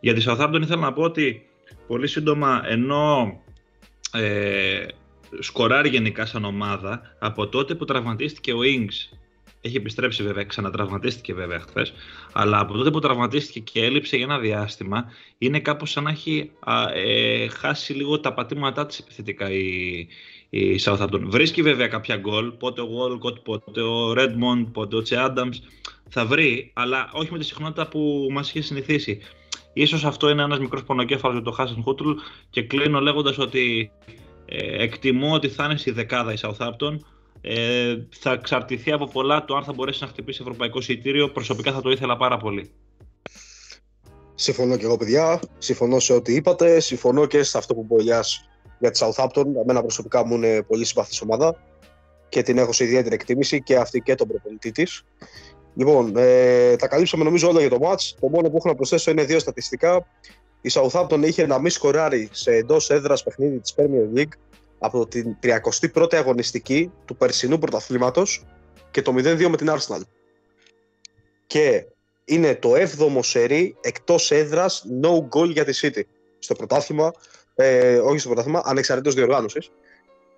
Για 0.00 0.14
τη 0.14 0.24
Southampton 0.26 0.60
ήθελα 0.62 0.80
να 0.80 0.92
πω 0.92 1.02
ότι 1.02 1.46
πολύ 1.86 2.06
σύντομα, 2.06 2.62
ενώ 2.66 3.40
ε, 4.12 4.86
σκοράρει 5.38 5.88
γενικά 5.88 6.26
σαν 6.26 6.44
ομάδα, 6.44 7.16
από 7.18 7.48
τότε 7.48 7.74
που 7.74 7.84
τραυματίστηκε 7.84 8.52
ο 8.52 8.58
Ings, 8.62 9.18
έχει 9.66 9.76
επιστρέψει 9.76 10.22
βέβαια, 10.22 10.44
ξανατραυματίστηκε 10.44 11.34
βέβαια 11.34 11.60
χθες, 11.60 11.92
αλλά 12.32 12.58
από 12.58 12.76
τότε 12.76 12.90
που 12.90 12.98
τραυματίστηκε 12.98 13.60
και 13.60 13.84
έλειψε 13.84 14.16
για 14.16 14.24
ένα 14.24 14.38
διάστημα, 14.38 15.04
είναι 15.38 15.60
κάπως 15.60 15.90
σαν 15.90 16.04
να 16.04 16.10
έχει 16.10 16.50
ε, 16.94 17.48
χάσει 17.48 17.92
λίγο 17.92 18.20
τα 18.20 18.32
πατήματά 18.32 18.86
της 18.86 18.98
επιθετικά 18.98 19.50
η, 19.50 20.06
η 20.50 20.80
Southampton. 20.84 21.20
Βρίσκει 21.22 21.62
βέβαια 21.62 21.86
κάποια 21.86 22.16
γκολ, 22.16 22.50
πότε 22.50 22.80
ο 22.80 22.88
Walcott, 22.98 23.42
πότε 23.42 23.80
ο 23.80 24.12
Redmond, 24.12 24.66
πότε 24.72 24.96
ο 24.96 25.02
Τσε 25.02 25.16
Adams. 25.18 25.54
Θα 26.08 26.26
βρει, 26.26 26.70
αλλά 26.74 27.10
όχι 27.12 27.32
με 27.32 27.38
τη 27.38 27.44
συχνότητα 27.44 27.88
που 27.88 28.28
μας 28.30 28.48
είχε 28.48 28.60
συνηθίσει. 28.60 29.20
Ίσως 29.72 30.04
αυτό 30.04 30.28
είναι 30.28 30.42
ένας 30.42 30.58
μικρός 30.58 30.84
πονοκέφαλος 30.84 31.36
για 31.36 31.44
το 31.44 31.50
Χάσεν 31.50 31.82
Χούτλ 31.82 32.10
και 32.50 32.62
κλείνω 32.62 33.00
λέγοντας 33.00 33.38
ότι 33.38 33.90
ε, 34.46 34.82
εκτιμώ 34.82 35.32
ότι 35.32 35.48
θα 35.48 35.64
είναι 35.64 35.76
στη 35.76 35.90
δεκάδα 35.90 36.32
η 36.32 36.36
Southampton. 36.40 36.96
Ε, 37.48 38.06
θα 38.10 38.32
εξαρτηθεί 38.32 38.92
από 38.92 39.06
πολλά 39.06 39.44
το 39.44 39.56
αν 39.56 39.64
θα 39.64 39.72
μπορέσει 39.72 40.02
να 40.02 40.08
χτυπήσει 40.08 40.38
ευρωπαϊκό 40.42 40.78
εισιτήριο. 40.78 41.28
Προσωπικά 41.30 41.72
θα 41.72 41.80
το 41.80 41.90
ήθελα 41.90 42.16
πάρα 42.16 42.36
πολύ. 42.36 42.70
Συμφωνώ 44.34 44.76
και 44.76 44.84
εγώ, 44.84 44.96
παιδιά. 44.96 45.40
Συμφωνώ 45.58 45.98
σε 45.98 46.12
ό,τι 46.12 46.34
είπατε. 46.34 46.80
Συμφωνώ 46.80 47.26
και 47.26 47.42
σε 47.42 47.58
αυτό 47.58 47.74
που 47.74 47.82
μπορεί 47.82 48.04
για 48.78 48.90
τη 48.90 48.98
Southampton. 49.02 49.44
Εμένα 49.62 49.80
προσωπικά 49.80 50.26
μου 50.26 50.34
είναι 50.34 50.62
πολύ 50.62 50.84
συμπαθής 50.84 51.20
ομάδα 51.20 51.62
και 52.28 52.42
την 52.42 52.58
έχω 52.58 52.72
σε 52.72 52.84
ιδιαίτερη 52.84 53.14
εκτίμηση 53.14 53.62
και 53.62 53.76
αυτή 53.76 54.00
και 54.00 54.14
τον 54.14 54.28
προπονητή 54.28 54.72
της. 54.72 55.04
Λοιπόν, 55.74 56.12
ε, 56.16 56.76
τα 56.76 56.88
καλύψαμε 56.88 57.24
νομίζω 57.24 57.48
όλα 57.48 57.60
για 57.60 57.70
το 57.70 57.78
match. 57.82 58.14
Το 58.20 58.28
μόνο 58.28 58.50
που 58.50 58.56
έχω 58.56 58.68
να 58.68 58.74
προσθέσω 58.74 59.10
είναι 59.10 59.24
δύο 59.24 59.38
στατιστικά. 59.38 60.06
Η 60.60 60.70
Southampton 60.72 61.22
είχε 61.24 61.46
να 61.46 61.58
μη 61.58 61.70
σκοράρει 61.70 62.28
σε 62.32 62.54
εντός 62.54 62.90
έδρας 62.90 63.22
παιχνίδι 63.22 63.58
της 63.58 63.74
Premier 63.76 64.18
League 64.18 64.32
από 64.78 65.06
την 65.06 65.36
31η 65.42 66.14
αγωνιστική 66.14 66.92
του 67.04 67.16
περσινού 67.16 67.58
πρωταθλήματος 67.58 68.44
και 68.90 69.02
το 69.02 69.12
0-2 69.16 69.46
με 69.48 69.56
την 69.56 69.70
Arsenal. 69.70 70.00
Και 71.46 71.86
είναι 72.24 72.54
το 72.54 72.74
7ο 72.74 73.18
σερί 73.22 73.76
εκτός 73.80 74.30
έδρας 74.30 74.86
no 75.02 75.28
goal 75.28 75.50
για 75.50 75.64
τη 75.64 75.78
City 75.82 76.00
στο 76.38 76.54
πρωτάθλημα, 76.54 77.10
ε, 77.54 77.98
όχι 77.98 78.18
στο 78.18 78.28
πρωτάθλημα, 78.28 78.62
ανεξαρτήτως 78.64 79.14
διοργάνωσης. 79.14 79.70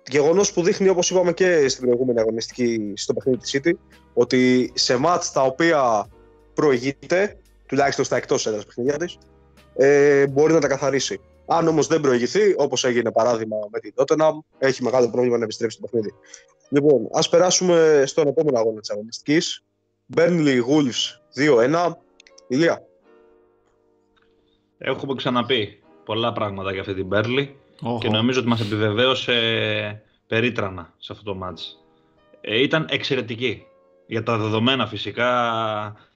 Γεγονός 0.09 0.53
που 0.53 0.63
δείχνει, 0.63 0.89
όπως 0.89 1.09
είπαμε 1.09 1.33
και 1.33 1.67
στην 1.67 1.85
προηγούμενη 1.85 2.19
αγωνιστική 2.19 2.93
στο 2.95 3.13
παιχνίδι 3.13 3.37
της 3.37 3.57
City, 3.57 3.71
ότι 4.13 4.71
σε 4.75 4.97
μάτς 4.97 5.31
τα 5.31 5.41
οποία 5.41 6.09
προηγείται, 6.53 7.37
τουλάχιστον 7.65 8.05
στα 8.05 8.15
εκτός 8.15 8.47
έδρας 8.47 8.65
παιχνίδια 8.65 8.97
της, 8.97 9.17
ε, 9.75 10.27
μπορεί 10.27 10.53
να 10.53 10.59
τα 10.59 10.67
καθαρίσει. 10.67 11.19
Αν 11.49 11.67
όμως 11.67 11.87
δεν 11.87 12.01
προηγηθεί, 12.01 12.55
όπως 12.57 12.83
έγινε 12.83 13.11
παράδειγμα 13.11 13.57
με 13.71 13.79
την 13.79 13.93
Tottenham, 13.95 14.31
έχει 14.57 14.83
μεγάλο 14.83 15.09
πρόβλημα 15.09 15.37
να 15.37 15.43
επιστρέψει 15.43 15.79
το 15.79 15.87
παιχνίδι. 15.87 16.13
Λοιπόν, 16.69 17.07
ας 17.11 17.29
περάσουμε 17.29 18.03
στον 18.05 18.27
επόμενο 18.27 18.59
αγώνα 18.59 18.79
της 18.79 18.89
αγωνιστικής. 18.89 19.63
Burnley 20.15 20.59
Wolves 20.61 21.19
2-1. 21.35 21.91
Ηλία. 22.47 22.83
Έχουμε 24.77 25.15
ξαναπεί 25.15 25.81
πολλά 26.05 26.31
πράγματα 26.31 26.71
για 26.71 26.81
αυτή 26.81 26.93
την 26.93 27.07
Burnley 27.11 27.47
και 27.99 28.09
νομίζω 28.09 28.39
ότι 28.39 28.49
μας 28.49 28.61
επιβεβαίωσε 28.61 30.03
περίτρανα 30.27 30.93
σε 30.97 31.11
αυτό 31.11 31.23
το 31.23 31.35
μάτς. 31.35 31.83
Ε, 32.41 32.61
ήταν 32.61 32.87
εξαιρετική 32.89 33.65
για 34.07 34.23
τα 34.23 34.37
δεδομένα 34.37 34.87
φυσικά 34.87 35.29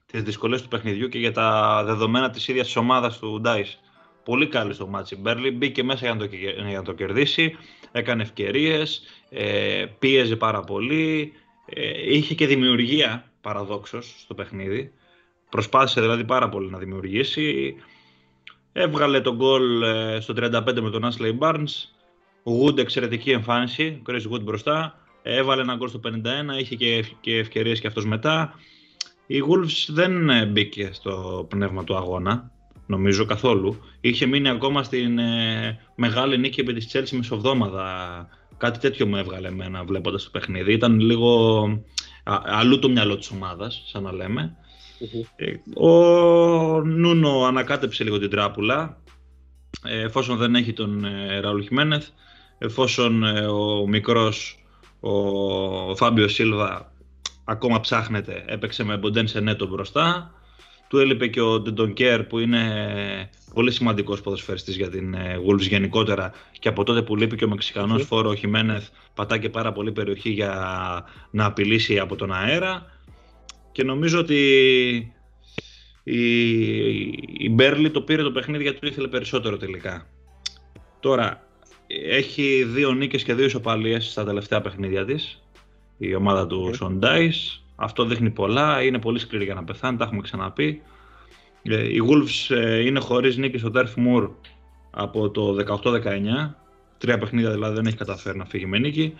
τις 0.06 0.22
δυσκολίες 0.22 0.62
του 0.62 0.68
παιχνιδιού 0.68 1.08
και 1.08 1.18
για 1.18 1.32
τα 1.32 1.82
δεδομένα 1.84 2.30
της 2.30 2.48
ίδιας 2.48 2.66
της 2.66 2.76
ομάδας 2.76 3.18
του 3.18 3.40
Ντάις. 3.40 3.80
Πολύ 4.24 4.46
καλή 4.46 4.74
στο 4.74 4.86
μάτς 4.86 5.10
η 5.10 5.16
Μπέρλι, 5.16 5.50
μπήκε 5.50 5.82
μέσα 5.82 6.06
για 6.06 6.14
να, 6.14 6.26
το, 6.28 6.36
για 6.66 6.76
να 6.76 6.82
το 6.82 6.92
κερδίσει, 6.92 7.56
έκανε 7.92 8.22
ευκαιρίες, 8.22 9.02
ε, 9.30 9.84
πίεζε 9.98 10.36
πάρα 10.36 10.60
πολύ, 10.60 11.32
ε, 11.66 12.14
είχε 12.14 12.34
και 12.34 12.46
δημιουργία 12.46 13.32
παραδόξως 13.40 14.14
στο 14.18 14.34
παιχνίδι. 14.34 14.92
Προσπάθησε 15.50 16.00
δηλαδή 16.00 16.24
πάρα 16.24 16.48
πολύ 16.48 16.70
να 16.70 16.78
δημιουργήσει. 16.78 17.74
Έβγαλε 18.72 19.20
τον 19.20 19.36
γκολ 19.36 19.82
ε, 19.82 20.20
στο 20.20 20.34
35 20.36 20.80
με 20.80 20.90
τον 20.90 21.10
Ashley 21.12 21.38
Barnes. 21.38 21.88
Wood 22.44 22.78
εξαιρετική 22.78 23.30
εμφάνιση, 23.30 24.02
Chris 24.06 24.32
Wood 24.32 24.42
μπροστά. 24.42 24.98
Έβαλε 25.22 25.62
ένα 25.62 25.74
γκολ 25.74 25.88
στο 25.88 26.00
51, 26.04 26.10
είχε 26.60 26.74
και, 26.74 27.04
και 27.20 27.36
ευκαιρίες 27.36 27.80
και 27.80 27.86
αυτός 27.86 28.06
μετά. 28.06 28.54
Η 29.26 29.42
Wolves 29.48 29.86
δεν 29.88 30.30
ε, 30.30 30.46
μπήκε 30.46 30.90
στο 30.92 31.46
πνεύμα 31.48 31.84
του 31.84 31.96
αγώνα, 31.96 32.50
νομίζω 32.86 33.24
καθόλου. 33.24 33.76
Είχε 34.00 34.26
μείνει 34.26 34.48
ακόμα 34.48 34.82
στην 34.82 35.18
ε, 35.18 35.78
μεγάλη 35.94 36.38
νίκη 36.38 36.60
επί 36.60 36.72
της 36.72 36.90
Chelsea 36.92 37.16
μεσοβδόμαδα. 37.16 38.28
Κάτι 38.56 38.78
τέτοιο 38.78 39.06
μου 39.06 39.16
έβγαλε 39.16 39.48
εμένα 39.48 39.84
βλέποντας 39.84 40.24
το 40.24 40.30
παιχνίδι. 40.30 40.72
Ήταν 40.72 41.00
λίγο 41.00 41.62
α, 42.24 42.40
αλλού 42.44 42.78
το 42.78 42.88
μυαλό 42.88 43.16
της 43.16 43.30
ομάδας, 43.30 43.82
σαν 43.86 44.02
να 44.02 44.12
λέμε. 44.12 44.56
Ο 45.74 45.90
Νούνο 46.82 47.44
ανακάτεψε 47.44 48.04
λίγο 48.04 48.18
την 48.18 48.30
τράπουλα, 48.30 49.02
εφόσον 49.82 50.36
δεν 50.36 50.54
έχει 50.54 50.72
τον 50.72 51.06
Ραούλ 51.40 51.62
Χιμένεθ, 51.62 52.08
εφόσον 52.58 53.22
ο 53.46 53.86
μικρός, 53.86 54.64
ο 55.00 55.96
Φάμπιο 55.96 56.28
Σίλβα, 56.28 56.92
ακόμα 57.44 57.80
ψάχνεται, 57.80 58.44
έπαιξε 58.46 58.84
με 58.84 58.96
Μποντέν 58.96 59.26
σε 59.26 59.40
νέτο 59.40 59.66
μπροστά. 59.66 60.34
Του 60.88 60.98
έλειπε 60.98 61.26
και 61.26 61.40
ο 61.40 61.60
Ντεντονκέρ 61.60 62.24
που 62.24 62.38
είναι 62.38 63.30
πολύ 63.54 63.70
σημαντικός 63.72 64.20
ποδοσφαιριστής 64.20 64.76
για 64.76 64.90
την 64.90 65.16
Wolves 65.48 65.60
γενικότερα 65.60 66.32
και 66.58 66.68
από 66.68 66.84
τότε 66.84 67.02
που 67.02 67.16
λείπει 67.16 67.36
και 67.36 67.44
ο 67.44 67.48
Μεξικανός 67.48 68.02
mm. 68.02 68.06
φόρο 68.06 68.28
ο 68.28 68.34
Χιμένεθ 68.34 68.88
πατά 69.14 69.38
και 69.38 69.48
πάρα 69.48 69.72
πολύ 69.72 69.92
περιοχή 69.92 70.30
για 70.30 70.52
να 71.30 71.44
απειλήσει 71.44 71.98
από 71.98 72.16
τον 72.16 72.32
αέρα 72.32 72.86
και 73.72 73.84
νομίζω 73.84 74.18
ότι 74.18 74.34
η, 76.02 76.20
η 77.38 77.50
Μπέρλι 77.50 77.90
το 77.90 78.00
πήρε 78.00 78.22
το 78.22 78.32
παιχνίδι 78.32 78.62
γιατί 78.62 78.78
το 78.78 78.86
ήθελε 78.86 79.08
περισσότερο 79.08 79.56
τελικά. 79.56 80.06
Τώρα, 81.00 81.46
έχει 81.86 82.64
δύο 82.64 82.92
νίκες 82.92 83.22
και 83.22 83.34
δύο 83.34 83.44
ισοπαλίες 83.44 84.10
στα 84.10 84.24
τελευταία 84.24 84.60
παιχνίδια 84.60 85.04
της, 85.04 85.42
η 85.98 86.14
ομάδα 86.14 86.46
του 86.46 86.68
okay. 86.70 86.76
Σοντάις. 86.76 87.63
Αυτό 87.76 88.04
δείχνει 88.04 88.30
πολλά, 88.30 88.82
είναι 88.82 88.98
πολύ 88.98 89.18
σκληρή 89.18 89.44
για 89.44 89.54
να 89.54 89.64
πεθάνει, 89.64 89.96
τα 89.96 90.04
έχουμε 90.04 90.20
ξαναπεί. 90.20 90.82
Ε, 91.62 91.94
οι 91.94 92.00
Wolves 92.08 92.56
ε, 92.56 92.78
είναι 92.80 93.00
χωρίς 93.00 93.36
νίκη 93.36 93.58
στο 93.58 93.70
Turf 93.74 93.82
Moor 94.06 94.30
από 94.90 95.30
το 95.30 95.56
18-19. 95.82 96.00
Τρία 96.98 97.18
παιχνίδια 97.18 97.50
δηλαδή 97.50 97.74
δεν 97.74 97.86
έχει 97.86 97.96
καταφέρει 97.96 98.38
να 98.38 98.44
φύγει 98.44 98.66
με 98.66 98.78
νίκη. 98.78 99.14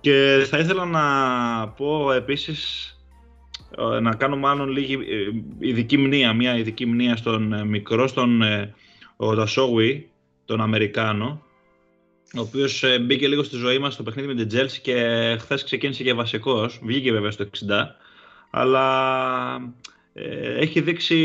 Και 0.00 0.44
θα 0.46 0.58
ήθελα 0.58 0.84
να 0.84 1.68
πω 1.68 2.12
επίσης 2.12 2.88
ε, 3.78 4.00
να 4.00 4.14
κάνω 4.14 4.36
μάλλον 4.36 4.68
λίγη 4.68 4.94
ε, 4.94 5.30
ειδική 5.58 5.96
μνήα, 5.96 6.32
μια 6.32 6.56
ειδική 6.56 6.86
μνήα 6.86 7.16
στον 7.16 7.52
ε, 7.52 7.64
μικρό, 7.64 8.06
στον 8.06 8.42
Ρασόγουι, 9.16 10.10
τον 10.44 10.60
Αμερικάνο, 10.60 11.42
ο 12.36 12.40
οποίος 12.40 12.84
μπήκε 13.00 13.28
λίγο 13.28 13.42
στη 13.42 13.56
ζωή 13.56 13.78
μας 13.78 13.94
στο 13.94 14.02
παιχνίδι 14.02 14.28
με 14.28 14.34
την 14.34 14.48
Τζέλση 14.48 14.80
και 14.80 14.94
χθες 15.40 15.64
ξεκίνησε 15.64 16.02
και 16.02 16.14
βασικός. 16.14 16.80
Βγήκε 16.82 17.12
βέβαια 17.12 17.30
στο 17.30 17.44
60, 17.44 17.48
αλλά 18.50 19.74
έχει 20.58 20.80
δείξει 20.80 21.16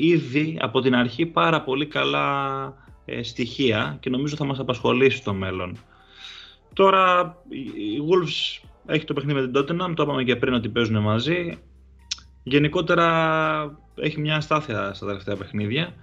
ήδη 0.00 0.58
από 0.60 0.80
την 0.80 0.94
αρχή 0.94 1.26
πάρα 1.26 1.62
πολύ 1.62 1.86
καλά 1.86 2.74
στοιχεία 3.22 3.96
και 4.00 4.10
νομίζω 4.10 4.36
θα 4.36 4.44
μας 4.44 4.58
απασχολήσει 4.58 5.16
στο 5.16 5.34
μέλλον. 5.34 5.78
Τώρα 6.72 7.36
η 7.74 8.00
Wolves 8.10 8.64
έχει 8.86 9.04
το 9.04 9.14
παιχνίδι 9.14 9.40
με 9.40 9.48
την 9.48 9.60
Tottenham, 9.60 9.92
το 9.94 10.02
είπαμε 10.02 10.24
και 10.24 10.36
πριν 10.36 10.54
ότι 10.54 10.68
παίζουν 10.68 11.02
μαζί. 11.02 11.58
Γενικότερα 12.42 13.78
έχει 13.94 14.20
μια 14.20 14.36
αστάθεια 14.36 14.94
στα 14.94 15.06
τελευταία 15.06 15.36
παιχνίδια. 15.36 15.94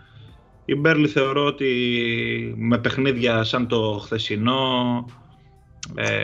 Η 0.70 0.76
Μπέρλι 0.76 1.08
θεωρώ 1.08 1.46
ότι 1.46 2.54
με 2.58 2.78
παιχνίδια 2.78 3.44
σαν 3.44 3.68
το 3.68 4.00
χθεσινό 4.04 5.06
ε, 5.96 6.24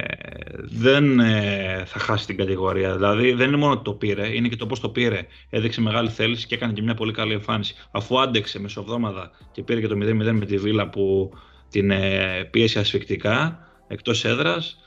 δεν 0.55 1.19
ε, 1.19 1.83
θα 1.85 1.99
χάσει 1.99 2.25
την 2.25 2.37
κατηγορία. 2.37 2.95
Δηλαδή 2.95 3.31
δεν 3.31 3.47
είναι 3.47 3.57
μόνο 3.57 3.73
ότι 3.73 3.83
το 3.83 3.93
πήρε, 3.93 4.35
είναι 4.35 4.47
και 4.47 4.55
το 4.55 4.65
πώς 4.65 4.79
το 4.79 4.89
πήρε. 4.89 5.25
Έδειξε 5.49 5.81
μεγάλη 5.81 6.09
θέληση 6.09 6.47
και 6.47 6.55
έκανε 6.55 6.73
και 6.73 6.81
μια 6.81 6.93
πολύ 6.93 7.11
καλή 7.11 7.33
εμφάνιση. 7.33 7.75
Αφού 7.91 8.19
άντεξε 8.19 8.59
μεσοβδόμαδα 8.59 9.31
και 9.51 9.63
πήρε 9.63 9.79
και 9.79 9.87
το 9.87 9.95
0-0 9.95 10.31
με 10.31 10.45
τη 10.45 10.57
Βίλα 10.57 10.89
που 10.89 11.31
την 11.69 11.91
ε, 11.91 12.43
πίεσε 12.51 12.79
ασφικτικά 12.79 13.67
εκτός 13.87 14.25
έδρας, 14.25 14.79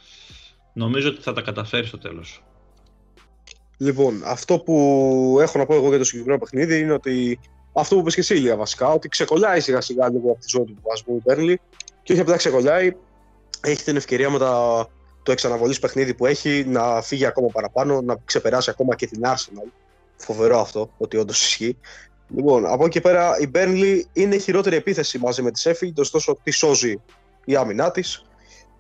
νομίζω 0.73 1.09
ότι 1.09 1.21
θα 1.21 1.33
τα 1.33 1.41
καταφέρει 1.41 1.87
στο 1.87 1.99
τέλος. 1.99 2.43
Λοιπόν, 3.79 4.23
αυτό 4.25 4.59
που 4.59 5.39
έχω 5.41 5.59
να 5.59 5.67
πω 5.67 5.75
εγώ 5.75 5.89
για 5.89 5.99
το 5.99 6.05
συγκεκριμένο 6.05 6.41
παιχνίδι 6.41 6.79
είναι 6.79 6.93
ότι 6.93 7.39
αυτό 7.77 7.95
που 7.95 8.01
είπε 8.01 8.11
και 8.11 8.21
εσύ, 8.21 8.35
Ηλία, 8.35 8.57
βασικά, 8.57 8.89
ότι 8.89 9.09
ξεκολλάει 9.09 9.61
σιγά 9.61 9.81
σιγά 9.81 10.11
λίγο 10.11 10.31
από 10.31 10.41
τη 10.41 10.47
ζώνη 10.49 10.67
του 10.67 10.83
Βασμού 10.83 11.23
Μπέρλι 11.25 11.61
και 12.03 12.13
όχι 12.13 12.21
απλά 12.21 12.37
ξεκολλάει, 12.37 12.97
έχει 13.61 13.85
την 13.85 13.97
ευκαιρία 13.97 14.31
με 14.31 14.39
τα, 14.39 14.87
το 15.23 15.33
εξαναβολής 15.33 15.79
παιχνίδι 15.79 16.15
που 16.15 16.27
έχει 16.27 16.65
να 16.67 17.03
φύγει 17.03 17.25
ακόμα 17.27 17.49
παραπάνω, 17.49 18.01
να 18.01 18.17
ξεπεράσει 18.25 18.71
ακόμα 18.71 18.95
και 18.95 19.07
την 19.07 19.21
Arsenal. 19.25 19.71
Φοβερό 20.17 20.61
αυτό, 20.61 20.91
ότι 20.99 21.17
όντως 21.17 21.47
ισχύει. 21.47 21.77
Λοιπόν, 22.29 22.67
από 22.67 22.85
εκεί 22.85 23.01
πέρα 23.01 23.39
η 23.39 23.47
Μπέρνλι 23.47 24.07
είναι 24.13 24.35
η 24.35 24.39
χειρότερη 24.39 24.77
επίθεση 24.77 25.19
μαζί 25.19 25.43
με 25.43 25.51
τη 25.51 25.59
Σέφιλντ, 25.59 25.99
ωστόσο 25.99 26.39
τη 26.43 26.51
σώζει 26.51 27.01
η 27.45 27.57
άμυνά 27.57 27.91
της. 27.91 28.27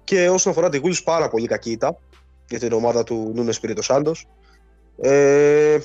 Και 0.05 0.29
όσον 0.29 0.53
αφορά 0.53 0.69
τη 0.69 0.79
Γούλη, 0.79 0.97
πάρα 1.05 1.29
πολύ 1.29 1.47
κακή 1.47 1.71
ήταν 1.71 1.97
για 2.49 2.59
την 2.59 2.73
ομάδα 2.73 3.05
του 3.05 3.33
Νούνες 3.35 3.57
Σπίριτο 3.57 3.83
Σάντο. 3.83 4.13
Ε, 5.01 5.79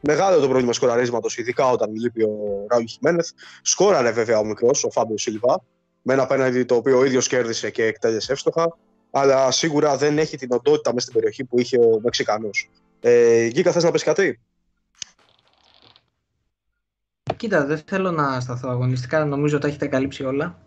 μεγάλο 0.00 0.40
το 0.40 0.48
πρόβλημα 0.48 0.72
σκοραρίσματος, 0.72 1.38
ειδικά 1.38 1.70
όταν 1.70 1.94
λείπει 1.94 2.22
ο 2.22 2.66
Ράουλ 2.68 2.84
Χιμένεθ. 2.84 3.28
Σκόραρε 3.62 4.10
βέβαια 4.10 4.38
ο 4.38 4.44
μικρός, 4.44 4.84
ο 4.84 4.90
Φάμπιο 4.90 5.18
Σίλβα, 5.18 5.62
με 6.02 6.12
ένα 6.12 6.26
πέναντι 6.26 6.64
το 6.64 6.74
οποίο 6.74 6.98
ο 6.98 7.04
ίδιος 7.04 7.28
κέρδισε 7.28 7.70
και 7.70 7.84
εκτέλεσε 7.84 8.32
εύστοχα. 8.32 8.76
Αλλά 9.10 9.50
σίγουρα 9.50 9.96
δεν 9.96 10.18
έχει 10.18 10.36
την 10.36 10.48
οντότητα 10.52 10.92
μέσα 10.92 11.06
στην 11.06 11.14
περιοχή 11.14 11.44
που 11.44 11.60
είχε 11.60 11.78
ο 11.78 12.00
Μεξικανός. 12.02 12.70
Ε, 13.00 13.48
Γκίκα, 13.48 13.72
θες 13.72 13.84
να 13.84 13.90
πεις 13.90 14.02
κάτι; 14.02 14.40
Κοίτα, 17.36 17.64
δεν 17.64 17.80
θέλω 17.86 18.10
να 18.10 18.40
σταθώ 18.40 18.68
αγωνιστικά, 18.68 19.24
νομίζω 19.24 19.54
ότι 19.54 19.64
τα 19.64 19.68
έχετε 19.70 19.86
καλύψει 19.86 20.24
όλα. 20.24 20.58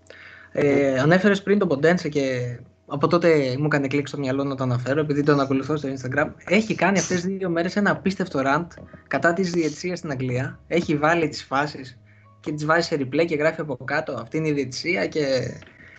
Ε, 0.52 1.00
Ανέφερες 1.00 1.44
πριν 1.44 1.60
τον 1.60 1.68
Ποντένσε 1.68 2.10
και 2.10 2.58
από 2.94 3.08
τότε 3.08 3.56
μου 3.60 3.66
έκανε 3.66 3.88
κλικ 3.88 4.08
στο 4.08 4.18
μυαλό 4.18 4.44
να 4.44 4.56
το 4.56 4.64
αναφέρω, 4.64 5.00
επειδή 5.00 5.24
τον 5.24 5.40
ακολουθώ 5.40 5.76
στο 5.78 5.90
Instagram. 5.90 6.28
Έχει 6.46 6.76
κάνει 6.76 7.00
αυτές 7.00 7.22
τι 7.22 7.32
δύο 7.32 7.50
μέρες 7.50 7.76
ένα 7.76 7.92
απίστευτο 7.92 8.42
rant 8.46 8.68
κατά 9.08 9.34
της 9.34 9.52
διαιτησίας 9.52 9.98
στην 9.98 10.12
Αγγλία. 10.12 10.60
Έχει 10.68 10.96
βάλει 10.96 11.28
τις 11.28 11.44
φάσεις 11.44 12.00
και 12.40 12.52
τις 12.52 12.66
βάζει 12.66 12.88
σε 12.88 12.96
replay 12.96 13.26
και 13.26 13.36
γράφει 13.36 13.62
από 13.62 13.78
κάτω. 13.86 14.14
Αυτή 14.14 14.38
είναι 14.38 14.48
η 14.48 14.52
διαιτησία 14.52 15.08
και 15.08 15.24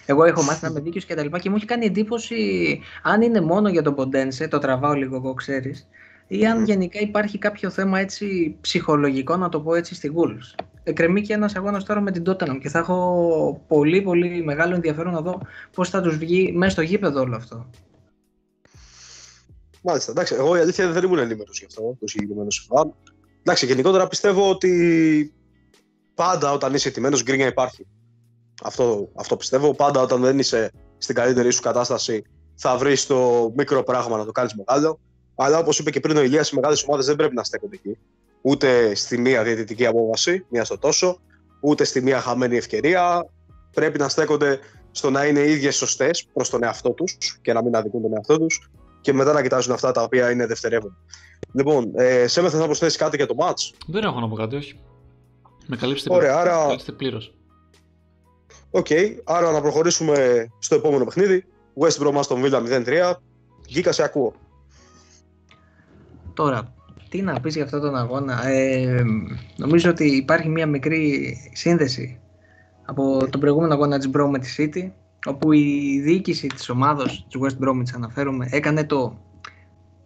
εγώ 0.07 0.25
έχω 0.25 0.43
μάθει 0.43 0.65
να 0.65 0.71
είμαι 0.71 0.81
δίκαιος 0.81 1.05
και 1.05 1.15
τα 1.15 1.23
λοιπά. 1.23 1.39
Και 1.39 1.51
μου 1.51 1.57
έχει 1.57 1.65
κάνει 1.65 1.87
εντύπωση, 1.87 2.81
αν 3.03 3.23
είναι 3.23 3.41
μόνο 3.41 3.69
για 3.69 3.83
τον 3.83 3.95
Ποντένσε, 3.95 4.49
το 4.49 4.59
τραβάω 4.59 4.93
λίγο 4.93 5.17
εγώ, 5.17 5.35
ξέρεις. 5.35 5.89
ή 6.27 6.47
αν 6.47 6.65
γενικά 6.65 7.01
υπάρχει 7.01 7.39
κάποιο 7.39 7.71
θέμα 7.71 7.99
έτσι 7.99 8.57
ψυχολογικό, 8.61 9.37
να 9.37 9.49
το 9.49 9.61
πω 9.61 9.75
έτσι, 9.75 9.95
στη 9.95 10.13
Wolves. 10.15 10.65
Εκκρεμεί 10.85 11.21
και 11.23 11.33
ένας 11.33 11.57
αγώνας 11.57 11.85
τώρα 11.85 12.01
με 12.01 12.11
την 12.11 12.23
Tottenham 12.27 12.59
και 12.61 12.69
θα 12.69 12.79
έχω 12.79 13.65
πολύ 13.69 14.03
πολύ 14.03 14.43
μεγάλο 14.43 14.75
ενδιαφέρον 14.75 15.13
να 15.13 15.21
δω 15.21 15.41
πώς 15.75 15.89
θα 15.89 16.01
τους 16.01 16.17
βγει 16.17 16.53
μέσα 16.53 16.73
στο 16.73 16.83
γήπεδο 16.83 17.21
όλο 17.21 17.37
αυτό. 17.37 17.71
Μάλιστα, 19.83 20.11
εντάξει, 20.11 20.35
εγώ 20.35 20.57
η 20.57 20.61
αλήθεια 20.61 20.93
δεν 20.93 21.05
ήμουν 21.05 21.19
ενήμερος 21.19 21.59
γι' 21.59 21.65
αυτό 21.65 21.97
το 22.01 22.07
συγκεκριμένο 22.07 22.51
συμβάν. 22.51 22.95
Εντάξει, 23.41 23.67
γενικότερα 23.67 24.07
πιστεύω 24.09 24.51
ότι 24.51 25.33
πάντα 26.15 26.53
όταν 26.53 26.75
είσαι 26.75 26.89
ετοιμένος, 26.89 27.23
γκρίνια 27.23 27.47
υπάρχει. 27.47 27.87
Αυτό, 28.63 29.11
αυτό 29.15 29.37
πιστεύω. 29.37 29.75
Πάντα 29.75 30.01
όταν 30.01 30.21
δεν 30.21 30.39
είσαι 30.39 30.73
στην 30.99 31.15
καλύτερη 31.15 31.51
σου 31.51 31.61
κατάσταση, 31.61 32.25
θα 32.55 32.77
βρεις 32.77 33.07
το 33.07 33.53
μικρό 33.57 33.83
πράγμα 33.83 34.17
να 34.17 34.25
το 34.25 34.33
κάνεις 34.33 34.55
μεγάλο. 34.55 35.01
Αλλά 35.35 35.59
όπως 35.59 35.79
είπε 35.79 35.91
και 35.91 36.01
πριν 36.01 36.17
ο 36.17 36.23
Ηλίας, 36.23 36.51
οι 36.51 36.55
μεγάλες 36.55 36.85
ομάδες 36.85 37.07
δεν 37.07 37.17
πρέπει 37.17 37.35
να 37.35 37.45
στέκονται 37.45 37.75
εκεί. 37.75 37.99
Ούτε 38.43 38.95
στη 38.95 39.19
μία 39.19 39.43
διαιτητική 39.43 39.87
απόβαση, 39.87 40.45
μία 40.49 40.65
στο 40.65 40.79
τόσο, 40.79 41.21
ούτε 41.61 41.85
στη 41.85 42.01
μία 42.01 42.21
χαμένη 42.21 42.57
ευκαιρία. 42.57 43.27
Πρέπει 43.75 43.99
να 43.99 44.09
στέκονται 44.09 44.59
στο 44.91 45.11
να 45.11 45.25
είναι 45.25 45.41
οι 45.41 45.51
ίδιες 45.51 45.77
σωστές 45.77 46.27
προς 46.33 46.51
τον 46.51 46.63
εαυτό 46.63 46.91
τους 46.91 47.39
και 47.43 47.53
να 47.53 47.63
μην 47.63 47.77
αδικούν 47.77 48.03
τον 48.03 48.15
εαυτό 48.15 48.39
τους 48.39 48.71
και 49.01 49.13
μετά 49.13 49.33
να 49.33 49.43
κοιτάζουν 49.43 49.73
αυτά 49.73 49.93
τα 49.93 50.03
οποία 50.03 50.31
είναι 50.31 50.47
δευτερεύοντα. 50.47 50.97
Λοιπόν, 51.53 51.93
ε, 51.95 52.27
σε 52.27 52.49
θα 52.49 52.65
προσθέσεις 52.65 52.99
κάτι 52.99 53.17
για 53.17 53.27
το 53.27 53.35
match. 53.39 53.75
Δεν 53.87 54.05
έχω 54.05 54.21
να 54.21 54.29
πω 54.29 54.35
κάτι, 54.35 54.57
όχι. 54.57 54.79
Με 55.67 55.77
καλύψετε, 55.77 56.15
Ωραία, 56.15 56.37
άρα... 56.37 56.67
πλήρως. 56.97 57.35
Οκ, 58.71 58.87
okay, 58.91 59.17
άρα 59.25 59.51
να 59.51 59.61
προχωρήσουμε 59.61 60.47
στο 60.59 60.75
επόμενο 60.75 61.05
παιχνίδι. 61.05 61.45
West 61.81 62.03
Brom 62.03 62.21
Aston 62.21 62.45
Villa 62.45 62.85
0-3. 62.87 63.13
Γκίκα, 63.71 63.93
σε 63.93 64.03
ακούω. 64.03 64.35
Τώρα, 66.35 66.75
τι 67.13 67.23
να 67.23 67.41
πεις 67.41 67.55
για 67.55 67.65
αυτόν 67.65 67.81
τον 67.81 67.97
αγώνα. 67.97 68.49
Ε, 68.49 69.05
νομίζω 69.57 69.91
ότι 69.91 70.05
υπάρχει 70.17 70.49
μια 70.49 70.67
μικρή 70.67 71.37
σύνδεση 71.53 72.21
από 72.85 73.27
τον 73.31 73.41
προηγούμενο 73.41 73.75
αγώνα 73.75 73.99
της 73.99 74.11
Brom 74.15 74.29
με 74.31 74.39
τη 74.39 74.55
City 74.59 74.91
όπου 75.27 75.53
η 75.53 76.01
διοίκηση 76.05 76.47
της 76.47 76.69
ομάδος 76.69 77.27
της 77.31 77.41
West 77.43 77.69
Bromwich 77.69 77.95
αναφέρομαι 77.95 78.49
έκανε 78.51 78.85
το 78.85 79.19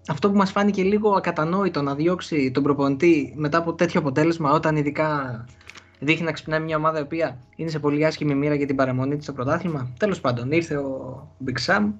αυτό 0.08 0.30
που 0.30 0.36
μας 0.36 0.50
φάνηκε 0.50 0.82
λίγο 0.82 1.10
ακατανόητο 1.10 1.82
να 1.82 1.94
διώξει 1.94 2.50
τον 2.50 2.62
προπονητή 2.62 3.32
μετά 3.36 3.58
από 3.58 3.74
τέτοιο 3.74 4.00
αποτέλεσμα 4.00 4.52
όταν 4.52 4.76
ειδικά 4.76 5.44
δείχνει 5.98 6.24
να 6.24 6.32
ξυπνάει 6.32 6.60
μια 6.60 6.76
ομάδα 6.76 6.98
η 6.98 7.02
οποία 7.02 7.38
είναι 7.56 7.70
σε 7.70 7.78
πολύ 7.78 8.06
άσχημη 8.06 8.34
μοίρα 8.34 8.54
για 8.54 8.66
την 8.66 8.76
παραμονή 8.76 9.16
της 9.16 9.24
στο 9.24 9.32
πρωτάθλημα. 9.32 9.90
Τέλος 9.98 10.20
πάντων 10.20 10.52
ήρθε 10.52 10.76
ο 10.76 11.28
Big 11.46 11.66
Sam, 11.66 11.92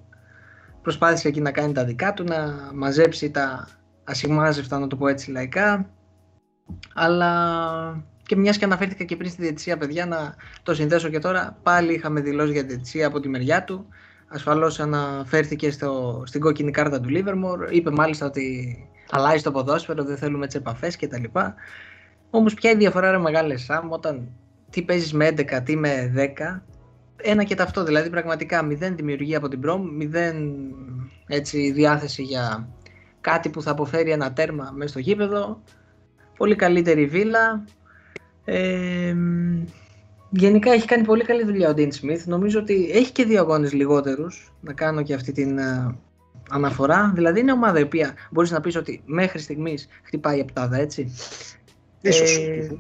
προσπάθησε 0.82 1.28
εκεί 1.28 1.40
να 1.40 1.50
κάνει 1.50 1.72
τα 1.72 1.84
δικά 1.84 2.12
του, 2.12 2.24
να 2.24 2.70
μαζέψει 2.74 3.30
τα 3.30 3.68
ασημάζευτα 4.06 4.78
να 4.78 4.86
το 4.86 4.96
πω 4.96 5.08
έτσι 5.08 5.30
λαϊκά 5.30 5.90
αλλά 6.94 8.04
και 8.22 8.36
μιας 8.36 8.58
και 8.58 8.64
αναφέρθηκα 8.64 9.04
και 9.04 9.16
πριν 9.16 9.30
στη 9.30 9.42
διαιτησία, 9.42 9.76
παιδιά, 9.76 10.06
να 10.06 10.34
το 10.62 10.74
συνδέσω 10.74 11.08
και 11.08 11.18
τώρα, 11.18 11.58
πάλι 11.62 11.94
είχαμε 11.94 12.20
δηλώσεις 12.20 12.52
για 12.52 12.62
διαιτησία 12.62 13.06
από 13.06 13.20
τη 13.20 13.28
μεριά 13.28 13.64
του. 13.64 13.86
Ασφαλώς 14.28 14.80
αναφέρθηκε 14.80 15.70
στο, 15.70 16.22
στην 16.26 16.40
κόκκινη 16.40 16.70
κάρτα 16.70 17.00
του 17.00 17.08
Λίβερμορ. 17.08 17.66
Είπε 17.70 17.90
μάλιστα 17.90 18.26
ότι 18.26 18.76
αλλάζει 19.10 19.42
το 19.42 19.50
ποδόσφαιρο, 19.50 20.04
δεν 20.04 20.16
θέλουμε 20.16 20.46
τις 20.46 20.54
επαφές 20.54 20.96
κτλ. 20.96 21.24
Όμως, 22.30 22.54
ποια 22.54 22.70
η 22.70 22.76
διαφορά, 22.76 23.10
ρε 23.10 23.18
μεγάλε 23.18 23.56
Σάμ, 23.56 23.92
όταν 23.92 24.28
τι 24.70 24.82
παίζεις 24.82 25.12
με 25.12 25.26
11, 25.26 25.60
τι 25.64 25.76
με 25.76 26.12
10. 26.16 26.62
Ένα 27.16 27.44
και 27.44 27.54
ταυτό, 27.54 27.84
δηλαδή 27.84 28.10
πραγματικά 28.10 28.62
μηδέν 28.62 28.96
δημιουργία 28.96 29.38
από 29.38 29.48
την 29.48 29.60
Πρόμ, 29.60 29.82
μηδέn 30.00 30.34
έτσι, 31.26 31.70
διάθεση 31.70 32.22
για 32.22 32.68
κάτι 33.31 33.48
που 33.48 33.62
θα 33.62 33.70
αποφέρει 33.70 34.11
ένα 34.11 34.32
τέρμα 34.32 34.73
μέσα 34.74 34.89
στο 34.89 34.98
γήπεδο. 34.98 35.62
Πολύ 36.36 36.55
καλύτερη 36.55 37.07
βίλα, 37.07 37.65
ε, 38.44 39.15
γενικά 40.31 40.73
έχει 40.73 40.86
κάνει 40.86 41.05
πολύ 41.05 41.24
καλή 41.24 41.44
δουλειά 41.44 41.70
ο 41.70 41.74
Dean 41.77 41.89
Smith. 41.89 42.23
Νομίζω 42.24 42.59
ότι 42.61 42.90
έχει 42.93 43.12
και 43.12 43.24
δύο 43.24 43.40
αγώνες 43.40 43.73
λιγότερους 43.73 44.53
να 44.61 44.73
κάνω 44.73 45.03
και 45.03 45.15
αυτή 45.15 45.32
την 45.32 45.59
uh, 45.59 45.94
αναφορά. 46.51 47.12
Δηλαδή 47.15 47.40
είναι 47.40 47.53
ομάδα 47.53 47.78
η 47.78 47.82
οποία 47.82 48.15
μπορείς 48.31 48.51
να 48.51 48.61
πεις 48.61 48.77
ότι 48.77 49.03
μέχρι 49.05 49.39
στιγμής 49.39 49.89
χτυπάει 50.03 50.39
επτάδα, 50.39 50.77
έτσι. 50.77 51.15
Ίσως. 52.01 52.36
Ε, 52.36 52.78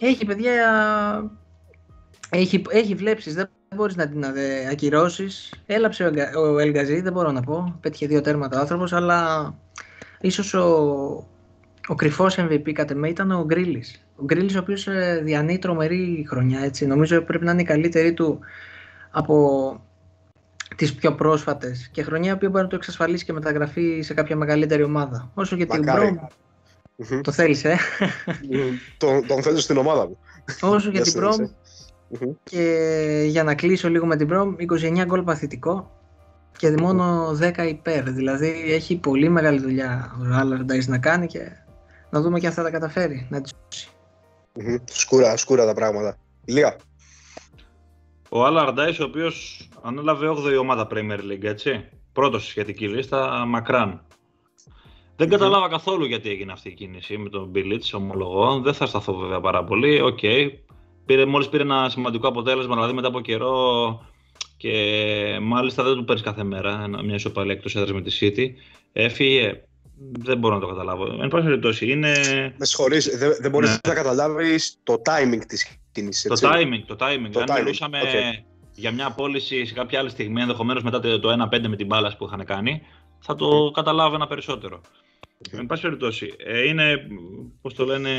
έχει 0.00 0.24
παιδιά, 0.24 0.52
έχει, 2.30 2.62
έχει 2.68 2.94
βλέψεις, 2.94 3.34
δεν 3.34 3.48
μπορείς 3.74 3.96
να 3.96 4.08
την 4.08 4.24
ακυρώσεις. 4.70 5.54
Έλαψε 5.66 6.12
ο 6.36 6.58
Ελγκαζή, 6.58 7.00
δεν 7.00 7.12
μπορώ 7.12 7.30
να 7.30 7.40
πω. 7.40 7.78
Πέτυχε 7.80 8.06
δύο 8.06 8.20
τέρματα 8.20 8.58
ο 8.58 8.60
άνθρωπος, 8.60 8.92
αλλά 8.92 9.54
ίσως 10.22 10.54
ο, 10.54 10.66
ο 11.88 11.94
κρυφός 11.94 12.38
MVP 12.38 12.72
κατ' 12.72 12.90
εμέ 12.90 13.08
ήταν 13.08 13.30
ο 13.30 13.44
Γκρίλης. 13.44 14.06
Ο 14.16 14.24
Γκρίλης 14.24 14.56
ο 14.56 14.58
οποίος 14.58 14.86
ε, 14.86 15.20
διανύει 15.24 15.58
τρομερή 15.58 16.26
χρονιά, 16.28 16.60
έτσι. 16.60 16.86
Νομίζω 16.86 17.22
πρέπει 17.22 17.44
να 17.44 17.52
είναι 17.52 17.60
η 17.60 17.64
καλύτερη 17.64 18.12
του 18.12 18.38
από 19.10 19.80
τις 20.76 20.94
πιο 20.94 21.14
πρόσφατες 21.14 21.88
και 21.92 22.02
χρονιά 22.02 22.38
που 22.38 22.48
μπορεί 22.48 22.62
να 22.62 22.68
το 22.68 22.76
εξασφαλίσει 22.76 23.24
και 23.24 23.32
μεταγραφή 23.32 24.00
σε 24.02 24.14
κάποια 24.14 24.36
μεγαλύτερη 24.36 24.82
ομάδα. 24.82 25.30
Όσο 25.34 25.56
και 25.56 25.66
την 25.66 25.82
Μπρόμ. 25.82 26.16
Το 27.22 27.32
θέλεις, 27.32 27.64
ε; 27.64 27.78
τον, 28.98 29.26
τον 29.26 29.42
θέλω 29.42 29.58
στην 29.58 29.76
ομάδα 29.76 30.06
μου. 30.08 30.18
Όσο 30.60 30.90
για 30.90 31.02
την 31.02 31.12
Μπρόμ. 31.16 31.36
Και 32.42 33.24
για 33.28 33.44
να 33.44 33.54
κλείσω 33.54 33.88
λίγο 33.88 34.06
με 34.06 34.16
την 34.16 34.26
Μπρόμ, 34.26 34.54
29 34.58 35.04
γκολ 35.04 35.22
παθητικό 35.22 36.01
και 36.62 36.74
μόνο 36.80 37.36
10 37.40 37.66
υπέρ. 37.68 38.10
Δηλαδή 38.10 38.64
έχει 38.72 38.96
πολύ 38.96 39.28
μεγάλη 39.28 39.60
δουλειά 39.60 40.16
ο 40.20 40.24
Ράλαρντάις 40.24 40.88
να 40.88 40.98
κάνει 40.98 41.26
και 41.26 41.40
να 42.10 42.20
δούμε 42.20 42.38
και 42.38 42.46
αν 42.46 42.52
θα 42.52 42.62
τα 42.62 42.70
καταφέρει 42.70 43.26
να 43.30 43.40
τσισει 43.40 43.88
Σκούρα, 44.84 45.36
σκούρα 45.36 45.66
τα 45.66 45.74
πράγματα. 45.74 46.16
Λία. 46.44 46.76
Ο 48.28 48.44
Allardyce, 48.44 49.00
ο 49.00 49.04
οποίος 49.04 49.68
ανέλαβε 49.82 50.28
8η 50.28 50.58
ομάδα 50.60 50.86
Premier 50.90 51.18
League, 51.18 51.44
έτσι. 51.44 51.88
Πρώτος 52.12 52.42
στη 52.42 52.50
σχετική 52.50 52.88
λίστα, 52.88 53.44
μακράν. 53.46 54.02
Δεν 55.16 55.28
κατάλαβα 55.28 55.68
καθόλου 55.68 56.04
γιατί 56.04 56.30
έγινε 56.30 56.52
αυτή 56.52 56.68
η 56.68 56.74
κίνηση 56.74 57.18
με 57.18 57.28
τον 57.28 57.48
Bilić, 57.48 57.92
ομολογώ. 57.92 58.60
Δεν 58.60 58.74
θα 58.74 58.86
σταθώ 58.86 59.14
βέβαια 59.14 59.40
πάρα 59.40 59.64
πολύ. 59.64 60.00
Οκ. 60.00 60.18
Okay. 60.22 60.48
Πήρε, 61.06 61.26
μόλις 61.26 61.48
πήρε 61.48 61.62
ένα 61.62 61.88
σημαντικό 61.88 62.28
αποτέλεσμα, 62.28 62.74
δηλαδή 62.74 62.92
μετά 62.92 63.08
από 63.08 63.20
καιρό 63.20 63.56
και 64.62 65.38
μάλιστα 65.40 65.82
δεν 65.82 65.94
του 65.94 66.04
παίρνεις 66.04 66.24
κάθε 66.24 66.44
μέρα 66.44 66.88
μια 67.04 67.14
ισοπαλία 67.14 67.52
εκτός 67.52 67.76
έδρας 67.76 67.92
με 67.92 68.02
τη 68.02 68.18
City. 68.20 68.46
Έφυγε 68.92 69.62
δεν 70.12 70.38
μπορώ 70.38 70.54
να 70.54 70.60
το 70.60 70.66
καταλάβω. 70.66 71.22
Εν 71.22 71.28
πάση 71.28 71.44
περιπτώσει, 71.44 71.90
είναι. 71.90 72.12
Με 72.58 72.64
συγχωρείς, 72.64 73.18
δεν, 73.18 73.36
δεν 73.40 73.50
μπορείς 73.50 73.70
ναι. 73.70 73.76
να 73.88 73.94
καταλάβεις 73.94 74.78
το 74.82 75.02
timing 75.04 75.40
της 75.46 75.78
κίνησης. 75.92 76.40
Το 76.40 76.48
timing, 76.48 76.82
το 76.86 76.96
timing. 76.98 77.28
Το 77.32 77.40
Αν 77.40 77.46
timing. 77.48 77.58
μιλούσαμε 77.58 78.00
okay. 78.02 78.42
για 78.74 78.92
μια 78.92 79.10
πώληση 79.10 79.64
σε 79.66 79.74
κάποια 79.74 79.98
άλλη 79.98 80.10
στιγμή, 80.10 80.40
ενδεχομένως 80.40 80.82
μετά 80.82 81.00
το 81.00 81.48
1-5 81.50 81.60
με 81.68 81.76
την 81.76 81.86
μπάλα 81.86 82.16
που 82.16 82.24
είχαν 82.24 82.44
κάνει, 82.44 82.82
θα 83.18 83.34
το 83.34 83.66
mm. 83.66 83.72
καταλάβαινα 83.72 84.26
περισσότερο. 84.26 84.80
Okay. 84.80 85.58
Εν 85.58 85.66
πάση 85.66 85.82
περιπτώσει, 85.82 86.34
ε, 86.38 86.66
είναι, 86.68 87.06
πώς 87.62 87.74
το 87.74 87.84
λένε, 87.84 88.10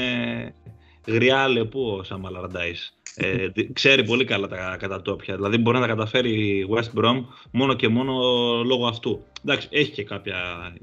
γριά 1.07 1.48
λεπού 1.48 1.95
ο 1.99 2.03
Σαμ 2.03 2.22
ε, 3.15 3.48
ξέρει 3.73 4.03
πολύ 4.03 4.26
καλά 4.26 4.48
τα 4.48 4.77
κατατόπια. 4.80 5.35
Δηλαδή 5.35 5.57
μπορεί 5.57 5.76
να 5.76 5.81
τα 5.81 5.90
καταφέρει 5.90 6.30
η 6.30 6.68
West 6.69 6.99
Brom 6.99 7.23
μόνο 7.52 7.73
και 7.73 7.88
μόνο 7.88 8.14
λόγω 8.65 8.88
αυτού. 8.88 9.23
Εντάξει, 9.45 9.68
έχει 9.72 9.91
και 9.91 10.03
κάποια 10.03 10.38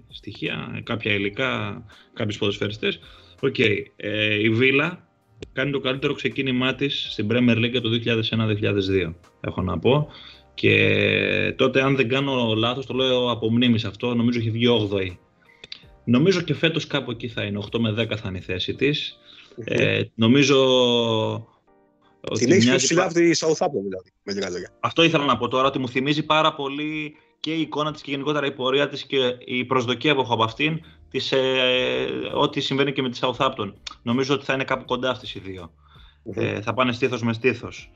στοιχεία, 0.08 0.80
κάποια 0.82 1.12
υλικά, 1.12 1.84
κάποιους 2.12 2.38
ποδοσφαιριστές. 2.38 3.00
Οκ. 3.40 3.54
Okay. 3.58 3.82
Ε, 3.96 4.34
η 4.34 4.50
Villa 4.50 5.08
κάνει 5.52 5.70
το 5.70 5.80
καλύτερο 5.80 6.14
ξεκίνημά 6.14 6.74
της 6.74 7.06
στην 7.10 7.28
Premier 7.30 7.56
League 7.56 7.80
το 7.82 7.90
2001-2002, 7.90 9.14
έχω 9.40 9.62
να 9.62 9.78
πω. 9.78 10.08
Και 10.54 11.54
τότε, 11.56 11.82
αν 11.82 11.96
δεν 11.96 12.08
κάνω 12.08 12.54
λάθος, 12.54 12.86
το 12.86 12.94
λέω 12.94 13.30
από 13.30 13.50
μνήμης 13.50 13.84
αυτό, 13.84 14.14
νομίζω 14.14 14.38
έχει 14.38 14.50
βγει 14.50 14.66
8η. 14.92 15.16
Νομίζω 16.04 16.40
και 16.40 16.54
φέτος 16.54 16.86
κάπου 16.86 17.10
εκεί 17.10 17.28
θα 17.28 17.42
είναι, 17.42 17.58
8 17.72 17.78
με 17.78 17.90
10 17.90 18.16
θα 18.16 18.28
είναι 18.28 18.38
η 18.38 18.40
θέση 18.40 18.74
της. 18.74 19.18
Ε, 19.64 20.02
νομίζω 20.14 20.56
την 22.32 22.50
έχεις 22.50 22.64
πιο 22.64 22.76
ψηλά 22.76 23.04
από 23.04 23.14
τη 23.14 23.30
Southampton, 23.34 23.82
δηλαδή, 23.82 24.12
με 24.22 24.32
λίγα 24.32 24.50
λόγια. 24.50 24.72
Αυτό 24.80 25.02
ήθελα 25.02 25.24
να 25.24 25.36
πω 25.36 25.48
τώρα, 25.48 25.66
ότι 25.66 25.78
μου 25.78 25.88
θυμίζει 25.88 26.22
πάρα 26.22 26.54
πολύ 26.54 27.16
και 27.40 27.54
η 27.54 27.60
εικόνα 27.60 27.92
της 27.92 28.02
και 28.02 28.10
γενικότερα 28.10 28.46
η 28.46 28.52
πορεία 28.52 28.88
της 28.88 29.04
και 29.04 29.36
η 29.44 29.64
προσδοκία 29.64 30.14
που 30.14 30.20
έχω 30.20 30.34
από 30.34 30.44
αυτήν, 30.44 30.80
της, 31.10 31.32
ε, 31.32 31.38
ό,τι 32.34 32.60
συμβαίνει 32.60 32.92
και 32.92 33.02
με 33.02 33.08
τη 33.08 33.18
Southampton. 33.22 33.72
Νομίζω 34.02 34.34
ότι 34.34 34.44
θα 34.44 34.52
είναι 34.52 34.64
κάπου 34.64 34.84
κοντά 34.84 35.10
αυτές 35.10 35.34
οι 35.34 35.38
δυο 35.38 35.72
Ε, 36.34 36.60
θα 36.60 36.74
πάνε 36.74 36.92
στήθος 36.92 37.22
με 37.22 37.32
στήθος. 37.32 37.90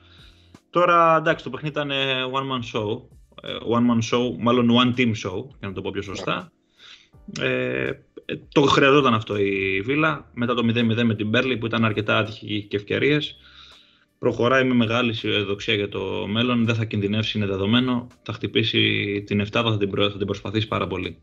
Τώρα, 0.71 1.17
εντάξει, 1.17 1.45
το 1.45 1.51
παιχνίδι 1.51 1.81
ήταν 1.81 1.91
one 2.33 2.53
man 2.53 2.79
show. 2.79 3.01
Ε, 3.43 3.57
one 3.69 3.91
man 3.91 3.99
show, 4.11 4.37
μάλλον 4.39 4.69
one 4.71 4.99
team 4.99 5.09
show, 5.09 5.45
για 5.59 5.69
να 5.69 5.73
το 5.73 5.83
πω 5.83 5.91
πιο 5.91 6.03
σωστά. 6.03 6.53
Ε, 7.41 7.91
το 8.53 8.63
χρειαζόταν 8.63 9.15
αυτό 9.15 9.37
η 9.37 9.81
Βίλα, 9.81 10.31
μετά 10.35 10.55
το 10.55 10.63
0-0 10.63 11.05
με 11.05 11.15
την 11.15 11.29
Μπέρλι 11.29 11.57
που 11.57 11.67
ήταν 11.67 11.85
αρκετά 11.85 12.19
άτυχη 12.19 12.63
και 12.63 12.77
ευκαιρίες 12.77 13.37
προχωράει 14.25 14.65
με 14.65 14.75
μεγάλη 14.75 15.11
αισιοδοξία 15.11 15.75
για 15.75 15.89
το 15.89 16.27
μέλλον, 16.27 16.65
δεν 16.67 16.75
θα 16.75 16.85
κινδυνεύσει, 16.85 17.39
είναι 17.39 17.47
δεδομένο. 17.47 18.07
Θα 18.23 18.33
χτυπήσει 18.33 18.79
την 19.27 19.43
7, 19.43 19.47
θα 19.51 19.77
την, 19.77 19.91
θα 19.91 20.17
την 20.19 20.27
προσπαθήσει 20.27 20.69
πάρα 20.69 20.87
πολύ. 20.87 21.19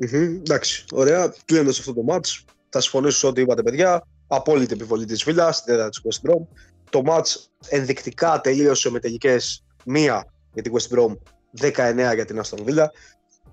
Μμμ, 0.00 0.36
Εντάξει, 0.36 0.84
ωραία. 0.92 1.34
Κλείνοντα 1.44 1.70
αυτό 1.70 1.94
το 1.94 2.04
match, 2.08 2.44
θα 2.68 2.80
συμφωνήσω 2.80 3.18
σε 3.18 3.26
ό,τι 3.26 3.40
είπατε, 3.40 3.62
παιδιά. 3.62 4.06
Απόλυτη 4.26 4.72
επιβολή 4.72 5.04
της 5.04 5.24
Βίλα 5.24 5.52
στην 5.52 5.72
τέταρτη 5.74 6.00
της 6.00 6.20
West 6.20 6.30
Brom. 6.30 6.46
Το 6.90 7.02
match 7.06 7.36
ενδεικτικά 7.68 8.40
τελείωσε 8.40 8.90
με 8.90 8.98
τελικές 8.98 9.64
μία 9.84 10.24
για 10.52 10.62
την 10.62 10.72
West 10.72 10.96
Brom, 10.96 11.16
19 11.60 12.14
για 12.14 12.24
την 12.24 12.40
Aston 12.42 12.58
Villa. 12.68 12.86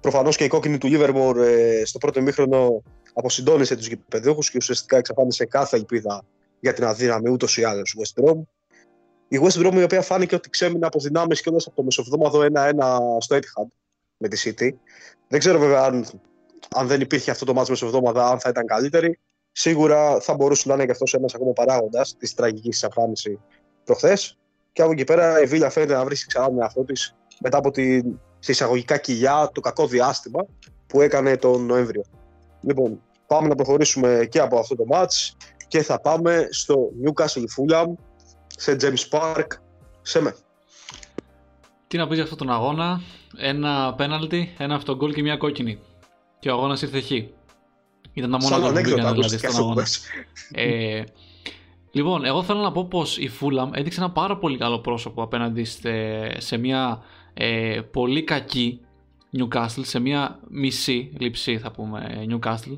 Προφανώς 0.02 0.36
και 0.36 0.44
η 0.44 0.48
κόκκινη 0.48 0.78
του 0.78 0.88
Liverpool 0.92 1.36
ε, 1.38 1.86
στο 1.86 1.98
πρώτο 1.98 2.20
ημίχρονο 2.20 2.84
αποσυντώνησε 3.14 3.76
τους 3.76 3.88
γηπεδούχους 3.88 4.50
και 4.50 4.58
ουσιαστικά 4.58 4.98
εξαφάνισε 4.98 5.46
κάθε 5.46 5.78
ελπίδα 5.78 6.26
για 6.60 6.74
την 6.74 6.84
αδύναμη 6.84 7.30
ούτως 7.30 7.58
ή 7.58 7.64
άλλως 7.64 7.96
West 8.00 8.24
Brom. 8.24 8.42
Η 9.28 9.40
West 9.44 9.66
Brom 9.66 9.74
η 9.74 9.84
οποία 9.84 10.02
φάνηκε 10.02 10.36
ότι 10.36 10.50
ξέμεινε 10.50 10.86
από 10.86 11.00
δυνάμεις 11.00 11.42
και 11.42 11.50
από 11.50 11.72
το 11.76 11.84
μεσοβδόμαδο 11.84 12.40
1-1 12.40 12.72
στο 13.20 13.36
Etihad 13.36 13.68
με 14.18 14.28
τη 14.28 14.42
City. 14.44 14.70
Δεν 15.28 15.40
ξέρω 15.40 15.60
βέβαια 15.60 15.84
αν, 15.84 16.06
αν 16.76 16.88
δεν 16.88 17.02
υπήρχε 17.02 17.32
αυτό 17.32 17.46
το 17.46 17.54
μάτσο 17.54 17.72
μεσοβδόμαδα, 17.72 18.28
αν 18.28 18.40
θα 18.40 18.50
ήταν 18.50 18.66
καλύτερη. 18.66 19.20
Σίγουρα 19.52 20.20
θα 20.20 20.36
μπορούσε 20.36 20.68
να 20.68 20.74
είναι 20.74 20.86
και 20.86 20.92
αυτός 20.92 21.14
ένας 21.14 21.36
ακόμα 21.36 21.54
παράγοντας 21.54 22.16
της 22.18 22.34
τραγικής 22.34 22.84
εμφάνισης 22.84 23.38
προχθές. 23.84 24.38
Και 24.72 24.82
από 24.82 24.92
εκεί 24.92 25.04
πέρα 25.04 25.42
η 25.42 25.46
Βίλια 25.46 25.70
φαίνεται 25.70 25.94
να 25.94 26.06
βρίσκει 26.06 26.28
ξανά 26.28 26.48
τον 26.48 26.62
εαυτό 26.62 26.84
της 26.84 27.16
μετά 27.40 27.58
από 27.58 27.72
τη, 27.72 28.02
σε 28.40 28.52
εισαγωγικά 28.52 28.98
κοιλιά 28.98 29.50
το 29.54 29.62
κακό 29.62 29.88
διάστημα 29.88 30.46
που 30.88 31.02
έκανε 31.02 31.38
τον 31.38 31.66
Νοέμβριο. 31.66 32.04
Λοιπόν, 32.62 33.02
πάμε 33.28 33.48
να 33.48 33.56
προχωρήσουμε 33.56 34.28
και 34.30 34.40
από 34.40 34.60
αυτό 34.60 34.76
το 34.76 34.86
match 34.92 35.30
και 35.68 35.82
θα 35.82 36.02
πάμε 36.02 36.48
στο 36.52 36.76
Newcastle 37.06 37.42
Fulham 37.42 37.86
σε 38.48 38.78
James 38.82 39.20
Park 39.20 39.48
σε 40.02 40.22
με. 40.22 40.36
Τι 41.88 41.98
να 41.98 42.06
πεις 42.08 42.16
για 42.16 42.24
αυτόν 42.24 42.38
τον 42.38 42.52
αγώνα, 42.52 43.02
ένα 43.38 43.94
πέναλτι, 43.98 44.56
ένα 44.58 44.76
αυτογκολ 44.76 45.14
και 45.14 45.22
μια 45.22 45.38
κόκκινη. 45.38 45.80
Και 46.40 46.50
ο 46.50 46.54
αγώνας 46.54 46.82
ήρθε 46.82 47.02
χ. 47.02 47.12
Ήταν 48.14 48.32
τα 48.32 48.38
μόνα 48.38 48.56
Σαν 48.56 48.60
γκολ 48.60 48.72
που 48.72 48.78
ανέκδοτα 48.78 48.96
πήγαν 48.96 49.14
δηλαδή 49.14 49.20
ακούστηκε 49.20 49.48
στον 49.48 49.50
αυτό 49.50 49.64
που 49.64 49.70
αγώνα. 49.70 49.82
πες. 49.82 50.02
Ε, 50.52 51.04
λοιπόν, 51.92 52.26
εγώ 52.26 52.44
θέλω 52.44 52.60
να 52.60 52.72
πω 52.72 52.86
πως 52.86 53.18
η 53.18 53.32
Fulham 53.40 53.70
έδειξε 53.72 54.00
ένα 54.00 54.12
πάρα 54.12 54.38
πολύ 54.38 54.58
καλό 54.58 54.80
πρόσωπο 54.80 55.22
απέναντι 55.22 55.64
σε, 55.64 55.90
σε 56.42 56.58
μια 56.58 57.02
ε, 57.34 57.82
πολύ 57.92 58.24
κακή 58.24 58.82
Newcastle, 59.38 59.82
σε 59.82 60.00
μια 60.00 60.40
μισή 60.50 61.12
λειψή 61.20 61.58
θα 61.58 61.72
πούμε 61.72 62.28
Newcastle, 62.30 62.78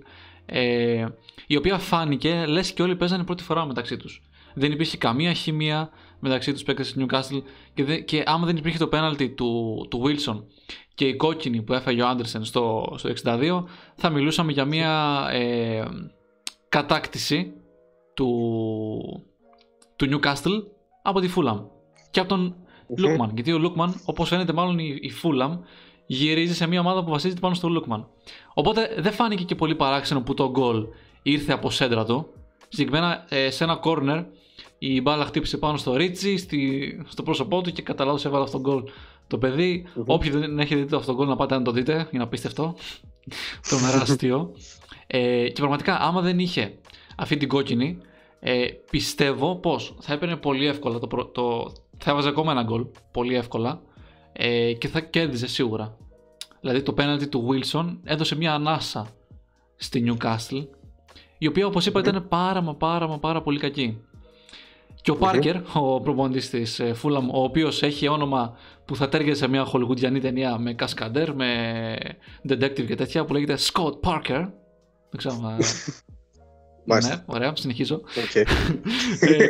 ε, 0.50 1.06
η 1.48 1.56
οποία 1.56 1.78
φάνηκε 1.78 2.46
λες 2.48 2.72
και 2.72 2.82
όλοι 2.82 2.96
παίζανε 2.96 3.24
πρώτη 3.24 3.44
φορά 3.44 3.66
μεταξύ 3.66 3.98
τους. 3.98 4.24
Δεν 4.54 4.72
υπήρχε 4.72 4.98
καμία 4.98 5.34
χημεία 5.34 5.90
μεταξύ 6.20 6.54
τους 6.54 6.64
παίκτες 6.64 6.94
της 6.94 7.06
Newcastle 7.06 7.42
και, 7.74 7.84
δε, 7.84 8.00
και 8.00 8.24
άμα 8.26 8.46
δεν 8.46 8.58
υπήρχε 8.58 8.78
το 8.78 8.88
πέναλτι 8.88 9.30
του, 9.30 9.88
του 9.90 10.02
Wilson 10.06 10.44
και 10.96 11.06
η 11.06 11.16
κόκκινη 11.16 11.62
που 11.62 11.74
έφαγε 11.74 12.02
ο 12.02 12.08
Άντερσεν 12.08 12.44
στο, 12.44 12.94
στο 12.98 13.10
62 13.24 13.64
θα 13.96 14.10
μιλούσαμε 14.10 14.52
για 14.52 14.66
μια 14.66 15.26
ε, 15.32 15.84
κατάκτηση 16.70 17.54
του, 18.14 18.28
του 19.96 20.08
Newcastle 20.12 20.64
από 21.02 21.20
τη 21.20 21.30
Fulham 21.36 21.64
και 22.12 22.20
από 22.20 22.30
τον 22.30 22.56
Λούκμαν. 22.98 23.32
Γιατί 23.34 23.52
ο 23.52 23.58
Λούκμαν, 23.58 24.02
όπως 24.06 24.30
φαίνεται, 24.30 24.54
μάλλον 24.54 24.80
η, 24.80 24.98
η 25.02 25.12
Fulham 25.24 25.60
γυρίζει 26.12 26.56
σε 26.56 26.68
μια 26.68 26.80
ομάδα 26.80 27.04
που 27.04 27.10
βασίζεται 27.10 27.40
πάνω 27.40 27.54
στο 27.54 27.70
Λούκμαν. 27.70 28.08
Οπότε 28.54 28.96
δεν 28.98 29.12
φάνηκε 29.12 29.44
και 29.44 29.56
πολύ 29.56 29.76
παράξενο 29.76 30.22
που 30.22 30.34
το 30.34 30.50
γκολ 30.50 30.88
ήρθε 31.22 31.54
από 31.54 31.70
σέντρα 31.70 32.06
του. 32.06 32.28
Συγκεκριμένα 32.70 33.26
ε, 33.30 33.50
σε 33.50 33.64
ένα 33.64 33.80
corner 33.84 34.26
η 34.78 35.02
μπάλα 35.02 35.26
χτύπησε 35.26 35.58
πάνω 35.58 35.78
στο 35.78 35.96
Ρίτσι, 35.96 36.38
στη, 36.38 37.06
στο 37.08 37.24
πρόσωπό 37.24 37.62
του 37.62 37.72
και 37.72 37.82
κατά 37.82 38.06
λάθος 38.06 38.26
έβαλε 38.26 38.44
αυτό 38.44 38.60
το 38.60 38.70
γκολ. 38.70 38.84
Το 39.28 39.38
παιδί, 39.38 39.86
όποιοι 40.06 40.30
δεν 40.30 40.60
έχετε 40.60 40.82
δει 40.82 40.96
αυτό 40.96 41.12
το 41.12 41.18
γκολ 41.18 41.28
να 41.28 41.36
πάτε 41.36 41.56
να 41.56 41.62
το 41.62 41.72
δείτε, 41.72 42.08
είναι 42.12 42.24
απίστευτο. 42.24 42.76
Τρομερά 43.70 44.02
αστείο. 44.02 44.52
Ε, 45.08 45.48
και 45.48 45.60
πραγματικά, 45.60 46.00
άμα 46.00 46.22
δεν 46.22 46.40
είχε 46.40 46.78
αυτή 47.18 47.38
την 47.38 47.48
κόκκινη, 47.48 47.98
ε, 48.40 48.66
πιστεύω 48.90 49.56
πως 49.56 49.96
θα 50.00 50.14
έπαιρνε 50.14 50.36
πολύ 50.36 50.68
εύκολα 50.68 51.00
το, 51.00 51.08
πρω- 51.08 51.32
το 51.32 51.72
θα 51.98 52.12
έβαζε 52.12 52.30
ακόμα 52.30 52.52
ένα 52.52 52.64
γκολ, 52.64 52.86
πολύ 53.12 53.36
εύκολα 53.36 53.82
ε, 54.32 54.74
και 54.74 54.88
θα 54.88 55.00
κέρδιζε 55.00 55.48
σίγουρα. 55.48 55.98
Δηλαδή 56.62 56.82
το 56.82 56.94
πέναλτι 56.94 57.28
του 57.28 57.48
Wilson 57.50 57.98
έδωσε 58.04 58.36
μια 58.36 58.54
ανάσα 58.54 59.08
στη 59.76 60.04
Newcastle 60.08 60.68
η 61.38 61.48
οποία 61.48 61.66
όπως 61.66 61.86
είπα 61.86 62.00
ήταν 62.00 62.28
πάρα 62.28 62.62
μα 62.62 62.76
πάρα 62.76 63.08
μα 63.08 63.20
πάρα 63.20 63.42
πολύ 63.42 63.60
κακή. 63.60 64.02
Και 65.02 65.12
ο 65.12 65.16
Πάρκερ, 65.16 65.56
ο 65.74 66.02
προπονητής 66.02 66.50
της 66.50 66.80
ε, 66.80 66.96
Fulham, 67.04 67.28
ο 67.32 67.44
οποίος 67.44 67.84
έχει 67.84 68.08
όνομα 68.08 68.58
που 68.86 68.96
θα 68.96 69.10
τέργεται 69.10 69.36
σε 69.36 69.48
μια 69.48 69.66
χολιγουντιανή 69.66 70.20
ταινία 70.20 70.58
με 70.58 70.74
κασκαντέρ, 70.74 71.36
με 71.36 71.98
detective 72.50 72.86
και 72.86 72.96
τέτοια, 72.96 73.26
που 73.26 73.34
λέγεται 73.34 73.58
Scott 73.72 74.00
Parker. 74.00 74.50
Δεν 75.10 75.18
ξέρω 75.18 75.36
αν... 75.36 75.42
Μάλιστα. 76.86 77.16
ναι, 77.16 77.24
ωραία, 77.26 77.56
συνεχίζω. 77.56 77.96
Οκ. 77.96 78.36
Ε, 79.20 79.50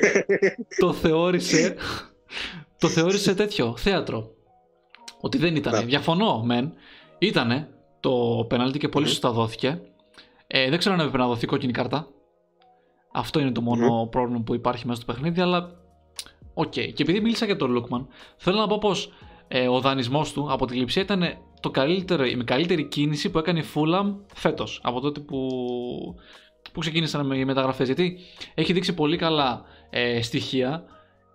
το 0.79 0.93
θεώρησε 0.93 1.75
το 2.79 2.87
θεώρησε 2.87 3.35
τέτοιο 3.35 3.73
θέατρο 3.77 4.33
ότι 5.19 5.37
δεν 5.37 5.55
ήταν 5.55 5.73
Ναι. 5.73 5.81
διαφωνώ 5.85 6.43
μεν. 6.43 6.73
Ήτανε 7.19 7.69
το 7.99 8.45
πέναλτι 8.49 8.79
και 8.79 8.89
πολύ 8.89 9.07
σωστά 9.07 9.31
δόθηκε. 9.31 9.81
Ε, 10.47 10.69
δεν 10.69 10.79
ξέρω 10.79 10.93
αν 10.95 10.99
έπρεπε 10.99 11.17
να 11.17 11.27
δοθεί 11.27 11.45
κόκκινη 11.45 11.71
κάρτα. 11.71 12.07
Αυτό 13.11 13.39
είναι 13.39 13.51
το 13.51 13.61
μονο 13.61 14.07
πρόβλημα 14.11 14.41
που 14.43 14.55
υπάρχει 14.55 14.87
μέσα 14.87 15.01
στο 15.01 15.13
παιχνίδι 15.13 15.41
αλλά 15.41 15.71
οκ. 16.53 16.69
Και 16.71 16.93
επειδή 16.97 17.19
μίλησα 17.21 17.45
για 17.45 17.55
τον 17.55 17.71
Lookman 17.71 18.07
θέλω 18.37 18.57
να 18.57 18.67
πω 18.67 18.77
πως 18.77 19.11
ε, 19.47 19.67
ο 19.67 19.79
δανεισμός 19.79 20.33
του 20.33 20.47
από 20.51 20.65
τη 20.65 20.75
λειψία 20.75 21.01
ήταν 21.01 21.23
το 21.59 21.69
καλύτερο, 21.69 22.25
η 22.25 22.43
καλύτερη 22.43 22.83
κίνηση 22.87 23.29
που 23.29 23.37
έκανε 23.37 23.59
η 23.59 23.63
Fulham 23.75 24.15
φέτος 24.33 24.79
από 24.83 24.99
τότε 24.99 25.19
που, 25.19 25.47
που 26.71 26.79
ξεκίνησαν 26.79 27.25
με 27.25 27.37
οι 27.37 27.45
μεταγραφές. 27.45 27.85
Γιατί 27.85 28.17
έχει 28.53 28.73
δείξει 28.73 28.93
πολύ 28.93 29.17
καλά 29.17 29.63
ε, 29.89 30.21
στοιχεία 30.21 30.83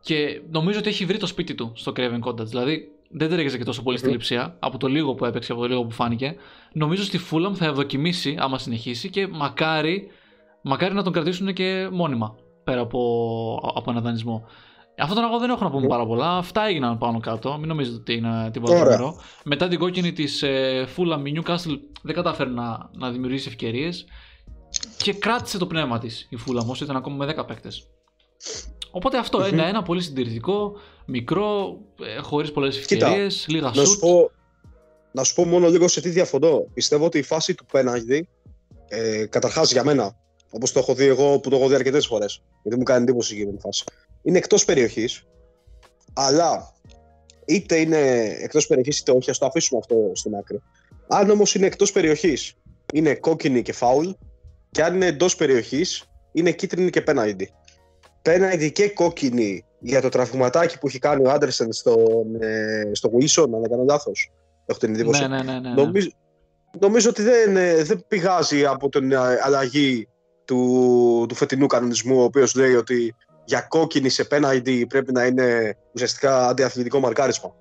και 0.00 0.42
νομίζω 0.50 0.78
ότι 0.78 0.88
έχει 0.88 1.04
βρει 1.04 1.18
το 1.18 1.26
σπίτι 1.26 1.54
του 1.54 1.72
στο 1.74 1.92
Craven 1.96 2.20
Cottage. 2.20 2.46
Δηλαδή 2.46 2.88
δεν 3.16 3.28
ταιριάζει 3.28 3.58
και 3.58 3.64
τόσο 3.64 3.82
πολύ 3.82 3.96
στη 3.96 4.06
Μμμ. 4.06 4.12
λειψία 4.12 4.56
από 4.58 4.78
το 4.78 4.86
λίγο 4.86 5.14
που 5.14 5.24
έπαιξε, 5.24 5.52
από 5.52 5.60
το 5.60 5.66
λίγο 5.68 5.84
που 5.84 5.90
φάνηκε. 5.90 6.34
Νομίζω 6.72 7.02
στη 7.04 7.20
Fulham 7.30 7.54
θα 7.54 7.64
ευδοκιμήσει 7.66 8.36
άμα 8.38 8.58
συνεχίσει 8.58 9.10
και 9.10 9.26
μακάρι, 9.26 10.06
μακάρι 10.62 10.94
να 10.94 11.02
τον 11.02 11.12
κρατήσουν 11.12 11.52
και 11.52 11.88
μόνιμα 11.92 12.34
πέρα 12.64 12.80
από, 12.80 13.72
από 13.74 13.90
ένα 13.90 14.00
δανεισμό. 14.00 14.44
Αυτό 14.98 15.14
τον 15.14 15.24
αγώνα 15.24 15.38
δεν 15.40 15.50
έχω 15.50 15.64
να 15.64 15.70
πούμε 15.70 15.80
Μμμ. 15.82 15.88
πάρα 15.88 16.06
πολλά. 16.06 16.36
Αυτά 16.36 16.66
έγιναν 16.66 16.98
πάνω 16.98 17.20
κάτω. 17.20 17.58
Μην 17.58 17.68
νομίζετε 17.68 17.96
ότι 17.96 18.14
είναι 18.14 18.50
τίποτα 18.52 18.72
Ωραία. 18.72 18.84
τρομερό. 18.84 19.16
Μετά 19.44 19.68
την 19.68 19.78
κόκκινη 19.78 20.12
της 20.12 20.42
ε, 20.42 20.86
Fulham, 20.96 21.20
η 21.24 21.40
Newcastle 21.40 21.78
δεν 22.02 22.14
κατάφερε 22.14 22.50
να, 22.50 22.90
να 22.92 23.10
δημιουργήσει 23.10 23.48
ευκαιρίες 23.48 24.06
και 24.96 25.12
κράτησε 25.12 25.58
το 25.58 25.66
πνεύμα 25.66 25.98
της 25.98 26.26
η 26.30 26.38
Fulham 26.46 26.66
όσο 26.66 26.84
ήταν 26.84 26.96
ακόμα 26.96 27.16
με 27.16 27.34
10 27.38 27.46
παίκτες. 27.46 27.86
Οπότε 28.96 29.18
αυτό 29.18 29.46
είναι 29.46 29.68
ένα 29.68 29.82
πολύ 29.82 30.02
συντηρητικό, 30.02 30.72
μικρό, 31.06 31.78
ε, 32.16 32.20
χωρίς 32.20 32.52
πολλές 32.52 32.86
Κοίτα, 32.86 33.06
ευκαιρίες, 33.06 33.46
λίγα 33.48 33.66
Να 33.66 33.72
σου, 33.72 33.86
σουτ. 33.86 34.00
πω, 34.00 34.30
να 35.12 35.22
σου 35.22 35.34
πω 35.34 35.44
μόνο 35.44 35.68
λίγο 35.68 35.88
σε 35.88 36.00
τι 36.00 36.08
διαφωνώ. 36.08 36.66
Πιστεύω 36.74 37.04
ότι 37.04 37.18
η 37.18 37.22
φάση 37.22 37.54
του 37.54 37.64
πέναλτι, 37.72 38.28
ε, 38.88 39.26
καταρχάς 39.26 39.72
για 39.72 39.84
μένα, 39.84 40.16
όπως 40.50 40.72
το 40.72 40.78
έχω 40.78 40.94
δει 40.94 41.04
εγώ 41.04 41.40
που 41.40 41.50
το 41.50 41.56
έχω 41.56 41.68
δει 41.68 41.74
αρκετές 41.74 42.06
φορές, 42.06 42.42
γιατί 42.62 42.78
μου 42.78 42.84
κάνει 42.84 43.02
εντύπωση 43.02 43.26
η 43.26 43.30
συγκεκριμένη 43.30 43.60
φάση, 43.60 43.84
είναι 44.22 44.38
εκτός 44.38 44.64
περιοχής, 44.64 45.24
αλλά 46.12 46.72
είτε 47.44 47.76
είναι 47.76 47.98
εκτός 48.40 48.66
περιοχής 48.66 48.98
είτε 48.98 49.12
όχι, 49.12 49.30
ας 49.30 49.38
το 49.38 49.46
αφήσουμε 49.46 49.80
αυτό 49.82 50.10
στην 50.14 50.34
άκρη. 50.34 50.62
Αν 51.08 51.30
όμως 51.30 51.54
είναι 51.54 51.66
εκτός 51.66 51.92
περιοχής, 51.92 52.54
είναι 52.92 53.14
κόκκινη 53.14 53.62
και 53.62 53.72
φάουλ, 53.72 54.08
και 54.70 54.82
αν 54.82 54.94
είναι 54.94 55.06
εντός 55.06 55.36
περιοχής, 55.36 56.04
είναι 56.32 56.52
κίτρινη 56.52 56.90
και 56.90 57.02
πέναλτι. 57.02 57.52
Πέναλτι 58.24 58.72
και 58.72 58.88
κόκκινη 58.88 59.64
για 59.78 60.00
το 60.00 60.08
τραυματάκι 60.08 60.78
που 60.78 60.86
έχει 60.86 60.98
κάνει 60.98 61.26
ο 61.26 61.30
Άντερσεν 61.30 61.72
στον, 61.72 62.42
ε, 62.42 62.90
στο 62.92 63.10
Wilson, 63.12 63.48
αν 63.54 63.60
δεν 63.60 63.70
κάνω 63.70 63.84
λάθος. 63.84 64.32
Έχω 64.66 64.78
την 64.78 64.94
εντύπωση. 64.94 65.20
Ναι, 65.20 65.28
ναι, 65.28 65.42
ναι, 65.42 65.52
ναι, 65.52 65.68
ναι. 65.68 65.82
Νομίζω, 65.82 66.08
νομίζω 66.80 67.08
ότι 67.10 67.22
δεν, 67.22 67.56
ε, 67.56 67.82
δεν 67.82 68.04
πηγάζει 68.08 68.64
από 68.64 68.88
την 68.88 69.12
ε, 69.12 69.18
αλλαγή 69.42 70.08
του, 70.44 71.26
του 71.28 71.34
φετινού 71.34 71.66
κανονισμού, 71.66 72.20
ο 72.20 72.22
οποίος 72.22 72.54
λέει 72.54 72.74
ότι 72.74 73.14
για 73.44 73.60
κόκκινη 73.60 74.08
σε 74.08 74.24
πέναλτι 74.24 74.86
πρέπει 74.86 75.12
να 75.12 75.26
είναι 75.26 75.76
ουσιαστικά 75.94 76.46
αντιαθλητικό 76.48 77.00
μαρκάρισμα. 77.00 77.54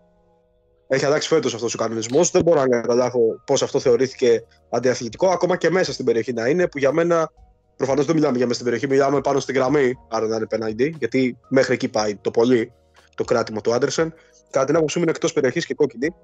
Έχει 0.87 1.05
αλλάξει 1.05 1.27
φέτος 1.27 1.53
αυτός 1.53 1.73
ο 1.73 1.77
κανονισμός. 1.77 2.31
Δεν 2.31 2.41
μπορώ 2.43 2.59
να 2.59 2.67
καταλάβω 2.67 3.19
πώς 3.45 3.61
αυτό 3.61 3.79
θεωρήθηκε 3.79 4.43
αντιαθλητικό, 4.69 5.27
ακόμα 5.27 5.57
και 5.57 5.69
μέσα 5.69 5.93
στην 5.93 6.05
περιοχή 6.05 6.33
να 6.33 6.47
είναι, 6.47 6.67
που 6.67 6.77
για 6.77 6.91
μένα 6.91 7.31
προφανώς 7.77 8.05
δεν 8.05 8.15
μιλάμε 8.15 8.37
για 8.37 8.47
μέσα 8.47 8.59
στην 8.59 8.71
περιοχή, 8.71 8.93
μιλάμε 8.93 9.21
πάνω 9.21 9.39
στην 9.39 9.55
γραμμή, 9.55 9.93
άρα 10.09 10.27
να 10.27 10.35
είναι 10.35 10.45
πέναλτι, 10.45 10.95
γιατί 10.99 11.37
μέχρι 11.47 11.73
εκεί 11.73 11.87
πάει 11.87 12.15
το 12.15 12.31
πολύ 12.31 12.71
το 13.15 13.23
κράτημα 13.23 13.61
του 13.61 13.73
Άντερσεν. 13.73 14.13
Κατά 14.49 14.65
την 14.65 14.75
άποψή 14.75 14.97
μου 14.97 15.03
είναι 15.03 15.11
εκτός 15.11 15.33
περιοχής 15.33 15.65
και 15.65 15.73
κόκκινη. 15.73 16.15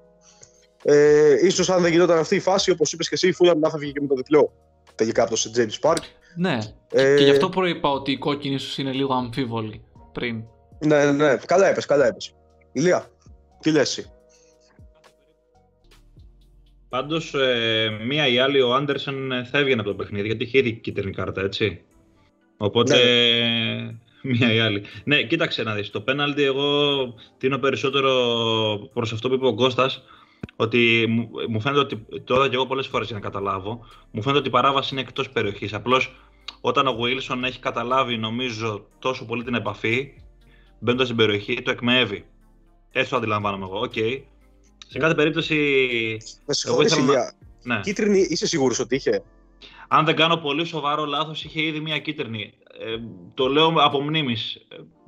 Ε, 0.84 1.46
ίσως 1.46 1.70
αν 1.70 1.82
δεν 1.82 1.92
γινόταν 1.92 2.18
αυτή 2.18 2.34
η 2.34 2.40
φάση, 2.40 2.70
όπως 2.70 2.92
είπες 2.92 3.08
και 3.08 3.14
εσύ, 3.14 3.28
η 3.28 3.32
Φούλαμ 3.32 3.58
να 3.58 3.70
θα 3.70 3.78
φύγει 3.78 3.92
και 3.92 4.00
με 4.00 4.06
το 4.06 4.14
διπλό 4.14 4.52
τελικά 4.94 5.22
από 5.22 5.30
το 5.30 5.40
St. 5.44 5.58
James 5.58 5.90
Park. 5.90 6.02
Ναι. 6.36 6.58
Ε, 6.92 7.16
Και 7.16 7.24
γι' 7.24 7.30
αυτό 7.30 7.48
προείπα 7.48 7.90
ότι 7.90 8.10
η 8.10 8.18
κόκκινη 8.18 8.54
ίσως 8.54 8.78
είναι 8.78 8.92
λίγο 8.92 9.14
αμφίβολη 9.14 9.84
πριν. 10.12 10.42
Ναι, 10.78 11.04
ναι, 11.04 11.12
ναι. 11.12 11.36
Καλά 11.46 11.66
έπες, 11.66 11.86
καλά 11.86 12.06
έπες. 12.06 12.34
Ηλία, 12.72 13.10
τι 13.60 13.70
λες 13.70 13.98
εσύ; 13.98 14.10
Πάντως, 16.90 17.34
ε, 17.34 17.98
μία 18.06 18.26
ή 18.26 18.38
άλλη 18.38 18.60
ο 18.60 18.74
Άντερσον 18.74 19.32
ε, 19.32 19.44
θα 19.44 19.58
έβγαινε 19.58 19.80
από 19.80 19.90
το 19.90 19.96
παιχνίδι 19.96 20.26
γιατί 20.26 20.44
είχε 20.44 20.58
ήδη 20.58 20.72
κίτρινη 20.72 21.12
κάρτα, 21.12 21.40
έτσι. 21.40 21.82
Οπότε, 22.56 22.96
μία 24.22 24.52
ή 24.52 24.60
άλλη. 24.60 24.82
Ναι, 25.04 25.22
κοίταξε 25.22 25.62
να 25.62 25.74
δεις. 25.74 25.90
Το 25.90 26.00
πέναλτι 26.00 26.42
εγώ 26.42 26.64
τείνω 27.38 27.58
περισσότερο 27.58 28.12
προς 28.92 29.12
αυτό 29.12 29.28
που 29.28 29.34
είπε 29.34 29.46
ο 29.46 29.54
Κώστας, 29.54 30.02
ότι 30.56 31.06
μου, 31.08 31.30
μου 31.48 31.60
φαίνεται 31.60 31.80
ότι, 31.80 32.06
το 32.24 32.34
είδα 32.34 32.48
και 32.48 32.54
εγώ 32.54 32.66
πολλές 32.66 32.86
φορές 32.86 33.06
για 33.06 33.16
να 33.16 33.22
καταλάβω, 33.22 33.86
μου 34.10 34.22
φαίνεται 34.22 34.38
ότι 34.38 34.48
η 34.48 34.52
παράβαση 34.52 34.88
είναι 34.92 35.02
εκτός 35.02 35.30
περιοχής. 35.30 35.74
Απλώς 35.74 36.14
όταν 36.60 36.86
ο 36.86 36.96
Wilson 37.00 37.42
έχει 37.44 37.58
καταλάβει, 37.58 38.16
νομίζω, 38.16 38.86
τόσο 38.98 39.24
πολύ 39.26 39.44
την 39.44 39.54
επαφή, 39.54 40.12
μπαίνοντας 40.78 41.06
στην 41.06 41.18
περιοχή, 41.18 41.62
το 41.62 41.70
εκμαιεύει. 41.70 42.24
Έτσι 42.92 43.10
το 43.10 43.16
αντιλαμβάνομαι 43.16 43.64
εγώ. 43.64 43.80
Οκ. 43.80 43.94
Σε 44.92 44.98
κάθε 44.98 45.14
περίπτωση. 45.14 45.56
Με 46.46 46.54
συγχωρείς, 46.54 46.92
ήθελα 46.92 47.06
να- 47.06 47.12
Ηλία. 47.12 47.32
Ναι. 47.62 47.80
Κίτρινη 47.80 48.18
είσαι 48.30 48.46
σίγουρος 48.46 48.78
ότι 48.78 48.94
είχε; 48.96 49.22
Αν 49.88 50.04
δεν 50.04 50.16
κάνω 50.16 50.36
πολύ 50.36 50.64
σοβαρό 50.64 51.04
λάθος, 51.04 51.44
είχε 51.44 51.62
ήδη 51.62 51.80
μία 51.80 51.98
κίτρινη. 51.98 52.52
Ε, 52.80 52.96
το 53.34 53.46
λέω 53.46 53.72
από 53.76 54.00
μνήμης. 54.02 54.58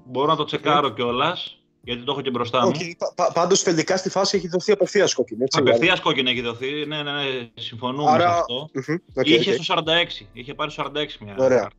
Μπορώ 0.04 0.26
να 0.26 0.36
το 0.36 0.44
τσεκάρω 0.44 0.88
κιόλας, 0.90 1.59
γιατί 1.82 2.02
το 2.02 2.12
έχω 2.12 2.20
και 2.20 2.30
μπροστά 2.30 2.64
μου. 2.64 2.72
Όχι, 2.74 2.96
πα- 2.98 3.12
πα- 3.16 3.32
πάντως 3.32 3.62
τελικά 3.62 3.96
στη 3.96 4.09
φάση 4.10 4.36
έχει 4.36 4.48
δοθεί 4.48 4.72
απευθείας 4.72 5.14
κόκκινη. 5.14 5.42
Έτσι, 5.42 5.59
Απευθείας 5.59 6.00
κόκκινη 6.00 6.30
έχει 6.30 6.40
δοθεί. 6.40 6.86
Ναι, 6.86 7.02
ναι, 7.02 7.12
ναι, 7.12 7.50
συμφωνούμε 7.54 8.10
Άρα- 8.10 8.30
σε 8.32 8.38
αυτό. 8.38 8.68
Μμμ, 8.72 8.96
οκ, 9.14 9.26
είχε 9.28 9.50
οκ. 9.50 9.54
στο 9.62 9.62
46. 9.62 10.26
Είχε 10.32 10.54
πάρει 10.54 10.70
στο 10.70 10.82
46 10.82 11.18
μια 11.24 11.34
Ωραία. 11.38 11.59
κάρτα. 11.59 11.76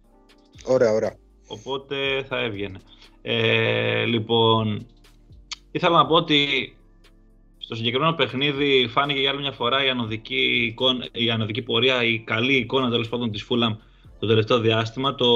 Ωραία, 0.65 0.91
ωραία. 0.91 1.15
Οπότε 1.47 2.23
θα 2.27 2.39
έβγαινε. 2.39 2.80
Ε, 3.21 4.03
λοιπόν, 4.05 4.88
ήθελα 5.71 5.97
να 5.97 6.05
πω 6.05 6.15
ότι 6.15 6.47
στο 7.65 7.76
συγκεκριμένο 7.76 8.14
παιχνίδι 8.14 8.88
φάνηκε 8.90 9.19
για 9.19 9.30
άλλη 9.30 9.40
μια 9.40 9.52
φορά 9.52 9.85
η 9.85 9.90
ανωδική, 9.90 10.65
εικόνα, 10.68 11.07
η 11.11 11.30
ανωδική 11.30 11.61
πορεία, 11.61 12.03
η 12.03 12.19
καλή 12.19 12.53
εικόνα 12.56 12.90
τέλος 12.90 13.10
πάντων 13.10 13.31
της 13.31 13.44
Φούλαμ 13.44 13.76
το 14.19 14.27
τελευταίο 14.27 14.60
διάστημα. 14.60 15.15
Το 15.15 15.27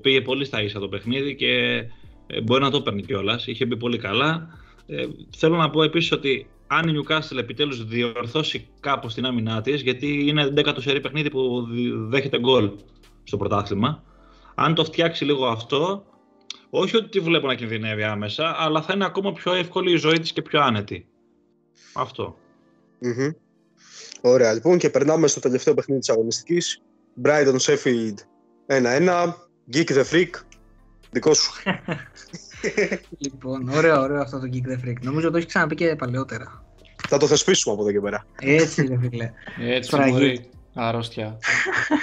πήγε 0.00 0.20
πολύ 0.20 0.44
στα 0.44 0.62
ίσα 0.62 0.80
το 0.80 0.88
παιχνίδι 0.88 1.34
και 1.34 1.84
ε, 2.26 2.40
μπορεί 2.40 2.62
να 2.62 2.70
το 2.70 2.76
έπαιρνε 2.76 3.00
κιόλας. 3.00 3.46
Είχε 3.46 3.66
μπει 3.66 3.76
πολύ 3.76 3.98
καλά. 3.98 4.48
Ε, 4.86 5.06
θέλω 5.36 5.56
να 5.56 5.70
πω 5.70 5.82
επίσης 5.82 6.12
ότι 6.12 6.46
αν 6.66 6.88
η 6.88 6.92
Newcastle 6.98 7.38
επιτέλους 7.38 7.84
διορθώσει 7.84 8.66
κάπως 8.80 9.14
την 9.14 9.26
άμυνά 9.26 9.60
της, 9.60 9.82
γιατί 9.82 10.28
είναι 10.28 10.52
10ο 10.56 10.76
σερή 10.78 11.00
παιχνίδι 11.00 11.30
που 11.30 11.66
δι- 11.70 11.92
δέχεται 11.94 12.38
γκολ 12.38 12.70
στο 13.24 13.36
πρωτάθλημα, 13.36 14.02
αν 14.54 14.74
το 14.74 14.84
φτιάξει 14.84 15.24
λίγο 15.24 15.46
αυτό, 15.46 16.04
όχι 16.70 16.96
ότι 16.96 17.08
τη 17.08 17.20
βλέπω 17.20 17.46
να 17.46 17.54
κινδυνεύει 17.54 18.02
άμεσα, 18.02 18.54
αλλά 18.58 18.82
θα 18.82 18.92
είναι 18.94 19.04
ακόμα 19.04 19.32
πιο 19.32 19.52
εύκολη 19.52 19.92
η 19.92 19.96
ζωή 19.96 20.18
της 20.18 20.32
και 20.32 20.42
πιο 20.42 20.60
άνετη. 20.60 21.06
Αυτό. 21.92 22.36
Μμμ. 22.98 23.30
Ωραία, 24.20 24.52
λοιπόν, 24.52 24.78
και 24.78 24.90
περνάμε 24.90 25.26
στο 25.26 25.40
τελευταίο 25.40 25.74
παιχνίδι 25.74 26.00
της 26.00 26.10
αγωνιστικής. 26.10 26.82
Brighton 27.24 27.56
Sheffield 27.56 28.14
1-1. 28.66 29.34
Geek 29.72 29.88
the 29.88 30.04
Freak. 30.12 30.30
Δικό 31.10 31.34
σου. 31.34 31.52
Λοιπόν, 33.18 33.68
ωραίο, 33.68 34.00
ωραίο 34.00 34.20
αυτό 34.20 34.38
το 34.38 34.48
Geek 34.52 34.68
the 34.68 34.88
Freak. 34.88 34.96
Νομίζω 35.00 35.30
το 35.30 35.36
έχει 35.36 35.46
ξαναπεί 35.46 35.74
και 35.74 35.96
παλαιότερα. 35.96 36.64
Θα 37.08 37.16
το 37.16 37.26
θεσπίσουμε 37.26 37.74
από 37.74 37.82
εδώ 37.82 37.92
και 37.92 38.00
πέρα. 38.00 38.26
Έτσι, 38.40 38.86
ρε 38.86 38.98
φίλε. 38.98 39.32
Έτσι 39.58 39.90
Φραγή. 39.90 40.12
μπορεί. 40.12 40.50
Αρρώστια. 40.74 41.38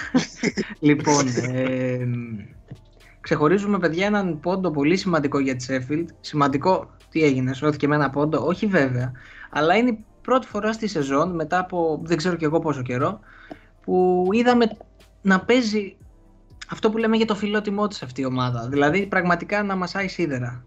λοιπόν, 0.79 1.27
ε, 1.27 2.07
ξεχωρίζουμε 3.21 3.79
παιδιά 3.79 4.05
έναν 4.05 4.39
πόντο 4.39 4.71
πολύ 4.71 4.97
σημαντικό 4.97 5.39
για 5.39 5.55
τη 5.55 5.65
Sheffield. 5.69 6.05
Σημαντικό, 6.19 6.89
τι 7.09 7.23
έγινε, 7.23 7.53
σώθηκε 7.53 7.87
με 7.87 7.95
ένα 7.95 8.09
πόντο, 8.09 8.45
όχι 8.45 8.65
βέβαια, 8.65 9.11
αλλά 9.49 9.75
είναι 9.75 9.89
η 9.89 10.05
πρώτη 10.21 10.47
φορά 10.47 10.73
στη 10.73 10.87
σεζόν, 10.87 11.35
μετά 11.35 11.59
από 11.59 12.01
δεν 12.03 12.17
ξέρω 12.17 12.35
και 12.35 12.45
εγώ 12.45 12.59
πόσο 12.59 12.81
καιρό, 12.81 13.19
που 13.81 14.27
είδαμε 14.31 14.77
να 15.21 15.39
παίζει 15.39 15.97
αυτό 16.71 16.89
που 16.89 16.97
λέμε 16.97 17.17
για 17.17 17.25
το 17.25 17.35
φιλότιμό 17.35 17.87
της 17.87 18.03
αυτή 18.03 18.21
η 18.21 18.25
ομάδα. 18.25 18.67
Δηλαδή 18.69 19.07
πραγματικά 19.07 19.63
να 19.63 19.75
μασάει 19.75 20.07
σίδερα. 20.07 20.63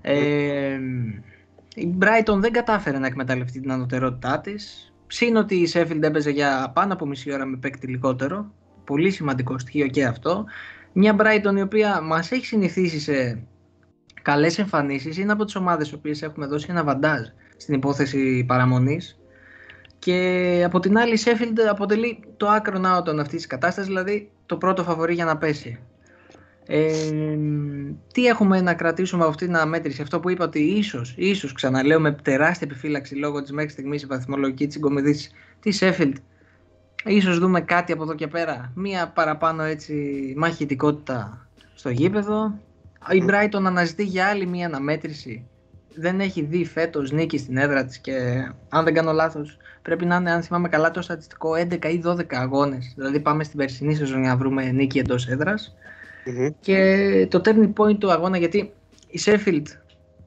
Ε, 0.00 0.78
η 1.74 1.96
Brighton 2.00 2.36
δεν 2.36 2.52
κατάφερε 2.52 2.98
να 2.98 3.06
εκμεταλλευτεί 3.06 3.60
την 3.60 3.72
ανωτερότητά 3.72 4.40
της. 4.40 4.92
Συν 5.06 5.36
ότι 5.36 5.54
η 5.54 5.70
Sheffield 5.72 6.02
έπαιζε 6.02 6.30
για 6.30 6.70
πάνω 6.74 6.92
από 6.92 7.06
μισή 7.06 7.32
ώρα 7.32 7.44
με 7.44 7.56
παίκτη 7.56 7.86
λιγότερο. 7.86 8.52
Πολύ 8.84 9.10
σημαντικό 9.10 9.58
στοιχείο 9.58 9.86
και 9.86 10.04
αυτό. 10.04 10.44
Μια 10.92 11.16
Brighton 11.18 11.56
η 11.56 11.60
οποία 11.60 12.00
μας 12.00 12.30
έχει 12.30 12.46
συνηθίσει 12.46 13.00
σε 13.00 13.46
καλές 14.22 14.58
εμφανίσεις. 14.58 15.18
Είναι 15.18 15.32
από 15.32 15.44
τις 15.44 15.56
ομάδες 15.56 15.90
οι 15.90 15.94
οποίες 15.94 16.22
έχουμε 16.22 16.46
δώσει 16.46 16.66
ένα 16.70 16.84
βαντάζ 16.84 17.20
στην 17.60 17.74
υπόθεση 17.74 18.44
παραμονής. 18.48 19.18
Και 19.98 20.62
από 20.66 20.80
την 20.80 20.98
άλλη 20.98 21.14
η 21.14 21.20
Sheffield 21.24 21.58
αποτελεί 21.70 22.20
το 22.36 22.48
άκρο 22.48 22.80
άωτον 22.84 23.20
αυτής 23.20 23.36
της 23.36 23.46
κατάστασης, 23.46 23.88
δηλαδή 23.88 24.30
το 24.46 24.56
πρώτο 24.56 24.84
φαβορή 24.84 25.14
για 25.14 25.24
να 25.24 25.36
πέσει. 25.36 25.78
Ε, 26.66 26.92
τι 28.12 28.26
έχουμε 28.26 28.60
να 28.60 28.74
κρατήσουμε 28.74 29.22
από 29.22 29.30
αυτή 29.30 29.44
την 29.44 29.56
αναμέτρηση, 29.56 30.02
αυτό 30.02 30.20
που 30.20 30.30
είπα 30.30 30.44
ότι 30.44 30.58
ίσως, 30.58 31.14
ίσως 31.16 31.52
ξαναλέω 31.52 32.00
με 32.00 32.12
τεράστια 32.12 32.66
επιφύλαξη 32.70 33.14
λόγω 33.14 33.42
της 33.42 33.52
μέχρι 33.52 33.70
στιγμής 33.70 34.06
βαθμολογική 34.06 34.64
της 34.64 34.74
συγκομιδής 34.74 35.30
της 35.60 35.82
Sheffield 35.82 36.14
ίσως 37.04 37.38
δούμε 37.38 37.60
κάτι 37.60 37.92
από 37.92 38.02
εδώ 38.02 38.14
και 38.14 38.26
πέρα, 38.26 38.72
μία 38.74 39.08
παραπάνω 39.08 39.62
έτσι 39.62 39.94
μαχητικότητα 40.36 41.46
στο 41.74 41.90
γήπεδο. 41.90 42.58
Η 43.10 43.24
Brighton 43.28 43.62
αναζητεί 43.64 44.04
για 44.04 44.26
άλλη 44.26 44.46
μία 44.46 44.66
αναμέτρηση. 44.66 45.48
Δεν 45.94 46.20
έχει 46.20 46.42
δει 46.42 46.64
φέτος 46.64 47.12
νίκη 47.12 47.38
στην 47.38 47.56
έδρα 47.56 47.84
της 47.84 47.98
και 47.98 48.12
αν 48.68 48.84
δεν 48.84 48.94
κάνω 48.94 49.12
λάθος 49.12 49.56
πρέπει 49.82 50.04
να 50.06 50.16
είναι 50.16 50.30
αν 50.30 50.42
θυμάμαι 50.42 50.68
καλά 50.68 50.90
το 50.90 51.02
στατιστικό 51.02 51.50
11 51.56 51.84
ή 51.84 52.02
12 52.04 52.24
αγώνες. 52.34 52.92
Δηλαδή 52.96 53.20
πάμε 53.20 53.44
στην 53.44 53.58
περσινή 53.58 53.94
σεζόν 53.94 54.20
για 54.20 54.28
να 54.28 54.36
βρούμε 54.36 54.70
νίκη 54.70 54.98
εντός 54.98 55.28
έδρας. 55.28 55.74
Μμμ. 56.24 56.48
Και 56.60 57.26
το 57.30 57.40
turning 57.44 57.72
point 57.76 57.98
του 57.98 58.10
αγώνα, 58.12 58.36
γιατί 58.38 58.72
η 59.08 59.20
Sheffield 59.24 59.62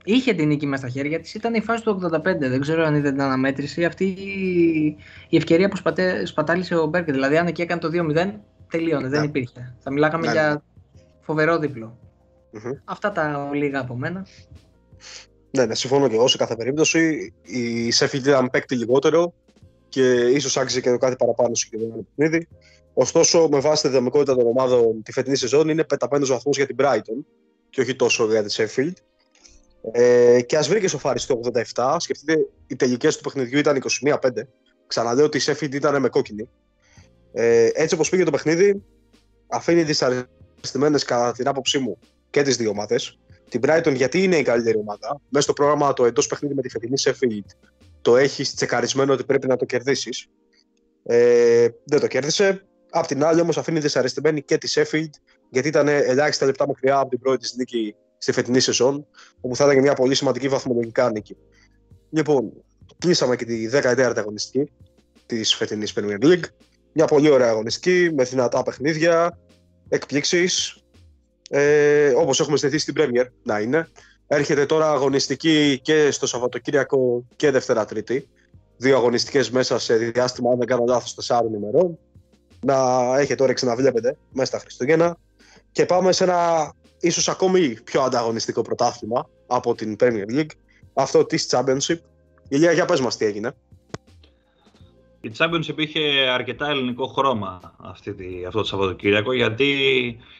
είχε 0.03 0.33
την 0.33 0.47
νίκη 0.47 0.65
μέσα 0.65 0.81
στα 0.87 0.91
χέρια 0.99 1.19
της, 1.19 1.33
ήταν 1.33 1.53
η 1.53 1.61
φάση 1.61 1.83
του 1.83 1.89
85, 1.89 2.49
δεν 2.49 2.59
ξέρω 2.61 2.83
αν 2.85 2.95
είδε 2.95 3.11
την 3.11 3.21
αναμέτρηση, 3.21 3.85
αυτή 3.85 4.03
η- 4.05 4.97
η 5.29 5.37
ευκαιρία 5.37 5.69
που 5.69 5.75
σπατέ, 5.77 6.25
σπατάλησε 6.25 6.75
ο 6.75 6.85
Μπέρκερ, 6.85 7.13
δηλαδή 7.13 7.37
αν 7.37 7.47
εκεί 7.47 7.61
έκανε 7.61 7.81
το 7.81 7.89
2-0, 7.89 8.39
τελείωνε, 8.69 9.07
δεν 9.07 9.19
Ναι. 9.19 9.25
υπήρχε. 9.25 9.75
Θα 9.79 9.91
μιλάγαμε 9.91 10.25
Ναι, 10.25 10.31
για 10.31 10.63
φοβερό 11.21 11.57
διπλό. 11.57 11.97
Μμμ. 12.51 12.71
Αυτά 12.85 13.11
τα 13.11 13.49
λίγα 13.53 13.79
από 13.79 13.95
μένα. 13.95 14.25
Ναι, 15.57 15.65
ναι, 15.65 15.75
συμφωνώ 15.75 16.07
και 16.07 16.15
εγώ 16.15 16.27
σε 16.27 16.37
κάθε 16.37 16.55
περίπτωση. 16.55 17.33
Η 17.41 17.93
Sheffield 17.99 18.13
ήταν 18.13 18.49
παίκτη 18.49 18.75
λιγότερο 18.75 19.33
και 19.89 20.13
ίσως 20.15 20.57
άξιζε 20.57 20.81
και 20.81 20.89
το 20.89 20.97
κάτι 20.97 21.15
παραπάνω 21.15 21.55
στο 21.55 21.65
συγκεκριμένο 21.65 22.05
παιχνίδι. 22.15 22.47
Ωστόσο, 22.93 23.47
με 23.51 23.59
βάση 23.59 23.81
τη 23.81 23.87
δυναμικότητα 23.87 24.35
των 24.35 24.47
ομάδων 24.47 25.03
τη 25.03 25.11
φετινή 25.11 25.35
σεζόν, 25.35 25.69
είναι 25.69 25.83
πεταμένος 25.83 26.29
βαθμός 26.29 26.57
για 26.57 26.65
την 26.65 26.75
Brighton 26.79 27.25
και 27.69 27.81
όχι 27.81 27.95
τόσο 27.95 28.25
για 28.25 28.43
τη 28.43 28.55
Sheffield. 28.57 28.93
Ε, 29.91 30.41
και 30.41 30.57
ας 30.57 30.67
βρήκε 30.67 30.87
στο 30.87 30.97
Φάρι 30.97 31.19
το 31.21 31.39
87. 31.73 31.95
Σκεφτείτε, 31.99 32.47
οι 32.67 32.75
τελικές 32.75 33.17
του 33.17 33.23
παιχνιδιού 33.23 33.59
ήταν 33.59 33.81
21-5. 34.05 34.17
Ξαναλέω 34.87 35.25
ότι 35.25 35.37
η 35.37 35.41
Sheffield 35.45 35.73
ήταν 35.73 36.01
με 36.01 36.09
κόκκινη. 36.09 36.49
Ε, 37.33 37.69
έτσι 37.73 37.95
όπως 37.95 38.09
πήγε 38.09 38.23
το 38.23 38.31
παιχνίδι, 38.31 38.83
αφήνει 39.47 39.83
δυσαρεστημένες 39.83 41.03
κατά 41.03 41.31
την 41.31 41.47
άποψή 41.47 41.79
μου 41.79 41.97
και 42.29 42.41
τις 42.41 42.57
δύο 42.57 42.69
ομάδες 42.69 43.19
την 43.59 43.61
Brighton 43.65 43.95
γιατί 43.95 44.23
είναι 44.23 44.37
η 44.37 44.41
καλύτερη 44.41 44.77
ομάδα. 44.77 45.21
Μέσα 45.29 45.43
στο 45.43 45.53
πρόγραμμα 45.53 45.93
το 45.93 46.05
εντός 46.05 46.27
παιχνίδι 46.27 46.53
με 46.53 46.61
τη 46.61 46.69
φετινή 46.69 46.93
Sheffield 47.03 47.55
το 48.01 48.17
έχεις 48.17 48.55
τσεκαρισμένο 48.55 49.13
ότι 49.13 49.23
πρέπει 49.23 49.47
να 49.47 49.55
το 49.55 49.65
κερδίσεις. 49.65 50.27
Ε, 51.03 51.67
δεν 51.85 51.99
το 51.99 52.07
κέρδισε. 52.07 52.65
Απ' 52.89 53.05
την 53.05 53.23
άλλη 53.23 53.41
όμως 53.41 53.57
αφήνει 53.57 53.79
δυσαρεστημένη 53.79 54.41
και 54.41 54.57
τη 54.57 54.73
Sheffield 54.75 55.09
γιατί 55.49 55.67
ήταν 55.67 55.87
ελάχιστα 55.87 56.45
λεπτά 56.45 56.67
μακριά 56.67 56.97
από 56.97 57.09
την 57.09 57.19
πρώτη 57.19 57.37
της 57.37 57.55
νίκη 57.55 57.95
στη 58.17 58.31
φετινή 58.31 58.59
σεζόν, 58.59 59.07
όπου 59.41 59.55
θα 59.55 59.65
ήταν 59.65 59.79
μια 59.79 59.93
πολύ 59.93 60.15
σημαντική 60.15 60.47
βαθμολογικά 60.47 61.11
νίκη. 61.11 61.37
Λοιπόν, 62.09 62.51
κλείσαμε 62.97 63.35
και 63.35 63.45
τη 63.45 63.69
14η 63.71 64.13
αγωνιστική 64.15 64.71
της 65.25 65.55
φετινής 65.55 65.93
Premier 65.95 66.23
League. 66.23 66.43
Μια 66.93 67.05
πολύ 67.05 67.29
ωραία 67.29 67.49
αγωνιστική 67.49 68.13
με 68.13 68.23
δυνατά 68.23 68.63
παιχνίδια, 68.63 69.39
εκπλήξεις, 69.89 70.82
ε, 71.55 72.13
όπως 72.17 72.39
έχουμε 72.39 72.57
συνηθίσει 72.57 72.83
στην 72.89 72.95
Premier 72.97 73.25
να 73.43 73.59
είναι. 73.59 73.87
Έρχεται 74.27 74.65
τώρα 74.65 74.91
αγωνιστική 74.91 75.79
και 75.83 76.11
στο 76.11 76.27
Σαββατοκύριακο 76.27 77.25
και 77.35 77.51
Δευτέρα 77.51 77.85
Τρίτη. 77.85 78.27
Δύο 78.77 78.97
αγωνιστικές 78.97 79.49
μέσα 79.49 79.79
σε 79.79 79.95
διάστημα, 79.95 80.51
αν 80.51 80.57
δεν 80.57 80.67
κάνω 80.67 80.83
λάθος, 80.87 81.15
τεσσάρων 81.15 81.53
ημερών. 81.53 81.97
Να 82.59 82.75
έχετε 83.19 83.43
όρεξη 83.43 83.65
να 83.65 83.75
βλέπετε 83.75 84.17
μέσα 84.31 84.45
στα 84.45 84.59
Χριστούγεννα. 84.59 85.17
Και 85.71 85.85
πάμε 85.85 86.11
σε 86.11 86.23
ένα 86.23 86.73
ίσως 86.99 87.29
ακόμη 87.29 87.77
πιο 87.83 88.01
ανταγωνιστικό 88.01 88.61
πρωτάθλημα 88.61 89.29
από 89.47 89.75
την 89.75 89.95
Premier 89.99 90.31
League. 90.31 90.51
Αυτό 90.93 91.25
της 91.25 91.47
Championship. 91.51 91.97
Ηλία, 92.47 92.71
για 92.71 92.85
πες 92.85 92.99
μας 92.99 93.17
τι 93.17 93.25
έγινε. 93.25 93.51
Η 95.25 95.31
Championship 95.37 95.77
είχε 95.77 95.99
αρκετά 96.33 96.69
ελληνικό 96.69 97.07
χρώμα 97.07 97.75
αυτή 97.77 98.13
τη, 98.13 98.45
αυτό 98.45 98.59
το 98.59 98.65
Σαββατοκύριακο 98.65 99.33
γιατί 99.33 99.73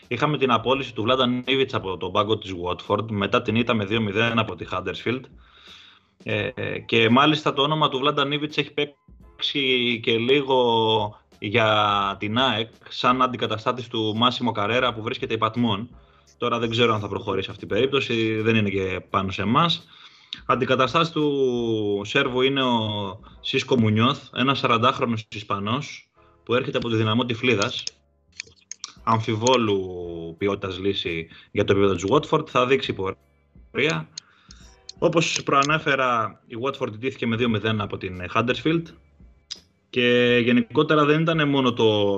είχαμε 0.07 0.37
την 0.37 0.51
απόλυση 0.51 0.93
του 0.93 1.03
Βλάντα 1.03 1.27
Νίβιτς 1.27 1.73
από 1.73 1.97
τον 1.97 2.11
πάγκο 2.11 2.37
της 2.37 2.53
Watford 2.63 3.05
μετά 3.09 3.41
την 3.41 3.55
ήττα 3.55 3.73
με 3.73 3.87
2-0 3.89 4.33
από 4.35 4.55
τη 4.55 4.65
Huddersfield 4.71 5.21
ε, 6.23 6.49
και 6.85 7.09
μάλιστα 7.09 7.53
το 7.53 7.61
όνομα 7.61 7.89
του 7.89 7.99
Βλάντα 7.99 8.25
Νίβιτς 8.25 8.57
έχει 8.57 8.73
παίξει 8.73 8.97
παίξει 9.43 9.99
και 10.03 10.17
λίγο 10.17 11.19
για 11.39 12.15
την 12.19 12.37
ΑΕΚ 12.37 12.71
σαν 12.89 13.21
αντικαταστάτης 13.21 13.87
του 13.87 14.13
Μάσιμο 14.15 14.51
Καρέρα 14.51 14.93
που 14.93 15.01
βρίσκεται 15.01 15.33
υπατμών. 15.33 15.89
Τώρα 16.37 16.59
δεν 16.59 16.69
ξέρω 16.69 16.93
αν 16.93 16.99
θα 16.99 17.07
προχωρήσει 17.07 17.49
αυτή 17.49 17.63
η 17.63 17.67
περίπτωση, 17.67 18.41
δεν 18.41 18.55
είναι 18.55 18.69
και 18.69 19.01
πάνω 19.09 19.31
σε 19.31 19.41
εμάς. 19.41 19.87
Αντικαταστάτης 20.45 21.09
του 21.09 22.01
Σέρβου 22.05 22.41
είναι 22.41 22.63
ο 22.63 23.19
Σίσκο 23.41 23.79
Μουνιώθ, 23.79 24.19
ένας 24.33 24.61
40χρονος 24.63 25.19
Ισπανός 25.35 26.11
που 26.43 26.53
έρχεται 26.53 26.77
από 26.77 26.89
τη 26.89 26.95
δυναμό 26.95 27.25
Τυφλίδας. 27.25 27.83
Αμφιβόλου 29.03 30.35
ποιότητας 30.37 30.79
λύση 30.79 31.27
για 31.51 31.63
το 31.63 31.73
επίπεδο 31.73 31.95
του 31.95 32.07
Watford, 32.09 32.47
θα 32.47 32.65
δείξει 32.65 32.93
πορεία. 32.93 34.09
Όπως 34.99 35.43
προανέφερα, 35.43 36.41
η 36.47 36.55
Watford 36.61 36.91
ντύθηκε 36.91 37.27
με 37.27 37.35
2-0 37.39 37.75
από 37.77 37.97
την 37.97 38.25
Huddersfield 38.33 38.83
και 39.89 40.39
γενικότερα 40.43 41.05
δεν 41.05 41.21
ήταν 41.21 41.49
μόνο 41.49 41.73
το, 41.73 42.15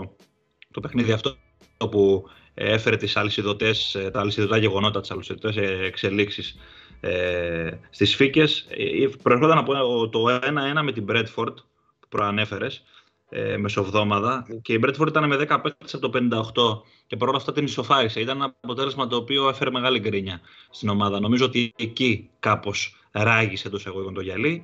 το 0.72 0.80
παιχνίδι 0.80 1.12
αυτό 1.12 1.36
που 1.78 2.24
έφερε 2.54 2.98
τις 2.98 3.18
αλυσιδωτές, 3.18 3.98
τα 4.12 4.20
αλυσιδωτά 4.20 4.58
γεγονότα, 4.58 5.02
τις 5.02 5.12
αλυσιδωτές 5.12 5.56
εξελίξεις 5.86 6.56
ε, 7.00 7.70
στις 7.90 8.16
φύκες. 8.16 8.68
Ε, 8.70 9.08
προερχόταν 9.22 9.58
από 9.58 10.10
το 10.10 10.26
1-1 10.30 10.82
με 10.84 10.92
την 10.92 11.06
Bradford 11.10 11.56
που 12.00 12.08
προανέφερες, 12.10 12.84
ε, 13.30 13.58
μεσοβδόμαδα 13.58 14.48
και 14.62 14.74
η 14.74 14.80
Bradford 14.84 15.08
ήταν 15.08 15.28
με 15.28 15.36
10 15.36 15.60
παίκτες 15.62 15.94
από 15.94 16.10
το 16.10 16.10
58 16.10 16.82
και 17.08 17.16
παρόλα 17.16 17.38
αυτά 17.38 17.52
την 17.52 17.64
ισοφάρισε. 17.64 18.20
Ήταν 18.20 18.36
ένα 18.36 18.56
αποτέλεσμα 18.62 19.08
το 19.08 19.16
οποίο 19.16 19.50
έφερε 19.50 19.72
μεγάλη 19.72 20.00
γκρίνια 20.00 20.42
στην 20.70 20.90
ομάδα. 20.90 21.20
Νομίζω 21.20 21.46
ότι 21.46 21.74
εκεί 21.78 22.30
κάπως 22.40 22.96
ράγισε 23.12 23.70
το 23.70 23.82
εγωγικών 23.86 24.14
το 24.14 24.22
γυαλί. 24.22 24.64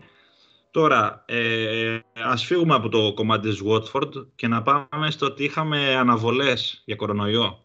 Τώρα, 0.72 1.24
ε, 1.28 2.00
ας 2.14 2.46
φύγουμε 2.46 2.76
από 2.76 2.90
το 2.90 3.14
κομμάτι 3.14 3.50
της 3.50 3.62
Watford 3.66 4.26
και 4.36 4.48
να 4.48 4.62
πάμε 4.62 5.12
στο 5.12 5.26
ότι 5.26 5.44
είχαμε 5.44 5.96
αναβολές 5.96 6.82
για 6.86 6.96
κορονοϊό. 6.96 7.61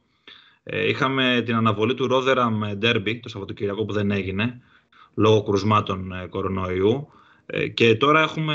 Ε, 0.68 0.88
είχαμε 0.88 1.43
την 1.44 1.55
αναβολή 1.55 1.94
του 1.94 2.09
Rotherham 2.10 2.84
Derby 2.84 3.18
το 3.22 3.28
Σαββατοκυριακό 3.28 3.84
που 3.84 3.93
δεν 3.93 4.10
έγινε 4.10 4.60
λόγω 5.14 5.43
κρουσμάτων 5.43 6.12
ε, 6.12 6.26
κορονοϊού. 6.26 7.09
Ε, 7.47 7.68
και 7.68 7.94
τώρα 7.94 8.20
έχουμε 8.22 8.55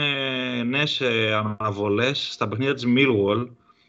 νέες 0.63 1.01
ε, 1.01 1.33
αναβολές 1.33 2.27
στα 2.31 2.47
παιχνίδια 2.47 2.73
της 2.73 2.85
Millwall 2.87 3.47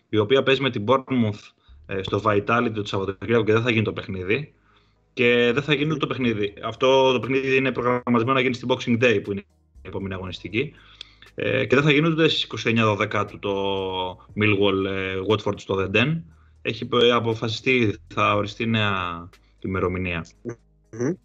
η 0.09 0.19
οποία 0.19 0.43
παίζει 0.43 0.61
με 0.61 0.71
την 0.71 0.85
Bournemouth 0.87 1.51
ε, 1.87 2.03
στο 2.03 2.21
Vitality 2.25 2.73
το 2.75 2.85
Σαββατοκύριακο 2.85 3.45
και 3.45 3.53
δεν 3.53 3.63
θα 3.63 3.71
γίνει 3.71 3.85
το 3.85 3.93
παιχνίδι. 3.93 4.53
Και 5.13 5.51
δεν 5.55 5.63
θα 5.63 5.75
γίνει 5.75 5.97
το 5.97 6.07
παιχνίδι. 6.07 6.55
Αυτό 6.65 7.13
το 7.13 7.21
παιχνίδι 7.21 7.57
είναι 7.57 7.73
προγραμματισμένο 7.73 8.33
να 8.33 8.41
γίνει 8.41 8.55
στην 8.55 8.69
Boxing 8.71 9.03
Day, 9.03 9.21
που 9.25 9.33
είναι 9.33 9.45
η 9.83 9.89
επόμενη 9.89 10.15
αγωνιστική. 10.15 10.73
Ε, 11.35 11.67
και 11.67 11.75
δεν 11.75 11.85
θα 11.85 11.93
γίνει 11.93 12.09
ούτε 12.09 12.29
στι 12.29 12.47
29 12.75 12.97
12 13.13 13.27
το 13.41 13.53
Millwall 14.11 14.85
ε, 14.87 15.15
Watford 15.29 15.61
στο 15.61 15.91
The 15.93 15.97
Έχει 16.63 16.89
αποφασιστεί, 17.13 17.97
θα 18.15 18.35
οριστεί 18.35 18.67
νέα 18.67 19.29
ημερομηνία. 19.61 20.27
Mm-hmm. 20.27 21.17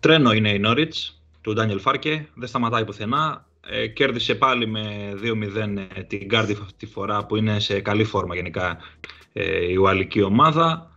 Τρένο 0.00 0.32
είναι 0.32 0.50
η 0.50 0.60
Norwich 0.64 1.14
του 1.40 1.52
Ντάνιελ 1.52 1.80
Φάρκε. 1.80 2.28
Δεν 2.34 2.48
σταματάει 2.48 2.84
πουθενά. 2.84 3.48
Ε, 3.66 3.86
κέρδισε 3.86 4.34
πάλι 4.34 4.66
με 4.66 5.14
2-0 5.22 6.04
την 6.06 6.28
Cardiff 6.30 6.58
αυτή 6.62 6.74
τη 6.76 6.86
φορά 6.86 7.26
που 7.26 7.36
είναι 7.36 7.60
σε 7.60 7.80
καλή 7.80 8.04
φόρμα 8.04 8.34
γενικά 8.34 8.78
ε, 9.32 9.70
η 9.70 9.76
ουαλική 9.76 10.22
ομάδα. 10.22 10.90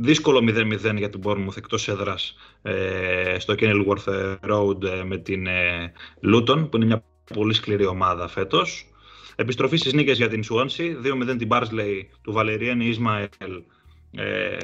Δύσκολο 0.00 0.38
0-0 0.38 0.96
για 0.96 1.10
την 1.10 1.20
Bournemouth 1.24 1.56
εκτός 1.56 1.88
έδρας 1.88 2.34
ε, 2.62 3.36
στο 3.38 3.54
Kenilworth 3.58 4.36
Road 4.50 4.82
ε, 4.82 5.02
με 5.04 5.18
την 5.18 5.46
ε, 5.46 5.92
Luton 6.32 6.68
που 6.70 6.76
είναι 6.76 6.84
μια 6.84 7.04
πολύ 7.34 7.54
σκληρή 7.54 7.86
ομάδα 7.86 8.28
φέτος. 8.28 8.86
Επιστροφή 9.40 9.76
στις 9.76 9.92
νίκες 9.92 10.16
για 10.16 10.28
την 10.28 10.42
Swansea, 10.50 10.96
2-0 11.32 11.36
την 11.38 11.48
Barsley 11.50 12.02
του 12.22 12.32
Βαλεριέν 12.32 12.80
Ισμαέλ. 12.80 13.28
Ε, 14.10 14.56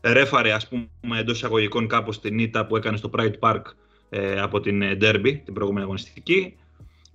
ρέφαρε 0.00 0.52
ας 0.52 0.68
πούμε 0.68 1.18
εντός 1.18 1.36
εισαγωγικών 1.36 1.86
κάπως 1.86 2.20
την 2.20 2.38
ήττα 2.38 2.66
που 2.66 2.76
έκανε 2.76 2.96
στο 2.96 3.10
Pride 3.16 3.38
Park 3.38 3.62
ε, 4.08 4.40
από 4.40 4.60
την 4.60 4.82
Derby 5.00 5.40
την 5.44 5.54
προηγούμενη 5.54 5.84
αγωνιστική. 5.84 6.56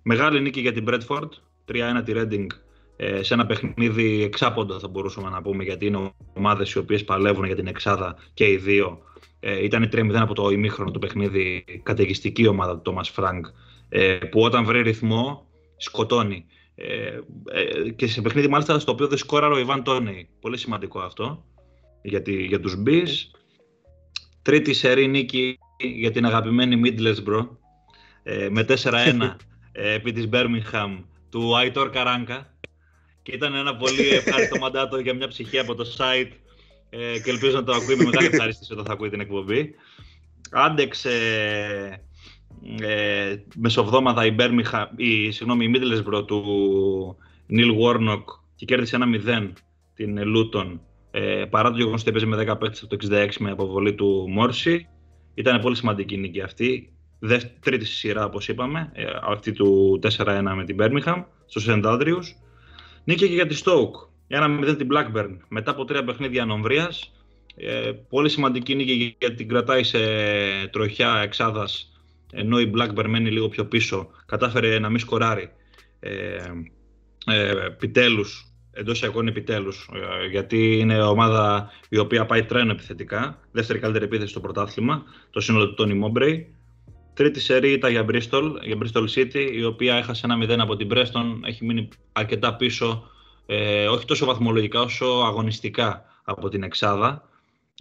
Μεγάλη 0.04 0.42
νίκη 0.42 0.60
για 0.60 0.72
την 0.72 0.86
Bradford, 0.88 1.30
3-1 1.72 2.02
τη 2.06 2.14
Reading 2.16 2.48
ε, 2.96 3.24
σε 3.24 3.34
ένα 3.34 3.46
παιχνίδι 3.46 4.24
εξάποντο 4.24 4.80
θα 4.80 4.88
μπορούσαμε 4.88 5.30
να 5.30 5.42
πούμε 5.42 5.64
γιατί 5.64 5.86
είναι 5.86 6.12
ομάδες 6.34 6.72
οι 6.72 6.78
οποίες 6.78 7.04
παλεύουν 7.04 7.46
για 7.46 7.56
την 7.56 7.68
εξάδα 7.68 8.16
και 8.34 8.50
οι 8.50 8.58
δύο. 8.58 9.02
Ε, 9.40 9.64
ήταν 9.64 9.90
3-0 9.94 10.14
από 10.14 10.34
το 10.34 10.50
ημίχρονο 10.50 10.92
του 10.92 11.00
παιχνίδι 11.00 11.64
καταιγιστική 11.84 12.48
ομάδα 12.48 12.80
του 12.80 12.94
Thomas 12.94 13.22
Frank 13.22 13.42
ε, 13.90 14.14
που 14.14 14.42
όταν 14.42 14.66
βρει 14.66 14.82
ρυθμό 14.82 15.48
σκοτώνει. 15.78 16.46
Ε, 16.76 17.20
ε, 17.52 17.90
και 17.90 18.08
σε 18.08 18.22
παιχνίδι 18.22 18.48
μάλιστα 18.48 18.80
στο 18.80 18.92
οποίο 18.92 19.08
δεν 19.08 19.18
σκόραρε 19.18 19.54
ο 19.54 19.58
Ιβάν 19.58 19.84
Τόνεϊ. 19.84 20.30
Πολύ 20.40 20.58
σημαντικό 20.58 21.00
αυτό 21.00 21.46
για, 22.02 22.22
τη, 22.22 22.46
για 22.46 22.60
τους 22.60 22.78
Bees. 22.86 23.10
Τρίτη 24.42 24.74
σερή 24.74 25.08
νίκη 25.08 25.60
για 25.78 26.12
την 26.12 26.26
αγαπημένη 26.26 26.82
Middlesbrough 26.86 27.48
ε, 28.24 28.50
με 28.50 28.66
4-1 28.84 29.36
επί 29.96 30.12
της 30.12 30.30
Birmingham 30.32 31.04
του 31.30 31.58
Άιτορ 31.58 31.90
Καράνκα 31.90 32.54
και 33.22 33.32
ήταν 33.32 33.56
ένα 33.56 33.76
πολύ 33.76 34.08
ευχάριστο 34.08 34.60
μαντάτο 34.60 35.00
για 35.00 35.14
μια 35.14 35.28
ψυχή 35.28 35.60
από 35.60 35.76
το 35.76 35.86
site 35.98 36.32
ε, 36.90 37.20
και 37.20 37.30
ελπίζω 37.30 37.56
να 37.56 37.64
το 37.64 37.74
ακούει 37.74 37.96
με 37.96 38.04
μεγάλη 38.04 38.26
ευχαρίστηση 38.26 38.74
όταν 38.74 38.86
θα 38.86 38.94
ακούει 38.94 39.10
την 39.10 39.20
εκπομπή. 39.20 39.76
Άντεξε 40.52 41.10
ε, 42.82 43.36
μεσοβδόμαδα 43.56 44.26
η, 44.26 44.36
Birmingham, 44.40 44.86
η, 44.96 45.32
συγγνώμη, 45.32 45.66
η 45.66 45.72
Middlesbrough 45.76 46.28
του 46.28 46.44
Νίλ 47.48 47.72
Warnock 47.82 48.24
και 48.56 48.66
κέρδισε 48.66 48.96
ένα 48.96 49.06
0 49.26 49.52
την 49.94 50.20
Luton 50.20 50.80
ε, 51.16 51.46
παρά 51.50 51.72
το 51.72 51.78
γεγονός 51.78 52.02
ότι 52.02 52.10
έπαιζε 52.10 52.26
με 52.26 52.38
10 52.38 52.60
παίκτες 52.60 52.84
από 52.84 52.98
το 52.98 53.08
66 53.10 53.30
με 53.40 53.52
αποβολή 53.52 53.94
του 53.94 54.26
Μόρση. 54.30 54.88
Ήταν 55.34 55.62
πολύ 55.62 55.76
σημαντική 55.76 56.18
νίκη 56.18 56.42
αυτή. 56.42 56.94
Τρίτη 57.60 57.86
σειρά, 57.86 58.26
όπως 58.26 58.48
είπαμε, 58.48 58.92
ε, 58.94 59.04
αυτή 59.22 59.52
του 59.52 60.00
4-1 60.02 60.54
με 60.56 60.66
την 60.66 60.78
Birmingham 60.80 61.24
στο 61.46 61.62
St. 61.68 61.84
Andrews. 61.86 62.24
Νίκη 63.04 63.28
και 63.28 63.34
για 63.34 63.48
τη 63.48 63.62
Stoke. 63.66 64.08
Ένα 64.28 64.60
0 64.60 64.78
την 64.78 64.88
Blackburn 64.92 65.38
μετά 65.48 65.72
από 65.72 65.86
τρία 65.86 66.04
παιχνίδια 66.04 66.46
νομβρία. 66.46 66.92
Ε, 67.56 67.92
πολύ 68.10 68.30
σημαντική 68.30 68.76
νίκη 68.76 69.16
γιατί 69.20 69.36
την 69.36 69.48
κρατάει 69.48 69.84
σε 69.84 70.00
τροχιά 70.72 71.20
εξάδας 71.24 71.93
ενώ 72.34 72.60
η 72.60 72.72
Blackburn 72.76 73.06
μένει 73.08 73.32
λίγο 73.32 73.50
πιο 73.50 73.66
πίσω. 73.66 74.10
Κατάφερε 74.26 74.80
να 74.80 74.90
μην 74.90 75.00
σκοράρει. 75.00 75.50
Ε, 76.00 76.38
ε, 77.26 77.66
επιτέλους, 77.66 78.54
εντός 78.72 79.04
εικόνη 79.04 79.30
επιτέλους, 79.30 79.90
ε, 79.94 80.28
γιατί 80.28 80.78
είναι 80.80 81.02
ομάδα 81.02 81.72
η 81.90 81.98
οποία 81.98 82.26
πάει 82.26 82.44
τρένο 82.44 82.72
επιθετικά, 82.72 83.40
δεύτερη 83.52 83.80
καλύτερη 83.80 84.06
επίθεση 84.06 84.30
στο 84.30 84.40
πρωτάθλημα, 84.40 85.04
το 85.30 85.40
σύνολο 85.40 85.68
του 85.68 85.74
Τόνι 85.74 85.94
Μόμπρεϊ. 85.94 86.56
Τρίτη 87.14 87.40
σερή 87.40 87.72
ήταν 87.72 87.92
για 87.92 88.06
Bristol, 88.10 88.52
για 88.62 88.78
Bristol 88.82 89.06
City, 89.16 89.52
η 89.54 89.64
οποία 89.64 89.96
έχασε 89.96 90.26
ένα 90.26 90.38
0 90.38 90.60
από 90.60 90.76
την 90.76 90.90
Preston, 90.92 91.40
έχει 91.48 91.66
μείνει 91.66 91.88
αρκετά 92.12 92.56
πίσω, 92.56 93.04
ε, 93.46 93.88
όχι 93.88 94.06
τόσο 94.06 94.26
βαθμολογικά 94.26 94.82
όσο 94.82 95.06
αγωνιστικά 95.06 96.06
από 96.24 96.50
την 96.50 96.64
Εξάδα. 96.64 97.28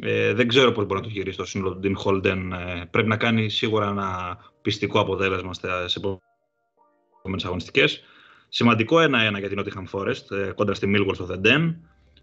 Ε, 0.02 0.32
δεν 0.32 0.48
ξέρω 0.48 0.72
πώς 0.72 0.86
μπορεί 0.86 1.00
να 1.00 1.06
το 1.06 1.12
γυρίσει 1.12 1.36
το 1.36 1.44
σύνολο 1.44 1.74
του 1.74 1.80
Dean 1.84 2.04
Holden. 2.04 2.50
Ε, 2.52 2.84
πρέπει 2.90 3.08
να 3.08 3.16
κάνει 3.16 3.48
σίγουρα 3.48 3.88
ένα 3.88 4.38
πιστικό 4.62 5.00
αποτέλεσμα 5.00 5.54
σε 5.86 5.98
επόμενες 5.98 7.44
αγωνιστικές. 7.44 8.02
Σημαντικό 8.48 8.96
1-1 8.98 9.38
για 9.38 9.48
την 9.48 9.60
Nottingham 9.60 9.98
Forest, 9.98 10.30
ε, 10.30 10.52
κόντρα 10.52 10.74
στη 10.74 10.92
Millwall 10.94 11.14
στο 11.14 11.40
The 11.44 11.74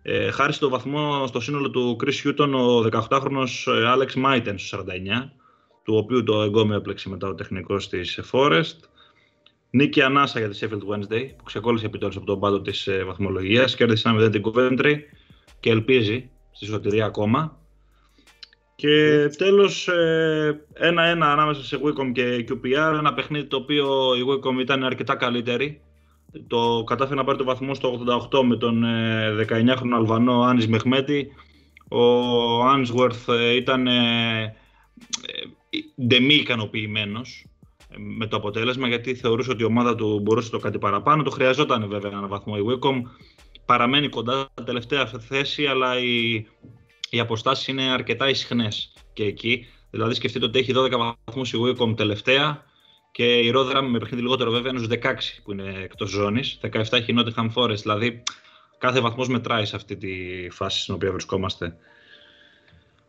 Ε, 0.02 0.32
χάρη 0.32 0.54
στο 0.54 0.70
βαθμό 0.70 1.28
στο 1.28 1.40
σύνολο 1.40 1.70
του 1.70 1.98
Chris 2.04 2.28
Hutton 2.28 2.52
ο 2.54 2.80
18χρονος 2.80 3.68
ε, 3.68 3.94
Alex 3.96 4.26
Maiten 4.26 4.54
στο 4.56 4.84
49 4.88 5.30
του 5.84 5.96
οποίου 5.96 6.24
το 6.24 6.42
εγκόμιο 6.42 6.76
έπλεξε 6.76 7.10
μετά 7.10 7.28
ο 7.28 7.36
τεχνικός 7.36 7.90
της 7.90 8.20
Forest. 8.32 8.78
Νίκη 9.70 10.02
ανάσα 10.02 10.40
για 10.40 10.50
τη 10.50 10.60
Sheffield 10.62 10.94
Wednesday, 10.94 11.30
που 11.38 11.44
ξεκόλλησε 11.44 11.86
επιτέλους 11.86 12.16
από 12.16 12.26
τον 12.26 12.40
πάτο 12.40 12.62
της 12.62 12.88
ε, 12.88 13.04
βαθμολογίας. 13.04 13.76
Κέρδισε 13.76 14.10
ένα 14.10 14.26
0 14.28 14.32
την 14.32 14.42
Coventry 14.46 14.96
και 15.60 15.70
ελπίζει 15.70 16.30
στη 16.52 16.66
σωτηρία 16.66 17.06
ακόμα. 17.06 17.58
Και 18.76 19.28
τέλος, 19.38 19.90
ένα-ένα 20.74 21.32
ανάμεσα 21.32 21.64
σε 21.64 21.80
Wicom 21.84 22.12
και 22.12 22.46
QPR. 22.50 22.98
Ένα 22.98 23.14
παιχνίδι 23.14 23.48
το 23.48 23.58
οποίο 23.58 24.16
η 24.16 24.22
Wicom 24.30 24.60
ήταν 24.60 24.84
αρκετά 24.84 25.16
καλύτερη. 25.16 25.82
Το 26.48 26.84
κατάφερε 26.86 27.16
να 27.16 27.24
πάρει 27.24 27.38
το 27.38 27.44
βαθμό 27.44 27.74
στο 27.74 28.06
88 28.30 28.44
με 28.44 28.56
τον 28.56 28.84
19χρονο 29.48 29.92
ε, 29.92 29.96
Αλβανό 29.96 30.42
Άννη 30.42 30.68
Μεχμέτη. 30.68 31.28
Ο 31.90 32.64
Άνσουερθ 32.64 33.28
ήταν 33.56 33.88
ντεμή 36.06 36.34
ικανοποιημένος 36.34 37.46
ε, 37.90 37.96
με 37.98 38.28
το 38.28 38.38
αποτέλεσμα 38.38 38.88
γιατί 38.88 39.16
θεωρούσε 39.16 39.52
ότι 39.52 39.62
η 39.62 39.66
ομάδα 39.66 39.96
του 39.96 40.20
μπορούσε 40.20 40.50
το 40.50 40.60
κάτι 40.60 40.78
παραπάνω. 40.78 41.24
Το 41.24 41.30
χρειαζόταν 41.30 41.88
βέβαια 41.90 42.12
ένα 42.12 42.28
βαθμό. 42.28 42.54
Η 42.58 42.62
Wicom 42.68 43.02
παραμένει 43.70 44.10
κοντά 44.10 44.48
στην 44.52 44.66
τελευταία 44.66 45.06
θέση, 45.06 45.66
αλλά 45.66 46.00
οι, 46.00 46.46
οι 47.10 47.20
αποστάσεις 47.20 47.68
είναι 47.68 47.82
αρκετά 47.82 48.30
ισχνές 48.30 48.94
και 49.14 49.24
εκεί. 49.24 49.68
Δηλαδή, 49.90 50.14
σκεφτείτε 50.14 50.46
ότι 50.46 50.60
έχει 50.60 50.74
12 50.76 51.16
βαθμούς 51.26 51.54
η 51.54 51.58
Wicom 51.58 51.94
τελευταία 51.98 52.64
Και 53.12 53.38
η 53.38 53.52
Rotherham 53.56 53.88
με 53.90 54.00
παιχνίδι 54.00 54.24
λιγότερο 54.24 54.52
βέβαια 54.52 54.72
είναι 54.72 54.80
στους 54.80 54.98
16 55.02 55.42
που 55.44 55.52
είναι 55.52 55.74
εκτός 55.84 56.10
ζώνης. 56.10 56.60
17 56.62 56.84
έχει 56.92 57.12
η 57.12 57.16
Nottingham 57.18 57.50
Forest. 57.54 57.82
Δηλαδή 57.82 58.24
κάθε 58.78 59.00
βαθμός 59.00 59.28
μετράει 59.28 59.66
σε 59.66 59.76
αυτή 59.76 59.96
τη 59.98 60.10
φάση 60.50 60.82
στην 60.82 60.94
οποία 60.94 61.12
βρισκόμαστε. 61.12 61.76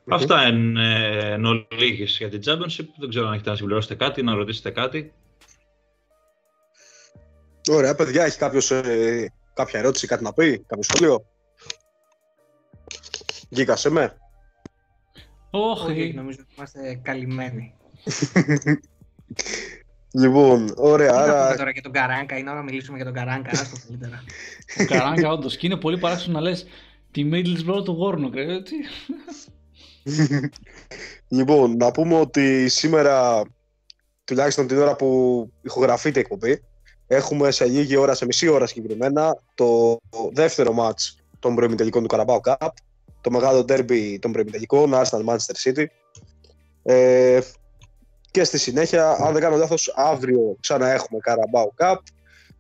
Αυτά 0.09 0.47
είναι 0.47 1.07
ε, 1.11 1.33
εν 1.33 1.45
ολίγης 1.45 2.17
για 2.19 2.29
την 2.29 2.41
Championship. 2.45 2.87
Δεν 2.99 3.09
ξέρω 3.09 3.27
αν 3.27 3.33
έχετε 3.33 3.51
να 3.51 3.57
συμπληρώσετε 3.57 3.95
κάτι, 3.95 4.23
να 4.23 4.35
ρωτήσετε 4.35 4.71
κάτι. 4.71 5.13
Ωραία, 7.71 7.95
παιδιά, 7.95 8.25
έχει 8.25 8.39
κάποιος 8.39 8.71
ε, 8.71 9.33
κάποια 9.65 9.79
ερώτηση, 9.79 10.07
κάτι 10.07 10.23
να 10.23 10.33
πει, 10.33 10.59
κάποιο 10.59 10.83
σχόλιο; 10.83 11.25
Γκίκα, 13.55 13.77
σε 13.77 13.91
με. 13.91 14.17
Όχι, 15.51 15.91
Όχι. 15.91 16.13
νομίζω 16.15 16.39
ότι 16.41 16.55
είμαστε 16.57 17.01
καλυμμένοι. 17.03 17.75
Λοιπόν, 20.13 20.73
ωραία, 20.77 21.11
Τι 21.11 21.17
θα 21.17 21.23
πούμε 21.23 21.33
άρα 21.33 21.57
τώρα 21.57 21.71
για 21.71 21.83
τον 21.83 21.93
Καράνκα, 21.93 22.39
είναι 22.39 22.51
ώρα 22.51 22.59
να 22.59 22.65
μιλήσουμε 22.65 22.97
για 22.97 23.05
τον 23.05 23.15
Καράνκα, 23.15 23.51
άστο 23.51 23.77
καλύτερα. 23.89 24.25
Ο 24.81 24.85
Καράγκα, 24.85 25.31
όντως. 25.31 25.57
Και 25.57 25.67
είναι 25.67 25.77
πολύ 25.77 25.99
παράξενο 25.99 26.33
να 26.33 26.41
λες 26.41 26.67
τη 27.11 27.29
Middlesbrough 27.33 27.85
του 27.85 27.99
Warnock. 28.01 28.37
Ε, 28.37 28.63
τι; 28.63 28.75
Λοιπόν, 31.39 31.77
να 31.77 31.91
πούμε 31.91 32.15
ότι 32.15 32.69
σήμερα, 32.69 33.43
τουλάχιστον 34.25 34.67
την 34.67 34.79
ώρα 34.79 34.97
που 34.97 35.53
ηχογραφείται 35.63 36.19
η 36.19 36.23
εκπομπή, 36.23 36.63
έχουμε 37.13 37.51
σε 37.51 37.65
λίγη 37.65 37.97
ώρα, 37.97 38.15
σε 38.15 38.25
μισή 38.25 38.49
ώρα 38.49 38.67
συγκεκριμένα, 38.67 39.37
το 39.55 39.99
δεύτερο 40.33 40.73
μάτς 40.73 41.17
των 41.39 41.55
προημιτελικών 41.55 42.07
του 42.07 42.17
Carabao 42.17 42.41
Cup, 42.41 42.69
το 43.21 43.31
μεγάλο 43.31 43.65
ντέρμπι 43.65 44.19
των 44.19 44.33
προημιτελικών, 44.33 44.93
Arsenal 44.95 45.25
Manchester 45.25 45.55
City. 45.65 45.85
Ε, 46.83 47.41
και 48.31 48.45
στη 48.45 48.59
συνέχεια, 48.59 49.09
αν 49.11 49.33
δεν 49.33 49.43
κάνω 49.43 49.57
λάθος, 49.57 49.93
αύριο 49.97 50.57
ξανά 50.61 50.89
έχουμε 50.89 51.21
Carabao 51.27 51.85
Cup, 51.85 51.97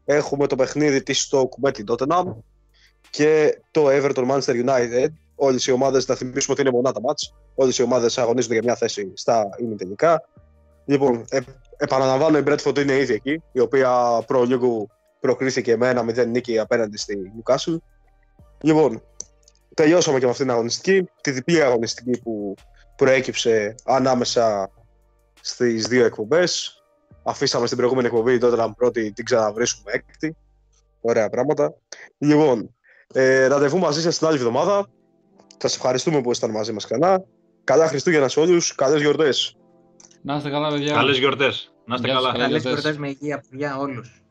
έχουμε 0.04 0.46
το 0.46 0.56
παιχνίδι 0.56 1.02
της 1.02 1.30
Stoke 1.30 1.56
με 1.56 1.70
την 1.70 1.86
Tottenham 1.88 2.24
και 3.10 3.60
το 3.70 3.86
Everton 3.88 4.30
Manchester 4.30 4.64
United. 4.66 5.08
Όλες 5.34 5.66
οι 5.66 5.72
ομάδες, 5.72 6.06
να 6.06 6.14
θυμίσουμε 6.14 6.52
ότι 6.52 6.60
είναι 6.60 6.70
μονάδα 6.70 7.00
μάτς, 7.00 7.34
όλες 7.54 7.78
οι 7.78 7.82
ομάδες 7.82 8.18
αγωνίζονται 8.18 8.54
για 8.54 8.62
μια 8.64 8.76
θέση 8.76 9.10
στα 9.14 9.48
ημιτελικά. 9.58 10.28
Λοιπόν, 10.84 11.24
ε, 11.28 11.40
επαναλαμβάνω, 11.80 12.38
η 12.38 12.42
Bradford 12.46 12.78
είναι 12.78 12.96
ήδη 12.96 13.14
εκεί, 13.14 13.42
η 13.52 13.60
οποία 13.60 14.22
προ 14.26 14.42
λίγο 14.42 14.86
προκρίθηκε 15.20 15.76
με 15.76 15.88
ένα 15.88 16.04
0 16.04 16.26
νίκη 16.26 16.58
απέναντι 16.58 16.96
στη 16.96 17.32
Newcastle. 17.36 17.76
Λοιπόν, 18.60 19.02
τελειώσαμε 19.74 20.18
και 20.18 20.24
με 20.24 20.30
αυτήν 20.30 20.46
την 20.46 20.54
αγωνιστική, 20.54 21.08
τη 21.20 21.30
διπλή 21.30 21.62
αγωνιστική 21.62 22.20
που 22.20 22.54
προέκυψε 22.96 23.74
ανάμεσα 23.84 24.70
στις 25.40 25.86
δύο 25.86 26.04
εκπομπές. 26.04 26.74
Αφήσαμε 27.22 27.66
στην 27.66 27.78
προηγούμενη 27.78 28.06
εκπομπή 28.06 28.38
τότε 28.38 28.56
να 28.56 28.72
πρώτη 28.72 29.12
την 29.12 29.24
ξαναβρίσκουμε 29.24 29.92
έκτη. 29.92 30.36
Ωραία 31.00 31.28
πράγματα. 31.28 31.74
Λοιπόν, 32.18 32.74
ε, 33.12 33.46
ραντεβού 33.46 33.78
μαζί 33.78 34.02
σας 34.02 34.18
την 34.18 34.26
άλλη 34.26 34.36
εβδομάδα. 34.36 34.86
Σας 35.56 35.74
ευχαριστούμε 35.74 36.20
που 36.20 36.30
ήσασταν 36.30 36.50
μαζί 36.50 36.72
μας 36.72 36.84
ξανά. 36.84 37.24
Καλά 37.64 37.88
Χριστούγεννα 37.88 38.28
σε 38.28 38.40
όλους, 38.40 38.74
καλές 38.74 39.00
γιορτές. 39.00 39.59
Να 40.22 40.36
είστε 40.36 40.50
καλά, 40.50 40.68
παιδιά. 40.68 40.94
Καλές 40.94 41.18
γιορτές. 41.18 41.72
Να 41.84 41.94
είστε 41.94 42.06
Γεια 42.06 42.16
σας, 42.16 42.24
καλά. 42.24 42.32
καλά. 42.36 42.44
Καλές 42.46 42.62
γιορτές. 42.62 42.82
γιορτές 42.82 43.00
με 43.00 43.08
υγεία, 43.08 43.44
παιδιά, 43.50 43.76
όλους. 43.78 44.22